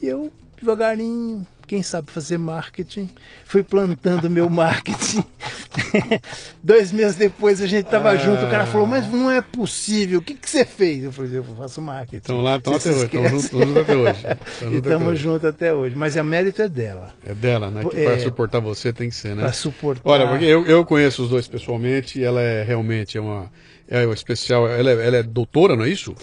E 0.02 0.08
eu, 0.08 0.32
devagarinho, 0.58 1.46
quem 1.68 1.82
sabe 1.82 2.12
fazer 2.12 2.38
marketing, 2.38 3.10
fui 3.46 3.64
plantando 3.64 4.30
meu 4.30 4.50
marketing. 4.50 5.24
Dois 6.62 6.92
meses 6.92 7.16
depois 7.16 7.62
a 7.62 7.68
gente 7.68 7.86
estava 7.86 8.10
ah. 8.10 8.18
junto, 8.18 8.44
o 8.44 8.50
cara 8.50 8.66
falou, 8.66 8.86
mas 8.86 9.08
não 9.10 9.32
é 9.32 9.42
possível, 9.42 10.20
o 10.20 10.22
que, 10.22 10.34
que 10.34 10.50
você 10.50 10.66
fez? 10.66 11.04
Eu 11.04 11.12
falei, 11.14 11.38
eu 11.38 11.44
faço 11.44 11.82
marketing. 11.82 12.18
Estão 12.18 12.42
lá, 12.42 12.58
estão 12.58 12.74
até 12.76 12.90
hoje, 12.90 13.06
estamos 13.06 13.42
juntos 13.50 13.78
até 13.78 13.96
hoje. 13.96 14.28
e 14.74 14.76
estamos 14.76 15.20
juntos 15.20 15.46
até 15.46 15.74
hoje, 15.74 15.96
mas 15.96 16.18
a 16.18 16.24
mérito 16.24 16.62
é 16.62 16.68
dela. 16.68 17.14
É 17.26 17.34
dela, 17.34 17.72
né? 17.72 17.84
É, 17.94 18.04
para 18.04 18.20
suportar 18.20 18.60
você 18.60 18.92
tem 18.92 19.08
que 19.08 19.16
ser, 19.16 19.36
né? 19.36 19.44
Para 19.44 19.54
suportar. 19.54 20.02
Olha, 20.10 20.28
porque 20.28 20.46
eu, 20.46 20.66
eu 20.66 20.84
conheço 20.84 21.24
os 21.24 21.30
dois 21.30 21.48
pessoalmente 21.48 22.20
e 22.20 22.24
ela 22.24 22.42
é 22.42 22.64
realmente 22.64 23.18
é 23.18 23.22
uma, 23.22 23.50
é 23.88 24.04
uma 24.06 24.14
especial, 24.14 24.68
ela 24.68 24.90
é, 24.90 25.08
ela 25.08 25.18
é 25.18 25.24
doutora, 25.24 25.76
não 25.76 25.86
é 25.86 25.90
isso? 25.90 26.14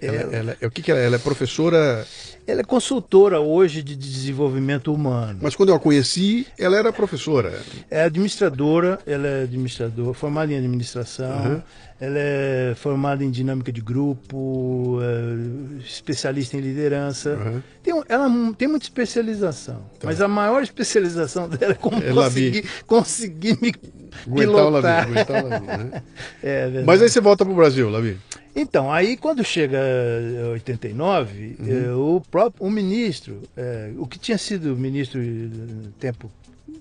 Ela, 0.00 0.16
é, 0.16 0.28
ela, 0.32 0.56
é, 0.60 0.66
o 0.66 0.70
que, 0.70 0.82
que 0.82 0.90
ela, 0.90 1.00
ela 1.00 1.16
é 1.16 1.18
professora 1.18 2.06
ela 2.50 2.60
é 2.60 2.64
consultora 2.64 3.40
hoje 3.40 3.82
de 3.82 3.94
desenvolvimento 3.94 4.92
humano. 4.92 5.38
Mas 5.42 5.54
quando 5.54 5.68
eu 5.68 5.74
a 5.74 5.80
conheci, 5.80 6.46
ela 6.58 6.76
era 6.76 6.92
professora. 6.92 7.60
É 7.90 8.02
administradora, 8.02 8.98
ela 9.06 9.26
é 9.26 9.42
administradora, 9.44 10.14
formada 10.14 10.52
em 10.52 10.56
administração, 10.56 11.52
uhum. 11.52 11.62
ela 12.00 12.18
é 12.18 12.74
formada 12.76 13.24
em 13.24 13.30
dinâmica 13.30 13.70
de 13.70 13.80
grupo, 13.80 14.98
é 15.00 15.84
especialista 15.84 16.56
em 16.56 16.60
liderança. 16.60 17.36
Uhum. 17.36 17.62
Tem, 17.82 18.02
ela 18.08 18.28
tem 18.56 18.68
muita 18.68 18.84
especialização, 18.84 19.82
tá. 19.98 20.06
mas 20.06 20.20
a 20.20 20.28
maior 20.28 20.62
especialização 20.62 21.46
dela 21.48 21.72
é 21.72 21.76
como 21.76 22.02
é 22.02 22.12
conseguir, 22.12 22.64
conseguir 22.86 23.58
me 23.60 23.72
pilotar. 24.24 24.66
O 24.66 24.70
Lavi, 24.70 25.32
o 25.32 25.48
Lavi, 25.48 25.66
né? 25.66 26.02
é, 26.42 26.82
mas 26.84 27.02
aí 27.02 27.08
você 27.08 27.20
volta 27.20 27.44
para 27.44 27.52
o 27.52 27.56
Brasil, 27.56 27.88
Lavi. 27.88 28.18
Então, 28.54 28.90
aí 28.92 29.16
quando 29.16 29.44
chega 29.44 29.78
89, 30.52 31.56
uhum. 31.58 31.68
eh, 31.68 31.94
o 31.94 32.22
próprio 32.30 32.66
o 32.66 32.70
ministro, 32.70 33.42
eh, 33.56 33.92
o 33.96 34.06
que 34.06 34.18
tinha 34.18 34.36
sido 34.36 34.76
ministro 34.76 35.22
no 35.22 35.92
tempo, 35.92 36.30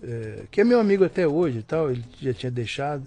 eh, 0.01 0.43
que 0.49 0.61
é 0.61 0.63
meu 0.63 0.79
amigo 0.79 1.05
até 1.05 1.27
hoje 1.27 1.59
e 1.59 1.63
tal, 1.63 1.91
ele 1.91 2.03
já 2.19 2.33
tinha 2.33 2.51
deixado 2.51 3.03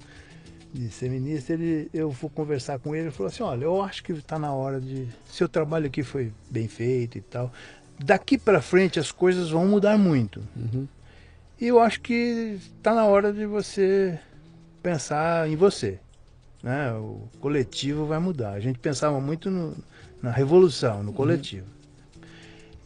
de 0.72 0.88
ser 0.90 1.10
ministro, 1.10 1.54
ele, 1.54 1.90
eu 1.92 2.10
vou 2.10 2.30
conversar 2.30 2.78
com 2.78 2.94
ele, 2.94 3.06
ele 3.06 3.10
falou 3.10 3.30
assim, 3.30 3.42
olha, 3.42 3.64
eu 3.64 3.82
acho 3.82 4.02
que 4.02 4.12
está 4.12 4.38
na 4.38 4.52
hora 4.52 4.80
de, 4.80 5.08
seu 5.30 5.48
trabalho 5.48 5.86
aqui 5.86 6.02
foi 6.02 6.32
bem 6.48 6.68
feito 6.68 7.18
e 7.18 7.20
tal, 7.20 7.52
daqui 7.98 8.38
para 8.38 8.62
frente 8.62 8.98
as 8.98 9.10
coisas 9.10 9.50
vão 9.50 9.66
mudar 9.66 9.98
muito. 9.98 10.40
Uhum. 10.56 10.86
E 11.60 11.68
eu 11.68 11.78
acho 11.78 12.00
que 12.00 12.58
está 12.76 12.94
na 12.94 13.04
hora 13.04 13.32
de 13.32 13.46
você 13.46 14.18
pensar 14.82 15.48
em 15.48 15.54
você 15.54 15.98
né? 16.62 16.92
O 16.92 17.28
coletivo 17.40 18.06
vai 18.06 18.18
mudar. 18.18 18.52
A 18.52 18.60
gente 18.60 18.78
pensava 18.78 19.20
muito 19.20 19.50
no, 19.50 19.74
na 20.22 20.30
revolução, 20.30 21.02
no 21.02 21.12
coletivo. 21.12 21.66
Uhum. 21.66 22.22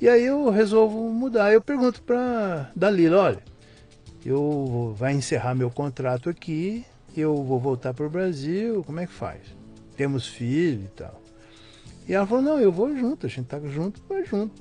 E 0.01 0.09
aí 0.09 0.25
eu 0.25 0.49
resolvo 0.51 1.13
mudar. 1.13 1.53
Eu 1.53 1.61
pergunto 1.61 2.03
para 2.03 2.71
Dalila, 2.75 3.19
olha, 3.19 3.43
eu 4.25 4.37
vou, 4.37 4.95
vai 4.95 5.13
encerrar 5.13 5.55
meu 5.55 5.71
contrato 5.71 6.31
aqui, 6.31 6.85
eu 7.17 7.43
vou 7.45 7.61
voltar 7.61 7.93
para 7.95 8.07
o 8.07 8.11
Brasil, 8.11 8.83
como 8.85 9.01
é 9.01 9.07
que 9.07 9.13
faz? 9.13 9.41
Temos 9.97 10.27
filho 10.27 10.85
e 10.85 10.89
tal. 10.89 11.23
E 12.09 12.15
ela 12.15 12.27
falou, 12.27 12.43
não, 12.43 12.61
eu 12.61 12.71
vou 12.71 12.95
junto, 12.97 13.27
a 13.27 13.29
gente 13.29 13.47
tá 13.47 13.59
junto, 13.61 14.01
vai 14.09 14.25
junto. 14.25 14.55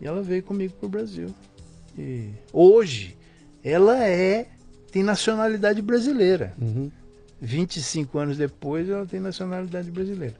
E 0.00 0.06
ela 0.06 0.20
veio 0.20 0.42
comigo 0.42 0.74
para 0.74 0.86
o 0.86 0.90
Brasil. 0.90 1.32
E 1.96 2.30
hoje 2.52 3.16
ela 3.62 4.04
é 4.04 4.46
tem 4.90 5.02
nacionalidade 5.02 5.82
brasileira. 5.82 6.54
Uhum. 6.60 6.90
25 7.40 8.18
anos 8.18 8.36
depois, 8.36 8.88
ela 8.88 9.06
tem 9.06 9.20
nacionalidade 9.20 9.90
brasileira. 9.90 10.34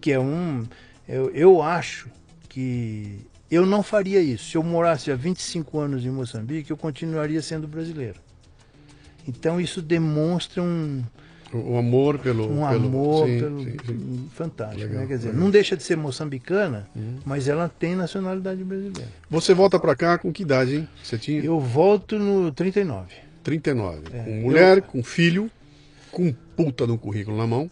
Que 0.00 0.12
é 0.12 0.20
um. 0.20 0.64
Eu, 1.08 1.30
eu 1.30 1.62
acho 1.62 2.08
que 2.48 3.18
eu 3.50 3.66
não 3.66 3.82
faria 3.82 4.20
isso. 4.20 4.50
Se 4.50 4.56
eu 4.56 4.62
morasse 4.62 5.10
há 5.10 5.16
25 5.16 5.78
anos 5.78 6.04
em 6.04 6.10
Moçambique, 6.10 6.70
eu 6.70 6.76
continuaria 6.76 7.42
sendo 7.42 7.66
brasileiro. 7.66 8.20
Então 9.26 9.60
isso 9.60 9.80
demonstra 9.80 10.62
um. 10.62 11.02
O 11.58 11.78
amor 11.78 12.18
pelo. 12.18 12.44
Um 12.44 12.66
pelo, 12.68 12.86
amor 12.86 13.26
sim, 13.26 13.38
pelo. 13.38 13.60
Sim, 13.60 13.76
sim. 13.86 14.28
Fantástico. 14.34 14.82
Legal, 14.82 15.00
né? 15.00 15.06
Quer 15.06 15.16
dizer, 15.16 15.28
legal. 15.28 15.44
não 15.44 15.50
deixa 15.50 15.76
de 15.76 15.82
ser 15.82 15.96
moçambicana, 15.96 16.88
uhum. 16.94 17.18
mas 17.24 17.48
ela 17.48 17.68
tem 17.68 17.94
nacionalidade 17.94 18.62
brasileira. 18.64 19.08
Você 19.30 19.54
volta 19.54 19.78
para 19.78 19.94
cá 19.94 20.18
com 20.18 20.32
que 20.32 20.42
idade, 20.42 20.76
hein? 20.76 20.88
Você 21.02 21.18
tinha? 21.18 21.44
Eu 21.44 21.60
volto 21.60 22.18
no 22.18 22.50
39. 22.52 23.06
39. 23.42 24.00
É, 24.12 24.18
com 24.22 24.30
mulher, 24.40 24.78
eu... 24.78 24.82
com 24.82 25.02
filho 25.02 25.50
com 26.10 26.26
um 26.26 26.34
puta 26.56 26.86
de 26.86 26.92
um 26.92 26.96
currículo 26.96 27.36
na 27.36 27.46
mão. 27.46 27.68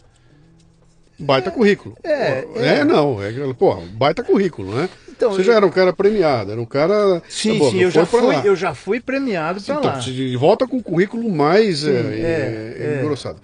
Baita 1.19 1.51
é, 1.51 1.53
currículo. 1.53 1.97
É, 2.03 2.11
é, 2.11 2.79
é, 2.79 2.85
não. 2.85 3.23
É, 3.23 3.31
pô, 3.55 3.77
baita 3.93 4.25
currículo, 4.25 4.75
né? 4.75 4.89
Então, 5.09 5.33
Você 5.33 5.45
já 5.45 5.55
era 5.55 5.65
um 5.65 5.71
cara 5.71 5.93
premiado, 5.93 6.51
era 6.51 6.61
um 6.61 6.67
cara. 6.67 7.23
Sim, 7.29 7.61
tá 7.61 7.71
sim, 7.71 7.81
eu 7.81 7.91
já, 7.93 8.05
fui, 8.05 8.37
eu 8.45 8.57
já 8.57 8.75
fui 8.75 8.99
premiado 8.99 9.63
para 9.63 9.75
então, 9.77 9.91
lá. 9.91 10.01
Você 10.01 10.37
volta 10.37 10.67
com 10.67 10.79
o 10.79 10.83
currículo 10.83 11.31
mais 11.31 11.81
sim, 11.81 11.91
é, 11.91 11.93
é, 11.93 12.77
é, 12.79 13.01
engrossado. 13.01 13.41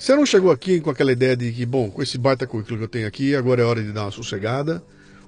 Você 0.00 0.16
não 0.16 0.24
chegou 0.24 0.50
aqui 0.50 0.80
com 0.80 0.88
aquela 0.88 1.12
ideia 1.12 1.36
de 1.36 1.52
que, 1.52 1.66
bom, 1.66 1.90
com 1.90 2.02
esse 2.02 2.16
baita 2.16 2.46
currículo 2.46 2.78
que 2.78 2.84
eu 2.84 2.88
tenho 2.88 3.06
aqui, 3.06 3.36
agora 3.36 3.60
é 3.60 3.64
hora 3.66 3.82
de 3.82 3.92
dar 3.92 4.04
uma 4.04 4.10
sossegada 4.10 4.82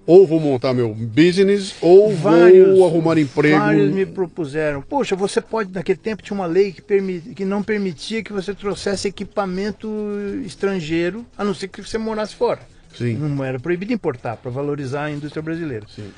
ou 0.06 0.26
vou 0.26 0.40
montar 0.40 0.72
meu 0.72 0.92
business, 0.94 1.74
ou 1.80 2.12
vários, 2.12 2.76
vou 2.76 2.86
arrumar 2.86 3.18
emprego. 3.18 3.58
Vários 3.58 3.94
me 3.94 4.06
propuseram. 4.06 4.80
Poxa, 4.80 5.14
você 5.14 5.40
pode, 5.42 5.72
naquele 5.72 5.98
tempo 5.98 6.22
tinha 6.22 6.34
uma 6.34 6.46
lei 6.46 6.72
que, 6.72 6.80
permit, 6.80 7.34
que 7.34 7.44
não 7.44 7.62
permitia 7.62 8.22
que 8.22 8.32
você 8.32 8.54
trouxesse 8.54 9.08
equipamento 9.08 9.88
estrangeiro, 10.44 11.24
a 11.36 11.44
não 11.44 11.54
ser 11.54 11.68
que 11.68 11.82
você 11.82 11.98
morasse 11.98 12.34
fora. 12.34 12.60
Sim. 12.96 13.14
Não 13.14 13.44
era 13.44 13.60
proibido 13.60 13.92
importar 13.92 14.38
para 14.38 14.50
valorizar 14.50 15.04
a 15.04 15.10
indústria 15.12 15.42
brasileira. 15.42 15.86
Sim. 15.94 16.10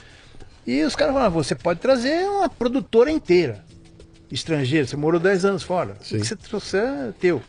E 0.67 0.83
os 0.85 0.97
caras 0.97 1.13
falaram, 1.13 1.33
você 1.33 1.57
pode 1.57 1.81
trazer 1.81 2.25
uma 2.27 2.49
produtora 2.49 3.11
inteira 3.11 3.63
estrangeira, 4.31 4.87
você 4.87 4.97
morou 4.97 5.21
10 5.21 5.45
anos 5.45 5.63
fora. 5.63 5.97
Sim. 6.01 6.17
O 6.17 6.21
que 6.21 6.27
você 6.27 6.37
trouxer 6.37 6.83
é 6.83 7.13
teu 7.21 7.43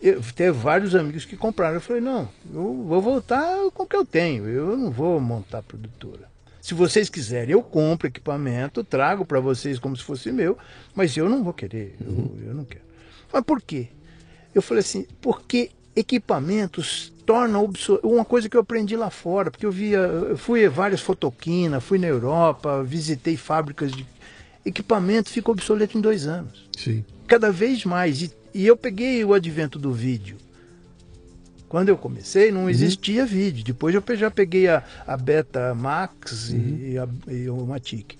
eu, 0.00 0.20
teve 0.34 0.52
vários 0.52 0.94
amigos 0.94 1.24
que 1.24 1.36
compraram. 1.36 1.74
Eu 1.74 1.80
falei, 1.80 2.02
não, 2.02 2.28
eu 2.52 2.84
vou 2.86 3.00
voltar 3.00 3.56
com 3.72 3.84
o 3.84 3.86
que 3.86 3.96
eu 3.96 4.04
tenho, 4.04 4.48
eu 4.48 4.76
não 4.76 4.90
vou 4.90 5.20
montar 5.20 5.62
produtora. 5.62 6.28
Se 6.60 6.74
vocês 6.74 7.08
quiserem, 7.08 7.52
eu 7.52 7.62
compro 7.62 8.08
equipamento, 8.08 8.82
trago 8.82 9.24
para 9.24 9.38
vocês 9.38 9.78
como 9.78 9.96
se 9.96 10.02
fosse 10.02 10.32
meu, 10.32 10.58
mas 10.94 11.16
eu 11.16 11.28
não 11.28 11.44
vou 11.44 11.52
querer, 11.52 11.96
eu, 12.00 12.48
eu 12.48 12.54
não 12.54 12.64
quero. 12.64 12.84
Mas 13.32 13.44
por 13.44 13.62
quê? 13.62 13.88
Eu 14.54 14.60
falei 14.60 14.80
assim, 14.80 15.06
porque 15.20 15.70
equipamentos 15.94 17.12
tornam 17.24 17.64
obsoleto. 17.64 18.08
Uma 18.08 18.24
coisa 18.24 18.48
que 18.48 18.56
eu 18.56 18.60
aprendi 18.60 18.96
lá 18.96 19.10
fora, 19.10 19.50
porque 19.50 19.66
eu 19.66 19.72
via, 19.72 19.98
eu 19.98 20.36
fui 20.36 20.64
a 20.64 20.70
várias 20.70 21.00
fotoquinas, 21.00 21.82
fui 21.82 21.98
na 21.98 22.06
Europa, 22.06 22.82
visitei 22.82 23.36
fábricas 23.36 23.92
de 23.92 24.06
equipamento, 24.64 25.30
fica 25.30 25.50
obsoleto 25.50 25.96
em 25.96 26.00
dois 26.00 26.26
anos. 26.26 26.68
Sim. 26.76 27.04
Cada 27.26 27.50
vez 27.50 27.84
mais. 27.84 28.22
E 28.22 28.30
e 28.56 28.66
eu 28.66 28.76
peguei 28.76 29.22
o 29.24 29.34
advento 29.34 29.78
do 29.78 29.92
vídeo. 29.92 30.38
Quando 31.68 31.90
eu 31.90 31.96
comecei, 31.98 32.50
não 32.50 32.62
uhum. 32.62 32.70
existia 32.70 33.22
uhum. 33.22 33.28
vídeo. 33.28 33.64
Depois 33.64 33.94
eu 33.94 34.02
já 34.16 34.30
peguei 34.30 34.66
a, 34.66 34.82
a 35.06 35.16
Beta 35.16 35.74
Max 35.74 36.50
uhum. 36.50 36.78
e, 36.80 36.98
a, 36.98 37.08
e 37.28 37.50
o 37.50 37.66
Matic. 37.66 38.16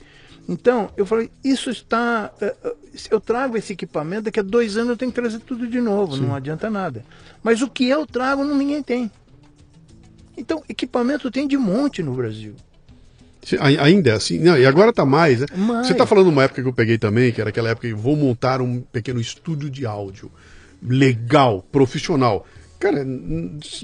Então, 0.48 0.90
eu 0.96 1.06
falei, 1.06 1.30
isso 1.42 1.70
está. 1.70 2.32
Eh, 2.40 2.54
eh, 2.62 2.74
eu 3.10 3.20
trago 3.20 3.56
esse 3.56 3.72
equipamento, 3.72 4.24
daqui 4.24 4.38
a 4.38 4.42
dois 4.42 4.76
anos 4.76 4.90
eu 4.90 4.96
tenho 4.96 5.10
que 5.10 5.20
trazer 5.20 5.40
tudo 5.40 5.66
de 5.66 5.80
novo, 5.80 6.16
Sim. 6.16 6.22
não 6.22 6.34
adianta 6.34 6.68
nada. 6.68 7.04
Mas 7.42 7.62
o 7.62 7.68
que 7.68 7.88
eu 7.88 8.06
trago, 8.06 8.44
ninguém 8.44 8.82
tem. 8.82 9.10
Então, 10.36 10.62
equipamento 10.68 11.30
tem 11.30 11.48
de 11.48 11.56
monte 11.56 12.02
no 12.02 12.14
Brasil. 12.14 12.54
Ainda 13.60 14.10
é 14.10 14.12
assim? 14.14 14.38
Não, 14.38 14.58
e 14.58 14.66
agora 14.66 14.92
tá 14.92 15.04
mais, 15.04 15.40
né? 15.40 15.46
Mais. 15.54 15.86
Você 15.86 15.94
tá 15.94 16.06
falando 16.06 16.28
uma 16.28 16.44
época 16.44 16.62
que 16.62 16.68
eu 16.68 16.72
peguei 16.72 16.98
também, 16.98 17.32
que 17.32 17.40
era 17.40 17.50
aquela 17.50 17.70
época 17.70 17.86
que 17.86 17.94
vou 17.94 18.16
montar 18.16 18.60
um 18.60 18.80
pequeno 18.80 19.20
estúdio 19.20 19.70
de 19.70 19.86
áudio. 19.86 20.30
Legal, 20.82 21.64
profissional. 21.70 22.46
Cara, 22.78 23.06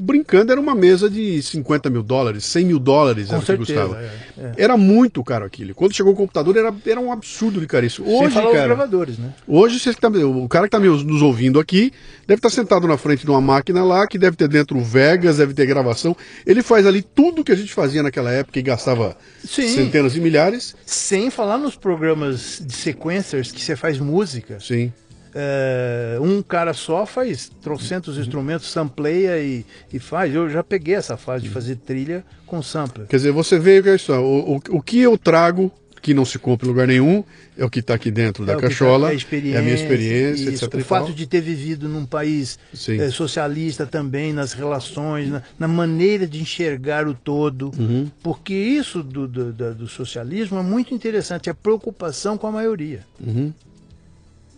brincando, 0.01 0.53
era 0.53 0.61
uma 0.61 0.75
mesa 0.75 1.09
de 1.09 1.41
50 1.43 1.89
mil 1.91 2.03
dólares, 2.03 2.45
100 2.45 2.65
mil 2.67 2.79
dólares 2.79 3.29
Com 3.29 3.35
era 3.35 3.39
o 3.39 3.41
que 3.41 3.47
certeza, 3.47 3.81
custava. 3.87 4.03
é, 4.03 4.11
é. 4.39 4.53
Era 4.59 4.77
muito 4.77 5.25
caro 5.25 5.45
aquilo. 5.45 5.75
Quando 5.75 5.95
chegou 5.95 6.13
o 6.13 6.17
computador, 6.17 6.57
era, 6.57 6.75
era 6.87 7.01
um 7.01 7.11
absurdo 7.11 7.61
de 7.61 7.67
caríssimo. 7.67 8.07
Sem 8.07 8.17
Hoje, 8.17 8.27
os 8.29 8.35
cara, 8.35 8.65
gravadores, 8.67 9.19
né? 9.19 9.33
hoje 9.49 9.79
você 9.81 9.95
tá- 9.95 10.09
o 10.09 10.49
cara 10.49 10.69
que 10.69 10.77
está 10.77 10.79
nos 10.79 11.23
ouvindo 11.23 11.59
aqui 11.59 11.91
deve 12.27 12.39
estar 12.39 12.51
sentado 12.51 12.87
na 12.87 12.97
frente 12.99 13.25
de 13.25 13.31
uma 13.31 13.41
máquina 13.41 13.83
lá, 13.85 14.07
que 14.07 14.19
deve 14.19 14.37
ter 14.37 14.49
dentro 14.49 14.81
Vegas, 14.83 15.39
deve 15.39 15.55
ter 15.55 15.67
gravação. 15.67 16.17
Ele 16.47 16.63
faz 16.63 16.87
ali 16.87 17.03
tudo 17.03 17.43
que 17.45 17.53
a 17.53 17.57
gente 17.57 17.73
fazia 17.73 18.03
naquela 18.03 18.31
época 18.31 18.59
e 18.59 18.63
gastava 18.63 19.17
Sim. 19.45 19.69
centenas 19.69 20.13
de 20.13 20.21
milhares. 20.21 20.75
Sem 20.85 21.31
falar 21.31 21.59
nos 21.59 21.77
programas 21.77 22.63
de 22.65 22.73
sequencers 22.75 23.51
que 23.51 23.61
você 23.63 23.75
faz 23.77 23.99
música. 23.99 24.59
Sim. 24.61 24.93
É, 25.35 26.19
um 26.21 26.43
cara 26.43 26.73
só 26.75 27.07
faz 27.07 27.51
trocentos 27.61 28.19
instrumentos, 28.19 28.71
sampleia 28.71 29.39
e, 29.41 29.65
e 29.93 29.99
faz. 29.99 30.35
Eu 30.35 30.49
já 30.51 30.63
peguei 30.63 30.95
essa 30.95 31.17
fase 31.17 31.45
de 31.45 31.51
fazer 31.51 31.77
trilha 31.77 32.25
com 32.47 32.63
sampler. 32.63 33.07
Quer 33.07 33.17
dizer, 33.17 33.33
você 33.33 33.59
veio 33.59 33.83
com 33.83 33.95
isso. 33.95 34.13
O, 34.13 34.57
o, 34.57 34.63
o 34.77 34.83
que 34.83 34.99
eu 35.01 35.17
trago, 35.17 35.73
que 36.03 36.13
não 36.13 36.25
se 36.25 36.39
compra 36.39 36.67
em 36.67 36.69
lugar 36.69 36.87
nenhum, 36.87 37.23
é 37.57 37.65
o 37.65 37.71
que 37.71 37.79
está 37.79 37.95
aqui 37.95 38.11
dentro 38.11 38.45
da 38.45 38.53
É 38.53 38.57
o 38.57 38.59
que 38.59 38.67
cachola. 38.67 39.07
tá- 39.09 39.13
é, 39.13 39.17
experiência, 39.17 39.59
a 39.61 39.63
minha 39.63 39.75
experiência, 39.75 40.51
isso. 40.51 40.65
etc. 40.67 40.75
O 40.81 40.85
fato 40.85 41.13
de 41.13 41.27
ter 41.27 41.41
vivido 41.41 41.89
num 41.89 42.05
país 42.05 42.59
eh, 42.89 43.09
socialista 43.11 43.87
também, 43.87 44.33
nas 44.33 44.53
relações, 44.53 45.29
na, 45.31 45.43
na 45.59 45.69
maneira 45.69 46.27
de 46.27 46.41
enxergar 46.43 47.07
o 47.07 47.15
todo. 47.15 47.71
Uhum. 47.79 48.11
Porque 48.23 48.53
isso 48.53 49.03
do, 49.03 49.27
do, 49.29 49.53
do- 49.53 49.75
do 49.77 49.89
socialismo 49.89 50.59
é 50.59 50.63
muito 50.63 50.93
interessante, 50.93 51.49
a 51.49 51.55
preocupação 51.55 52.37
com 52.37 52.47
a 52.49 52.53
maioria. 52.53 53.01
Uhum. 53.25 53.53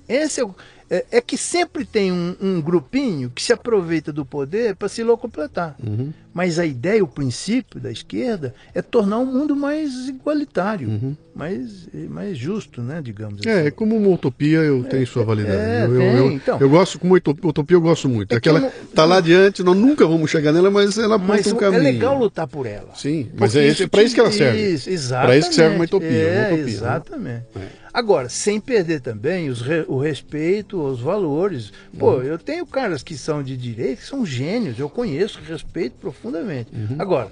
Esse 0.08 0.42
é, 0.42 0.46
é, 0.90 1.06
é 1.12 1.20
que 1.20 1.36
sempre 1.36 1.84
tem 1.84 2.12
um, 2.12 2.36
um 2.40 2.60
grupinho 2.60 3.30
que 3.30 3.42
se 3.42 3.52
aproveita 3.52 4.12
do 4.12 4.24
poder 4.24 4.76
para 4.76 4.88
se 4.88 5.02
locupletar. 5.02 5.76
Uhum. 5.82 6.12
Mas 6.34 6.58
a 6.58 6.66
ideia, 6.66 7.02
o 7.02 7.06
princípio 7.06 7.78
da 7.80 7.92
esquerda 7.92 8.52
é 8.74 8.82
tornar 8.82 9.18
o 9.18 9.24
mundo 9.26 9.54
mais 9.54 10.08
igualitário, 10.08 11.16
mais, 11.34 11.88
mais 12.10 12.36
justo, 12.36 12.82
né, 12.82 13.00
digamos 13.02 13.40
Uhum. 13.44 13.50
É, 13.50 13.58
assim. 13.60 13.66
é 13.68 13.70
como 13.70 13.96
uma 13.96 14.08
utopia, 14.08 14.58
eu 14.58 14.82
tenho 14.84 15.06
sua 15.06 15.24
validade. 15.24 15.56
é, 15.56 15.84
eu, 15.84 15.94
eu, 16.02 16.32
então. 16.32 16.58
eu 16.60 16.68
gosto, 16.68 16.98
como 16.98 17.14
uto- 17.14 17.36
utopia, 17.44 17.76
eu 17.76 17.80
gosto 17.80 18.08
muito. 18.08 18.32
É 18.32 18.40
que 18.40 18.48
Aquela 18.48 18.60
não- 18.60 18.70
tá 18.94 19.04
lá 19.04 19.18
adiante, 19.18 19.62
nós 19.62 19.76
nunca 19.76 20.06
vamos 20.06 20.30
chegar 20.30 20.52
nela, 20.52 20.70
mas 20.70 20.98
ela 20.98 21.16
aponta 21.16 21.54
um 21.54 21.56
é 21.56 21.60
caminho. 21.60 21.82
legal 21.82 22.18
lutar 22.18 22.46
por 22.48 22.66
ela. 22.66 22.90
Sim, 22.96 23.30
mas 23.38 23.54
é 23.54 23.66
isso 23.68 23.88
para 23.88 24.02
isso 24.02 24.14
que 24.14 24.20
ela 24.20 24.32
serve. 24.32 24.60
Isso, 24.74 24.90
exatamente. 24.90 25.26
Para 25.28 25.38
isso 25.38 25.48
que 25.50 25.54
serve 25.54 25.76
uma 25.76 25.84
utopia, 25.84 26.08
uma 26.08 26.14
É, 26.18 26.46
utopia, 26.46 26.64
né? 26.64 26.70
exatamente. 26.70 27.44
É. 27.56 27.84
Agora, 27.92 28.28
sem 28.28 28.58
perder 28.60 29.00
também 29.00 29.48
os 29.48 29.62
o 29.86 29.98
respeito 29.98 30.80
aos 30.80 31.00
valores. 31.00 31.72
Pô, 31.96 32.14
Uhum. 32.14 32.22
eu 32.22 32.38
tenho 32.38 32.66
caras 32.66 33.04
que 33.04 33.16
são 33.16 33.40
de 33.40 33.56
direita, 33.56 34.02
que 34.02 34.08
são 34.08 34.26
gênios, 34.26 34.80
eu 34.80 34.88
conheço, 34.88 35.38
respeito 35.46 35.94
profundamente. 36.28 36.70
Uhum. 36.74 36.96
Agora, 36.98 37.30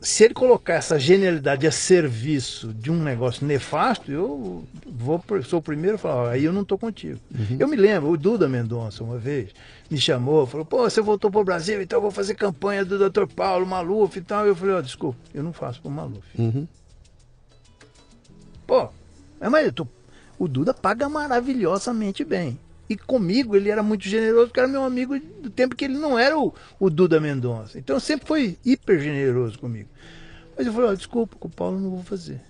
se 0.00 0.24
ele 0.24 0.34
colocar 0.34 0.74
essa 0.74 0.98
genialidade 0.98 1.66
a 1.66 1.72
serviço 1.72 2.72
de 2.72 2.90
um 2.90 3.02
negócio 3.02 3.46
nefasto, 3.46 4.10
eu 4.10 4.64
vou 4.86 5.22
sou 5.44 5.58
o 5.58 5.62
primeiro 5.62 5.96
a 5.96 5.98
falar, 5.98 6.22
"Ó, 6.22 6.26
aí 6.28 6.44
eu 6.44 6.52
não 6.52 6.62
estou 6.62 6.78
contigo. 6.78 7.18
Uhum. 7.34 7.56
Eu 7.58 7.68
me 7.68 7.76
lembro, 7.76 8.10
o 8.10 8.16
Duda 8.16 8.48
Mendonça, 8.48 9.04
uma 9.04 9.18
vez, 9.18 9.50
me 9.90 9.98
chamou, 9.98 10.46
falou, 10.46 10.64
pô, 10.64 10.78
você 10.88 11.00
voltou 11.00 11.30
para 11.30 11.40
o 11.40 11.44
Brasil, 11.44 11.80
então 11.82 11.98
eu 11.98 12.02
vou 12.02 12.10
fazer 12.10 12.34
campanha 12.34 12.84
do 12.84 13.10
Dr. 13.10 13.26
Paulo 13.26 13.66
Maluf 13.66 14.16
e 14.18 14.22
tal. 14.22 14.46
Eu 14.46 14.56
falei, 14.56 14.74
ó, 14.74 14.80
desculpa, 14.80 15.18
eu 15.34 15.42
não 15.42 15.52
faço 15.52 15.80
para 15.82 15.88
o 15.90 15.92
Maluf. 15.92 16.26
Uhum. 16.38 16.66
Pô, 18.66 18.88
é, 19.40 19.48
mas 19.48 19.66
eu 19.66 19.72
tô- 19.72 19.86
o 20.38 20.48
Duda 20.48 20.72
paga 20.72 21.08
maravilhosamente 21.08 22.24
bem. 22.24 22.58
E 22.90 22.96
comigo 22.96 23.54
ele 23.54 23.70
era 23.70 23.84
muito 23.84 24.08
generoso, 24.08 24.48
porque 24.48 24.58
era 24.58 24.68
meu 24.68 24.82
amigo 24.82 25.16
do 25.40 25.48
tempo 25.48 25.76
que 25.76 25.84
ele 25.84 25.96
não 25.96 26.18
era 26.18 26.36
o, 26.36 26.52
o 26.80 26.90
Duda 26.90 27.20
Mendonça. 27.20 27.78
Então 27.78 28.00
sempre 28.00 28.26
foi 28.26 28.58
hiper 28.64 28.98
generoso 28.98 29.56
comigo. 29.60 29.88
Mas 30.58 30.66
eu 30.66 30.72
falei, 30.72 30.90
ó, 30.90 30.94
desculpa, 30.94 31.36
com 31.38 31.46
o 31.46 31.50
Paulo 31.50 31.78
não 31.78 31.90
vou 31.90 32.02
fazer. 32.02 32.40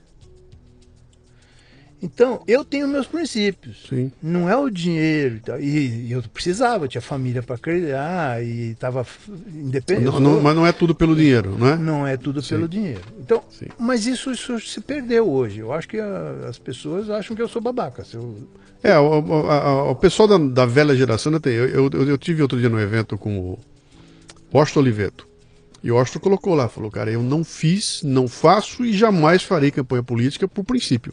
Então, 2.02 2.43
eu 2.48 2.64
tenho 2.64 2.89
meus 2.89 3.06
princípios. 3.06 3.85
Sim. 3.89 4.10
Não 4.22 4.48
é 4.48 4.56
o 4.56 4.70
dinheiro 4.70 5.40
e 5.60 6.10
eu 6.10 6.22
precisava, 6.32 6.85
eu 6.85 6.89
tinha 6.89 7.01
família 7.02 7.43
para 7.43 7.59
criar 7.59 8.43
e 8.43 8.70
estava 8.70 9.06
independente. 9.55 10.05
Não- 10.06 10.18
não- 10.20 10.40
mas 10.40 10.56
não 10.56 10.66
é 10.66 10.72
tudo 10.72 10.94
pelo 10.94 11.14
dinheiro, 11.14 11.56
não 11.59 11.66
é? 11.68 11.77
não 11.77 12.06
é 12.06 12.16
tudo 12.16 12.40
Sim. 12.40 12.55
pelo 12.55 12.68
dinheiro. 12.68 13.02
Então, 13.18 13.43
Sim. 13.51 13.66
mas 13.78 14.06
isso, 14.06 14.31
isso 14.32 14.59
se 14.60 14.81
perdeu 14.81 15.28
hoje. 15.31 15.59
Eu 15.60 15.72
acho 15.72 15.86
que 15.89 15.98
a- 16.01 16.47
as 16.48 16.59
pessoas 16.59 17.10
acham 17.10 17.36
que 17.36 17.43
eu 17.43 17.48
sou 17.48 17.60
babaca. 17.60 18.02
Eu- 18.14 18.48
É, 18.82 18.98
o, 18.98 19.51
a- 19.51 19.90
o 19.90 19.94
pessoal 19.94 20.27
da, 20.27 20.39
da 20.39 20.64
velha 20.66 20.97
geração 20.97 21.39
tem. 21.39 21.52
Eu, 21.52 21.90
eu, 21.93 22.09
eu 22.09 22.16
tive 22.18 22.40
outro 22.40 22.59
dia 22.59 22.70
no 22.70 22.81
evento 22.81 23.18
com 23.18 23.36
o 23.39 23.59
Washington 24.55 24.81
Oliveto. 24.81 25.28
E 25.85 25.90
o 25.90 25.97
Washington 25.97 26.20
colocou 26.20 26.55
lá, 26.55 26.66
falou, 26.68 26.90
cara, 26.90 27.10
eu 27.10 27.22
não 27.22 27.44
fiz, 27.44 28.01
não 28.02 28.27
faço 28.27 28.85
e 28.85 28.93
jamais 28.94 29.43
farei 29.43 29.70
campanha 29.70 30.02
política 30.02 30.48
por 30.48 30.64
princípio. 30.64 31.12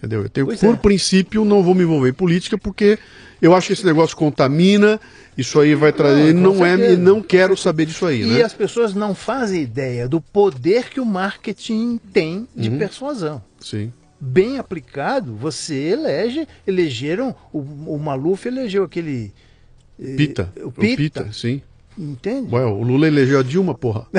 Entendeu? 0.00 0.22
Eu 0.22 0.28
tenho, 0.30 0.46
Pois 0.46 0.58
por 0.60 0.74
é. 0.74 0.78
princípio, 0.78 1.44
não 1.44 1.62
vou 1.62 1.74
me 1.74 1.82
envolver 1.82 2.08
em 2.08 2.12
política 2.14 2.56
porque 2.56 2.98
eu 3.40 3.54
acho 3.54 3.66
que 3.66 3.74
esse 3.74 3.84
negócio 3.84 4.16
contamina, 4.16 4.98
isso 5.36 5.60
aí 5.60 5.74
vai 5.74 5.92
trazer. 5.92 6.32
com 6.32 6.40
Não, 6.40 6.64
é, 6.64 6.96
não 6.96 7.20
quero 7.22 7.54
saber 7.54 7.84
disso 7.84 8.06
aí, 8.06 8.22
E 8.22 8.26
né? 8.26 8.42
as 8.42 8.54
pessoas 8.54 8.94
não 8.94 9.14
fazem 9.14 9.60
ideia 9.62 10.08
do 10.08 10.18
poder 10.20 10.88
que 10.88 11.00
o 11.00 11.04
marketing 11.04 12.00
tem 12.12 12.48
de 12.56 12.70
Uhum. 12.70 12.78
persuasão. 12.78 13.42
Sim. 13.60 13.92
Bem 14.18 14.58
aplicado, 14.58 15.34
você 15.34 15.74
elege, 15.74 16.48
elegeram, 16.66 17.34
o, 17.52 17.58
o 17.60 17.98
Maluf 17.98 18.46
elegeu 18.48 18.84
aquele. 18.84 19.32
eh, 20.02 20.14
Pita. 20.16 20.50
O 20.62 20.72
Pita. 20.72 21.30
sim. 21.32 21.60
Entende? 22.00 22.54
Ué, 22.54 22.64
o 22.64 22.82
Lula 22.82 23.06
elegeu 23.06 23.40
a 23.40 23.42
Dilma, 23.42 23.74
porra. 23.74 24.06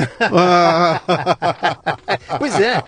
Pois 2.38 2.54
é. 2.60 2.82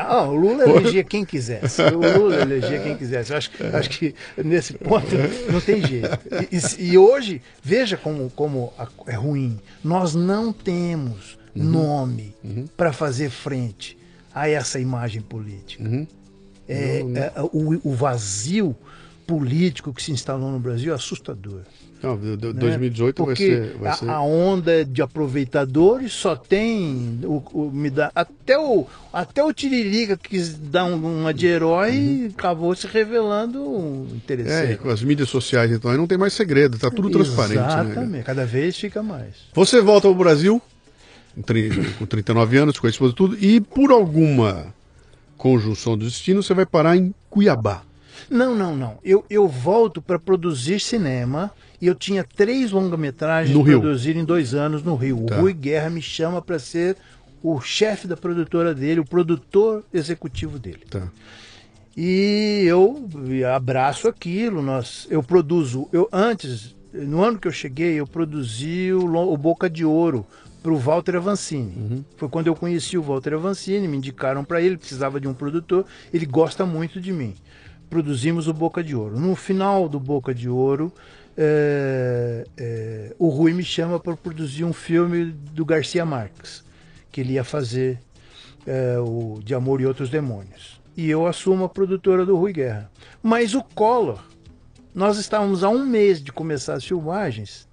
Ah, 0.00 0.22
o 0.24 0.34
Lula 0.34 0.68
elegia 0.68 1.04
quem 1.04 1.24
quisesse. 1.24 1.80
O 1.82 2.18
Lula 2.18 2.36
elegia 2.42 2.80
quem 2.80 2.96
quisesse. 2.96 3.32
Eu 3.32 3.38
acho, 3.38 3.50
acho 3.74 3.90
que 3.90 4.14
nesse 4.36 4.74
ponto 4.74 5.06
não 5.52 5.60
tem 5.60 5.84
jeito. 5.86 6.08
E, 6.50 6.82
e- 6.84 6.92
e 6.92 6.98
hoje, 6.98 7.40
veja 7.62 7.96
como, 7.96 8.30
como 8.30 8.72
é 9.06 9.14
ruim. 9.14 9.58
Nós 9.84 10.14
não 10.14 10.52
temos 10.52 11.38
nome 11.54 12.34
para 12.76 12.92
fazer 12.92 13.30
frente 13.30 13.96
a 14.34 14.48
essa 14.48 14.80
imagem 14.80 15.22
política. 15.22 15.84
Uhum. 15.84 16.06
É, 16.68 17.00
é, 17.00 17.32
o, 17.52 17.90
o 17.90 17.94
vazio 17.94 18.74
político 19.26 19.92
que 19.92 20.02
se 20.02 20.10
instalou 20.12 20.50
no 20.50 20.58
Brasil 20.58 20.92
é 20.92 20.96
assustador. 20.96 21.60
Não, 22.02 22.16
do- 22.16 22.36
do- 22.36 22.54
né? 22.54 22.60
2018 22.60 23.24
vai 23.24 23.36
ser. 23.36 23.76
Vai 23.78 23.90
a, 23.90 23.94
ser... 23.94 24.08
a 24.10 24.20
onda 24.20 24.84
de 24.84 25.00
aproveitadores 25.02 26.12
só 26.12 26.34
tem 26.36 27.20
o, 27.24 27.42
o- 27.52 27.70
me 27.72 27.90
dá, 27.90 28.10
até 28.14 28.58
o 28.58 28.86
até 29.12 29.44
o 29.44 29.52
Tiririca 29.52 30.16
que 30.16 30.30
quis 30.30 30.54
dar 30.54 30.84
um- 30.84 31.20
uma 31.20 31.32
de 31.34 31.46
herói 31.46 32.30
acabou 32.36 32.74
se 32.74 32.86
revelando 32.86 33.60
um 33.62 34.06
É, 34.10 34.16
interessante. 34.16 34.76
com 34.78 34.88
as 34.90 35.02
mídias 35.02 35.28
sociais, 35.28 35.70
então, 35.70 35.90
aí 35.90 35.96
não 35.96 36.06
tem 36.06 36.16
mais 36.18 36.32
segredo, 36.32 36.78
tá 36.78 36.90
tudo 36.90 37.10
transparente. 37.10 37.58
Exatamente, 37.58 38.08
Né? 38.10 38.22
cada 38.24 38.44
vez 38.46 38.76
fica 38.76 39.02
mais. 39.02 39.34
Você 39.54 39.80
volta 39.80 40.08
ao 40.08 40.14
Brasil, 40.14 40.60
com 41.34 41.42
tri- 41.42 41.70
com 41.98 42.06
39 42.06 42.56
anos, 42.58 42.78
com 42.78 42.86
a 42.86 42.90
esposa 42.90 43.14
tudo, 43.14 43.36
e 43.38 43.60
por 43.60 43.90
alguma 43.90 44.74
conjunção 45.36 45.96
do 45.96 46.04
destino, 46.04 46.42
você 46.42 46.54
vai 46.54 46.64
parar 46.66 46.96
em 46.96 47.14
Cuiabá. 47.28 47.82
Não, 48.30 48.54
não, 48.54 48.74
não. 48.76 48.98
Eu, 49.04 49.24
eu 49.28 49.48
volto 49.48 50.00
para 50.00 50.18
produzir 50.18 50.80
cinema 50.80 51.50
e 51.82 51.86
eu 51.88 51.96
tinha 51.96 52.22
três 52.22 52.70
longa-metragens 52.70 53.60
produzir 53.60 54.16
em 54.16 54.24
dois 54.24 54.54
anos 54.54 54.84
no 54.84 54.94
Rio. 54.94 55.26
Tá. 55.26 55.38
O 55.38 55.40
Rui 55.40 55.52
Guerra 55.52 55.90
me 55.90 56.00
chama 56.00 56.40
para 56.40 56.56
ser 56.60 56.96
o 57.42 57.60
chefe 57.60 58.06
da 58.06 58.16
produtora 58.16 58.72
dele, 58.72 59.00
o 59.00 59.04
produtor 59.04 59.84
executivo 59.92 60.60
dele. 60.60 60.84
Tá. 60.88 61.08
E 61.96 62.62
eu 62.68 63.08
abraço 63.52 64.06
aquilo. 64.06 64.62
Nós, 64.62 65.08
eu 65.10 65.24
produzo. 65.24 65.88
Eu 65.92 66.08
antes, 66.12 66.76
no 66.92 67.20
ano 67.20 67.36
que 67.36 67.48
eu 67.48 67.52
cheguei, 67.52 67.94
eu 67.94 68.06
produzi 68.06 68.92
o, 68.92 69.04
o 69.04 69.36
Boca 69.36 69.68
de 69.68 69.84
Ouro 69.84 70.24
para 70.62 70.72
o 70.72 70.76
Walter 70.76 71.16
Avancini. 71.16 72.04
Foi 72.16 72.28
quando 72.28 72.46
eu 72.46 72.54
conheci 72.54 72.96
o 72.96 73.02
Walter 73.02 73.34
Avancini, 73.34 73.88
me 73.88 73.96
indicaram 73.96 74.44
para 74.44 74.62
ele, 74.62 74.76
precisava 74.76 75.20
de 75.20 75.26
um 75.26 75.34
produtor. 75.34 75.84
Ele 76.14 76.26
gosta 76.26 76.64
muito 76.64 77.00
de 77.00 77.12
mim. 77.12 77.34
Produzimos 77.90 78.46
o 78.46 78.54
Boca 78.54 78.84
de 78.84 78.94
Ouro. 78.94 79.18
No 79.18 79.34
final 79.34 79.88
do 79.88 79.98
Boca 79.98 80.32
de 80.32 80.48
Ouro, 80.48 80.92
é, 81.36 82.44
é, 82.56 83.14
o 83.18 83.28
Rui 83.28 83.52
me 83.52 83.64
chama 83.64 83.98
para 83.98 84.16
produzir 84.16 84.64
um 84.64 84.72
filme 84.72 85.26
do 85.26 85.64
Garcia 85.64 86.04
Marques, 86.04 86.64
que 87.10 87.20
ele 87.20 87.34
ia 87.34 87.44
fazer 87.44 87.98
é, 88.66 88.98
o 88.98 89.40
De 89.42 89.54
Amor 89.54 89.80
e 89.80 89.86
Outros 89.86 90.10
Demônios. 90.10 90.80
E 90.96 91.08
eu 91.08 91.26
assumo 91.26 91.64
a 91.64 91.68
produtora 91.68 92.26
do 92.26 92.36
Rui 92.36 92.52
Guerra. 92.52 92.90
Mas 93.22 93.54
o 93.54 93.62
Collor, 93.62 94.22
nós 94.94 95.18
estávamos 95.18 95.64
há 95.64 95.70
um 95.70 95.86
mês 95.86 96.22
de 96.22 96.30
começar 96.30 96.74
as 96.74 96.84
filmagens. 96.84 97.66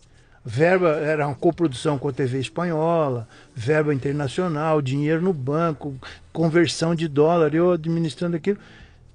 Verba 0.43 0.91
era 0.91 1.27
uma 1.27 1.35
coprodução 1.35 1.99
com 1.99 2.07
a 2.07 2.13
TV 2.13 2.39
espanhola, 2.39 3.27
verba 3.53 3.93
internacional, 3.93 4.81
dinheiro 4.81 5.21
no 5.21 5.33
banco, 5.33 5.93
conversão 6.31 6.95
de 6.95 7.09
dólar, 7.09 7.53
eu 7.53 7.73
administrando 7.73 8.37
aquilo. 8.37 8.57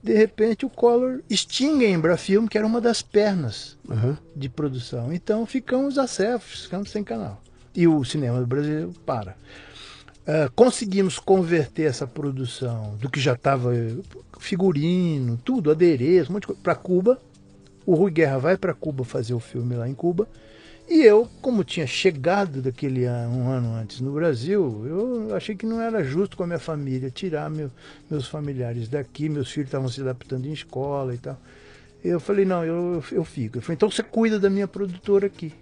De 0.04 0.12
repente 0.12 0.66
o 0.66 0.70
Collor 0.70 1.22
extingue 1.30 1.86
a 1.86 1.90
Embrafilme, 1.90 2.46
que 2.46 2.58
era 2.58 2.66
uma 2.66 2.80
das 2.80 3.00
pernas 3.00 3.78
Aham. 3.90 4.18
de 4.36 4.50
produção. 4.50 5.12
Então 5.12 5.46
ficamos 5.46 5.96
acéfalos, 5.96 6.64
ficamos 6.64 6.90
sem 6.90 7.02
canal. 7.02 7.40
E 7.74 7.88
o 7.88 8.04
cinema 8.04 8.38
do 8.38 8.46
Brasil 8.46 8.92
para. 9.06 9.34
Ah, 10.26 10.50
conseguimos 10.54 11.18
converter 11.18 11.84
essa 11.84 12.06
produção 12.06 12.96
do 13.00 13.10
que 13.10 13.20
já 13.20 13.34
estava 13.34 13.72
figurino, 14.38 15.38
tudo, 15.44 15.70
adereço, 15.70 16.30
um 16.30 16.34
monte 16.34 16.42
de 16.42 16.46
coisa, 16.48 16.62
para 16.62 16.74
Cuba. 16.74 17.18
O 17.86 17.94
Rui 17.94 18.10
Guerra 18.10 18.38
vai 18.38 18.56
para 18.56 18.72
Cuba 18.72 19.04
fazer 19.04 19.34
o 19.34 19.40
filme 19.40 19.74
lá 19.74 19.88
em 19.88 19.94
Cuba. 19.94 20.28
E 20.88 21.02
eu, 21.02 21.28
como 21.40 21.64
tinha 21.64 21.86
chegado 21.86 22.60
daquele 22.60 23.04
ano, 23.04 23.34
um 23.36 23.48
ano 23.50 23.74
antes 23.74 24.00
no 24.00 24.12
Brasil, 24.12 24.84
eu 24.86 25.34
achei 25.34 25.54
que 25.56 25.64
não 25.64 25.80
era 25.80 26.04
justo 26.04 26.36
com 26.36 26.42
a 26.42 26.46
minha 26.46 26.58
família 26.58 27.10
tirar 27.10 27.48
meu- 27.50 27.70
meus 28.10 28.26
familiares 28.28 28.86
daqui, 28.88 29.28
meus 29.28 29.50
filhos 29.50 29.68
estavam 29.68 29.88
se 29.88 30.00
adaptando 30.02 30.46
em 30.46 30.52
escola 30.52 31.14
e 31.14 31.18
tal. 31.18 31.38
Eu 32.04 32.20
falei, 32.20 32.44
não, 32.44 32.62
eu, 32.64 33.02
eu 33.10 33.24
fico. 33.24 33.58
Então 33.72 33.90
você 33.90 34.02
cuida 34.02 34.38
da 34.38 34.50
minha 34.50 34.68
produtora 34.68 35.26
aqui. 35.26 35.52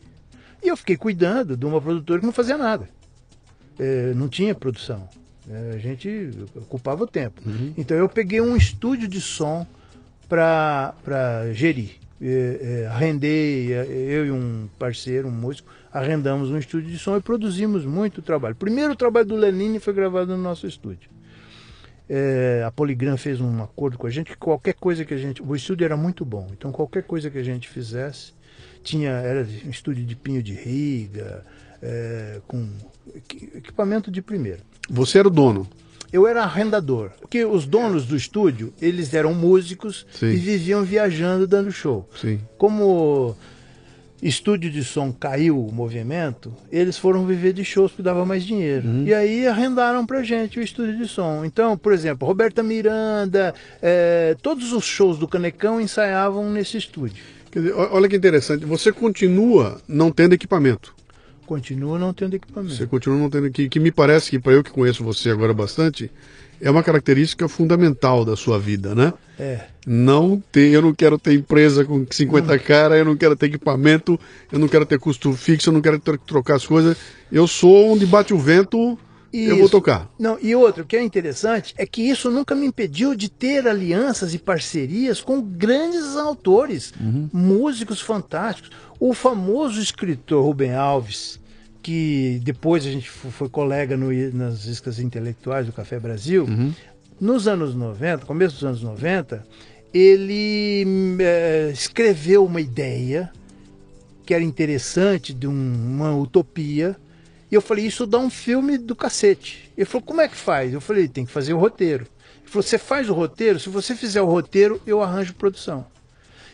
E 0.61 0.67
eu 0.69 0.77
fiquei 0.77 0.97
cuidando 0.97 1.57
de 1.57 1.65
uma 1.65 1.81
produtora 1.81 2.19
que 2.19 2.27
não 2.27 2.33
fazia 2.33 2.59
nada. 2.59 2.89
É, 3.79 4.13
não 4.15 4.29
tinha 4.29 4.55
produção. 4.57 5.09
É, 5.49 5.73
a 5.75 5.79
gente 5.79 6.31
ocupava 6.57 7.05
o 7.05 7.07
tempo. 7.07 7.41
Então 7.79 7.97
eu 7.97 8.09
peguei 8.09 8.41
um 8.41 8.57
estúdio 8.57 9.07
de 9.07 9.21
som 9.21 9.65
para 10.29 10.95
gerir. 11.53 12.02
É, 12.25 12.87
arrendei, 12.89 13.73
é, 13.73 13.85
eu 13.85 14.27
e 14.27 14.31
um 14.31 14.69
parceiro, 14.79 15.27
um 15.27 15.33
músico, 15.33 15.69
arrendamos 15.93 16.51
um 16.51 16.57
estúdio 16.57 16.89
de 16.89 16.97
som 16.99 17.17
e 17.17 17.21
produzimos 17.21 17.85
muito 17.85 18.23
trabalho. 18.23 18.55
O 18.55 18.59
primeiro 18.59 18.95
trabalho 18.95 19.27
do 19.27 19.35
Lenine 19.35 19.81
foi 19.81 19.93
gravado 19.93 20.37
no 20.37 20.43
nosso 20.43 20.65
estúdio. 20.67 21.11
É, 22.09 22.63
a 22.65 22.71
Poligram 22.71 23.17
fez 23.17 23.41
um 23.41 23.63
acordo 23.63 23.99
com 23.99 24.07
a 24.07 24.11
gente 24.11 24.31
que 24.31 24.37
qualquer 24.37 24.75
coisa 24.75 25.05
que 25.05 25.15
a 25.15 25.17
gente. 25.17 25.43
O 25.43 25.55
estúdio 25.57 25.85
era 25.85 25.97
muito 25.97 26.25
bom, 26.25 26.49
então 26.53 26.71
qualquer 26.71 27.03
coisa 27.03 27.29
que 27.31 27.39
a 27.39 27.43
gente 27.43 27.69
fizesse 27.69 28.33
tinha 28.85 29.11
era 29.11 29.47
um 29.65 29.71
estúdio 29.71 30.05
de 30.05 30.15
pinho 30.15 30.43
de 30.43 30.53
riga, 30.55 31.45
é, 31.81 32.41
com 32.47 32.69
equi- 33.17 33.51
equipamento 33.57 34.11
de 34.11 34.23
primeira. 34.23 34.61
Você 34.89 35.19
era 35.19 35.27
o 35.27 35.31
dono. 35.31 35.67
Eu 36.13 36.27
era 36.27 36.43
arrendador, 36.43 37.11
porque 37.21 37.45
os 37.45 37.65
donos 37.65 38.05
do 38.05 38.17
estúdio 38.17 38.73
eles 38.81 39.15
eram 39.15 39.33
músicos 39.33 40.07
Sim. 40.13 40.27
e 40.27 40.37
viviam 40.37 40.83
viajando 40.83 41.47
dando 41.47 41.73
show. 41.73 42.09
Sim. 42.15 42.39
Como 42.59 43.35
estúdio 44.23 44.71
de 44.71 44.85
som 44.85 45.11
caiu 45.11 45.59
o 45.59 45.73
movimento, 45.73 46.53
eles 46.71 46.97
foram 46.97 47.27
viver 47.27 47.53
de 47.53 47.65
shows 47.65 47.93
que 47.93 48.03
dava 48.03 48.25
mais 48.25 48.45
dinheiro. 48.45 48.89
E 49.05 49.13
aí 49.13 49.47
arrendaram 49.47 50.07
pra 50.07 50.23
gente 50.23 50.61
o 50.61 50.63
estúdio 50.63 50.97
de 50.97 51.09
som. 51.09 51.45
Então, 51.45 51.77
por 51.77 51.93
exemplo, 51.93 52.29
Roberta 52.29 52.63
Miranda, 52.63 53.53
eh, 53.83 54.37
todos 54.41 54.73
os 54.73 54.85
shows 54.85 55.19
do 55.19 55.27
Canecão 55.27 55.81
ensaiavam 55.81 56.49
nesse 56.51 56.77
estúdio. 56.77 57.25
Dizer, 57.51 57.75
olha 57.75 58.09
que 58.09 58.17
interessante. 58.17 58.65
Você 58.65 58.93
continua 58.93 59.81
não 59.89 60.11
tendo 60.11 60.35
equipamento. 60.35 60.95
Continua 61.47 61.99
não 61.99 62.13
tendo 62.13 62.35
equipamento. 62.35 62.75
Você 62.75 62.87
continua 62.87 63.19
não 63.19 63.31
tendo 63.31 63.51
que, 63.51 63.69
que 63.69 63.81
me 63.81 63.91
parece 63.91 64.31
que 64.31 64.39
para 64.39 64.53
eu 64.53 64.63
que 64.63 64.71
conheço 64.71 65.05
você 65.05 65.31
agora 65.31 65.53
bastante 65.53 66.11
é 66.63 66.71
uma 66.71 66.83
característica 66.83 67.49
fundamental 67.49 68.25
da 68.25 68.37
sua 68.37 68.57
vida, 68.59 68.95
né? 68.95 69.13
É. 69.39 69.63
Não 69.85 70.41
ter, 70.53 70.73
eu 70.73 70.81
não 70.81 70.95
quero 70.95 71.19
ter 71.19 71.35
empresa 71.35 71.85
com 71.85 72.07
50 72.09 72.57
cara, 72.61 72.97
eu 72.97 73.05
não 73.05 73.17
quero 73.17 73.35
ter 73.35 73.47
equipamento, 73.47 74.19
eu 74.51 74.61
não 74.61 74.69
quero 74.69 74.87
ter 74.87 74.99
custo 75.01 75.33
fixo, 75.33 75.71
eu 75.71 75.73
não 75.73 75.81
quero 75.81 75.99
ter 75.99 76.17
que 76.17 76.25
trocar 76.25 76.55
as 76.55 76.65
coisas. 76.65 76.97
Eu 77.33 77.49
sou 77.49 77.93
onde 77.93 78.07
bate 78.07 78.33
o 78.33 78.39
vento, 78.39 78.97
eu 79.33 79.57
vou 79.57 79.65
Isso. 79.65 79.71
tocar. 79.73 80.11
Não, 80.19 80.39
e 80.41 80.55
outro, 80.55 80.83
o 80.83 80.87
que 80.87 80.97
é 80.97 81.03
interessante 81.03 81.73
é 81.79 81.87
que 81.87 82.03
isso 82.03 82.31
nunca 82.31 82.55
me 82.55 82.67
impediu 82.67 83.15
de 83.15 83.31
ter 83.31 83.67
alianças 83.67 84.35
e 84.35 84.39
parcerias 84.39 85.21
com 85.21 85.41
grandes 85.41 86.17
autores, 86.17 86.93
músicos 87.33 88.01
fantásticos. 88.01 88.71
O 89.01 89.15
famoso 89.15 89.81
escritor 89.81 90.45
Rubem 90.45 90.75
Alves, 90.75 91.41
que 91.83 92.41
depois 92.45 92.87
a 92.87 92.91
gente 92.91 93.09
fo- 93.11 93.31
foi 93.31 93.49
colega 93.49 93.97
no 93.97 94.13
nas 94.33 94.67
iscas 94.67 94.99
intelectuais 95.01 95.67
do 95.67 95.73
Café 95.73 95.99
Brasil, 95.99 96.47
nos 97.21 97.49
anos 97.49 97.75
90, 97.75 98.27
começo 98.27 98.55
dos 98.57 98.65
anos 98.65 98.83
90, 98.83 99.45
ele 99.95 100.85
eh, 101.21 101.71
escreveu 101.73 102.45
uma 102.45 102.61
ideia 102.61 103.31
que 104.25 104.35
era 104.35 104.43
interessante, 104.45 105.33
de 105.35 105.47
um- 105.47 105.53
uma 105.95 106.15
utopia. 106.17 106.97
E 107.53 107.55
eu 107.55 107.61
falei, 107.61 107.85
isso 107.85 108.07
dá 108.07 108.19
um 108.19 108.31
filme 108.31 108.79
do 108.79 108.97
cacete. 108.97 109.71
Ele 109.77 109.85
falou, 109.85 110.03
como 110.03 110.23
é 110.23 110.27
que 110.29 110.35
faz? 110.35 110.73
Eu 110.73 110.81
falei, 110.81 111.07
tem 111.07 111.27
que 111.27 111.31
fazer 111.31 111.53
o 111.53 111.59
roteiro. 111.59 112.07
Ele 112.41 112.49
falou, 112.51 112.63
você 112.63 112.79
faz 112.79 113.11
o 113.11 113.13
roteiro? 113.13 113.61
Se 113.61 113.69
você 113.69 113.95
fizer 113.95 114.23
o 114.23 114.27
roteiro, 114.27 114.81
eu 114.87 115.03
arranjo 115.03 115.35
produção. 115.35 115.85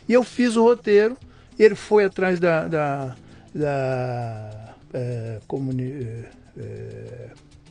E 0.09 0.13
eu 0.13 0.23
fiz 0.25 0.57
o 0.57 0.63
roteiro, 0.63 1.15
ele 1.57 1.73
foi 1.73 2.03
atrás 2.03 2.37
da. 2.37 2.67
da, 2.67 3.15
da 3.55 4.73
eh, 4.93 5.39
comuni- 5.47 6.25
eh, 6.57 7.29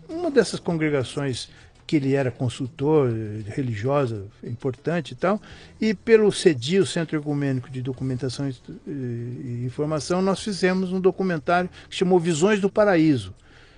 uma 0.09 0.31
dessas 0.31 0.59
congregações 0.59 1.51
que 1.89 1.97
ele 1.97 2.13
era 2.15 2.31
consultor 2.31 3.09
eh, 3.11 3.51
religiosa 3.57 4.27
importante 4.45 5.13
e 5.13 5.15
tal, 5.15 5.41
e 5.81 5.95
pelo 5.95 6.31
CEDI, 6.31 6.81
o 6.81 6.87
Centro 6.87 7.17
Ecumênico 7.19 7.71
de 7.71 7.81
Documentação 7.81 8.47
e 8.47 8.51
Estu- 8.51 8.77
e 8.87 9.63
Informação, 9.65 10.21
nós 10.21 10.41
fizemos 10.41 10.93
um 10.93 11.01
documentário 11.01 11.71
que 11.89 11.97
chamou 11.97 12.21
Visões 12.21 12.61
do 12.61 12.69
Paraíso. 12.69 13.33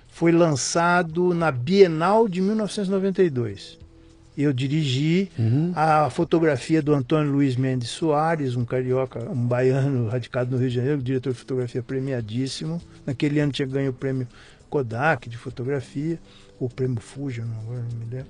Foi 0.09 0.29
lançado 0.33 1.33
na 1.33 1.49
Bienal 1.51 2.27
de 2.27 2.41
1992. 2.41 3.79
Eu 4.37 4.51
dirigi 4.51 5.29
a 5.75 6.09
fotografia 6.09 6.81
do 6.81 6.93
Antônio 6.93 7.31
Luiz 7.31 7.55
Mendes 7.55 7.89
Soares, 7.89 8.55
um 8.57 8.65
carioca, 8.65 9.19
um 9.29 9.45
baiano 9.47 10.09
radicado 10.09 10.51
no 10.51 10.57
Rio 10.57 10.69
de 10.69 10.75
Janeiro, 10.75 11.01
diretor 11.01 11.31
de 11.31 11.39
fotografia 11.39 11.81
premiadíssimo. 11.81 12.81
Naquele 13.05 13.39
ano 13.39 13.51
tinha 13.53 13.67
ganho 13.67 13.91
o 13.91 13.93
prêmio 13.93 14.27
Kodak 14.69 15.29
de 15.29 15.37
fotografia, 15.37 16.17
ou 16.63 16.69
prêmio 16.69 17.01
Fuji, 17.01 17.41
não, 17.41 17.63
me 17.73 18.05
lembro. 18.09 18.27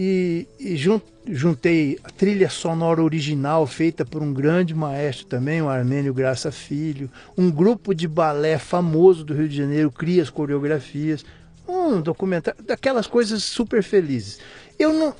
E, 0.00 0.46
e 0.60 0.76
jun- 0.76 1.00
juntei 1.26 1.98
a 2.04 2.08
trilha 2.10 2.48
sonora 2.48 3.02
original 3.02 3.66
feita 3.66 4.04
por 4.04 4.22
um 4.22 4.32
grande 4.32 4.72
maestro 4.74 5.26
também, 5.26 5.60
o 5.60 5.68
Armênio 5.68 6.14
Graça 6.14 6.52
Filho, 6.52 7.10
um 7.36 7.50
grupo 7.50 7.92
de 7.92 8.06
balé 8.06 8.58
famoso 8.58 9.24
do 9.24 9.34
Rio 9.34 9.48
de 9.48 9.56
Janeiro 9.56 9.90
cria 9.90 10.22
as 10.22 10.30
coreografias, 10.30 11.24
um 11.68 12.00
documentário, 12.00 12.62
daquelas 12.62 13.06
coisas 13.08 13.42
super 13.42 13.82
felizes. 13.82 14.38
Eu 14.78 14.92
não, 14.92 15.12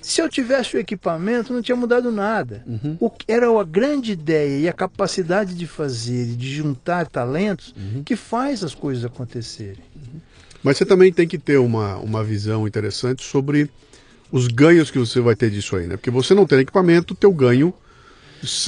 se 0.00 0.20
eu 0.22 0.28
tivesse 0.28 0.76
o 0.76 0.78
equipamento, 0.78 1.52
não 1.52 1.60
tinha 1.60 1.74
mudado 1.74 2.12
nada. 2.12 2.64
O 3.00 3.10
que 3.10 3.24
era 3.30 3.48
a 3.50 3.64
grande 3.64 4.12
ideia 4.12 4.56
e 4.60 4.68
a 4.68 4.72
capacidade 4.72 5.52
de 5.52 5.66
fazer 5.66 6.28
e 6.28 6.36
de 6.36 6.54
juntar 6.54 7.08
talentos 7.08 7.74
que 8.04 8.14
faz 8.14 8.62
as 8.62 8.72
coisas 8.72 9.04
acontecerem. 9.04 9.82
Mas 10.66 10.78
você 10.78 10.84
também 10.84 11.12
tem 11.12 11.28
que 11.28 11.38
ter 11.38 11.58
uma, 11.58 11.96
uma 11.98 12.24
visão 12.24 12.66
interessante 12.66 13.22
sobre 13.22 13.70
os 14.32 14.48
ganhos 14.48 14.90
que 14.90 14.98
você 14.98 15.20
vai 15.20 15.36
ter 15.36 15.48
disso 15.48 15.76
aí, 15.76 15.86
né? 15.86 15.96
Porque 15.96 16.10
você 16.10 16.34
não 16.34 16.44
tem 16.44 16.58
equipamento, 16.58 17.14
teu 17.14 17.32
ganho, 17.32 17.72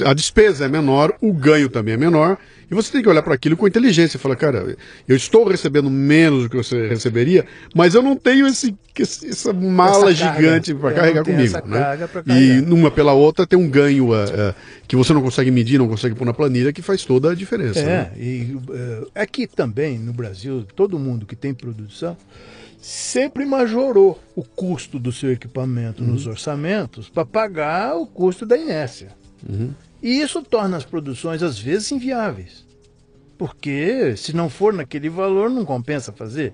a 0.05 0.13
despesa 0.13 0.63
é 0.63 0.69
menor, 0.69 1.13
o 1.19 1.33
ganho 1.33 1.67
também 1.67 1.95
é 1.95 1.97
menor, 1.97 2.37
e 2.69 2.75
você 2.75 2.91
tem 2.91 3.01
que 3.01 3.09
olhar 3.09 3.23
para 3.23 3.33
aquilo 3.33 3.57
com 3.57 3.67
inteligência 3.67 4.17
e 4.17 4.19
falar, 4.19 4.35
cara, 4.35 4.75
eu 5.07 5.15
estou 5.15 5.47
recebendo 5.47 5.89
menos 5.89 6.43
do 6.43 6.49
que 6.49 6.57
você 6.57 6.87
receberia, 6.87 7.45
mas 7.73 7.95
eu 7.95 8.03
não 8.03 8.15
tenho 8.15 8.45
esse, 8.45 8.75
essa 8.97 9.51
mala 9.51 10.11
Essa 10.11 10.13
gigante 10.13 10.73
para 10.73 10.93
carregar 10.93 11.23
comigo, 11.23 11.67
né? 11.67 12.09
E 12.27 12.61
numa 12.61 12.91
pela 12.91 13.13
outra 13.13 13.47
tem 13.47 13.57
um 13.57 13.67
ganho 13.67 14.13
eh, 14.13 14.25
eh, 14.31 14.55
que 14.87 14.95
você 14.95 15.13
não 15.13 15.21
consegue 15.21 15.49
medir, 15.49 15.79
não 15.79 15.87
consegue 15.87 16.13
pôr 16.15 16.25
na 16.25 16.33
planilha, 16.33 16.71
que 16.71 16.81
faz 16.81 17.03
toda 17.03 17.31
a 17.31 17.35
diferença. 17.35 17.83
né? 17.83 18.11
É, 18.15 18.19
e 18.19 18.57
é, 19.15 19.21
aqui 19.21 19.47
também 19.47 19.97
no 19.97 20.13
Brasil, 20.13 20.65
todo 20.75 20.99
mundo 20.99 21.25
que 21.25 21.35
tem 21.35 21.53
produção 21.53 22.15
sempre 22.81 23.45
majorou 23.45 24.21
o 24.35 24.43
custo 24.43 24.99
do 24.99 25.11
seu 25.11 25.31
equipamento 25.31 26.03
nos 26.03 26.27
orçamentos 26.27 27.09
para 27.09 27.25
pagar 27.25 27.95
o 27.97 28.05
custo 28.05 28.45
da 28.45 28.57
inércia. 28.57 29.09
E 30.01 30.21
isso 30.21 30.41
torna 30.41 30.77
as 30.77 30.85
produções 30.85 31.43
às 31.43 31.59
vezes 31.59 31.91
inviáveis. 31.91 32.65
Porque 33.37 34.15
se 34.17 34.35
não 34.35 34.49
for 34.49 34.73
naquele 34.73 35.09
valor, 35.09 35.49
não 35.49 35.63
compensa 35.65 36.11
fazer. 36.11 36.53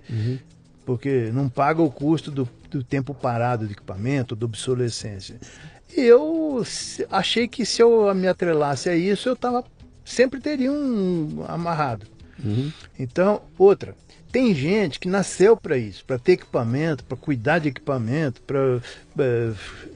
Porque 0.85 1.31
não 1.33 1.49
paga 1.49 1.81
o 1.81 1.89
custo 1.89 2.29
do, 2.29 2.47
do 2.69 2.83
tempo 2.83 3.13
parado 3.13 3.65
de 3.65 3.73
equipamento, 3.73 4.35
da 4.35 4.45
obsolescência. 4.45 5.39
E 5.95 6.01
eu 6.01 6.63
achei 7.09 7.47
que 7.47 7.65
se 7.65 7.81
eu 7.81 8.13
me 8.13 8.27
atrelasse 8.27 8.89
a 8.89 8.95
isso, 8.95 9.29
eu 9.29 9.35
tava, 9.35 9.63
sempre 10.03 10.39
teria 10.39 10.71
um 10.71 11.43
amarrado. 11.47 12.05
Então, 12.99 13.41
outra, 13.57 13.95
tem 14.31 14.53
gente 14.53 14.99
que 14.99 15.07
nasceu 15.07 15.55
para 15.55 15.77
isso, 15.77 16.03
para 16.05 16.19
ter 16.19 16.33
equipamento, 16.33 17.03
para 17.05 17.15
cuidar 17.17 17.59
de 17.59 17.69
equipamento, 17.69 18.41
para, 18.41 18.81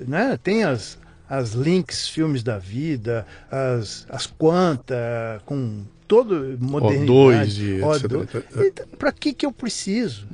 né? 0.07 0.39
Tem 0.41 0.63
as 0.63 0.97
as 1.29 1.51
links 1.53 2.09
filmes 2.09 2.41
da 2.43 2.57
vida, 2.57 3.25
as 3.51 4.05
as 4.09 4.25
quanta 4.25 5.41
com 5.45 5.83
todo 6.07 6.57
modernidade, 6.59 7.65
e 7.65 7.79
O2. 7.79 8.23
etc. 8.23 8.45
Então, 8.65 8.85
para 8.97 9.11
que 9.11 9.33
que 9.33 9.45
eu 9.45 9.51
preciso? 9.51 10.27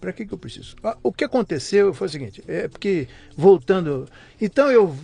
Para 0.00 0.12
que 0.14 0.24
que 0.24 0.32
eu 0.32 0.38
preciso? 0.38 0.76
Ah, 0.82 0.96
O 1.02 1.12
que 1.12 1.24
aconteceu 1.24 1.92
foi 1.92 2.06
o 2.06 2.10
seguinte, 2.10 2.42
é 2.48 2.66
porque 2.68 3.06
voltando, 3.36 4.08
então 4.40 4.70
eu 4.70 4.96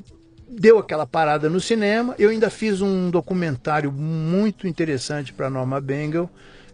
deu 0.49 0.79
aquela 0.79 1.07
parada 1.07 1.51
no 1.51 1.61
cinema. 1.61 2.15
Eu 2.19 2.31
ainda 2.31 2.49
fiz 2.49 2.81
um 2.81 3.11
documentário 3.11 3.93
muito 3.93 4.67
interessante 4.67 5.33
para 5.33 5.51
Norma 5.51 5.81
Bengel, 5.81 6.31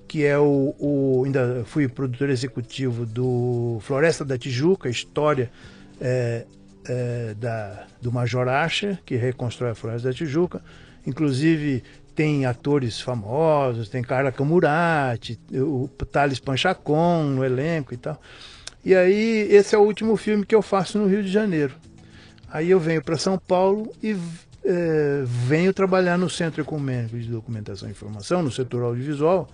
que 0.06 0.24
é 0.24 0.38
o, 0.38 0.74
o, 0.78 1.22
ainda 1.24 1.64
fui 1.66 1.88
produtor 1.88 2.28
executivo 2.30 3.06
do 3.06 3.78
Floresta 3.80 4.24
da 4.24 4.36
Tijuca, 4.36 4.88
história 4.88 5.50
é, 6.00 6.44
é, 6.86 7.34
da, 7.34 7.86
do 8.00 8.10
Major 8.12 8.48
Acha, 8.48 8.98
que 9.04 9.16
reconstrói 9.16 9.70
a 9.70 9.74
Floresta 9.74 10.08
da 10.08 10.14
Tijuca. 10.14 10.62
Inclusive 11.06 11.82
tem 12.14 12.44
atores 12.46 13.00
famosos, 13.00 13.88
tem 13.88 14.02
Carla 14.02 14.30
Camurati, 14.30 15.38
o 15.52 15.88
Thales 16.10 16.38
Panchacon 16.38 17.24
no 17.24 17.44
elenco 17.44 17.94
e 17.94 17.96
tal. 17.96 18.20
E 18.84 18.94
aí 18.94 19.48
esse 19.50 19.74
é 19.74 19.78
o 19.78 19.82
último 19.82 20.16
filme 20.16 20.44
que 20.44 20.54
eu 20.54 20.62
faço 20.62 20.98
no 20.98 21.06
Rio 21.06 21.22
de 21.22 21.30
Janeiro. 21.30 21.74
Aí 22.50 22.70
eu 22.70 22.78
venho 22.78 23.02
para 23.02 23.16
São 23.16 23.38
Paulo 23.38 23.90
e 24.02 24.16
é, 24.64 25.22
venho 25.24 25.72
trabalhar 25.72 26.18
no 26.18 26.28
Centro 26.28 26.60
Ecumênico 26.60 27.18
de 27.18 27.28
Documentação 27.28 27.88
e 27.88 27.92
Informação, 27.92 28.42
no 28.42 28.50
setor 28.50 28.82
audiovisual, 28.82 29.48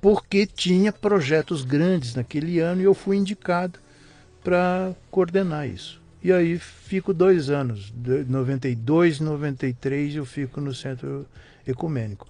porque 0.00 0.46
tinha 0.46 0.92
projetos 0.92 1.62
grandes 1.62 2.14
naquele 2.14 2.58
ano 2.58 2.80
e 2.80 2.84
eu 2.84 2.94
fui 2.94 3.16
indicado 3.16 3.78
para 4.42 4.92
coordenar 5.10 5.68
isso. 5.68 5.97
E 6.22 6.32
aí 6.32 6.58
fico 6.58 7.14
dois 7.14 7.48
anos, 7.48 7.92
92, 8.28 9.20
93 9.20 10.16
eu 10.16 10.24
fico 10.24 10.60
no 10.60 10.74
Centro 10.74 11.26
Ecumênico. 11.66 12.26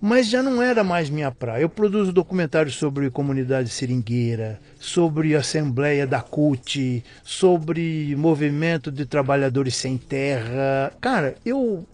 Mas 0.00 0.28
já 0.28 0.42
não 0.42 0.62
era 0.62 0.84
mais 0.84 1.10
minha 1.10 1.30
praia. 1.30 1.62
Eu 1.62 1.68
produzo 1.68 2.12
documentários 2.12 2.76
sobre 2.76 3.10
comunidade 3.10 3.68
seringueira, 3.68 4.60
sobre 4.78 5.34
assembleia 5.34 6.06
da 6.06 6.20
CUT, 6.20 7.04
sobre 7.24 8.14
movimento 8.16 8.92
de 8.92 9.04
trabalhadores 9.04 9.74
sem 9.74 9.96
terra. 9.96 10.92
Cara, 11.00 11.34
eu 11.44 11.84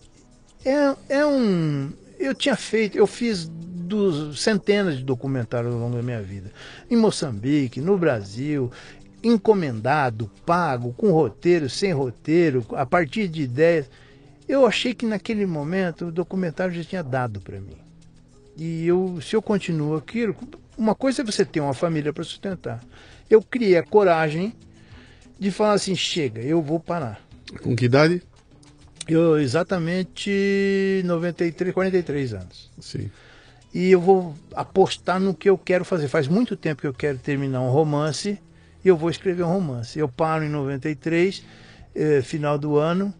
é, 0.64 1.18
é 1.20 1.26
um 1.26 1.90
eu 2.18 2.34
tinha 2.34 2.56
feito, 2.56 2.96
eu 2.96 3.06
fiz 3.06 3.48
dos, 3.48 4.40
centenas 4.42 4.96
de 4.98 5.04
documentários 5.04 5.72
ao 5.72 5.78
longo 5.78 5.96
da 5.96 6.02
minha 6.02 6.22
vida. 6.22 6.50
Em 6.90 6.96
Moçambique, 6.96 7.80
no 7.80 7.98
Brasil, 7.98 8.70
encomendado, 9.24 10.30
pago, 10.44 10.92
com 10.92 11.10
roteiro, 11.10 11.68
sem 11.68 11.92
roteiro, 11.92 12.64
a 12.72 12.84
partir 12.84 13.26
de 13.26 13.42
ideias. 13.42 13.90
Eu 14.46 14.66
achei 14.66 14.92
que 14.92 15.06
naquele 15.06 15.46
momento 15.46 16.06
o 16.06 16.12
documentário 16.12 16.74
já 16.74 16.84
tinha 16.84 17.02
dado 17.02 17.40
para 17.40 17.58
mim. 17.58 17.76
E 18.56 18.86
eu, 18.86 19.18
se 19.20 19.34
eu 19.34 19.42
continuo 19.42 19.96
aquilo, 19.96 20.36
uma 20.76 20.94
coisa 20.94 21.22
é 21.22 21.24
você 21.24 21.44
ter 21.44 21.60
uma 21.60 21.74
família 21.74 22.12
para 22.12 22.22
sustentar. 22.22 22.80
Eu 23.28 23.42
criei 23.42 23.76
a 23.76 23.82
coragem 23.82 24.52
de 25.38 25.50
falar 25.50 25.72
assim: 25.72 25.96
chega, 25.96 26.40
eu 26.40 26.62
vou 26.62 26.78
parar. 26.78 27.20
Com 27.62 27.74
que 27.74 27.86
idade? 27.86 28.22
Eu 29.08 29.38
exatamente 29.38 31.02
93, 31.04 31.74
43 31.74 32.34
anos. 32.34 32.70
Sim. 32.80 33.10
E 33.72 33.90
eu 33.90 34.00
vou 34.00 34.34
apostar 34.54 35.18
no 35.18 35.34
que 35.34 35.50
eu 35.50 35.58
quero 35.58 35.84
fazer. 35.84 36.08
Faz 36.08 36.28
muito 36.28 36.56
tempo 36.56 36.80
que 36.80 36.86
eu 36.86 36.94
quero 36.94 37.18
terminar 37.18 37.60
um 37.60 37.70
romance 37.70 38.38
e 38.84 38.88
eu 38.88 38.96
vou 38.96 39.10
escrever 39.10 39.42
um 39.44 39.52
romance. 39.52 39.98
Eu 39.98 40.08
paro 40.08 40.44
em 40.44 40.48
93, 40.48 41.42
eh, 41.94 42.22
final 42.22 42.58
do 42.58 42.76
ano, 42.76 43.14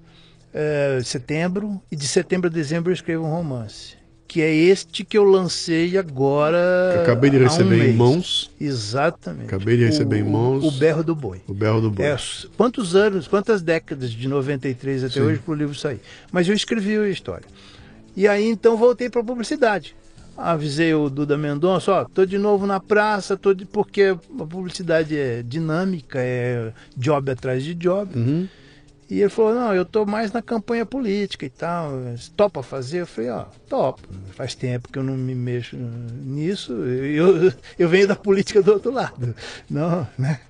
eh, 0.52 1.00
setembro, 1.04 1.80
e 1.90 1.96
de 1.96 2.06
setembro 2.06 2.48
a 2.48 2.52
dezembro 2.52 2.90
eu 2.90 2.94
escrevo 2.94 3.24
um 3.24 3.30
romance 3.30 4.04
que 4.34 4.42
é 4.42 4.52
este 4.52 5.04
que 5.04 5.16
eu 5.16 5.22
lancei 5.22 5.96
agora. 5.96 6.90
Que 6.92 7.02
acabei 7.02 7.30
de 7.30 7.38
receber 7.38 7.80
um 7.80 7.84
em 7.84 7.92
mãos. 7.92 8.50
Exatamente. 8.60 9.46
Acabei 9.46 9.76
de 9.76 9.84
receber 9.84 10.16
o, 10.16 10.18
em 10.18 10.28
mãos. 10.28 10.64
O 10.64 10.72
Berro 10.72 11.04
do 11.04 11.14
Boi. 11.14 11.40
O 11.46 11.54
Berro 11.54 11.80
do 11.80 11.88
Boi. 11.88 12.04
É, 12.04 12.16
quantos 12.56 12.96
anos, 12.96 13.28
quantas 13.28 13.62
décadas 13.62 14.10
de 14.10 14.26
93 14.26 15.04
até 15.04 15.14
Sim. 15.14 15.20
hoje 15.20 15.38
para 15.38 15.52
o 15.52 15.54
livro 15.54 15.74
sair? 15.76 16.00
Mas 16.32 16.48
eu 16.48 16.54
escrevi 16.54 16.98
a 16.98 17.08
história. 17.08 17.46
E 18.16 18.26
aí 18.26 18.48
então 18.48 18.76
voltei 18.76 19.08
para 19.08 19.20
a 19.20 19.24
publicidade. 19.24 19.94
Avisei 20.36 20.92
o 20.94 21.08
Duda 21.08 21.36
Mendonça, 21.38 21.92
ó, 21.92 22.04
tô 22.04 22.26
de 22.26 22.38
novo 22.38 22.66
na 22.66 22.80
praça, 22.80 23.36
tô 23.36 23.54
de... 23.54 23.64
porque 23.64 24.16
a 24.40 24.46
publicidade 24.46 25.16
é 25.16 25.42
dinâmica, 25.42 26.18
é 26.20 26.72
job 26.96 27.30
atrás 27.30 27.62
de 27.62 27.74
job. 27.74 28.18
Uhum. 28.18 28.48
E 29.08 29.20
ele 29.20 29.28
falou, 29.28 29.54
não, 29.54 29.74
eu 29.74 29.82
estou 29.82 30.06
mais 30.06 30.32
na 30.32 30.40
campanha 30.40 30.84
política 30.84 31.44
e 31.44 31.50
tal. 31.50 31.92
Topa 32.36 32.62
fazer? 32.62 33.02
Eu 33.02 33.06
falei, 33.06 33.30
ó, 33.30 33.44
topo. 33.68 34.08
Faz 34.32 34.54
tempo 34.54 34.88
que 34.90 34.98
eu 34.98 35.02
não 35.02 35.16
me 35.16 35.34
mexo 35.34 35.76
nisso. 35.76 36.72
Eu, 36.72 37.52
eu 37.78 37.88
venho 37.88 38.08
da 38.08 38.16
política 38.16 38.62
do 38.62 38.72
outro 38.72 38.90
lado. 38.90 39.34
Não, 39.68 40.06
né? 40.18 40.40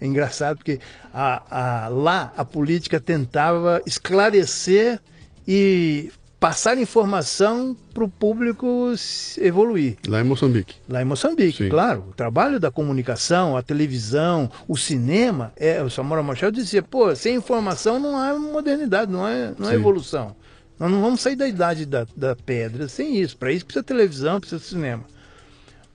É 0.00 0.06
engraçado 0.06 0.58
porque 0.58 0.80
a, 1.12 1.84
a, 1.84 1.88
lá 1.88 2.32
a 2.36 2.44
política 2.44 3.00
tentava 3.00 3.82
esclarecer 3.84 5.00
e 5.46 6.12
passar 6.38 6.78
informação 6.78 7.76
para 7.92 8.04
o 8.04 8.08
público 8.08 8.92
evoluir. 9.38 9.96
Lá 10.06 10.20
em 10.20 10.24
Moçambique. 10.24 10.76
Lá 10.88 11.02
em 11.02 11.04
Moçambique, 11.04 11.64
Sim. 11.64 11.68
claro. 11.68 12.04
O 12.10 12.14
trabalho 12.14 12.60
da 12.60 12.70
comunicação, 12.70 13.56
a 13.56 13.62
televisão, 13.62 14.50
o 14.68 14.76
cinema, 14.76 15.52
é, 15.56 15.82
o 15.82 15.90
Samora 15.90 16.22
Machel 16.22 16.50
dizia, 16.50 16.82
pô, 16.82 17.14
sem 17.16 17.36
informação 17.36 17.98
não 17.98 18.16
há 18.16 18.38
modernidade, 18.38 19.10
não 19.10 19.24
há, 19.24 19.52
não 19.58 19.68
há 19.68 19.74
evolução. 19.74 20.36
Nós 20.78 20.90
não 20.90 21.00
vamos 21.00 21.20
sair 21.20 21.34
da 21.34 21.48
idade 21.48 21.84
da, 21.84 22.06
da 22.16 22.36
pedra 22.36 22.88
sem 22.88 23.20
isso. 23.20 23.36
Para 23.36 23.50
isso 23.50 23.66
precisa 23.66 23.82
televisão, 23.82 24.38
precisa 24.38 24.62
cinema. 24.62 25.04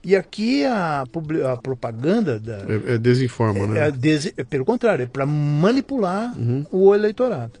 E 0.04 0.14
aqui 0.14 0.66
a, 0.66 1.04
a 1.50 1.56
propaganda 1.56 2.38
da, 2.38 2.58
é, 2.58 2.94
é 2.94 2.98
desinforma, 2.98 3.60
é, 3.60 3.66
né? 3.66 3.88
É, 3.88 3.90
des, 3.90 4.26
é, 4.36 4.44
pelo 4.44 4.66
contrário, 4.66 5.04
é 5.04 5.06
para 5.06 5.24
manipular 5.24 6.38
uhum. 6.38 6.66
o 6.70 6.94
eleitorado. 6.94 7.52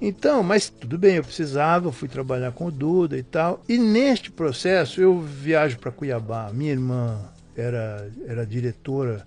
Então, 0.00 0.42
mas 0.44 0.68
tudo 0.68 0.96
bem, 0.96 1.16
eu 1.16 1.24
precisava, 1.24 1.90
fui 1.90 2.08
trabalhar 2.08 2.52
com 2.52 2.66
o 2.66 2.70
Duda 2.70 3.18
e 3.18 3.22
tal. 3.22 3.62
E 3.68 3.76
neste 3.76 4.30
processo 4.30 5.00
eu 5.00 5.20
viajo 5.20 5.78
para 5.78 5.90
Cuiabá. 5.90 6.50
Minha 6.52 6.72
irmã 6.72 7.20
era, 7.56 8.08
era 8.26 8.46
diretora 8.46 9.26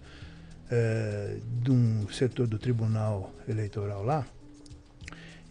é, 0.70 1.36
de 1.62 1.72
um 1.72 2.08
setor 2.10 2.48
do 2.48 2.58
Tribunal 2.58 3.34
Eleitoral 3.48 4.04
lá. 4.04 4.26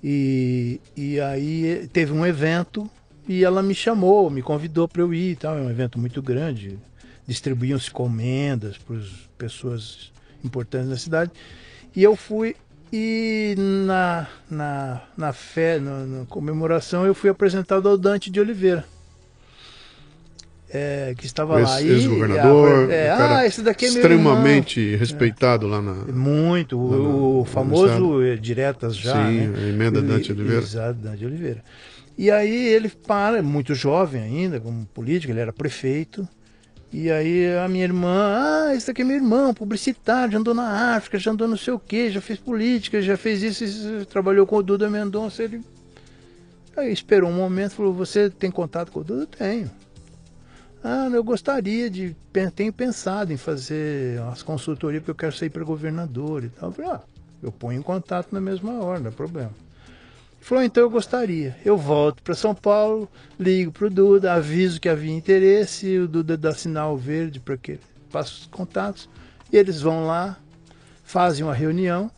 E, 0.03 0.81
e 0.97 1.21
aí 1.21 1.87
teve 1.93 2.13
um 2.13 2.25
evento 2.25 2.91
e 3.29 3.45
ela 3.45 3.63
me 3.63 3.75
chamou, 3.75 4.31
me 4.31 4.41
convidou 4.41 4.89
para 4.89 5.03
eu 5.03 5.13
ir 5.13 5.33
e 5.33 5.37
tal. 5.37 5.59
É 5.59 5.61
um 5.61 5.71
evento 5.71 5.99
muito 5.99 6.23
grande. 6.23 6.79
Distribuíam-se 7.27 7.91
comendas 7.91 8.79
para 8.79 8.97
as 8.97 9.09
pessoas 9.37 10.11
importantes 10.43 10.89
da 10.89 10.97
cidade. 10.97 11.31
E 11.95 12.03
eu 12.03 12.17
fui 12.17 12.57
e 12.93 13.55
na, 13.57 14.27
na, 14.51 15.01
na 15.17 15.33
fé, 15.33 15.79
na, 15.79 16.05
na, 16.05 16.27
comemoração, 16.27 17.07
eu 17.07 17.15
fui 17.15 17.31
apresentado 17.31 17.89
ao 17.89 17.97
Dante 17.97 18.31
de 18.31 18.41
Oliveira. 18.41 18.85
É, 20.73 21.15
que 21.19 21.27
estava 21.27 21.61
esse, 21.61 21.73
lá. 21.73 21.83
Ex-governador. 21.83 22.91
É, 22.91 23.11
ah, 23.11 23.45
esse 23.45 23.61
daqui 23.61 23.87
é 23.87 23.89
Extremamente 23.89 24.95
respeitado 24.95 25.67
é. 25.67 25.71
lá 25.71 25.83
na. 25.83 25.93
Muito. 26.13 26.79
Lá 26.79 26.97
o, 26.97 27.41
o 27.41 27.45
famoso 27.45 28.21
Diretas 28.41 28.97
já. 28.97 29.15
Sim, 29.15 29.49
né? 29.49 29.59
a 29.59 29.69
emenda 29.69 30.01
Dante 30.01 30.31
Oliveira. 30.31 30.63
Exato, 30.63 30.95
Dante 31.01 31.25
Oliveira. 31.25 31.65
E 32.17 32.31
aí 32.31 32.69
ele 32.69 32.89
para, 32.89 33.43
muito 33.43 33.75
jovem 33.75 34.23
ainda, 34.23 34.61
como 34.61 34.87
político, 34.87 35.33
ele 35.33 35.41
era 35.41 35.53
prefeito. 35.53 36.29
E 36.93 37.11
aí 37.11 37.57
a 37.57 37.69
minha 37.69 37.85
irmã, 37.85 38.67
ah, 38.69 38.75
esse 38.75 38.91
aqui 38.91 39.03
é 39.03 39.05
meu 39.05 39.17
irmão, 39.17 39.55
publicitário, 39.55 40.33
já 40.33 40.39
andou 40.39 40.53
na 40.53 40.97
África, 40.97 41.19
já 41.19 41.31
andou 41.31 41.47
não 41.47 41.57
sei 41.57 41.73
o 41.73 41.79
quê, 41.79 42.11
já 42.11 42.21
fez 42.21 42.39
política, 42.39 43.01
já 43.01 43.17
fez 43.17 43.43
isso, 43.43 43.63
isso 43.65 44.07
trabalhou 44.07 44.45
com 44.45 44.57
o 44.57 44.63
Duda 44.63 44.91
Mendonça. 44.91 45.45
Ele 45.45 45.63
aí 46.77 46.93
esperou 46.93 47.31
um 47.31 47.35
momento, 47.35 47.75
falou, 47.75 47.93
você 47.93 48.29
tem 48.29 48.51
contato 48.51 48.91
com 48.91 49.01
o 49.01 49.05
Duda? 49.05 49.27
Tenho. 49.27 49.71
Ah, 50.83 51.09
eu 51.13 51.23
gostaria 51.23 51.89
de, 51.89 52.17
tenho 52.57 52.73
pensado 52.73 53.33
em 53.33 53.37
fazer 53.37 54.19
umas 54.21 54.43
consultorias 54.43 55.03
porque 55.03 55.11
eu 55.11 55.15
quero 55.15 55.37
sair 55.37 55.51
para 55.51 55.63
governador 55.63 56.45
e 56.45 56.49
tal. 56.49 56.71
Eu 56.71 56.73
falei, 56.73 56.91
ah, 56.91 57.01
eu 57.43 57.53
ponho 57.53 57.79
em 57.79 57.83
contato 57.83 58.33
na 58.33 58.41
mesma 58.41 58.83
hora, 58.83 58.99
não 58.99 59.09
é 59.09 59.13
problema. 59.13 59.53
Falou, 60.41 60.65
então 60.65 60.83
eu 60.83 60.91
gostaria. 60.91 61.57
Eu 61.65 61.77
volto 61.77 62.23
para 62.23 62.35
São 62.35 62.55
Paulo, 62.55 63.09
ligo 63.39 63.71
para 63.71 63.87
o 63.87 63.91
Duda, 63.91 64.33
aviso 64.33 64.81
que 64.81 64.89
havia 64.89 65.15
interesse, 65.15 65.99
o 65.99 66.09
Duda 66.09 66.37
dá 66.37 66.53
sinal 66.53 66.97
verde 66.97 67.39
para 67.39 67.57
que 67.57 67.79
passe 68.11 68.33
os 68.33 68.47
contatos. 68.47 69.09
E 69.53 69.57
eles 69.57 69.81
vão 69.81 70.07
lá, 70.07 70.39
fazem 71.05 71.45
uma 71.45 71.55
reunião. 71.55 72.11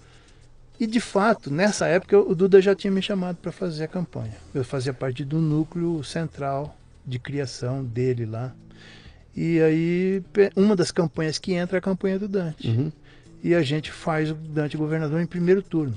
E 0.79 0.87
de 0.87 1.01
fato, 1.01 1.51
nessa 1.51 1.87
época, 1.87 2.19
o 2.19 2.35
Duda 2.35 2.61
já 2.61 2.75
tinha 2.75 2.91
me 2.91 3.03
chamado 3.03 3.37
para 3.37 3.53
fazer 3.53 3.85
a 3.85 3.89
campanha. 3.89 4.37
Eu 4.55 4.65
fazia 4.65 4.95
parte 4.95 5.25
do 5.25 5.39
núcleo 5.39 6.03
central 6.03 6.77
de 7.05 7.19
criação 7.19 7.85
dele 7.85 8.25
lá. 8.25 8.53
E 9.35 9.61
aí, 9.61 10.23
uma 10.55 10.77
das 10.77 10.91
campanhas 10.91 11.39
que 11.39 11.55
entra 11.55 11.77
é 11.77 11.81
a 11.81 11.83
campanha 11.83 12.19
do 12.19 12.29
Dante. 12.29 12.69
Uhum. 12.69 12.93
E 13.43 13.55
a 13.55 13.63
gente 13.63 13.91
faz 13.91 14.31
o 14.31 14.35
Dante 14.35 14.77
governador 14.77 15.21
em 15.21 15.27
primeiro 15.27 15.63
turno. 15.63 15.95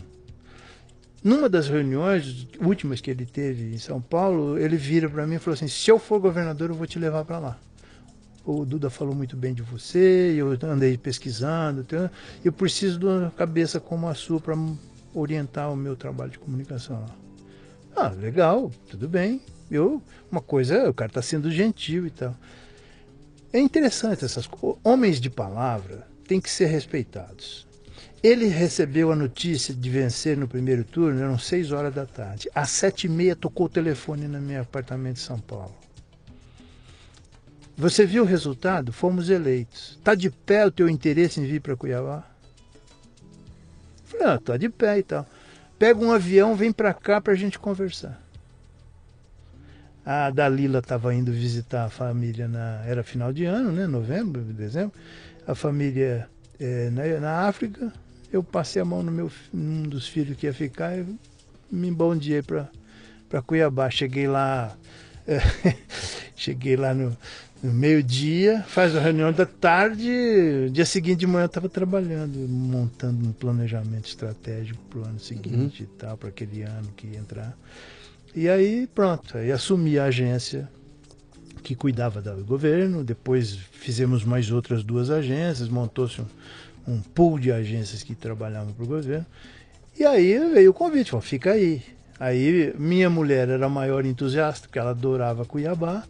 Numa 1.26 1.50
das 1.50 1.68
reuniões 1.68 2.48
últimas 2.62 3.02
que 3.02 3.10
ele 3.10 3.26
teve 3.26 3.74
em 3.74 3.80
São 3.80 4.00
Paulo, 4.00 4.60
ele 4.60 4.78
vira 4.78 5.10
para 5.10 5.26
mim 5.26 5.38
e 5.38 5.40
falou 5.40 5.56
assim: 5.56 5.68
se 5.68 5.90
eu 5.90 5.98
for 5.98 6.20
governador, 6.20 6.70
eu 6.70 6.76
vou 6.76 6.86
te 6.86 7.00
levar 7.00 7.26
para 7.26 7.40
lá. 7.40 7.60
O 8.46 8.64
Duda 8.64 8.92
falou 8.92 9.16
muito 9.16 9.36
bem 9.36 9.52
de 9.52 9.64
você, 9.64 10.36
eu 10.38 10.56
andei 10.70 10.96
pesquisando, 11.00 11.84
eu 12.44 12.54
preciso 12.54 13.00
de 13.00 13.06
uma 13.08 13.32
cabeça 13.32 13.80
como 13.80 14.08
a 14.08 14.14
sua 14.14 14.40
para 14.40 14.56
orientar 15.16 15.74
o 15.74 15.76
meu 15.76 15.96
trabalho 15.96 16.30
de 16.30 16.38
comunicação 16.38 17.02
lá. 17.02 17.16
Ah, 17.96 18.10
legal, 18.10 18.72
tudo 18.88 19.10
bem. 19.10 19.42
Eu, 19.72 20.00
uma 20.32 20.42
coisa, 20.42 20.88
o 20.88 20.94
cara 20.94 21.10
está 21.10 21.24
sendo 21.24 21.50
gentil 21.50 22.06
e 22.06 22.12
tal. 22.12 22.36
É 23.52 23.60
interessante 23.60 24.24
essas 24.24 24.46
coisas. 24.46 24.80
Homens 24.84 25.20
de 25.20 25.32
palavra 25.32 26.06
têm 26.28 26.40
que 26.40 26.52
ser 26.52 26.68
respeitados. 26.68 27.66
Ele 28.26 28.48
recebeu 28.48 29.12
a 29.12 29.16
notícia 29.16 29.72
de 29.72 29.88
vencer 29.88 30.36
no 30.36 30.48
primeiro 30.48 30.84
turno, 30.84 31.22
eram 31.22 31.38
seis 31.38 31.72
horas 31.72 31.94
da 31.94 32.08
tarde. 32.08 32.50
Às 32.56 32.72
sete 32.72 33.06
e 33.06 33.10
meia 33.10 33.36
tocou 33.36 33.68
o 33.68 33.70
telefone 33.70 34.28
no 34.28 34.42
meu 34.42 34.64
apartamento 34.64 35.18
de 35.18 35.22
São 35.22 35.40
Paulo. 35.40 35.76
Você 37.78 38.04
viu 38.04 38.24
o 38.24 38.26
resultado? 38.26 38.92
Fomos 38.92 39.30
eleitos. 39.30 39.92
Está 40.00 40.16
de 40.16 40.32
pé 40.32 40.66
o 40.66 40.72
teu 40.72 40.90
interesse 40.90 41.40
em 41.40 41.46
vir 41.46 41.62
para 41.62 41.76
Cuiabá? 41.76 42.24
Falei, 44.06 44.26
ah, 44.26 44.40
tá 44.44 44.58
de 44.58 44.70
pé 44.70 44.98
e 44.98 45.04
tal. 45.04 45.28
Pega 45.78 46.04
um 46.04 46.12
avião, 46.12 46.56
vem 46.56 46.72
para 46.72 46.96
cá 46.96 47.22
para 47.22 47.34
a 47.34 47.38
gente 47.38 47.60
conversar. 47.60 48.20
A 50.04 50.32
Dalila 50.32 50.80
estava 50.80 51.14
indo 51.14 51.32
visitar 51.32 51.86
a 51.86 51.90
família, 51.92 52.48
na, 52.48 52.82
era 52.88 53.04
final 53.04 53.32
de 53.32 53.46
ano, 53.46 53.72
né? 53.72 53.86
Novembro, 53.86 54.42
dezembro. 54.42 54.98
A 55.46 55.54
família 55.54 56.28
é, 56.60 56.90
na, 56.90 57.20
na, 57.20 57.48
África. 57.48 57.94
Eu 58.36 58.44
passei 58.44 58.82
a 58.82 58.86
mão 58.86 59.02
no 59.02 59.14
meu 59.14 59.32
num 59.53 59.84
dos 59.84 60.10
filhos 60.10 60.36
que 60.36 60.45
ia 60.45 60.53
ficar 60.53 60.98
e 60.98 61.06
me 61.72 61.88
embondiei 61.88 62.41
para 62.41 63.41
Cuiabá. 63.41 63.90
Cheguei 63.90 64.28
lá. 64.28 64.76
É, 65.26 65.40
cheguei 66.36 66.76
lá 66.76 66.94
no, 66.94 67.16
no 67.64 67.72
meio-dia, 67.72 68.62
faz 68.68 68.94
a 68.94 68.99
reunião 68.99 69.32
da 69.32 69.45
tarde, 69.45 70.70
dia 70.70 70.86
seguinte 70.86 71.20
de 71.20 71.28
manhã 71.28 71.44
eu 71.44 71.48
estava 71.48 71.70
trabalhando, 71.70 72.38
montando 72.38 73.28
um 73.28 73.32
planejamento 73.32 74.07
estratégico 74.07 74.80
para 74.90 74.99
o 74.99 75.03
ano 75.06 75.20
seguinte 75.20 75.82
uhum. 75.84 75.90
e 75.90 75.98
tal, 75.98 76.18
para 76.18 76.30
aquele 76.30 76.62
ano 76.62 76.90
que 76.95 77.07
ia 77.07 77.18
entrar. 77.18 77.57
E 78.36 78.49
aí 78.49 78.86
pronto, 78.94 79.38
aí 79.38 79.49
assumi 79.49 79.98
a 79.98 80.03
agência 80.03 80.70
que 81.64 81.74
cuidava 81.74 82.22
do 82.22 82.45
governo, 82.45 83.02
depois 83.02 83.57
fizemos 83.72 84.24
mais 84.24 84.52
outras 84.52 84.84
duas 84.84 85.10
agências, 85.10 85.70
montou-se 85.70 86.22
um, 86.22 86.26
um 86.88 86.99
pool 86.99 87.40
de 87.40 87.52
agências 87.52 88.03
que 88.03 88.16
trabalhavam 88.16 88.74
para 88.74 88.84
o 88.84 88.88
governo. 88.88 89.26
E 89.98 90.06
aí 90.06 90.38
veio 90.53 90.72
o 90.72 90.74
convite, 90.74 91.12
falou, 91.12 91.22
fica 91.22 91.52
aí. 91.52 91.82
Aí 92.20 92.74
minha 92.78 93.10
mulher 93.10 93.49
era 93.49 93.66
a 93.66 93.70
maior 93.70 94.06
entusiasta, 94.06 94.68
porque 94.68 94.80
ela 94.80 94.91
adorava 94.91 95.45
Cuiabá. 95.45 96.03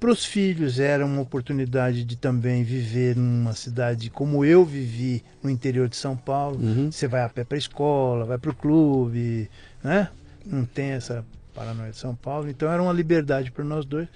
Para 0.00 0.10
os 0.10 0.24
filhos 0.24 0.80
era 0.80 1.04
uma 1.04 1.20
oportunidade 1.20 2.02
de 2.02 2.16
também 2.16 2.64
viver 2.64 3.14
numa 3.14 3.52
cidade 3.52 4.08
como 4.08 4.42
eu 4.42 4.64
vivi 4.64 5.22
no 5.42 5.50
interior 5.50 5.88
de 5.88 5.96
São 5.96 6.16
Paulo. 6.16 6.58
Uhum. 6.58 6.90
Você 6.90 7.06
vai 7.06 7.22
a 7.22 7.28
pé 7.28 7.44
para 7.44 7.56
a 7.56 7.58
escola, 7.58 8.24
vai 8.24 8.38
para 8.38 8.50
o 8.50 8.54
clube, 8.54 9.50
né? 9.84 10.08
Não 10.46 10.64
tem 10.64 10.92
essa 10.92 11.22
paranoia 11.54 11.90
de 11.90 11.98
São 11.98 12.14
Paulo. 12.14 12.48
Então 12.48 12.70
era 12.72 12.82
uma 12.82 12.92
liberdade 12.94 13.50
para 13.50 13.62
nós 13.62 13.84
dois. 13.84 14.08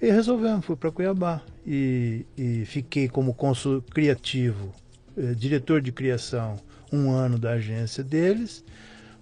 E 0.00 0.10
resolvemos, 0.10 0.64
fui 0.64 0.76
para 0.76 0.90
Cuiabá 0.90 1.40
e, 1.66 2.26
e, 2.36 2.64
fiquei 2.64 3.08
como 3.08 3.32
consul 3.32 3.82
criativo, 3.82 4.72
eh, 5.16 5.34
diretor 5.34 5.80
de 5.80 5.92
criação, 5.92 6.56
um 6.92 7.10
ano 7.10 7.38
da 7.38 7.52
agência 7.52 8.02
deles. 8.02 8.64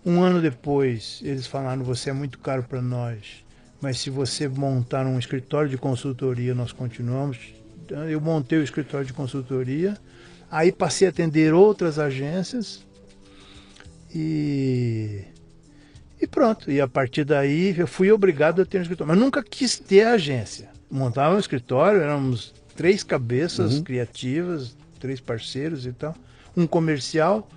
Um 0.04 0.22
ano 0.22 0.40
depois, 0.40 1.20
eles 1.22 1.46
falaram: 1.46 1.84
você 1.84 2.10
é 2.10 2.12
muito 2.12 2.38
caro 2.38 2.62
para 2.62 2.80
nós 2.80 3.44
mas 3.80 3.98
se 3.98 4.10
você 4.10 4.46
montar 4.46 5.06
um 5.06 5.18
escritório 5.18 5.70
de 5.70 5.78
consultoria, 5.78 6.54
nós 6.54 6.70
continuamos. 6.70 7.38
Eu 8.08 8.20
montei 8.20 8.58
o 8.58 8.62
escritório 8.62 9.06
de 9.06 9.12
consultoria, 9.12 9.96
aí 10.50 10.70
passei 10.70 11.08
a 11.08 11.10
atender 11.10 11.54
outras 11.54 11.98
agências 11.98 12.84
e 14.14 15.22
e 16.20 16.26
pronto. 16.26 16.70
E 16.70 16.80
a 16.80 16.86
partir 16.86 17.24
daí 17.24 17.74
eu 17.76 17.86
fui 17.86 18.12
obrigado 18.12 18.60
a 18.60 18.66
ter 18.66 18.78
um 18.78 18.82
escritório, 18.82 19.12
mas 19.12 19.18
nunca 19.18 19.42
quis 19.42 19.78
ter 19.78 20.06
agência. 20.06 20.68
Montava 20.90 21.34
um 21.34 21.38
escritório, 21.38 22.02
éramos 22.02 22.52
três 22.76 23.02
cabeças 23.02 23.76
uhum. 23.76 23.82
criativas, 23.82 24.76
três 25.00 25.18
parceiros 25.18 25.86
e 25.86 25.92
tal, 25.92 26.14
um 26.56 26.66
comercial, 26.66 27.48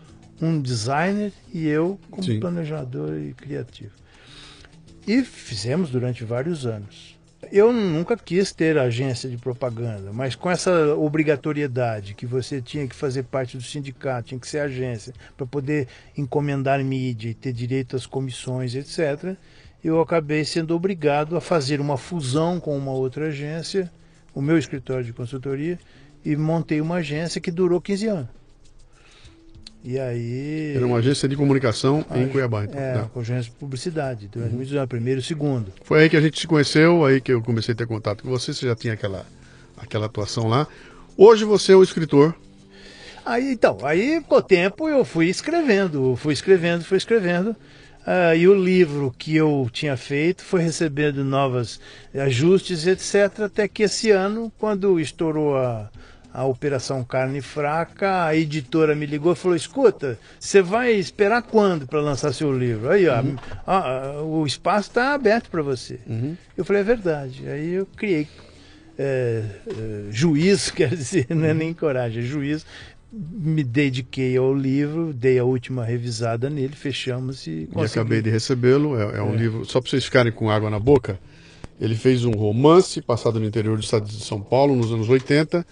um 0.41 0.59
designer 0.59 1.31
e 1.53 1.67
eu 1.67 1.99
como 2.09 2.23
Sim. 2.23 2.39
planejador 2.39 3.17
e 3.17 3.33
criativo. 3.33 3.91
E 5.05 5.21
fizemos 5.23 5.89
durante 5.89 6.23
vários 6.23 6.65
anos. 6.65 7.13
Eu 7.51 7.73
nunca 7.73 8.15
quis 8.15 8.53
ter 8.53 8.77
agência 8.77 9.29
de 9.29 9.37
propaganda, 9.37 10.13
mas 10.13 10.33
com 10.33 10.49
essa 10.49 10.95
obrigatoriedade 10.95 12.13
que 12.13 12.25
você 12.25 12.61
tinha 12.61 12.87
que 12.87 12.95
fazer 12.95 13.23
parte 13.23 13.57
do 13.57 13.63
sindicato, 13.63 14.29
tinha 14.29 14.39
que 14.39 14.47
ser 14.47 14.59
agência, 14.59 15.13
para 15.35 15.45
poder 15.45 15.87
encomendar 16.17 16.81
mídia 16.83 17.29
e 17.29 17.33
ter 17.33 17.51
direito 17.51 17.95
às 17.97 18.05
comissões, 18.05 18.75
etc., 18.75 19.35
eu 19.83 19.99
acabei 19.99 20.45
sendo 20.45 20.73
obrigado 20.73 21.35
a 21.35 21.41
fazer 21.41 21.81
uma 21.81 21.97
fusão 21.97 22.57
com 22.57 22.77
uma 22.77 22.93
outra 22.93 23.27
agência, 23.27 23.91
o 24.33 24.41
meu 24.41 24.57
escritório 24.57 25.03
de 25.03 25.11
consultoria, 25.11 25.77
e 26.23 26.35
montei 26.35 26.81
uma 26.81 26.95
agência 26.95 27.39
que 27.41 27.51
durou 27.51 27.81
15 27.81 28.07
anos. 28.07 28.43
E 29.83 29.99
aí. 29.99 30.73
Era 30.75 30.85
uma 30.85 30.97
agência 30.97 31.27
de 31.27 31.35
comunicação 31.35 32.05
a, 32.09 32.17
em 32.17 32.29
Cuiabá, 32.29 32.63
então. 32.63 32.79
É, 32.79 32.95
né? 32.95 33.09
agência 33.17 33.51
de 33.51 33.51
publicidade, 33.51 34.29
durante 34.31 34.55
muitos 34.55 34.73
anos, 34.73 34.87
primeiro 34.87 35.19
e 35.19 35.23
segundo. 35.23 35.73
Foi 35.83 36.03
aí 36.03 36.09
que 36.09 36.15
a 36.15 36.21
gente 36.21 36.39
se 36.39 36.47
conheceu, 36.47 37.03
aí 37.03 37.19
que 37.19 37.33
eu 37.33 37.41
comecei 37.41 37.73
a 37.73 37.75
ter 37.75 37.85
contato 37.85 38.23
com 38.23 38.29
você, 38.29 38.53
você 38.53 38.65
já 38.65 38.75
tinha 38.75 38.93
aquela, 38.93 39.25
aquela 39.75 40.05
atuação 40.05 40.47
lá. 40.47 40.65
Hoje 41.17 41.43
você 41.43 41.73
é 41.73 41.75
o 41.75 41.83
escritor. 41.83 42.33
Aí, 43.25 43.51
então, 43.51 43.77
aí 43.83 44.21
com 44.21 44.35
o 44.35 44.41
tempo 44.41 44.87
eu 44.87 45.03
fui 45.03 45.27
escrevendo, 45.27 46.15
fui 46.15 46.33
escrevendo, 46.33 46.85
fui 46.85 46.97
escrevendo. 46.97 47.55
Uh, 48.05 48.35
e 48.35 48.47
o 48.49 48.53
livro 48.53 49.13
que 49.17 49.35
eu 49.35 49.69
tinha 49.71 49.95
feito 49.95 50.43
foi 50.43 50.61
recebendo 50.61 51.23
novos 51.23 51.79
ajustes, 52.13 52.85
etc. 52.85 53.43
Até 53.45 53.65
que 53.67 53.83
esse 53.83 54.11
ano, 54.11 54.51
quando 54.57 54.99
estourou 54.99 55.55
a, 55.55 55.89
a 56.33 56.43
Operação 56.45 57.03
Carne 57.03 57.41
Fraca, 57.41 58.25
a 58.25 58.35
editora 58.35 58.95
me 58.95 59.05
ligou 59.05 59.33
e 59.33 59.35
falou: 59.35 59.55
escuta, 59.55 60.17
você 60.39 60.63
vai 60.63 60.93
esperar 60.93 61.43
quando 61.43 61.85
para 61.85 62.01
lançar 62.01 62.33
seu 62.33 62.51
livro? 62.57 62.89
Aí, 62.89 63.07
ó, 63.07 63.21
uhum. 63.21 64.41
o 64.41 64.45
espaço 64.47 64.89
está 64.89 65.13
aberto 65.13 65.51
para 65.51 65.61
você. 65.61 65.99
Uhum. 66.07 66.35
Eu 66.57 66.65
falei: 66.65 66.81
é 66.81 66.85
verdade. 66.85 67.47
Aí 67.47 67.73
eu 67.73 67.85
criei 67.85 68.27
é, 68.97 69.43
é, 69.67 70.05
juízo, 70.09 70.73
quer 70.75 70.89
dizer, 70.89 71.27
não 71.29 71.45
é 71.45 71.51
uhum. 71.51 71.57
nem 71.57 71.73
coragem, 71.73 72.23
é 72.23 72.25
juízo. 72.25 72.65
Me 73.11 73.63
dediquei 73.63 74.35
ao 74.35 74.55
livro, 74.55 75.13
dei 75.13 75.37
a 75.37 75.43
última 75.43 75.85
revisada 75.85 76.49
nele, 76.49 76.75
fechamos 76.75 77.45
e. 77.45 77.69
Consegui. 77.71 77.83
E 77.83 78.01
acabei 78.01 78.21
de 78.23 78.31
recebê-lo. 78.31 78.99
É, 78.99 79.19
é 79.19 79.21
um 79.21 79.35
é. 79.35 79.37
livro, 79.37 79.65
só 79.65 79.79
para 79.79 79.91
vocês 79.91 80.03
ficarem 80.03 80.31
com 80.31 80.49
água 80.49 80.71
na 80.71 80.79
boca. 80.79 81.19
Ele 81.79 81.95
fez 81.95 82.23
um 82.25 82.31
romance 82.31 83.01
passado 83.01 83.39
no 83.39 83.45
interior 83.45 83.77
do 83.77 83.83
estado 83.83 84.07
de 84.07 84.23
São 84.23 84.41
Paulo, 84.41 84.75
nos 84.75 84.91
anos 84.91 85.09
80 85.09 85.65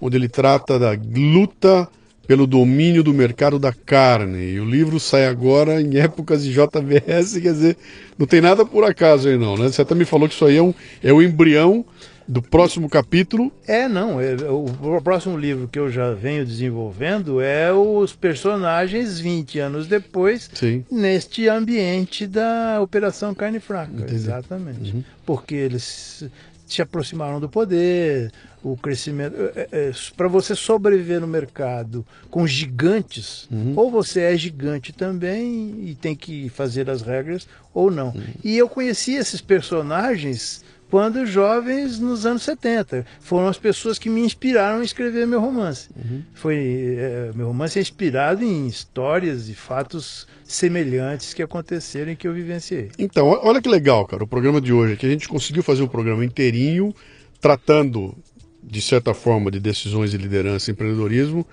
onde 0.00 0.16
ele 0.16 0.28
trata 0.28 0.78
da 0.78 0.92
luta 0.92 1.88
pelo 2.26 2.46
domínio 2.46 3.02
do 3.02 3.14
mercado 3.14 3.58
da 3.58 3.72
carne. 3.72 4.52
E 4.52 4.60
o 4.60 4.64
livro 4.64 4.98
sai 4.98 5.26
agora 5.26 5.80
em 5.80 5.96
épocas 5.98 6.42
de 6.42 6.52
JBS, 6.52 7.34
quer 7.40 7.52
dizer, 7.52 7.76
não 8.18 8.26
tem 8.26 8.40
nada 8.40 8.66
por 8.66 8.84
acaso 8.84 9.28
aí 9.28 9.38
não, 9.38 9.56
né? 9.56 9.68
Você 9.68 9.82
até 9.82 9.94
me 9.94 10.04
falou 10.04 10.28
que 10.28 10.34
isso 10.34 10.44
aí 10.44 10.56
é, 10.56 10.62
um, 10.62 10.74
é 11.02 11.12
o 11.12 11.22
embrião 11.22 11.84
do 12.28 12.42
próximo 12.42 12.88
capítulo. 12.88 13.52
É, 13.66 13.88
não. 13.88 14.20
É, 14.20 14.34
o 14.50 15.00
próximo 15.00 15.38
livro 15.38 15.68
que 15.68 15.78
eu 15.78 15.90
já 15.90 16.12
venho 16.12 16.44
desenvolvendo 16.44 17.40
é 17.40 17.72
os 17.72 18.12
personagens 18.14 19.20
20 19.20 19.58
anos 19.60 19.86
depois, 19.86 20.50
Sim. 20.52 20.84
neste 20.90 21.48
ambiente 21.48 22.26
da 22.26 22.80
Operação 22.82 23.34
Carne 23.34 23.60
Fraca. 23.60 23.92
Entendi. 23.94 24.14
Exatamente. 24.14 24.92
Uhum. 24.92 25.04
Porque 25.24 25.54
eles 25.54 26.24
se 26.66 26.82
aproximaram 26.82 27.40
do 27.40 27.48
poder, 27.48 28.32
o 28.62 28.76
crescimento. 28.76 29.36
É, 29.54 29.68
é, 29.70 29.92
Para 30.16 30.28
você 30.28 30.54
sobreviver 30.54 31.20
no 31.20 31.26
mercado 31.26 32.04
com 32.30 32.46
gigantes, 32.46 33.48
uhum. 33.50 33.74
ou 33.76 33.90
você 33.90 34.22
é 34.22 34.36
gigante 34.36 34.92
também 34.92 35.84
e 35.84 35.94
tem 35.94 36.16
que 36.16 36.48
fazer 36.48 36.90
as 36.90 37.02
regras, 37.02 37.46
ou 37.72 37.90
não. 37.90 38.08
Uhum. 38.08 38.24
E 38.42 38.58
eu 38.58 38.68
conheci 38.68 39.14
esses 39.14 39.40
personagens 39.40 40.64
quando 40.90 41.26
jovens 41.26 41.98
nos 41.98 42.26
anos 42.26 42.42
70. 42.42 43.06
Foram 43.20 43.48
as 43.48 43.58
pessoas 43.58 43.98
que 43.98 44.08
me 44.08 44.20
inspiraram 44.20 44.80
a 44.80 44.84
escrever 44.84 45.26
meu 45.26 45.40
romance. 45.40 45.88
Uhum. 45.96 46.22
Foi, 46.34 46.96
é, 46.98 47.30
meu 47.34 47.48
romance 47.48 47.78
é 47.78 47.82
inspirado 47.82 48.44
em 48.44 48.66
histórias 48.66 49.48
e 49.48 49.54
fatos 49.54 50.26
semelhantes 50.46 51.34
que 51.34 51.42
aconteceram 51.42 52.12
e 52.12 52.16
que 52.16 52.26
eu 52.26 52.32
vivenciei. 52.32 52.90
Então, 52.98 53.26
olha 53.26 53.60
que 53.60 53.68
legal, 53.68 54.06
cara, 54.06 54.24
o 54.24 54.26
programa 54.26 54.60
de 54.60 54.72
hoje, 54.72 54.96
que 54.96 55.06
a 55.06 55.08
gente 55.08 55.28
conseguiu 55.28 55.62
fazer 55.62 55.82
o 55.82 55.86
um 55.86 55.88
programa 55.88 56.24
inteirinho, 56.24 56.94
tratando, 57.40 58.16
de 58.62 58.80
certa 58.80 59.12
forma, 59.12 59.50
de 59.50 59.58
decisões 59.58 60.10
de 60.10 60.16
liderança 60.16 60.70
e 60.70 60.72
empreendedorismo, 60.72 61.46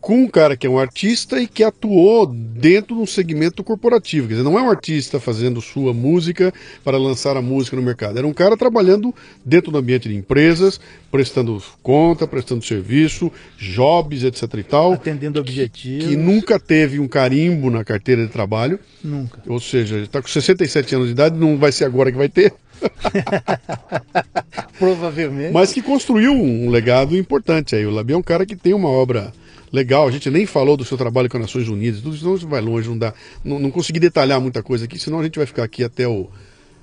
com 0.00 0.22
um 0.22 0.28
cara 0.28 0.56
que 0.56 0.66
é 0.66 0.70
um 0.70 0.78
artista 0.78 1.38
e 1.40 1.46
que 1.46 1.62
atuou 1.62 2.26
dentro 2.26 2.96
de 2.96 3.02
um 3.02 3.06
segmento 3.06 3.62
corporativo. 3.62 4.26
Quer 4.26 4.34
dizer, 4.34 4.44
não 4.44 4.58
é 4.58 4.62
um 4.62 4.70
artista 4.70 5.20
fazendo 5.20 5.60
sua 5.60 5.92
música 5.92 6.52
para 6.82 6.96
lançar 6.96 7.36
a 7.36 7.42
música 7.42 7.76
no 7.76 7.82
mercado. 7.82 8.18
Era 8.18 8.26
um 8.26 8.32
cara 8.32 8.56
trabalhando 8.56 9.14
dentro 9.44 9.70
do 9.70 9.78
ambiente 9.78 10.08
de 10.08 10.16
empresas, 10.16 10.80
prestando 11.10 11.62
conta, 11.82 12.26
prestando 12.26 12.64
serviço, 12.64 13.30
jobs, 13.58 14.24
etc 14.24 14.54
e 14.54 14.62
tal. 14.62 14.92
Atendendo 14.94 15.38
objetivos. 15.38 16.08
Que 16.08 16.16
nunca 16.16 16.58
teve 16.58 16.98
um 16.98 17.06
carimbo 17.06 17.70
na 17.70 17.84
carteira 17.84 18.24
de 18.24 18.32
trabalho. 18.32 18.78
Nunca. 19.04 19.42
Ou 19.46 19.60
seja, 19.60 19.98
está 19.98 20.22
com 20.22 20.28
67 20.28 20.94
anos 20.94 21.08
de 21.08 21.12
idade, 21.12 21.38
não 21.38 21.58
vai 21.58 21.72
ser 21.72 21.84
agora 21.84 22.10
que 22.10 22.16
vai 22.16 22.28
ter. 22.28 22.54
Provavelmente. 24.78 25.52
Mas 25.52 25.72
que 25.72 25.82
construiu 25.82 26.32
um 26.32 26.70
legado 26.70 27.14
importante 27.14 27.76
aí. 27.76 27.84
O 27.84 27.90
Labi 27.90 28.14
é 28.14 28.16
um 28.16 28.22
cara 28.22 28.46
que 28.46 28.56
tem 28.56 28.72
uma 28.72 28.88
obra 28.88 29.30
legal. 29.72 30.06
A 30.06 30.10
gente 30.10 30.30
nem 30.30 30.46
falou 30.46 30.76
do 30.76 30.84
seu 30.84 30.96
trabalho 30.96 31.28
com 31.28 31.36
as 31.36 31.42
Nações 31.42 31.68
Unidas, 31.68 32.00
tudo 32.00 32.14
isso 32.14 32.48
vai 32.48 32.60
longe, 32.60 32.88
não 32.88 32.98
dá. 32.98 33.14
Não, 33.44 33.58
não 33.58 33.70
consegui 33.70 34.00
detalhar 34.00 34.40
muita 34.40 34.62
coisa 34.62 34.84
aqui, 34.84 34.98
senão 34.98 35.20
a 35.20 35.24
gente 35.24 35.36
vai 35.36 35.46
ficar 35.46 35.64
aqui 35.64 35.84
até 35.84 36.06
o. 36.06 36.28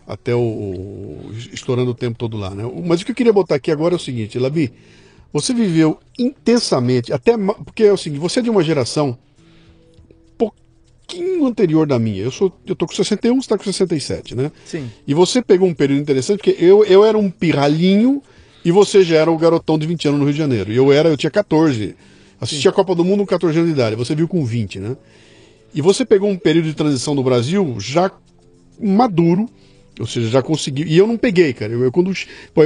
Até 0.06 0.34
o, 0.34 0.40
o 0.40 1.32
estourando 1.52 1.92
o 1.92 1.94
tempo 1.94 2.18
todo 2.18 2.38
lá, 2.38 2.56
né? 2.56 2.64
Mas 2.86 3.02
o 3.02 3.06
que 3.06 3.12
eu 3.12 3.16
queria 3.16 3.34
botar 3.34 3.56
aqui 3.56 3.70
agora 3.70 3.94
é 3.94 3.98
o 3.98 4.00
seguinte, 4.00 4.40
Labi, 4.40 4.72
você 5.34 5.54
viveu 5.54 6.00
intensamente, 6.18 7.12
até 7.12 7.38
porque 7.38 7.84
é 7.84 7.92
o 7.92 7.98
seguinte, 7.98 8.22
você 8.22 8.40
é 8.40 8.44
de 8.44 8.50
uma 8.50 8.64
geração 8.64 9.18
pouquinho 11.08 11.46
anterior 11.48 11.88
da 11.88 11.98
minha. 11.98 12.22
Eu 12.22 12.32
sou, 12.32 12.52
eu 12.66 12.76
tô 12.76 12.86
com 12.86 12.94
61, 12.94 13.36
você 13.36 13.40
está 13.40 13.58
com 13.58 13.64
67, 13.64 14.36
né? 14.36 14.52
Sim. 14.66 14.90
E 15.08 15.14
você 15.14 15.42
pegou 15.42 15.68
um 15.68 15.74
período 15.74 16.02
interessante, 16.02 16.40
porque 16.40 16.56
eu, 16.64 16.84
eu 16.84 17.06
era 17.06 17.18
um 17.18 17.30
pirralhinho 17.30 18.22
e 18.64 18.72
você 18.72 19.04
já 19.04 19.18
era 19.18 19.32
o 19.32 19.38
garotão 19.38 19.80
de 19.80 19.88
20 19.88 20.10
anos 20.10 20.20
no 20.20 20.26
Rio 20.26 20.34
de 20.34 20.40
Janeiro. 20.40 20.72
E 20.72 20.76
eu 20.76 20.92
era, 20.92 21.08
eu 21.08 21.18
tinha 21.18 21.32
14. 21.32 21.96
Assisti 22.40 22.64
Sim. 22.64 22.70
a 22.70 22.72
Copa 22.72 22.94
do 22.94 23.04
Mundo 23.04 23.20
com 23.20 23.28
14 23.28 23.58
anos 23.58 23.70
de 23.70 23.76
idade, 23.76 23.96
você 23.96 24.14
viu 24.14 24.28
com 24.28 24.46
20, 24.46 24.80
né? 24.80 24.98
E 25.74 25.82
você 25.82 26.06
pegou 26.06 26.30
um 26.30 26.38
período 26.38 26.66
de 26.66 26.74
transição 26.74 27.14
no 27.14 27.24
Brasil 27.24 27.76
já 27.80 28.12
maduro, 28.80 29.50
ou 30.00 30.06
seja, 30.06 30.30
já 30.30 30.42
conseguiu. 30.42 30.88
E 30.88 30.98
eu 30.98 31.08
não 31.08 31.18
peguei, 31.18 31.54
cara. 31.54 31.74
Eu, 31.74 31.84
eu, 31.84 31.92
quando, 31.92 32.14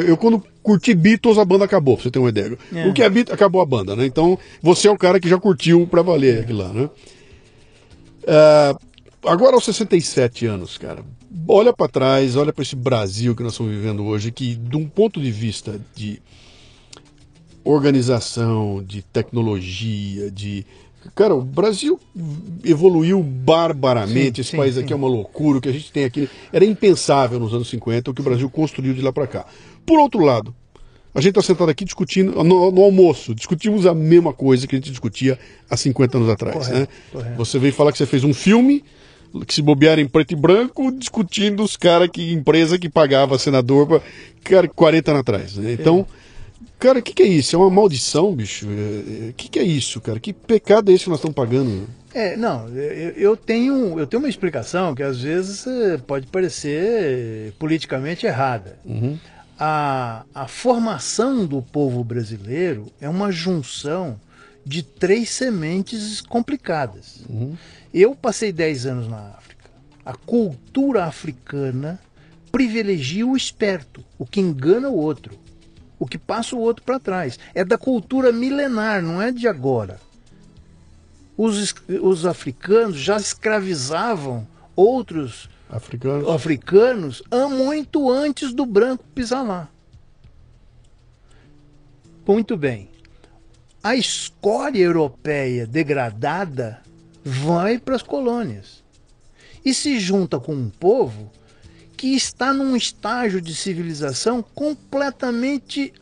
eu 0.05 0.17
quando 0.17 0.43
curti 0.61 0.93
Beatles, 0.93 1.37
a 1.37 1.45
banda 1.45 1.65
acabou, 1.65 1.95
pra 1.95 2.03
você 2.03 2.11
ter 2.11 2.19
uma 2.19 2.29
ideia. 2.29 2.57
É. 2.73 2.87
O 2.87 2.93
que 2.93 3.01
é 3.01 3.09
Beatles, 3.09 3.33
acabou 3.33 3.61
a 3.61 3.65
banda, 3.65 3.95
né? 3.95 4.05
Então, 4.05 4.37
você 4.61 4.87
é 4.87 4.91
o 4.91 4.97
cara 4.97 5.19
que 5.19 5.29
já 5.29 5.37
curtiu 5.37 5.87
pra 5.87 6.01
valer 6.01 6.37
é. 6.37 6.39
aquilo 6.41 6.59
lá, 6.59 6.69
né? 6.73 6.89
Uh, 8.23 9.27
agora 9.27 9.55
aos 9.55 9.65
67 9.65 10.45
anos, 10.45 10.77
cara. 10.77 11.03
Olha 11.47 11.73
para 11.73 11.87
trás, 11.87 12.35
olha 12.35 12.51
para 12.51 12.61
esse 12.61 12.75
Brasil 12.75 13.35
que 13.35 13.41
nós 13.41 13.53
estamos 13.53 13.71
vivendo 13.71 14.03
hoje, 14.03 14.31
que 14.31 14.55
de 14.55 14.75
um 14.75 14.87
ponto 14.87 15.19
de 15.19 15.31
vista 15.31 15.79
de 15.95 16.21
organização, 17.63 18.83
de 18.85 19.01
tecnologia, 19.01 20.31
de. 20.31 20.65
Cara, 21.15 21.33
o 21.33 21.41
Brasil 21.41 21.99
evoluiu 22.63 23.23
barbaramente. 23.23 24.35
Sim, 24.35 24.41
Esse 24.41 24.51
sim, 24.51 24.57
país 24.57 24.77
aqui 24.77 24.89
sim. 24.89 24.93
é 24.93 24.95
uma 24.95 25.07
loucura. 25.07 25.57
O 25.57 25.61
que 25.61 25.69
a 25.69 25.71
gente 25.73 25.91
tem 25.91 26.03
aqui 26.03 26.29
era 26.53 26.63
impensável 26.63 27.39
nos 27.39 27.53
anos 27.53 27.69
50, 27.69 28.11
o 28.11 28.13
que 28.13 28.21
o 28.21 28.23
Brasil 28.23 28.49
construiu 28.49 28.93
de 28.93 29.01
lá 29.01 29.11
para 29.11 29.25
cá. 29.25 29.45
Por 29.83 29.99
outro 29.99 30.23
lado, 30.23 30.53
a 31.13 31.19
gente 31.19 31.31
está 31.31 31.41
sentado 31.41 31.69
aqui 31.69 31.83
discutindo, 31.83 32.43
no, 32.43 32.71
no, 32.71 32.83
almoço, 32.83 33.33
discutimos 33.33 33.85
a 33.85 33.95
mesma 33.95 34.31
coisa 34.31 34.67
que 34.67 34.75
a 34.75 34.77
gente 34.77 34.91
discutia 34.91 35.39
há 35.69 35.75
50 35.75 36.17
anos 36.17 36.29
atrás. 36.29 36.55
Correto, 36.55 36.79
né? 36.79 36.87
Correto. 37.11 37.37
Você 37.37 37.59
veio 37.59 37.73
falar 37.73 37.91
que 37.91 37.97
você 37.97 38.05
fez 38.05 38.23
um 38.23 38.33
filme 38.33 38.83
que 39.47 39.53
se 39.53 39.61
bobear 39.61 39.97
em 39.97 40.07
preto 40.07 40.33
e 40.33 40.35
branco, 40.35 40.91
discutindo 40.91 41.63
os 41.63 41.75
caras 41.75 42.09
que 42.09 42.31
empresa 42.31 42.77
que 42.77 42.89
pagava 42.89 43.39
senador 43.39 43.87
pra, 43.87 44.01
cara, 44.43 44.67
40 44.67 45.11
anos 45.11 45.21
atrás. 45.21 45.55
Né? 45.57 45.73
Então. 45.73 46.05
É 46.17 46.20
Cara, 46.81 46.97
o 46.97 47.01
que, 47.03 47.13
que, 47.13 47.21
é 47.21 47.27
isso? 47.27 47.55
É 47.55 47.59
uma 47.59 47.69
maldição, 47.69 48.35
bicho? 48.35 48.65
O 48.65 48.71
é, 48.71 49.29
é, 49.29 49.33
que, 49.37 49.47
que, 49.47 49.59
é 49.59 49.63
isso, 49.63 50.01
cara? 50.01 50.19
Que 50.19 50.33
pecado 50.33 50.89
é 50.89 50.95
esse 50.95 51.03
que 51.03 51.11
nós 51.11 51.19
estamos 51.19 51.35
pagando? 51.35 51.87
É, 52.11 52.35
não, 52.35 52.67
eu, 52.69 53.11
eu, 53.11 53.37
tenho, 53.37 53.99
eu 53.99 54.07
tenho 54.07 54.23
uma 54.23 54.27
explicação 54.27 54.95
que 54.95 55.03
às 55.03 55.21
vezes 55.21 55.63
pode 56.07 56.25
parecer 56.25 57.53
politicamente 57.59 58.25
errada. 58.25 58.79
Uhum. 58.83 59.15
A, 59.59 60.25
a 60.33 60.47
formação 60.47 61.45
do 61.45 61.61
povo 61.61 62.03
brasileiro 62.03 62.87
é 62.99 63.07
uma 63.07 63.31
junção 63.31 64.19
de 64.65 64.81
três 64.81 65.29
sementes 65.29 66.19
complicadas. 66.19 67.23
Uhum. 67.29 67.55
Eu 67.93 68.15
passei 68.15 68.51
10 68.51 68.87
anos 68.87 69.07
na 69.07 69.19
África. 69.37 69.69
A 70.03 70.15
cultura 70.15 71.05
africana 71.05 71.99
privilegia 72.51 73.25
o 73.27 73.37
esperto, 73.37 74.03
o 74.17 74.25
que 74.25 74.41
engana 74.41 74.89
o 74.89 74.97
outro 74.97 75.40
o 76.01 76.07
que 76.07 76.17
passa 76.17 76.55
o 76.55 76.59
outro 76.59 76.83
para 76.83 76.99
trás. 76.99 77.37
É 77.53 77.63
da 77.63 77.77
cultura 77.77 78.31
milenar, 78.31 79.03
não 79.03 79.21
é 79.21 79.31
de 79.31 79.47
agora. 79.47 80.01
Os, 81.37 81.75
os 82.01 82.25
africanos 82.25 82.97
já 82.97 83.17
escravizavam 83.17 84.47
outros 84.75 85.47
africanos. 85.69 86.27
africanos 86.27 87.23
muito 87.51 88.09
antes 88.09 88.51
do 88.51 88.65
branco 88.65 89.03
pisar 89.13 89.43
lá. 89.43 89.69
Muito 92.27 92.57
bem. 92.57 92.89
A 93.83 93.95
escória 93.95 94.83
europeia 94.83 95.67
degradada 95.67 96.81
vai 97.23 97.77
para 97.77 97.95
as 97.95 98.01
colônias 98.01 98.83
e 99.63 99.71
se 99.71 99.99
junta 99.99 100.39
com 100.39 100.55
um 100.55 100.71
povo 100.71 101.31
que 102.01 102.15
está 102.15 102.51
num 102.51 102.75
estágio 102.75 103.39
de 103.39 103.53
civilização 103.53 104.43
completamente 104.55 105.93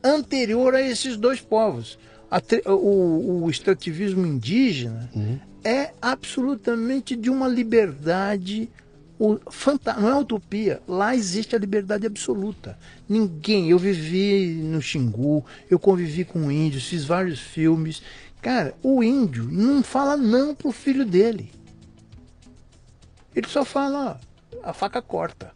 anterior 0.00 0.76
a 0.76 0.80
esses 0.80 1.16
dois 1.16 1.40
povos. 1.40 1.98
o, 2.66 3.42
o, 3.42 3.50
extrativismo 3.50 4.24
indígena 4.24 5.10
uhum. 5.12 5.40
é 5.64 5.92
absolutamente 6.00 7.16
de 7.16 7.28
uma 7.28 7.48
liberdade 7.48 8.68
o, 9.18 9.40
não 10.00 10.08
é 10.08 10.14
utopia. 10.20 10.80
Lá 10.86 11.16
existe 11.16 11.56
a 11.56 11.58
liberdade 11.58 12.06
absoluta. 12.06 12.78
Ninguém. 13.08 13.70
Eu 13.70 13.78
vivi 13.78 14.54
no 14.62 14.80
Xingu, 14.80 15.44
eu 15.68 15.80
convivi 15.80 16.24
com 16.24 16.48
índios, 16.48 16.86
fiz 16.86 17.04
vários 17.04 17.40
filmes. 17.40 18.00
Cara, 18.40 18.72
o 18.84 19.02
índio 19.02 19.48
não 19.50 19.82
fala 19.82 20.16
não 20.16 20.54
pro 20.54 20.70
filho 20.70 21.04
dele. 21.04 21.50
Ele 23.34 23.48
só 23.48 23.64
fala, 23.64 24.20
a 24.62 24.72
faca 24.72 25.00
corta. 25.00 25.52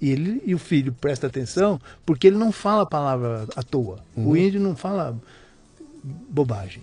E 0.00 0.10
ele 0.10 0.42
e 0.44 0.54
o 0.54 0.58
filho 0.58 0.92
presta 0.92 1.26
atenção 1.26 1.80
porque 2.04 2.26
ele 2.26 2.36
não 2.36 2.52
fala 2.52 2.82
a 2.82 2.86
palavra 2.86 3.46
à 3.56 3.62
toa. 3.62 3.98
Uhum. 4.16 4.28
O 4.28 4.36
índio 4.36 4.60
não 4.60 4.76
fala 4.76 5.18
bobagem. 6.02 6.82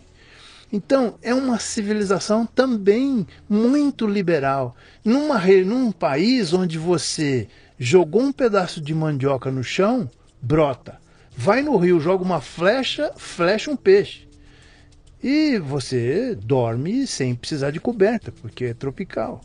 Então, 0.72 1.14
é 1.22 1.32
uma 1.36 1.60
civilização 1.60 2.48
também 2.48 3.28
muito 3.48 4.08
liberal. 4.08 4.76
Numa, 5.06 5.40
num 5.64 5.92
país 5.92 6.52
onde 6.52 6.80
você 6.80 7.48
jogou 7.78 8.24
um 8.24 8.32
pedaço 8.32 8.82
de 8.82 8.92
mandioca 8.92 9.52
no 9.52 9.64
chão, 9.64 10.10
brota. 10.42 11.00
Vai 11.38 11.62
no 11.62 11.78
rio, 11.78 12.00
joga 12.00 12.24
uma 12.24 12.42
flecha, 12.42 13.12
flecha 13.16 13.70
um 13.70 13.76
peixe. 13.76 14.28
E 15.24 15.60
você 15.60 16.36
dorme 16.36 17.06
sem 17.06 17.36
precisar 17.36 17.70
de 17.70 17.80
coberta, 17.80 18.32
porque 18.32 18.66
é 18.66 18.74
tropical. 18.74 19.42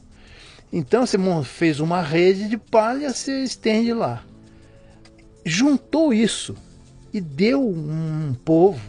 Então 0.72 1.06
você 1.06 1.16
fez 1.44 1.80
uma 1.80 2.02
rede 2.02 2.48
de 2.48 2.58
palha, 2.58 3.12
você 3.12 3.42
estende 3.42 3.92
lá. 3.92 4.22
Juntou 5.44 6.12
isso 6.12 6.54
e 7.12 7.20
deu 7.20 7.66
um 7.66 8.34
povo 8.44 8.80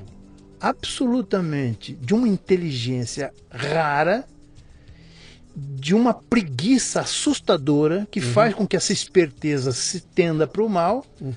absolutamente 0.59 1.93
de 1.93 2.13
uma 2.13 2.27
inteligência 2.27 3.33
rara, 3.49 4.25
de 5.55 5.95
uma 5.95 6.13
preguiça 6.13 7.01
assustadora 7.01 8.07
que 8.11 8.19
uhum. 8.19 8.31
faz 8.31 8.53
com 8.53 8.67
que 8.67 8.75
essa 8.75 8.93
esperteza 8.93 9.71
se 9.71 10.01
tenda 10.01 10.45
para 10.45 10.63
o 10.63 10.69
mal 10.69 11.05
uhum. 11.19 11.33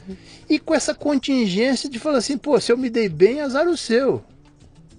e 0.48 0.58
com 0.58 0.74
essa 0.74 0.94
contingência 0.94 1.88
de 1.88 1.98
falar 1.98 2.18
assim, 2.18 2.36
pô, 2.36 2.60
se 2.60 2.70
eu 2.70 2.76
me 2.76 2.90
dei 2.90 3.08
bem, 3.08 3.40
azar 3.40 3.68
o 3.68 3.76
seu, 3.76 4.22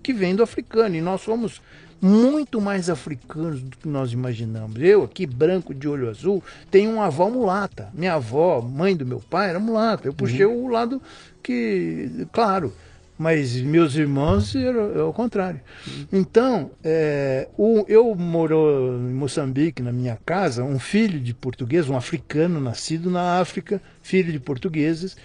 que 0.02 0.14
vem 0.14 0.36
do 0.36 0.44
africano 0.44 0.96
e 0.96 1.02
nós 1.02 1.22
somos 1.22 1.62
muito 2.04 2.60
mais 2.60 2.90
africanos 2.90 3.62
do 3.62 3.78
que 3.78 3.88
nós 3.88 4.12
imaginamos. 4.12 4.76
Eu, 4.82 5.04
aqui, 5.04 5.26
branco 5.26 5.74
de 5.74 5.88
olho 5.88 6.10
azul, 6.10 6.44
tenho 6.70 6.92
uma 6.92 7.06
avó 7.06 7.30
mulata. 7.30 7.90
Minha 7.94 8.16
avó, 8.16 8.60
mãe 8.60 8.94
do 8.94 9.06
meu 9.06 9.22
pai, 9.22 9.52
era 9.52 9.60
mulata. 9.60 10.06
Eu 10.06 10.14
puxei 10.14 10.46
uhum. 10.46 10.66
o 10.66 10.68
lado 10.68 11.02
que, 11.42 12.28
claro, 12.34 12.74
mas 13.18 13.56
meus 13.56 13.96
irmãos 13.96 14.54
eram 14.54 15.02
ao 15.02 15.14
contrário. 15.14 15.62
Uhum. 15.88 16.06
Então, 16.12 16.72
é, 16.84 17.48
o, 17.58 17.86
eu 17.88 18.14
moro 18.16 19.00
em 19.10 19.14
Moçambique, 19.14 19.82
na 19.82 19.94
minha 19.94 20.20
casa, 20.26 20.62
um 20.62 20.80
filho 20.80 21.22
de 21.22 21.34
português, 21.34 21.88
um 21.88 21.96
africano 21.96 22.60
nascido 22.60 23.10
na 23.10 23.40
África, 23.40 23.82
filho 24.02 24.30
de 24.30 24.42
portugueses, 24.42 25.16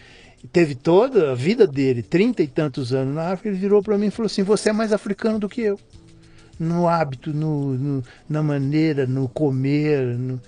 teve 0.52 0.76
toda 0.76 1.32
a 1.32 1.34
vida 1.34 1.66
dele, 1.66 2.04
trinta 2.04 2.40
e 2.40 2.46
tantos 2.46 2.92
anos 2.92 3.16
na 3.16 3.32
África, 3.32 3.48
ele 3.48 3.58
virou 3.58 3.82
para 3.82 3.98
mim 3.98 4.06
e 4.06 4.10
falou 4.12 4.26
assim: 4.26 4.44
Você 4.44 4.68
é 4.68 4.72
mais 4.72 4.92
africano 4.92 5.40
do 5.40 5.48
que 5.48 5.62
eu 5.62 5.76
no 6.58 6.88
hábito, 6.88 7.32
no, 7.32 7.74
no, 7.74 8.04
na 8.28 8.42
maneira, 8.42 9.06
no 9.06 9.28
comer, 9.28 10.18
no, 10.18 10.40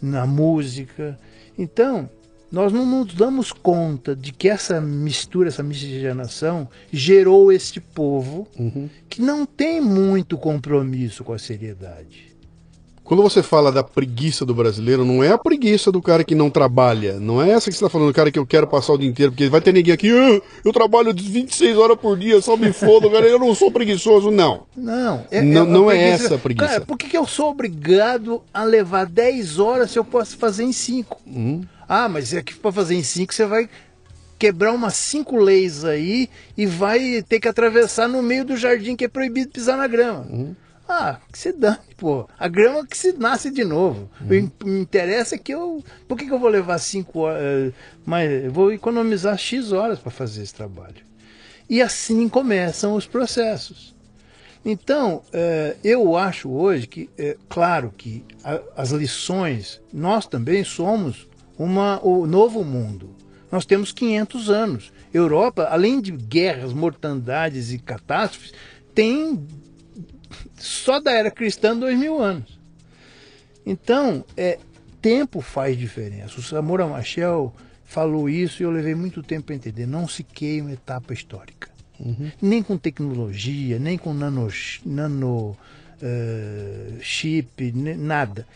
na 0.00 0.26
música. 0.26 1.18
Então, 1.58 2.08
nós 2.50 2.72
não 2.72 2.86
nos 2.86 3.12
damos 3.14 3.52
conta 3.52 4.16
de 4.16 4.32
que 4.32 4.48
essa 4.48 4.80
mistura, 4.80 5.48
essa 5.48 5.62
miscigenação 5.62 6.68
gerou 6.90 7.52
este 7.52 7.80
povo 7.80 8.48
Uhum. 8.58 8.88
que 9.08 9.20
não 9.20 9.44
tem 9.44 9.80
muito 9.80 10.38
compromisso 10.38 11.22
com 11.22 11.32
a 11.34 11.38
seriedade. 11.38 12.27
Quando 13.08 13.22
você 13.22 13.42
fala 13.42 13.72
da 13.72 13.82
preguiça 13.82 14.44
do 14.44 14.54
brasileiro, 14.54 15.02
não 15.02 15.24
é 15.24 15.30
a 15.30 15.38
preguiça 15.38 15.90
do 15.90 16.02
cara 16.02 16.22
que 16.22 16.34
não 16.34 16.50
trabalha. 16.50 17.18
Não 17.18 17.40
é 17.42 17.50
essa 17.52 17.70
que 17.70 17.76
você 17.76 17.82
está 17.82 17.88
falando, 17.88 18.12
cara 18.12 18.30
que 18.30 18.38
eu 18.38 18.44
quero 18.44 18.66
passar 18.66 18.92
o 18.92 18.98
dia 18.98 19.08
inteiro, 19.08 19.32
porque 19.32 19.48
vai 19.48 19.62
ter 19.62 19.72
ninguém 19.72 19.94
aqui, 19.94 20.10
"Ah, 20.10 20.40
eu 20.62 20.72
trabalho 20.74 21.14
26 21.14 21.76
horas 21.78 21.96
por 21.98 22.18
dia, 22.18 22.38
só 22.42 22.54
me 22.54 22.70
foda, 22.70 23.08
cara, 23.10 23.26
eu 23.26 23.38
não 23.38 23.54
sou 23.54 23.70
preguiçoso. 23.72 24.30
Não. 24.30 24.66
Não, 24.76 25.24
Não- 25.42 25.62
a 25.62 25.64
não 25.64 25.90
é 25.90 25.98
essa 26.10 26.34
a 26.34 26.38
preguiça. 26.38 26.68
Cara, 26.68 26.80
por 26.82 26.98
que, 26.98 27.08
que 27.08 27.16
eu 27.16 27.26
sou 27.26 27.48
obrigado 27.50 28.42
a 28.52 28.62
levar 28.62 29.06
10 29.06 29.58
horas 29.58 29.90
se 29.90 29.98
eu 29.98 30.04
posso 30.04 30.36
fazer 30.36 30.64
em 30.64 30.72
5? 30.72 31.18
Uhum. 31.26 31.62
Ah, 31.88 32.10
mas 32.10 32.34
é 32.34 32.42
que 32.42 32.54
para 32.54 32.70
fazer 32.70 32.94
em 32.94 33.02
5 33.02 33.32
você 33.32 33.46
vai 33.46 33.70
quebrar 34.38 34.72
umas 34.72 34.94
5 34.94 35.36
leis 35.38 35.82
aí 35.84 36.28
e 36.58 36.66
vai 36.66 37.24
ter 37.26 37.40
que 37.40 37.48
atravessar 37.48 38.06
no 38.06 38.22
meio 38.22 38.44
do 38.44 38.54
jardim 38.56 38.94
que 38.94 39.06
é 39.06 39.08
proibido 39.08 39.50
pisar 39.50 39.78
na 39.78 39.86
grama. 39.86 40.26
Uhum. 40.30 40.54
Ah, 40.88 41.20
que 41.30 41.38
se 41.38 41.52
dane, 41.52 41.78
pô. 41.98 42.26
A 42.38 42.48
grama 42.48 42.86
que 42.86 42.96
se 42.96 43.12
nasce 43.12 43.50
de 43.50 43.62
novo. 43.64 44.08
O 44.20 44.24
Uhum. 44.32 44.48
que 44.48 44.64
me 44.66 44.80
interessa 44.80 45.34
é 45.34 45.38
que 45.38 45.52
eu. 45.52 45.84
Por 46.06 46.16
que, 46.16 46.24
que 46.26 46.32
eu 46.32 46.38
vou 46.38 46.48
levar 46.48 46.78
5 46.78 47.18
horas? 47.20 47.42
eh, 47.42 47.72
Mas 48.06 48.44
eu 48.44 48.50
vou 48.50 48.72
economizar 48.72 49.36
X 49.36 49.70
horas 49.72 49.98
para 49.98 50.10
fazer 50.10 50.42
esse 50.42 50.54
trabalho. 50.54 51.06
E 51.68 51.82
assim 51.82 52.26
começam 52.28 52.94
os 52.94 53.06
processos. 53.06 53.94
Então, 54.64 55.22
eh, 55.32 55.76
eu 55.84 56.16
acho 56.16 56.48
hoje 56.50 56.86
que, 56.86 57.10
é 57.18 57.36
claro 57.50 57.92
que 57.96 58.24
as 58.76 58.90
lições, 58.90 59.80
nós 59.92 60.26
também 60.26 60.64
somos 60.64 61.28
uma, 61.58 62.00
o 62.04 62.26
novo 62.26 62.64
mundo. 62.64 63.10
Nós 63.52 63.66
temos 63.66 63.92
500 63.92 64.48
anos. 64.50 64.92
Europa, 65.12 65.68
além 65.70 66.00
de 66.00 66.12
guerras, 66.12 66.72
mortandades 66.72 67.72
e 67.72 67.78
catástrofes, 67.78 68.52
tem 68.94 69.46
só 70.58 71.00
da 71.00 71.12
era 71.12 71.30
cristã 71.30 71.76
dois 71.76 71.98
mil 71.98 72.20
anos. 72.20 72.58
Então, 73.64 74.24
é, 74.36 74.58
tempo 75.00 75.40
faz 75.40 75.76
diferença. 75.76 76.38
O 76.38 76.42
Samora 76.42 76.86
Machel 76.86 77.54
falou 77.84 78.28
isso 78.28 78.62
e 78.62 78.64
eu 78.64 78.70
levei 78.70 78.94
muito 78.94 79.22
tempo 79.22 79.46
para 79.46 79.54
entender. 79.54 79.86
Não 79.86 80.08
se 80.08 80.22
queima 80.22 80.72
etapa 80.72 81.12
histórica. 81.12 81.68
Nem 82.40 82.62
com 82.62 82.76
tecnologia, 82.78 83.78
nem 83.78 83.98
com 83.98 84.14
nano, 84.14 84.48
nano 84.86 85.56
eh, 86.00 86.92
chip, 87.00 87.72
nada. 87.72 88.46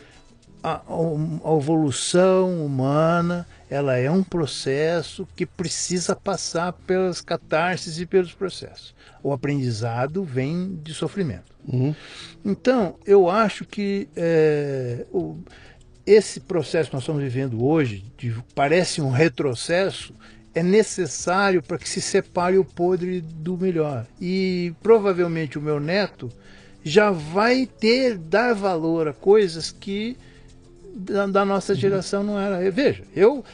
A, 0.63 0.75
a- 0.75 0.83
a 0.87 1.57
evolução 1.57 2.65
humana 2.65 3.45
ela 3.69 3.97
é 3.97 4.09
um 4.09 4.23
processo 4.23 5.27
que 5.35 5.45
precisa 5.45 6.15
passar 6.15 6.73
pelas 6.73 7.21
catarses 7.21 7.99
e 7.99 8.07
pelos 8.07 8.33
processos. 8.33 8.95
O 9.25 9.33
aprendizado 9.33 10.23
vem 10.23 10.77
de 10.81 10.95
sofrimento. 10.95 11.52
Então, 12.45 12.97
eu 13.07 13.29
acho 13.31 13.65
que 13.65 14.09
é, 14.17 15.07
o- 15.13 15.37
esse 16.07 16.41
processo 16.41 16.91
que 16.91 16.95
nós 16.97 17.03
estamos 17.05 17.23
vivendo 17.23 17.65
hoje, 17.65 18.05
de, 18.19 18.35
parece 18.55 19.01
um 19.01 19.11
retrocesso, 19.11 20.13
é 20.55 20.63
necessário 20.63 21.63
para 21.63 21.79
que 21.79 21.89
se 21.89 22.01
separe 22.01 22.59
o 22.59 22.65
podre 22.65 23.21
do 23.21 23.57
melhor. 23.57 24.07
E 24.21 24.75
provavelmente 24.83 25.59
o 25.59 25.63
meu 25.63 25.79
neto 25.81 26.31
já 26.85 27.11
vai 27.11 27.65
ter, 27.67 28.19
dar 28.19 28.55
valor 28.55 29.09
a 29.09 29.13
coisas 29.13 29.71
que 29.71 30.17
da, 30.95 31.27
da 31.27 31.45
nossa 31.45 31.75
geração 31.75 32.23
não 32.25 32.39
era. 32.39 32.69
Veja, 32.71 33.05
eu 33.15 33.45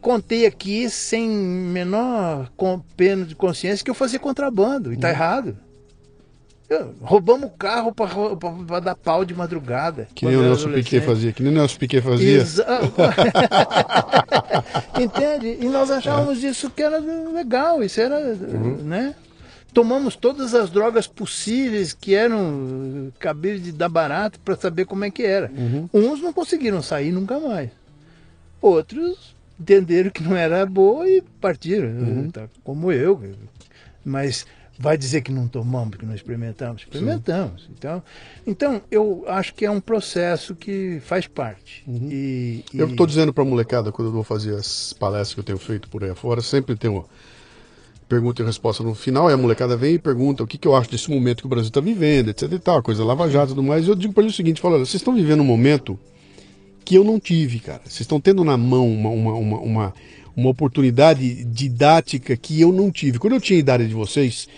contei 0.00 0.46
aqui 0.46 0.88
sem 0.88 1.28
menor 1.28 2.50
pena 2.96 3.24
de 3.24 3.34
consciência 3.34 3.84
que 3.84 3.90
eu 3.90 3.94
fazia 3.94 4.18
contrabando, 4.18 4.92
e 4.92 4.94
está 4.94 5.10
errado. 5.10 5.56
Roubamos 7.00 7.46
o 7.48 7.50
carro 7.50 7.92
para 7.94 8.80
dar 8.80 8.94
pau 8.94 9.24
de 9.24 9.34
madrugada. 9.34 10.08
Que 10.14 10.26
nem 10.26 10.36
o 10.36 10.42
Nelson 10.42 10.72
Piquet 10.72 11.00
fazia, 11.00 11.32
que 11.32 11.42
nem 11.42 11.52
o 11.52 11.54
Nelson 11.54 11.78
Piquet 11.78 12.00
fazia. 12.00 12.40
Exa- 12.40 12.66
Entende? 14.98 15.58
E 15.60 15.68
nós 15.68 15.90
achávamos 15.90 16.42
isso 16.42 16.70
que 16.70 16.82
era 16.82 16.98
legal, 16.98 17.82
isso 17.82 18.00
era, 18.00 18.34
né? 18.34 19.14
Tomamos 19.72 20.16
todas 20.16 20.54
as 20.54 20.70
drogas 20.70 21.06
possíveis 21.06 21.94
que 21.94 22.14
eram 22.14 23.10
cabíveis 23.18 23.62
de 23.62 23.72
dar 23.72 23.88
barato 23.88 24.38
para 24.40 24.54
saber 24.56 24.84
como 24.84 25.04
é 25.04 25.10
que 25.10 25.22
era. 25.22 25.50
Uns 25.92 26.20
não 26.20 26.32
conseguiram 26.32 26.82
sair 26.82 27.10
nunca 27.10 27.38
mais. 27.40 27.70
Outros 28.60 29.34
entenderam 29.58 30.10
que 30.10 30.22
não 30.22 30.36
era 30.36 30.64
boa 30.66 31.08
e 31.08 31.22
partiram, 31.40 32.28
tá? 32.30 32.44
como 32.62 32.92
eu. 32.92 33.20
Mas 34.04 34.44
vai 34.82 34.98
dizer 34.98 35.20
que 35.22 35.30
não 35.30 35.46
tomamos, 35.46 35.96
que 35.96 36.04
não 36.04 36.12
experimentamos? 36.14 36.82
Experimentamos. 36.82 37.68
Então, 37.78 38.02
então, 38.44 38.82
eu 38.90 39.24
acho 39.28 39.54
que 39.54 39.64
é 39.64 39.70
um 39.70 39.80
processo 39.80 40.56
que 40.56 41.00
faz 41.06 41.28
parte. 41.28 41.84
E, 41.88 42.64
Eu 42.74 42.88
e- 42.88 42.90
estou 42.90 43.06
dizendo 43.06 43.32
para 43.32 43.44
a 43.44 43.46
molecada, 43.46 43.92
quando 43.92 44.08
eu 44.08 44.12
vou 44.12 44.24
fazer 44.24 44.56
as 44.56 44.92
palestras 44.92 45.34
que 45.34 45.40
eu 45.40 45.44
tenho 45.44 45.58
feito 45.58 45.88
por 45.88 46.02
aí 46.02 46.10
afora, 46.10 46.40
sempre 46.42 46.74
tem 46.74 46.90
uma 46.90 47.04
pergunta 48.08 48.42
e 48.42 48.44
resposta 48.44 48.82
no 48.82 48.92
final, 48.94 49.30
e 49.30 49.32
a 49.32 49.36
molecada 49.36 49.76
vem 49.76 49.94
e 49.94 49.98
pergunta 50.00 50.42
o 50.42 50.46
que, 50.46 50.58
que 50.58 50.66
eu 50.66 50.74
acho 50.74 50.90
desse 50.90 51.08
momento 51.08 51.38
que 51.42 51.46
o 51.46 51.48
Brasil 51.48 51.68
está 51.68 51.80
vivendo, 51.80 52.28
etc 52.30 52.50
e 52.52 52.58
tal, 52.58 52.82
coisa 52.82 53.04
lava 53.04 53.30
jato 53.30 53.52
e 53.52 53.54
tudo 53.54 53.62
mais. 53.62 53.86
E 53.86 53.88
eu 53.88 53.94
digo 53.94 54.12
para 54.12 54.24
eles 54.24 54.34
o 54.34 54.36
seguinte, 54.36 54.60
falo, 54.60 54.74
olha, 54.74 54.84
vocês 54.84 55.00
estão 55.00 55.14
vivendo 55.14 55.40
um 55.40 55.44
momento 55.44 55.96
que 56.84 56.96
eu 56.96 57.04
não 57.04 57.20
tive, 57.20 57.60
cara. 57.60 57.80
Vocês 57.84 58.00
estão 58.00 58.20
tendo 58.20 58.42
na 58.42 58.56
mão 58.56 58.92
uma, 58.92 59.08
uma, 59.10 59.32
uma, 59.34 59.58
uma, 59.60 59.94
uma 60.36 60.50
oportunidade 60.50 61.44
didática 61.44 62.36
que 62.36 62.60
eu 62.60 62.72
não 62.72 62.90
tive. 62.90 63.20
Quando 63.20 63.34
eu 63.34 63.40
tinha 63.40 63.56
a 63.56 63.60
idade 63.60 63.86
de 63.86 63.94
vocês, 63.94 64.48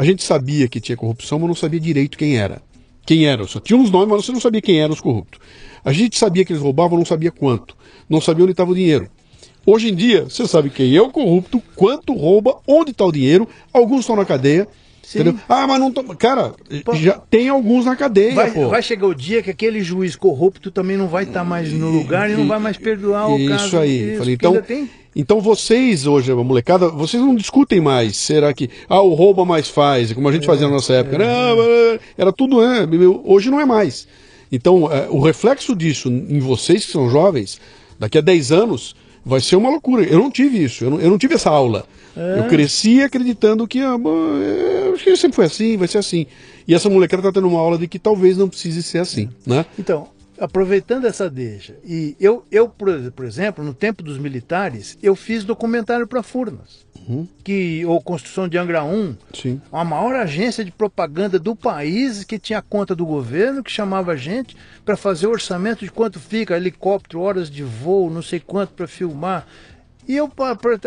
a 0.00 0.04
gente 0.04 0.22
sabia 0.22 0.66
que 0.66 0.80
tinha 0.80 0.96
corrupção, 0.96 1.38
mas 1.38 1.48
não 1.48 1.54
sabia 1.54 1.78
direito 1.78 2.16
quem 2.16 2.38
era. 2.38 2.62
Quem 3.04 3.26
era? 3.26 3.46
Só 3.46 3.60
tinha 3.60 3.78
uns 3.78 3.90
nomes, 3.90 4.08
mas 4.08 4.24
você 4.24 4.32
não 4.32 4.40
sabia 4.40 4.62
quem 4.62 4.80
eram 4.80 4.94
os 4.94 5.00
corruptos. 5.00 5.38
A 5.84 5.92
gente 5.92 6.16
sabia 6.16 6.42
que 6.42 6.54
eles 6.54 6.62
roubavam, 6.62 6.96
não 6.96 7.04
sabia 7.04 7.30
quanto. 7.30 7.76
Não 8.08 8.18
sabia 8.18 8.44
onde 8.44 8.52
estava 8.52 8.70
o 8.70 8.74
dinheiro. 8.74 9.10
Hoje 9.66 9.90
em 9.90 9.94
dia, 9.94 10.24
você 10.24 10.48
sabe 10.48 10.70
quem 10.70 10.96
é 10.96 11.02
o 11.02 11.10
corrupto, 11.10 11.62
quanto 11.76 12.14
rouba, 12.14 12.56
onde 12.66 12.92
está 12.92 13.04
o 13.04 13.12
dinheiro. 13.12 13.46
Alguns 13.74 14.00
estão 14.00 14.16
na 14.16 14.24
cadeia. 14.24 14.66
Sim. 15.10 15.22
Entendeu? 15.22 15.40
Ah, 15.48 15.66
mas 15.66 15.80
não 15.80 15.90
tô... 15.90 16.04
Cara, 16.14 16.54
Pô, 16.84 16.94
já 16.94 17.14
tem 17.14 17.48
alguns 17.48 17.84
na 17.84 17.96
cadeia, 17.96 18.32
Vai, 18.32 18.52
pô. 18.52 18.68
vai 18.68 18.80
chegar 18.80 19.08
o 19.08 19.14
dia 19.14 19.42
que 19.42 19.50
aquele 19.50 19.82
juiz 19.82 20.14
corrupto 20.14 20.70
também 20.70 20.96
não 20.96 21.08
vai 21.08 21.24
estar 21.24 21.42
mais 21.42 21.72
no 21.72 21.90
lugar 21.90 22.30
e, 22.30 22.34
não 22.34 22.46
vai 22.46 22.60
mais 22.60 22.76
perdoar 22.76 23.28
o 23.28 23.36
Isso 23.36 23.48
caso. 23.48 23.78
aí. 23.80 24.16
Falei, 24.16 24.34
então, 24.34 24.62
então 25.16 25.40
vocês 25.40 26.06
hoje, 26.06 26.30
a 26.30 26.36
molecada, 26.36 26.88
vocês 26.90 27.20
não 27.20 27.34
discutem 27.34 27.80
mais. 27.80 28.18
Será 28.18 28.54
que 28.54 28.70
ah, 28.88 29.02
o 29.02 29.14
rouba 29.14 29.44
mais 29.44 29.68
faz, 29.68 30.12
como 30.12 30.28
a 30.28 30.32
gente 30.32 30.46
fazia 30.46 30.68
na 30.68 30.74
nossa 30.74 30.92
época. 30.92 31.18
Não, 31.18 31.98
era 32.16 32.32
tudo, 32.32 32.60
né? 32.60 32.86
Hoje 33.24 33.50
não 33.50 33.60
é 33.60 33.66
mais. 33.66 34.06
Então, 34.52 34.88
é, 34.92 35.08
o 35.10 35.18
reflexo 35.18 35.74
disso 35.74 36.08
em 36.08 36.38
vocês 36.38 36.86
que 36.86 36.92
são 36.92 37.10
jovens, 37.10 37.60
daqui 37.98 38.16
a 38.16 38.20
10 38.20 38.52
anos, 38.52 38.94
vai 39.26 39.40
ser 39.40 39.56
uma 39.56 39.70
loucura. 39.70 40.04
Eu 40.04 40.20
não 40.20 40.30
tive 40.30 40.62
isso, 40.62 40.84
eu 40.84 40.90
não, 40.90 41.00
eu 41.00 41.10
não 41.10 41.18
tive 41.18 41.34
essa 41.34 41.50
aula. 41.50 41.84
Eu 42.16 42.48
cresci 42.48 43.02
acreditando 43.02 43.66
que 43.66 43.80
ah, 43.80 43.96
é, 43.96 44.92
que 44.98 45.16
sempre 45.16 45.36
foi 45.36 45.44
assim, 45.46 45.76
vai 45.76 45.88
ser 45.88 45.98
assim. 45.98 46.26
E 46.66 46.74
essa 46.74 46.88
molecada 46.88 47.20
está 47.20 47.32
tendo 47.32 47.48
uma 47.48 47.60
aula 47.60 47.78
de 47.78 47.88
que 47.88 47.98
talvez 47.98 48.36
não 48.36 48.48
precise 48.48 48.82
ser 48.82 48.98
assim, 48.98 49.28
né? 49.46 49.64
Então, 49.78 50.08
aproveitando 50.38 51.06
essa 51.06 51.28
deixa, 51.28 51.76
e 51.84 52.16
eu, 52.18 52.44
eu 52.50 52.68
por, 52.68 52.88
exemplo, 53.24 53.64
no 53.64 53.74
tempo 53.74 54.02
dos 54.02 54.18
militares, 54.18 54.96
eu 55.02 55.14
fiz 55.14 55.44
documentário 55.44 56.06
para 56.06 56.22
Furnas, 56.22 56.86
que, 57.42 57.84
ou 57.86 58.00
Construção 58.00 58.48
de 58.48 58.56
Angra 58.56 58.84
1, 58.84 59.16
Sim. 59.34 59.60
a 59.72 59.84
maior 59.84 60.14
agência 60.14 60.64
de 60.64 60.70
propaganda 60.70 61.38
do 61.38 61.56
país 61.56 62.24
que 62.24 62.38
tinha 62.38 62.62
conta 62.62 62.94
do 62.94 63.04
governo, 63.04 63.62
que 63.62 63.70
chamava 63.70 64.12
a 64.12 64.16
gente 64.16 64.56
para 64.84 64.96
fazer 64.96 65.26
o 65.26 65.30
orçamento 65.30 65.84
de 65.84 65.90
quanto 65.90 66.20
fica, 66.20 66.56
helicóptero, 66.56 67.20
horas 67.20 67.50
de 67.50 67.62
voo, 67.62 68.10
não 68.10 68.22
sei 68.22 68.38
quanto 68.40 68.74
para 68.74 68.86
filmar. 68.86 69.46
E 70.10 70.16
eu, 70.16 70.28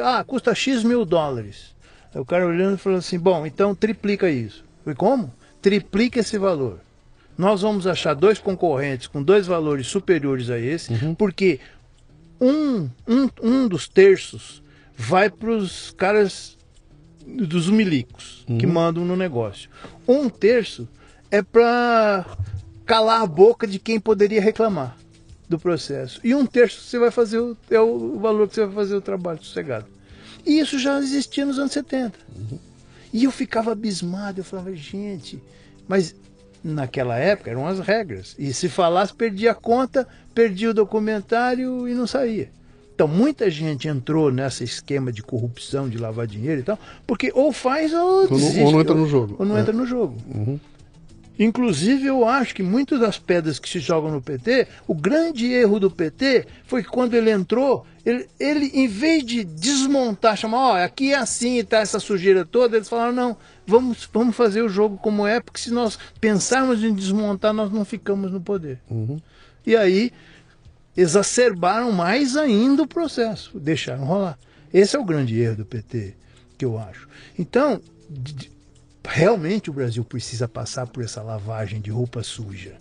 ah, 0.04 0.22
custa 0.26 0.54
X 0.54 0.84
mil 0.84 1.06
dólares. 1.06 1.74
Aí 2.14 2.20
o 2.20 2.26
cara 2.26 2.46
olhando 2.46 2.76
e 2.76 2.78
falou 2.78 3.00
assim: 3.00 3.18
bom, 3.18 3.46
então 3.46 3.74
triplica 3.74 4.30
isso. 4.30 4.66
Falei, 4.84 4.98
como? 4.98 5.34
Triplica 5.62 6.20
esse 6.20 6.38
valor. 6.38 6.82
Nós 7.38 7.62
vamos 7.62 7.88
achar 7.88 8.16
dois 8.16 8.38
concorrentes 8.38 9.08
com 9.08 9.24
dois 9.24 9.48
valores 9.48 9.88
superiores 9.88 10.50
a 10.50 10.60
esse, 10.60 10.94
porque 11.18 11.62
um, 12.40 12.90
um, 13.08 13.30
um 13.42 13.68
dos 13.70 13.88
terços 13.88 14.62
vai 14.94 15.30
para 15.30 15.52
os 15.52 15.92
caras 15.92 16.58
dos 17.26 17.70
milicos 17.70 18.44
que 18.60 18.68
mandam 18.68 19.06
no 19.06 19.16
negócio. 19.16 19.70
Um 20.06 20.28
terço 20.28 20.86
é 21.32 21.42
para 21.42 22.26
calar 22.86 23.22
a 23.22 23.26
boca 23.26 23.66
de 23.66 23.80
quem 23.80 24.02
poderia 24.02 24.42
reclamar 24.42 24.98
do 25.54 25.60
processo. 25.60 26.20
E 26.24 26.34
um 26.34 26.46
terço 26.46 26.82
você 26.82 26.98
vai 26.98 27.12
fazer 27.12 27.40
o, 27.40 27.56
é 27.70 27.80
o 27.80 28.20
valor 28.20 28.48
que 28.48 28.56
você 28.56 28.66
vai 28.66 28.76
fazer 28.76 28.96
o 28.96 29.02
trabalho 29.02 29.44
sossegado. 29.44 29.86
E 30.46 30.60
isso 30.60 30.78
já 30.80 31.00
existia 31.00 31.46
nos 31.46 31.60
anos 31.60 31.72
70. 31.72 32.18
E 33.14 33.24
eu 33.24 33.32
ficava 33.32 33.72
abismado, 33.72 34.40
eu 34.40 34.44
falava, 34.44 34.76
gente, 34.76 35.42
mas 35.88 36.16
naquela 36.64 37.18
época 37.18 37.52
eram 37.52 37.68
as 37.68 37.80
regras. 37.80 38.36
E 38.40 38.54
se 38.54 38.68
falasse, 38.68 39.14
perdia 39.14 39.52
a 39.52 39.56
conta, 39.56 40.08
perdia 40.34 40.72
o 40.72 40.74
documentário 40.74 41.88
e 41.88 41.94
não 41.94 42.08
saía. 42.08 42.50
Então, 42.96 43.08
muita 43.08 43.50
gente 43.50 43.88
entrou 43.88 44.32
nesse 44.32 44.64
esquema 44.64 45.12
de 45.12 45.24
corrupção, 45.24 45.90
de 45.90 45.98
lavar 45.98 46.28
dinheiro 46.28 46.62
e 46.62 46.64
tal, 46.64 46.78
porque 47.08 47.32
ou 47.34 47.52
faz 47.52 47.92
ou, 47.94 48.28
desiste, 48.28 48.62
ou 48.62 48.72
não 48.72 48.82
entra 48.82 48.94
no 48.94 49.08
jogo. 49.08 49.36
Ou 49.40 49.46
não 49.46 49.58
é. 49.58 49.62
entra 49.62 49.74
no 49.74 49.86
jogo. 49.86 50.16
Uhum. 50.34 50.60
Inclusive, 51.38 52.06
eu 52.06 52.28
acho 52.28 52.54
que 52.54 52.62
muitas 52.62 53.00
das 53.00 53.18
pedras 53.18 53.58
que 53.58 53.68
se 53.68 53.80
jogam 53.80 54.12
no 54.12 54.22
PT, 54.22 54.68
o 54.88 54.94
grande 54.94 55.52
erro 55.52 55.80
do 55.80 55.90
PT 55.90 56.46
foi 56.66 56.84
que 56.84 56.90
quando 56.90 57.16
ele 57.16 57.32
entrou, 57.32 57.86
ele, 58.06 58.28
ele 58.40 58.66
em 58.74 58.88
vez 58.88 59.26
de 59.26 59.44
desmontar, 59.44 60.38
chamar, 60.38 60.58
ó, 60.58 60.74
oh, 60.74 60.76
aqui 60.76 61.12
é 61.12 61.18
assim 61.18 61.58
e 61.58 61.64
tá 61.64 61.80
essa 61.80 62.00
sujeira 62.00 62.46
toda, 62.46 62.76
eles 62.76 62.88
falaram, 62.88 63.14
não, 63.14 63.38
vamos, 63.66 64.08
vamos 64.14 64.36
fazer 64.36 64.62
o 64.62 64.70
jogo 64.70 64.98
como 64.98 65.26
é, 65.26 65.40
porque 65.40 65.60
se 65.60 65.72
nós 65.72 65.98
pensarmos 66.22 66.84
em 66.84 66.94
desmontar, 66.94 67.52
nós 67.52 67.72
não 67.72 67.84
ficamos 67.84 68.32
no 68.32 68.40
poder. 68.40 68.80
Uhum. 68.90 69.20
E 69.66 69.76
aí 69.76 70.12
exacerbaram 70.96 71.92
mais 71.92 72.38
ainda 72.38 72.84
o 72.84 72.88
processo, 72.88 73.60
deixaram 73.60 74.06
rolar. 74.06 74.38
Esse 74.72 74.96
é 74.96 75.00
o 75.00 75.06
grande 75.06 75.40
erro 75.40 75.58
do 75.58 75.66
PT, 75.66 76.16
que 76.58 76.66
eu 76.66 76.78
acho. 76.78 77.08
Então, 77.38 77.82
realmente 79.06 79.70
o 79.70 79.74
Brasil 79.74 80.04
precisa 80.04 80.48
passar 80.48 80.88
por 80.88 81.04
essa 81.04 81.22
lavagem 81.22 81.82
de 81.82 81.92
roupa 81.92 82.24
suja. 82.24 82.74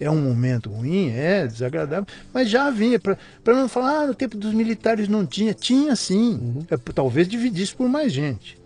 É 0.00 0.08
um 0.08 0.20
momento 0.20 0.70
ruim, 0.70 1.10
é 1.10 1.46
desagradável, 1.46 2.06
mas 2.32 2.48
já 2.48 2.70
vinha. 2.70 3.00
Para 3.00 3.16
não 3.46 3.68
falar, 3.68 4.02
ah, 4.02 4.06
no 4.06 4.14
tempo 4.14 4.36
dos 4.36 4.54
militares 4.54 5.08
não 5.08 5.26
tinha. 5.26 5.52
Tinha 5.52 5.96
sim. 5.96 6.34
Uhum. 6.34 6.66
É, 6.70 6.76
talvez 6.76 7.26
dividisse 7.26 7.74
por 7.74 7.88
mais 7.88 8.12
gente. 8.12 8.56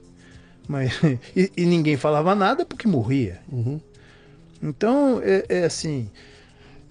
Mas, 0.69 0.93
e, 1.35 1.51
e, 1.57 1.65
ninguém 1.65 1.97
falava 1.97 2.35
nada 2.35 2.67
porque 2.67 2.87
morria. 2.87 3.41
Uhum. 3.51 3.81
Então, 4.63 5.21
é, 5.25 5.45
é 5.49 5.65
assim. 5.65 6.11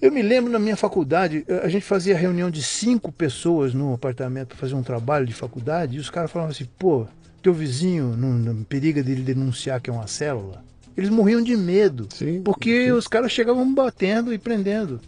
Eu 0.01 0.11
me 0.11 0.23
lembro 0.23 0.51
na 0.51 0.57
minha 0.57 0.75
faculdade, 0.75 1.45
a 1.63 1.69
gente 1.69 1.85
fazia 1.85 2.17
reunião 2.17 2.49
de 2.49 2.63
cinco 2.63 3.11
pessoas 3.11 3.71
no 3.71 3.93
apartamento 3.93 4.47
para 4.47 4.57
fazer 4.57 4.73
um 4.73 4.81
trabalho 4.81 5.27
de 5.27 5.33
faculdade, 5.33 5.95
e 5.95 5.99
os 5.99 6.09
caras 6.09 6.31
falavam 6.31 6.51
assim, 6.51 6.67
pô, 6.79 7.05
teu 7.41 7.53
vizinho 7.53 8.15
não, 8.15 8.33
não 8.33 8.63
periga 8.63 9.03
dele 9.03 9.21
denunciar 9.21 9.81
que 9.81 9.89
é 9.89 9.93
uma 9.93 10.07
célula. 10.07 10.63
Eles 10.95 11.09
morriam 11.09 11.41
de 11.41 11.55
medo, 11.55 12.07
sim, 12.13 12.41
porque 12.41 12.85
sim. 12.85 12.91
os 12.91 13.07
caras 13.07 13.31
chegavam 13.31 13.73
batendo 13.73 14.33
e 14.33 14.37
prendendo, 14.37 14.99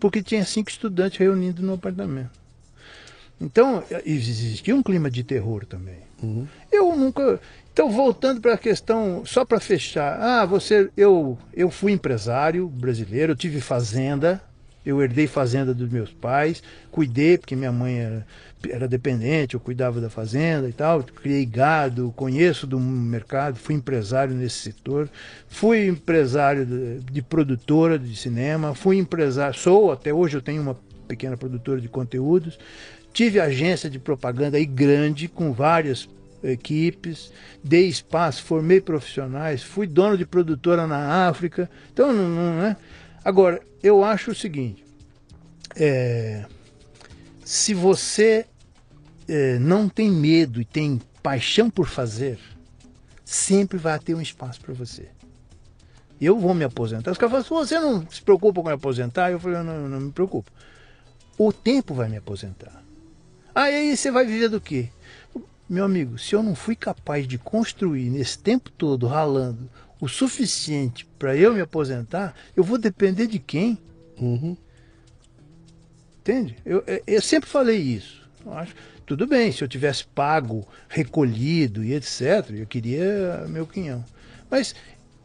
porque 0.00 0.22
tinha 0.22 0.44
cinco 0.44 0.70
estudantes 0.70 1.18
reunidos 1.18 1.64
no 1.64 1.74
apartamento. 1.74 2.42
Então, 3.40 3.82
existia 4.06 4.74
um 4.74 4.82
clima 4.82 5.10
de 5.10 5.24
terror 5.24 5.66
também. 5.66 5.98
Uhum. 6.22 6.46
Eu 6.70 6.94
nunca. 6.94 7.40
Então, 7.72 7.90
voltando 7.90 8.40
para 8.40 8.54
a 8.54 8.58
questão, 8.58 9.24
só 9.26 9.44
para 9.44 9.58
fechar. 9.58 10.20
Ah, 10.20 10.46
você. 10.46 10.88
Eu, 10.96 11.36
eu 11.52 11.70
fui 11.70 11.90
empresário 11.90 12.68
brasileiro, 12.68 13.32
eu 13.32 13.36
tive 13.36 13.60
fazenda, 13.60 14.40
eu 14.86 15.02
herdei 15.02 15.26
fazenda 15.26 15.74
dos 15.74 15.90
meus 15.90 16.12
pais, 16.12 16.62
cuidei, 16.90 17.36
porque 17.36 17.56
minha 17.56 17.72
mãe 17.72 17.98
era, 17.98 18.26
era, 18.68 18.86
dependente, 18.86 19.54
eu 19.54 19.60
cuidava 19.60 20.00
da 20.00 20.10
fazenda 20.10 20.68
e 20.68 20.72
tal, 20.72 21.02
criei 21.02 21.44
gado, 21.44 22.12
conheço 22.16 22.66
do 22.66 22.78
mercado, 22.78 23.56
fui 23.56 23.74
empresário 23.74 24.34
nesse 24.34 24.56
setor, 24.56 25.08
fui 25.48 25.86
empresário 25.86 26.66
de, 26.66 27.00
de 27.00 27.22
produtora 27.22 27.98
de 27.98 28.14
cinema, 28.16 28.74
fui 28.74 28.98
empresário, 28.98 29.58
sou, 29.58 29.92
até 29.92 30.12
hoje 30.12 30.36
eu 30.36 30.42
tenho 30.42 30.62
uma 30.62 30.76
pequena 31.06 31.36
produtora 31.36 31.80
de 31.80 31.88
conteúdos, 31.88 32.58
tive 33.12 33.40
agência 33.40 33.90
de 33.90 33.98
propaganda 33.98 34.56
aí 34.56 34.66
grande, 34.66 35.28
com 35.28 35.52
várias 35.52 36.08
equipes, 36.42 37.32
dei 37.62 37.86
espaço, 37.86 38.42
formei 38.42 38.80
profissionais, 38.80 39.62
fui 39.62 39.86
dono 39.86 40.16
de 40.16 40.26
produtora 40.26 40.86
na 40.86 41.28
África, 41.28 41.70
então 41.92 42.12
não, 42.12 42.28
não 42.28 42.62
é 42.62 42.76
Agora, 43.24 43.60
eu 43.82 44.02
acho 44.02 44.32
o 44.32 44.34
seguinte: 44.34 44.84
é, 45.76 46.44
se 47.44 47.72
você 47.72 48.46
é, 49.32 49.58
não 49.58 49.88
tem 49.88 50.10
medo 50.10 50.60
e 50.60 50.64
tem 50.64 51.00
paixão 51.22 51.70
por 51.70 51.88
fazer, 51.88 52.38
sempre 53.24 53.78
vai 53.78 53.98
ter 53.98 54.14
um 54.14 54.20
espaço 54.20 54.60
para 54.60 54.74
você. 54.74 55.08
Eu 56.20 56.38
vou 56.38 56.52
me 56.52 56.64
aposentar. 56.64 57.10
Os 57.10 57.16
caras 57.16 57.46
falam, 57.46 57.64
você 57.64 57.80
não 57.80 58.06
se 58.10 58.20
preocupa 58.20 58.60
com 58.60 58.68
me 58.68 58.74
aposentar? 58.74 59.30
Eu 59.32 59.40
falei, 59.40 59.62
não, 59.62 59.88
não 59.88 60.00
me 60.00 60.12
preocupo. 60.12 60.50
O 61.38 61.50
tempo 61.50 61.94
vai 61.94 62.10
me 62.10 62.18
aposentar. 62.18 62.82
Ah, 63.54 63.70
e 63.70 63.74
aí 63.74 63.96
você 63.96 64.10
vai 64.10 64.26
viver 64.26 64.50
do 64.50 64.60
quê? 64.60 64.90
Meu 65.66 65.84
amigo, 65.84 66.18
se 66.18 66.34
eu 66.34 66.42
não 66.42 66.54
fui 66.54 66.76
capaz 66.76 67.26
de 67.26 67.38
construir 67.38 68.10
nesse 68.10 68.38
tempo 68.38 68.70
todo 68.70 69.06
ralando 69.06 69.68
o 69.98 70.08
suficiente 70.08 71.06
para 71.18 71.34
eu 71.34 71.54
me 71.54 71.60
aposentar, 71.62 72.34
eu 72.54 72.62
vou 72.62 72.76
depender 72.76 73.26
de 73.26 73.38
quem? 73.38 73.78
Uhum. 74.20 74.56
Entende? 76.20 76.56
Eu, 76.66 76.84
eu 77.06 77.22
sempre 77.22 77.48
falei 77.48 77.78
isso. 77.78 78.22
Eu 78.44 78.52
acho, 78.52 78.74
tudo 79.12 79.26
bem, 79.26 79.52
se 79.52 79.62
eu 79.62 79.68
tivesse 79.68 80.06
pago, 80.06 80.66
recolhido 80.88 81.84
e 81.84 81.92
etc., 81.92 82.48
eu 82.50 82.66
queria 82.66 83.44
meu 83.46 83.66
quinhão. 83.66 84.02
Mas 84.50 84.74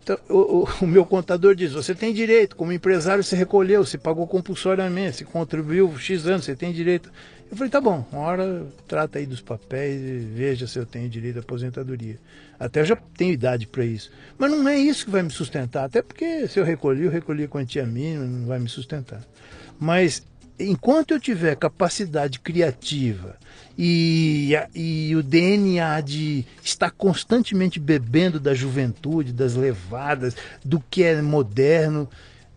então, 0.04 0.18
o, 0.28 0.64
o, 0.64 0.68
o, 0.84 0.88
meu 0.88 1.06
contador 1.06 1.56
diz: 1.56 1.72
você 1.72 1.96
tem 1.96 2.14
direito, 2.14 2.58
como 2.58 2.74
empresário, 2.74 3.24
você 3.24 3.34
recolheu, 3.34 3.86
você 3.86 3.98
pagou 3.98 4.28
compulsoriamente, 4.28 5.18
você 5.18 5.24
contribuiu 5.24 5.98
X 5.98 6.28
anos, 6.28 6.44
você 6.44 6.54
tem 6.54 6.74
direito. 6.74 7.10
Eu 7.50 7.56
falei, 7.56 7.72
tá 7.72 7.80
bom, 7.80 8.06
uma 8.12 8.24
hora 8.24 8.68
trata 8.90 9.20
aí 9.20 9.26
dos 9.26 9.40
papéis 9.40 10.02
e 10.02 10.18
veja 10.18 10.68
se 10.68 10.78
eu 10.78 10.86
tenho 10.86 11.08
direito 11.08 11.38
à 11.38 11.40
aposentadoria. 11.40 12.20
Até 12.60 12.82
eu 12.82 12.86
já 12.86 12.98
tenho 13.16 13.32
idade 13.32 13.68
para 13.68 13.86
isso. 13.86 14.12
Mas 14.38 14.52
não 14.52 14.68
é 14.68 14.78
isso 14.78 15.06
que 15.06 15.12
vai 15.12 15.24
me 15.24 15.30
sustentar, 15.30 15.86
até 15.86 16.02
porque 16.02 16.46
se 16.50 16.60
eu 16.60 16.66
recolhi, 16.66 17.06
eu 17.06 17.12
recolhi 17.12 17.46
a 17.46 17.48
quantia 17.48 17.86
mínima, 17.86 18.26
não 18.26 18.48
vai 18.48 18.60
me 18.60 18.68
sustentar. 18.68 19.22
Mas 19.80 20.24
enquanto 20.60 21.12
eu 21.12 21.20
tiver 21.20 21.56
capacidade 21.56 22.40
criativa 22.40 23.38
e, 23.78 24.54
e 24.74 25.16
o 25.16 25.22
DNA 25.22 26.02
de 26.02 26.45
estar 26.64 26.90
constantemente 26.90 27.80
bebendo 27.80 28.40
da 28.40 28.54
juventude, 28.54 29.32
das 29.32 29.56
levadas, 29.56 30.36
do 30.66 30.84
que 30.90 31.04
é 31.04 31.22
moderno, 31.22 32.10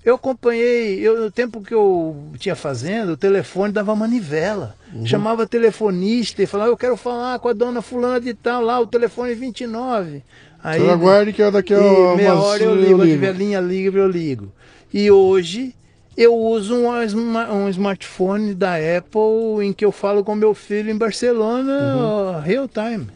eu 0.02 0.14
acompanhei, 0.14 0.98
eu, 0.98 1.20
no 1.20 1.30
tempo 1.30 1.60
que 1.60 1.74
eu 1.74 2.30
tinha 2.38 2.56
fazenda, 2.56 3.12
o 3.12 3.16
telefone 3.16 3.72
dava 3.72 3.94
manivela. 3.94 4.74
Uhum. 4.94 5.04
Chamava 5.04 5.46
telefonista 5.46 6.42
e 6.42 6.46
falava, 6.46 6.70
eu 6.70 6.76
quero 6.76 6.96
falar 6.96 7.38
com 7.38 7.48
a 7.48 7.52
dona 7.52 7.82
fulana 7.82 8.18
de 8.18 8.32
tal, 8.32 8.62
lá, 8.62 8.80
o 8.80 8.86
telefone 8.86 9.34
29. 9.34 10.22
Aí, 10.62 10.80
Você 10.80 10.88
aguarde 10.88 11.32
que 11.34 11.42
é 11.42 11.50
daqui 11.50 11.74
a 11.74 12.16
meia 12.16 12.34
hora 12.34 12.62
eu 12.62 12.74
ligo, 12.74 12.92
eu 12.92 13.04
ligo. 13.04 13.12
tiver 13.12 13.34
linha 13.34 13.60
livre 13.60 14.00
eu 14.00 14.08
ligo. 14.08 14.52
E 14.92 15.10
hoje 15.10 15.74
eu 16.20 16.36
uso 16.36 16.76
um, 16.76 16.86
um, 16.86 17.68
smartphone 17.70 18.54
da 18.54 18.74
Apple 18.74 19.64
em 19.64 19.72
que 19.72 19.82
eu 19.82 19.90
falo 19.90 20.22
com 20.22 20.34
meu 20.34 20.52
filho 20.52 20.90
em 20.90 20.96
Barcelona, 20.98 21.96
uhum. 21.96 22.40
real 22.40 22.68
time. 22.68 23.06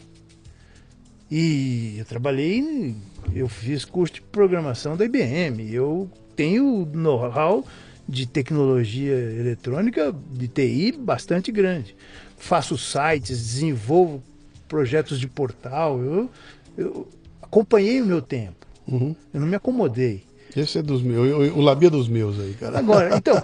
E 1.31 1.97
eu 1.99 2.07
trabalhei, 2.07 2.95
eu 3.35 3.47
fiz 3.47 3.85
curso 3.85 4.15
de 4.15 4.23
programação 4.23 4.97
da 4.97 5.05
IBM. 5.05 5.71
Eu 5.71 6.11
tenho 6.35 6.89
know-how 6.95 7.63
de 8.09 8.27
tecnologia 8.27 9.13
eletrônica, 9.13 10.15
de 10.33 10.49
TI, 10.49 10.93
bastante 10.93 11.53
grande. 11.53 11.95
Faço 12.39 12.79
sites, 12.79 13.39
desenvolvo 13.39 14.23
projetos 14.67 15.21
de 15.21 15.29
portal. 15.29 16.01
Eu, 16.01 16.31
eu 16.79 17.09
acompanhei 17.43 18.01
o 18.01 18.07
meu 18.07 18.23
tempo. 18.23 18.67
Uhum. 18.89 19.15
Eu 19.35 19.41
não 19.41 19.47
me 19.47 19.57
acomodei. 19.57 20.25
Esse 20.57 20.79
é 20.79 20.83
dos 20.83 21.03
meus, 21.03 21.53
o 21.55 21.61
Labia 21.61 21.89
é 21.89 21.91
dos 21.91 22.09
meus 22.09 22.39
aí, 22.39 22.55
cara. 22.55 22.79
Agora, 22.79 23.15
então, 23.19 23.43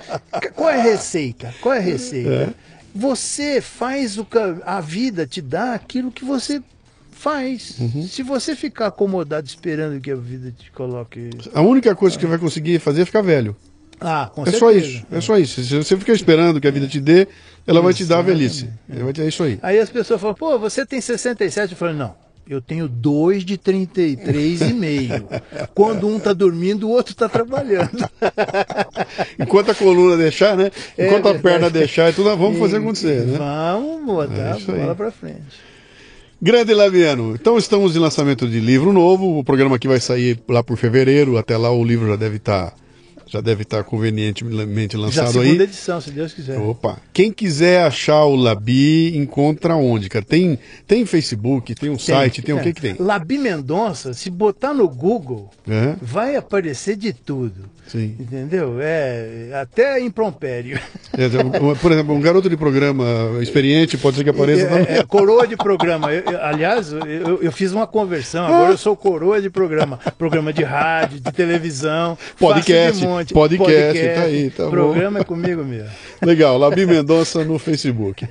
qual 0.54 0.70
é 0.70 0.80
a 0.80 0.82
receita? 0.82 1.52
Qual 1.60 1.74
é 1.74 1.78
a 1.78 1.82
receita? 1.82 2.30
É. 2.30 2.48
Você 2.94 3.60
faz 3.60 4.18
o 4.18 4.24
que 4.24 4.38
a 4.64 4.80
vida 4.80 5.26
te 5.26 5.40
dá 5.40 5.74
aquilo 5.74 6.10
que 6.10 6.24
você 6.24 6.62
faz. 7.10 7.78
Uhum. 7.78 8.06
Se 8.06 8.22
você 8.22 8.56
ficar 8.56 8.86
acomodado 8.86 9.46
esperando 9.46 10.00
que 10.00 10.10
a 10.10 10.16
vida 10.16 10.52
te 10.56 10.70
coloque. 10.72 11.30
A 11.52 11.60
única 11.60 11.94
coisa 11.94 12.18
que 12.18 12.26
vai 12.26 12.38
conseguir 12.38 12.78
fazer 12.78 13.02
é 13.02 13.04
ficar 13.04 13.22
velho. 13.22 13.54
Ah, 14.00 14.30
com 14.34 14.42
é 14.42 14.46
certeza. 14.46 14.58
só 14.58 14.72
isso. 14.72 15.06
É. 15.12 15.18
é 15.18 15.20
só 15.20 15.38
isso. 15.38 15.62
Se 15.62 15.76
você 15.76 15.96
ficar 15.96 16.14
esperando 16.14 16.60
que 16.60 16.66
a 16.66 16.70
vida 16.70 16.88
te 16.88 16.98
dê, 16.98 17.28
ela 17.66 17.82
vai 17.82 17.92
te 17.92 18.04
dar 18.06 18.20
a 18.20 18.22
velhice. 18.22 18.70
É. 18.88 19.22
é 19.22 19.28
isso 19.28 19.42
aí. 19.42 19.58
Aí 19.62 19.78
as 19.78 19.90
pessoas 19.90 20.20
falam, 20.20 20.34
pô, 20.34 20.58
você 20.58 20.86
tem 20.86 21.00
67. 21.00 21.72
Eu 21.72 21.76
falo, 21.76 21.92
não. 21.92 22.14
Eu 22.50 22.60
tenho 22.60 22.88
dois 22.88 23.44
de 23.44 23.56
33 23.56 24.62
e 24.62 24.74
meio. 24.74 25.24
Quando 25.72 26.08
um 26.08 26.18
tá 26.18 26.32
dormindo, 26.32 26.88
o 26.88 26.90
outro 26.90 27.14
tá 27.14 27.28
trabalhando. 27.28 28.04
Enquanto 29.38 29.70
a 29.70 29.74
coluna 29.76 30.16
deixar, 30.16 30.56
né? 30.56 30.72
É 30.98 31.06
Enquanto 31.06 31.28
é, 31.28 31.30
a 31.30 31.38
perna 31.38 31.70
deixar, 31.70 32.12
tudo 32.12 32.36
vamos 32.36 32.58
fazer 32.58 32.78
acontecer, 32.78 33.24
né? 33.24 33.38
Vamos 33.38 34.04
botar 34.04 34.34
é 34.34 34.50
a 34.50 34.58
bola 34.58 34.94
para 34.96 35.12
frente. 35.12 35.60
Grande 36.42 36.74
Laviano, 36.74 37.36
então 37.36 37.56
estamos 37.56 37.94
em 37.94 38.00
lançamento 38.00 38.48
de 38.48 38.58
livro 38.58 38.92
novo. 38.92 39.38
O 39.38 39.44
programa 39.44 39.76
aqui 39.76 39.86
vai 39.86 40.00
sair 40.00 40.36
lá 40.48 40.60
por 40.60 40.76
fevereiro. 40.76 41.38
Até 41.38 41.56
lá 41.56 41.70
o 41.70 41.84
livro 41.84 42.08
já 42.08 42.16
deve 42.16 42.38
estar 42.38 42.72
tá 42.72 42.79
já 43.30 43.40
deve 43.40 43.62
estar 43.62 43.84
convenientemente 43.84 44.96
lançado 44.96 45.26
já 45.26 45.40
segunda 45.40 45.62
aí. 45.62 45.68
edição, 45.68 46.00
se 46.00 46.10
Deus 46.10 46.34
quiser. 46.34 46.58
Opa. 46.58 46.98
Quem 47.12 47.30
quiser 47.30 47.84
achar 47.84 48.24
o 48.24 48.34
Labi, 48.34 49.16
encontra 49.16 49.76
onde, 49.76 50.08
cara? 50.08 50.24
Tem, 50.24 50.58
tem 50.84 51.06
Facebook, 51.06 51.72
tem 51.76 51.90
um 51.90 51.96
tem, 51.96 52.04
site, 52.06 52.42
tem 52.42 52.56
é. 52.56 52.58
o 52.58 52.62
que 52.62 52.72
que 52.72 52.80
tem? 52.80 52.96
Labi 52.98 53.38
Mendonça, 53.38 54.12
se 54.12 54.28
botar 54.30 54.74
no 54.74 54.88
Google, 54.88 55.48
vai 56.02 56.34
aparecer 56.34 56.96
de 56.96 57.12
tudo. 57.12 57.70
Sim. 57.90 58.14
Entendeu? 58.20 58.76
É, 58.80 59.50
até 59.60 59.98
imprompério. 60.00 60.78
É, 61.12 61.28
por 61.74 61.90
exemplo, 61.90 62.14
um 62.14 62.20
garoto 62.20 62.48
de 62.48 62.56
programa 62.56 63.04
experiente 63.42 63.98
pode 63.98 64.16
ser 64.16 64.22
que 64.22 64.30
apareça. 64.30 64.62
É, 64.62 64.98
é, 64.98 65.02
coroa 65.02 65.44
de 65.44 65.56
programa. 65.56 66.12
Eu, 66.12 66.22
eu, 66.22 66.40
aliás, 66.40 66.92
eu, 66.92 67.42
eu, 67.42 67.50
fiz 67.50 67.72
uma 67.72 67.88
conversão, 67.88 68.46
agora 68.46 68.70
eu 68.70 68.78
sou 68.78 68.96
coroa 68.96 69.42
de 69.42 69.50
programa. 69.50 69.98
Programa 70.16 70.52
de 70.52 70.62
rádio, 70.62 71.18
de 71.18 71.32
televisão, 71.32 72.16
podcast. 72.38 73.04
Podcast, 73.04 73.34
podcast, 73.34 74.14
tá 74.14 74.22
aí, 74.22 74.50
tá 74.50 74.68
Programa 74.68 75.18
bom. 75.18 75.22
é 75.22 75.24
comigo 75.24 75.64
mesmo. 75.64 75.90
Legal, 76.22 76.56
Labi 76.56 76.86
Mendonça 76.86 77.44
no 77.44 77.58
Facebook. 77.58 78.28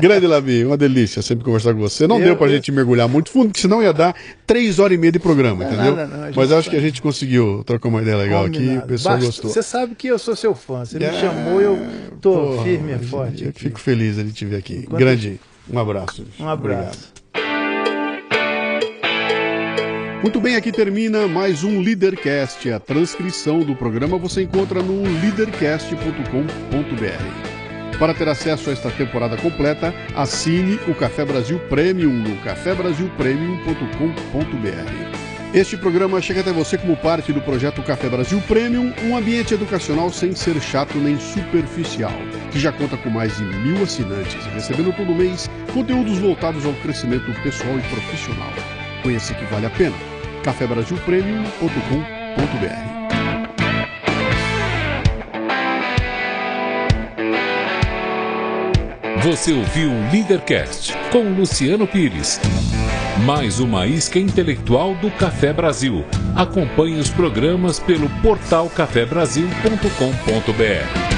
Grande 0.00 0.26
Labi, 0.26 0.64
uma 0.64 0.78
delícia 0.78 1.20
sempre 1.20 1.44
conversar 1.44 1.74
com 1.74 1.80
você. 1.80 2.06
Não 2.06 2.18
deu 2.18 2.34
pra 2.34 2.48
gente 2.48 2.72
mergulhar 2.72 3.08
muito 3.08 3.30
fundo, 3.30 3.48
porque 3.48 3.60
senão 3.60 3.82
ia 3.82 3.92
dar 3.92 4.14
três 4.46 4.78
horas 4.78 4.96
e 4.96 4.98
meia 4.98 5.12
de 5.12 5.18
programa, 5.18 5.64
entendeu? 5.64 5.96
Não, 5.96 6.06
não, 6.06 6.18
não, 6.18 6.30
Mas 6.34 6.50
acho 6.50 6.70
que 6.70 6.76
a 6.76 6.80
gente 6.80 7.02
conseguiu 7.02 7.62
trocar 7.66 7.88
uma 7.88 8.00
ideia 8.00 8.16
legal 8.16 8.44
Combinado. 8.44 8.78
aqui, 8.78 9.01
pessoal 9.02 9.16
Basta, 9.16 9.26
gostou. 9.26 9.50
Você 9.50 9.62
sabe 9.62 9.94
que 9.94 10.08
eu 10.08 10.18
sou 10.18 10.36
seu 10.36 10.54
fã, 10.54 10.84
você 10.84 11.02
é, 11.02 11.10
me 11.10 11.20
chamou, 11.20 11.60
eu 11.60 11.78
tô 12.20 12.32
porra, 12.32 12.64
firme 12.64 12.94
e 12.94 12.98
forte. 12.98 13.44
Eu 13.44 13.52
fico 13.52 13.78
feliz 13.78 14.16
de 14.16 14.32
te 14.32 14.44
ver 14.44 14.56
aqui. 14.56 14.78
Enquanto... 14.78 14.98
Grande, 14.98 15.40
um 15.70 15.78
abraço. 15.78 16.26
Um 16.38 16.48
abraço. 16.48 16.88
Obrigado. 16.88 17.22
Muito 20.22 20.40
bem, 20.40 20.54
aqui 20.54 20.70
termina 20.70 21.26
mais 21.26 21.64
um 21.64 21.80
Leadercast. 21.80 22.70
A 22.70 22.78
transcrição 22.78 23.58
do 23.60 23.74
programa 23.74 24.16
você 24.16 24.42
encontra 24.42 24.80
no 24.80 25.02
leadercast.com.br. 25.20 27.98
Para 27.98 28.14
ter 28.14 28.28
acesso 28.28 28.70
a 28.70 28.72
esta 28.72 28.88
temporada 28.90 29.36
completa, 29.36 29.92
assine 30.14 30.78
o 30.88 30.94
Café 30.94 31.24
Brasil 31.24 31.58
Premium 31.68 32.12
no 32.12 32.36
cafebrasilpremium.com.br. 32.42 35.21
Este 35.54 35.76
programa 35.76 36.18
chega 36.18 36.40
até 36.40 36.50
você 36.50 36.78
como 36.78 36.96
parte 36.96 37.30
do 37.30 37.42
projeto 37.42 37.82
Café 37.82 38.08
Brasil 38.08 38.40
Premium, 38.48 38.90
um 39.04 39.14
ambiente 39.14 39.52
educacional 39.52 40.10
sem 40.10 40.34
ser 40.34 40.58
chato 40.62 40.96
nem 40.96 41.20
superficial, 41.20 42.10
que 42.50 42.58
já 42.58 42.72
conta 42.72 42.96
com 42.96 43.10
mais 43.10 43.36
de 43.36 43.44
mil 43.44 43.82
assinantes, 43.82 44.46
recebendo 44.46 44.96
todo 44.96 45.14
mês 45.14 45.50
conteúdos 45.74 46.16
voltados 46.18 46.64
ao 46.64 46.72
crescimento 46.74 47.30
pessoal 47.42 47.78
e 47.78 47.82
profissional. 47.82 48.50
Conheça 49.02 49.34
que 49.34 49.44
vale 49.44 49.66
a 49.66 49.70
pena. 49.70 49.94
cafebrasilpremium.com.br 50.42 52.91
Você 59.24 59.52
ouviu 59.52 59.92
Leadercast 60.10 60.92
com 61.12 61.32
Luciano 61.32 61.86
Pires. 61.86 62.40
Mais 63.24 63.60
uma 63.60 63.86
isca 63.86 64.18
intelectual 64.18 64.96
do 64.96 65.12
Café 65.12 65.52
Brasil. 65.52 66.04
Acompanhe 66.34 66.98
os 66.98 67.08
programas 67.08 67.78
pelo 67.78 68.10
portal 68.20 68.68
cafebrasil.com.br. 68.68 71.11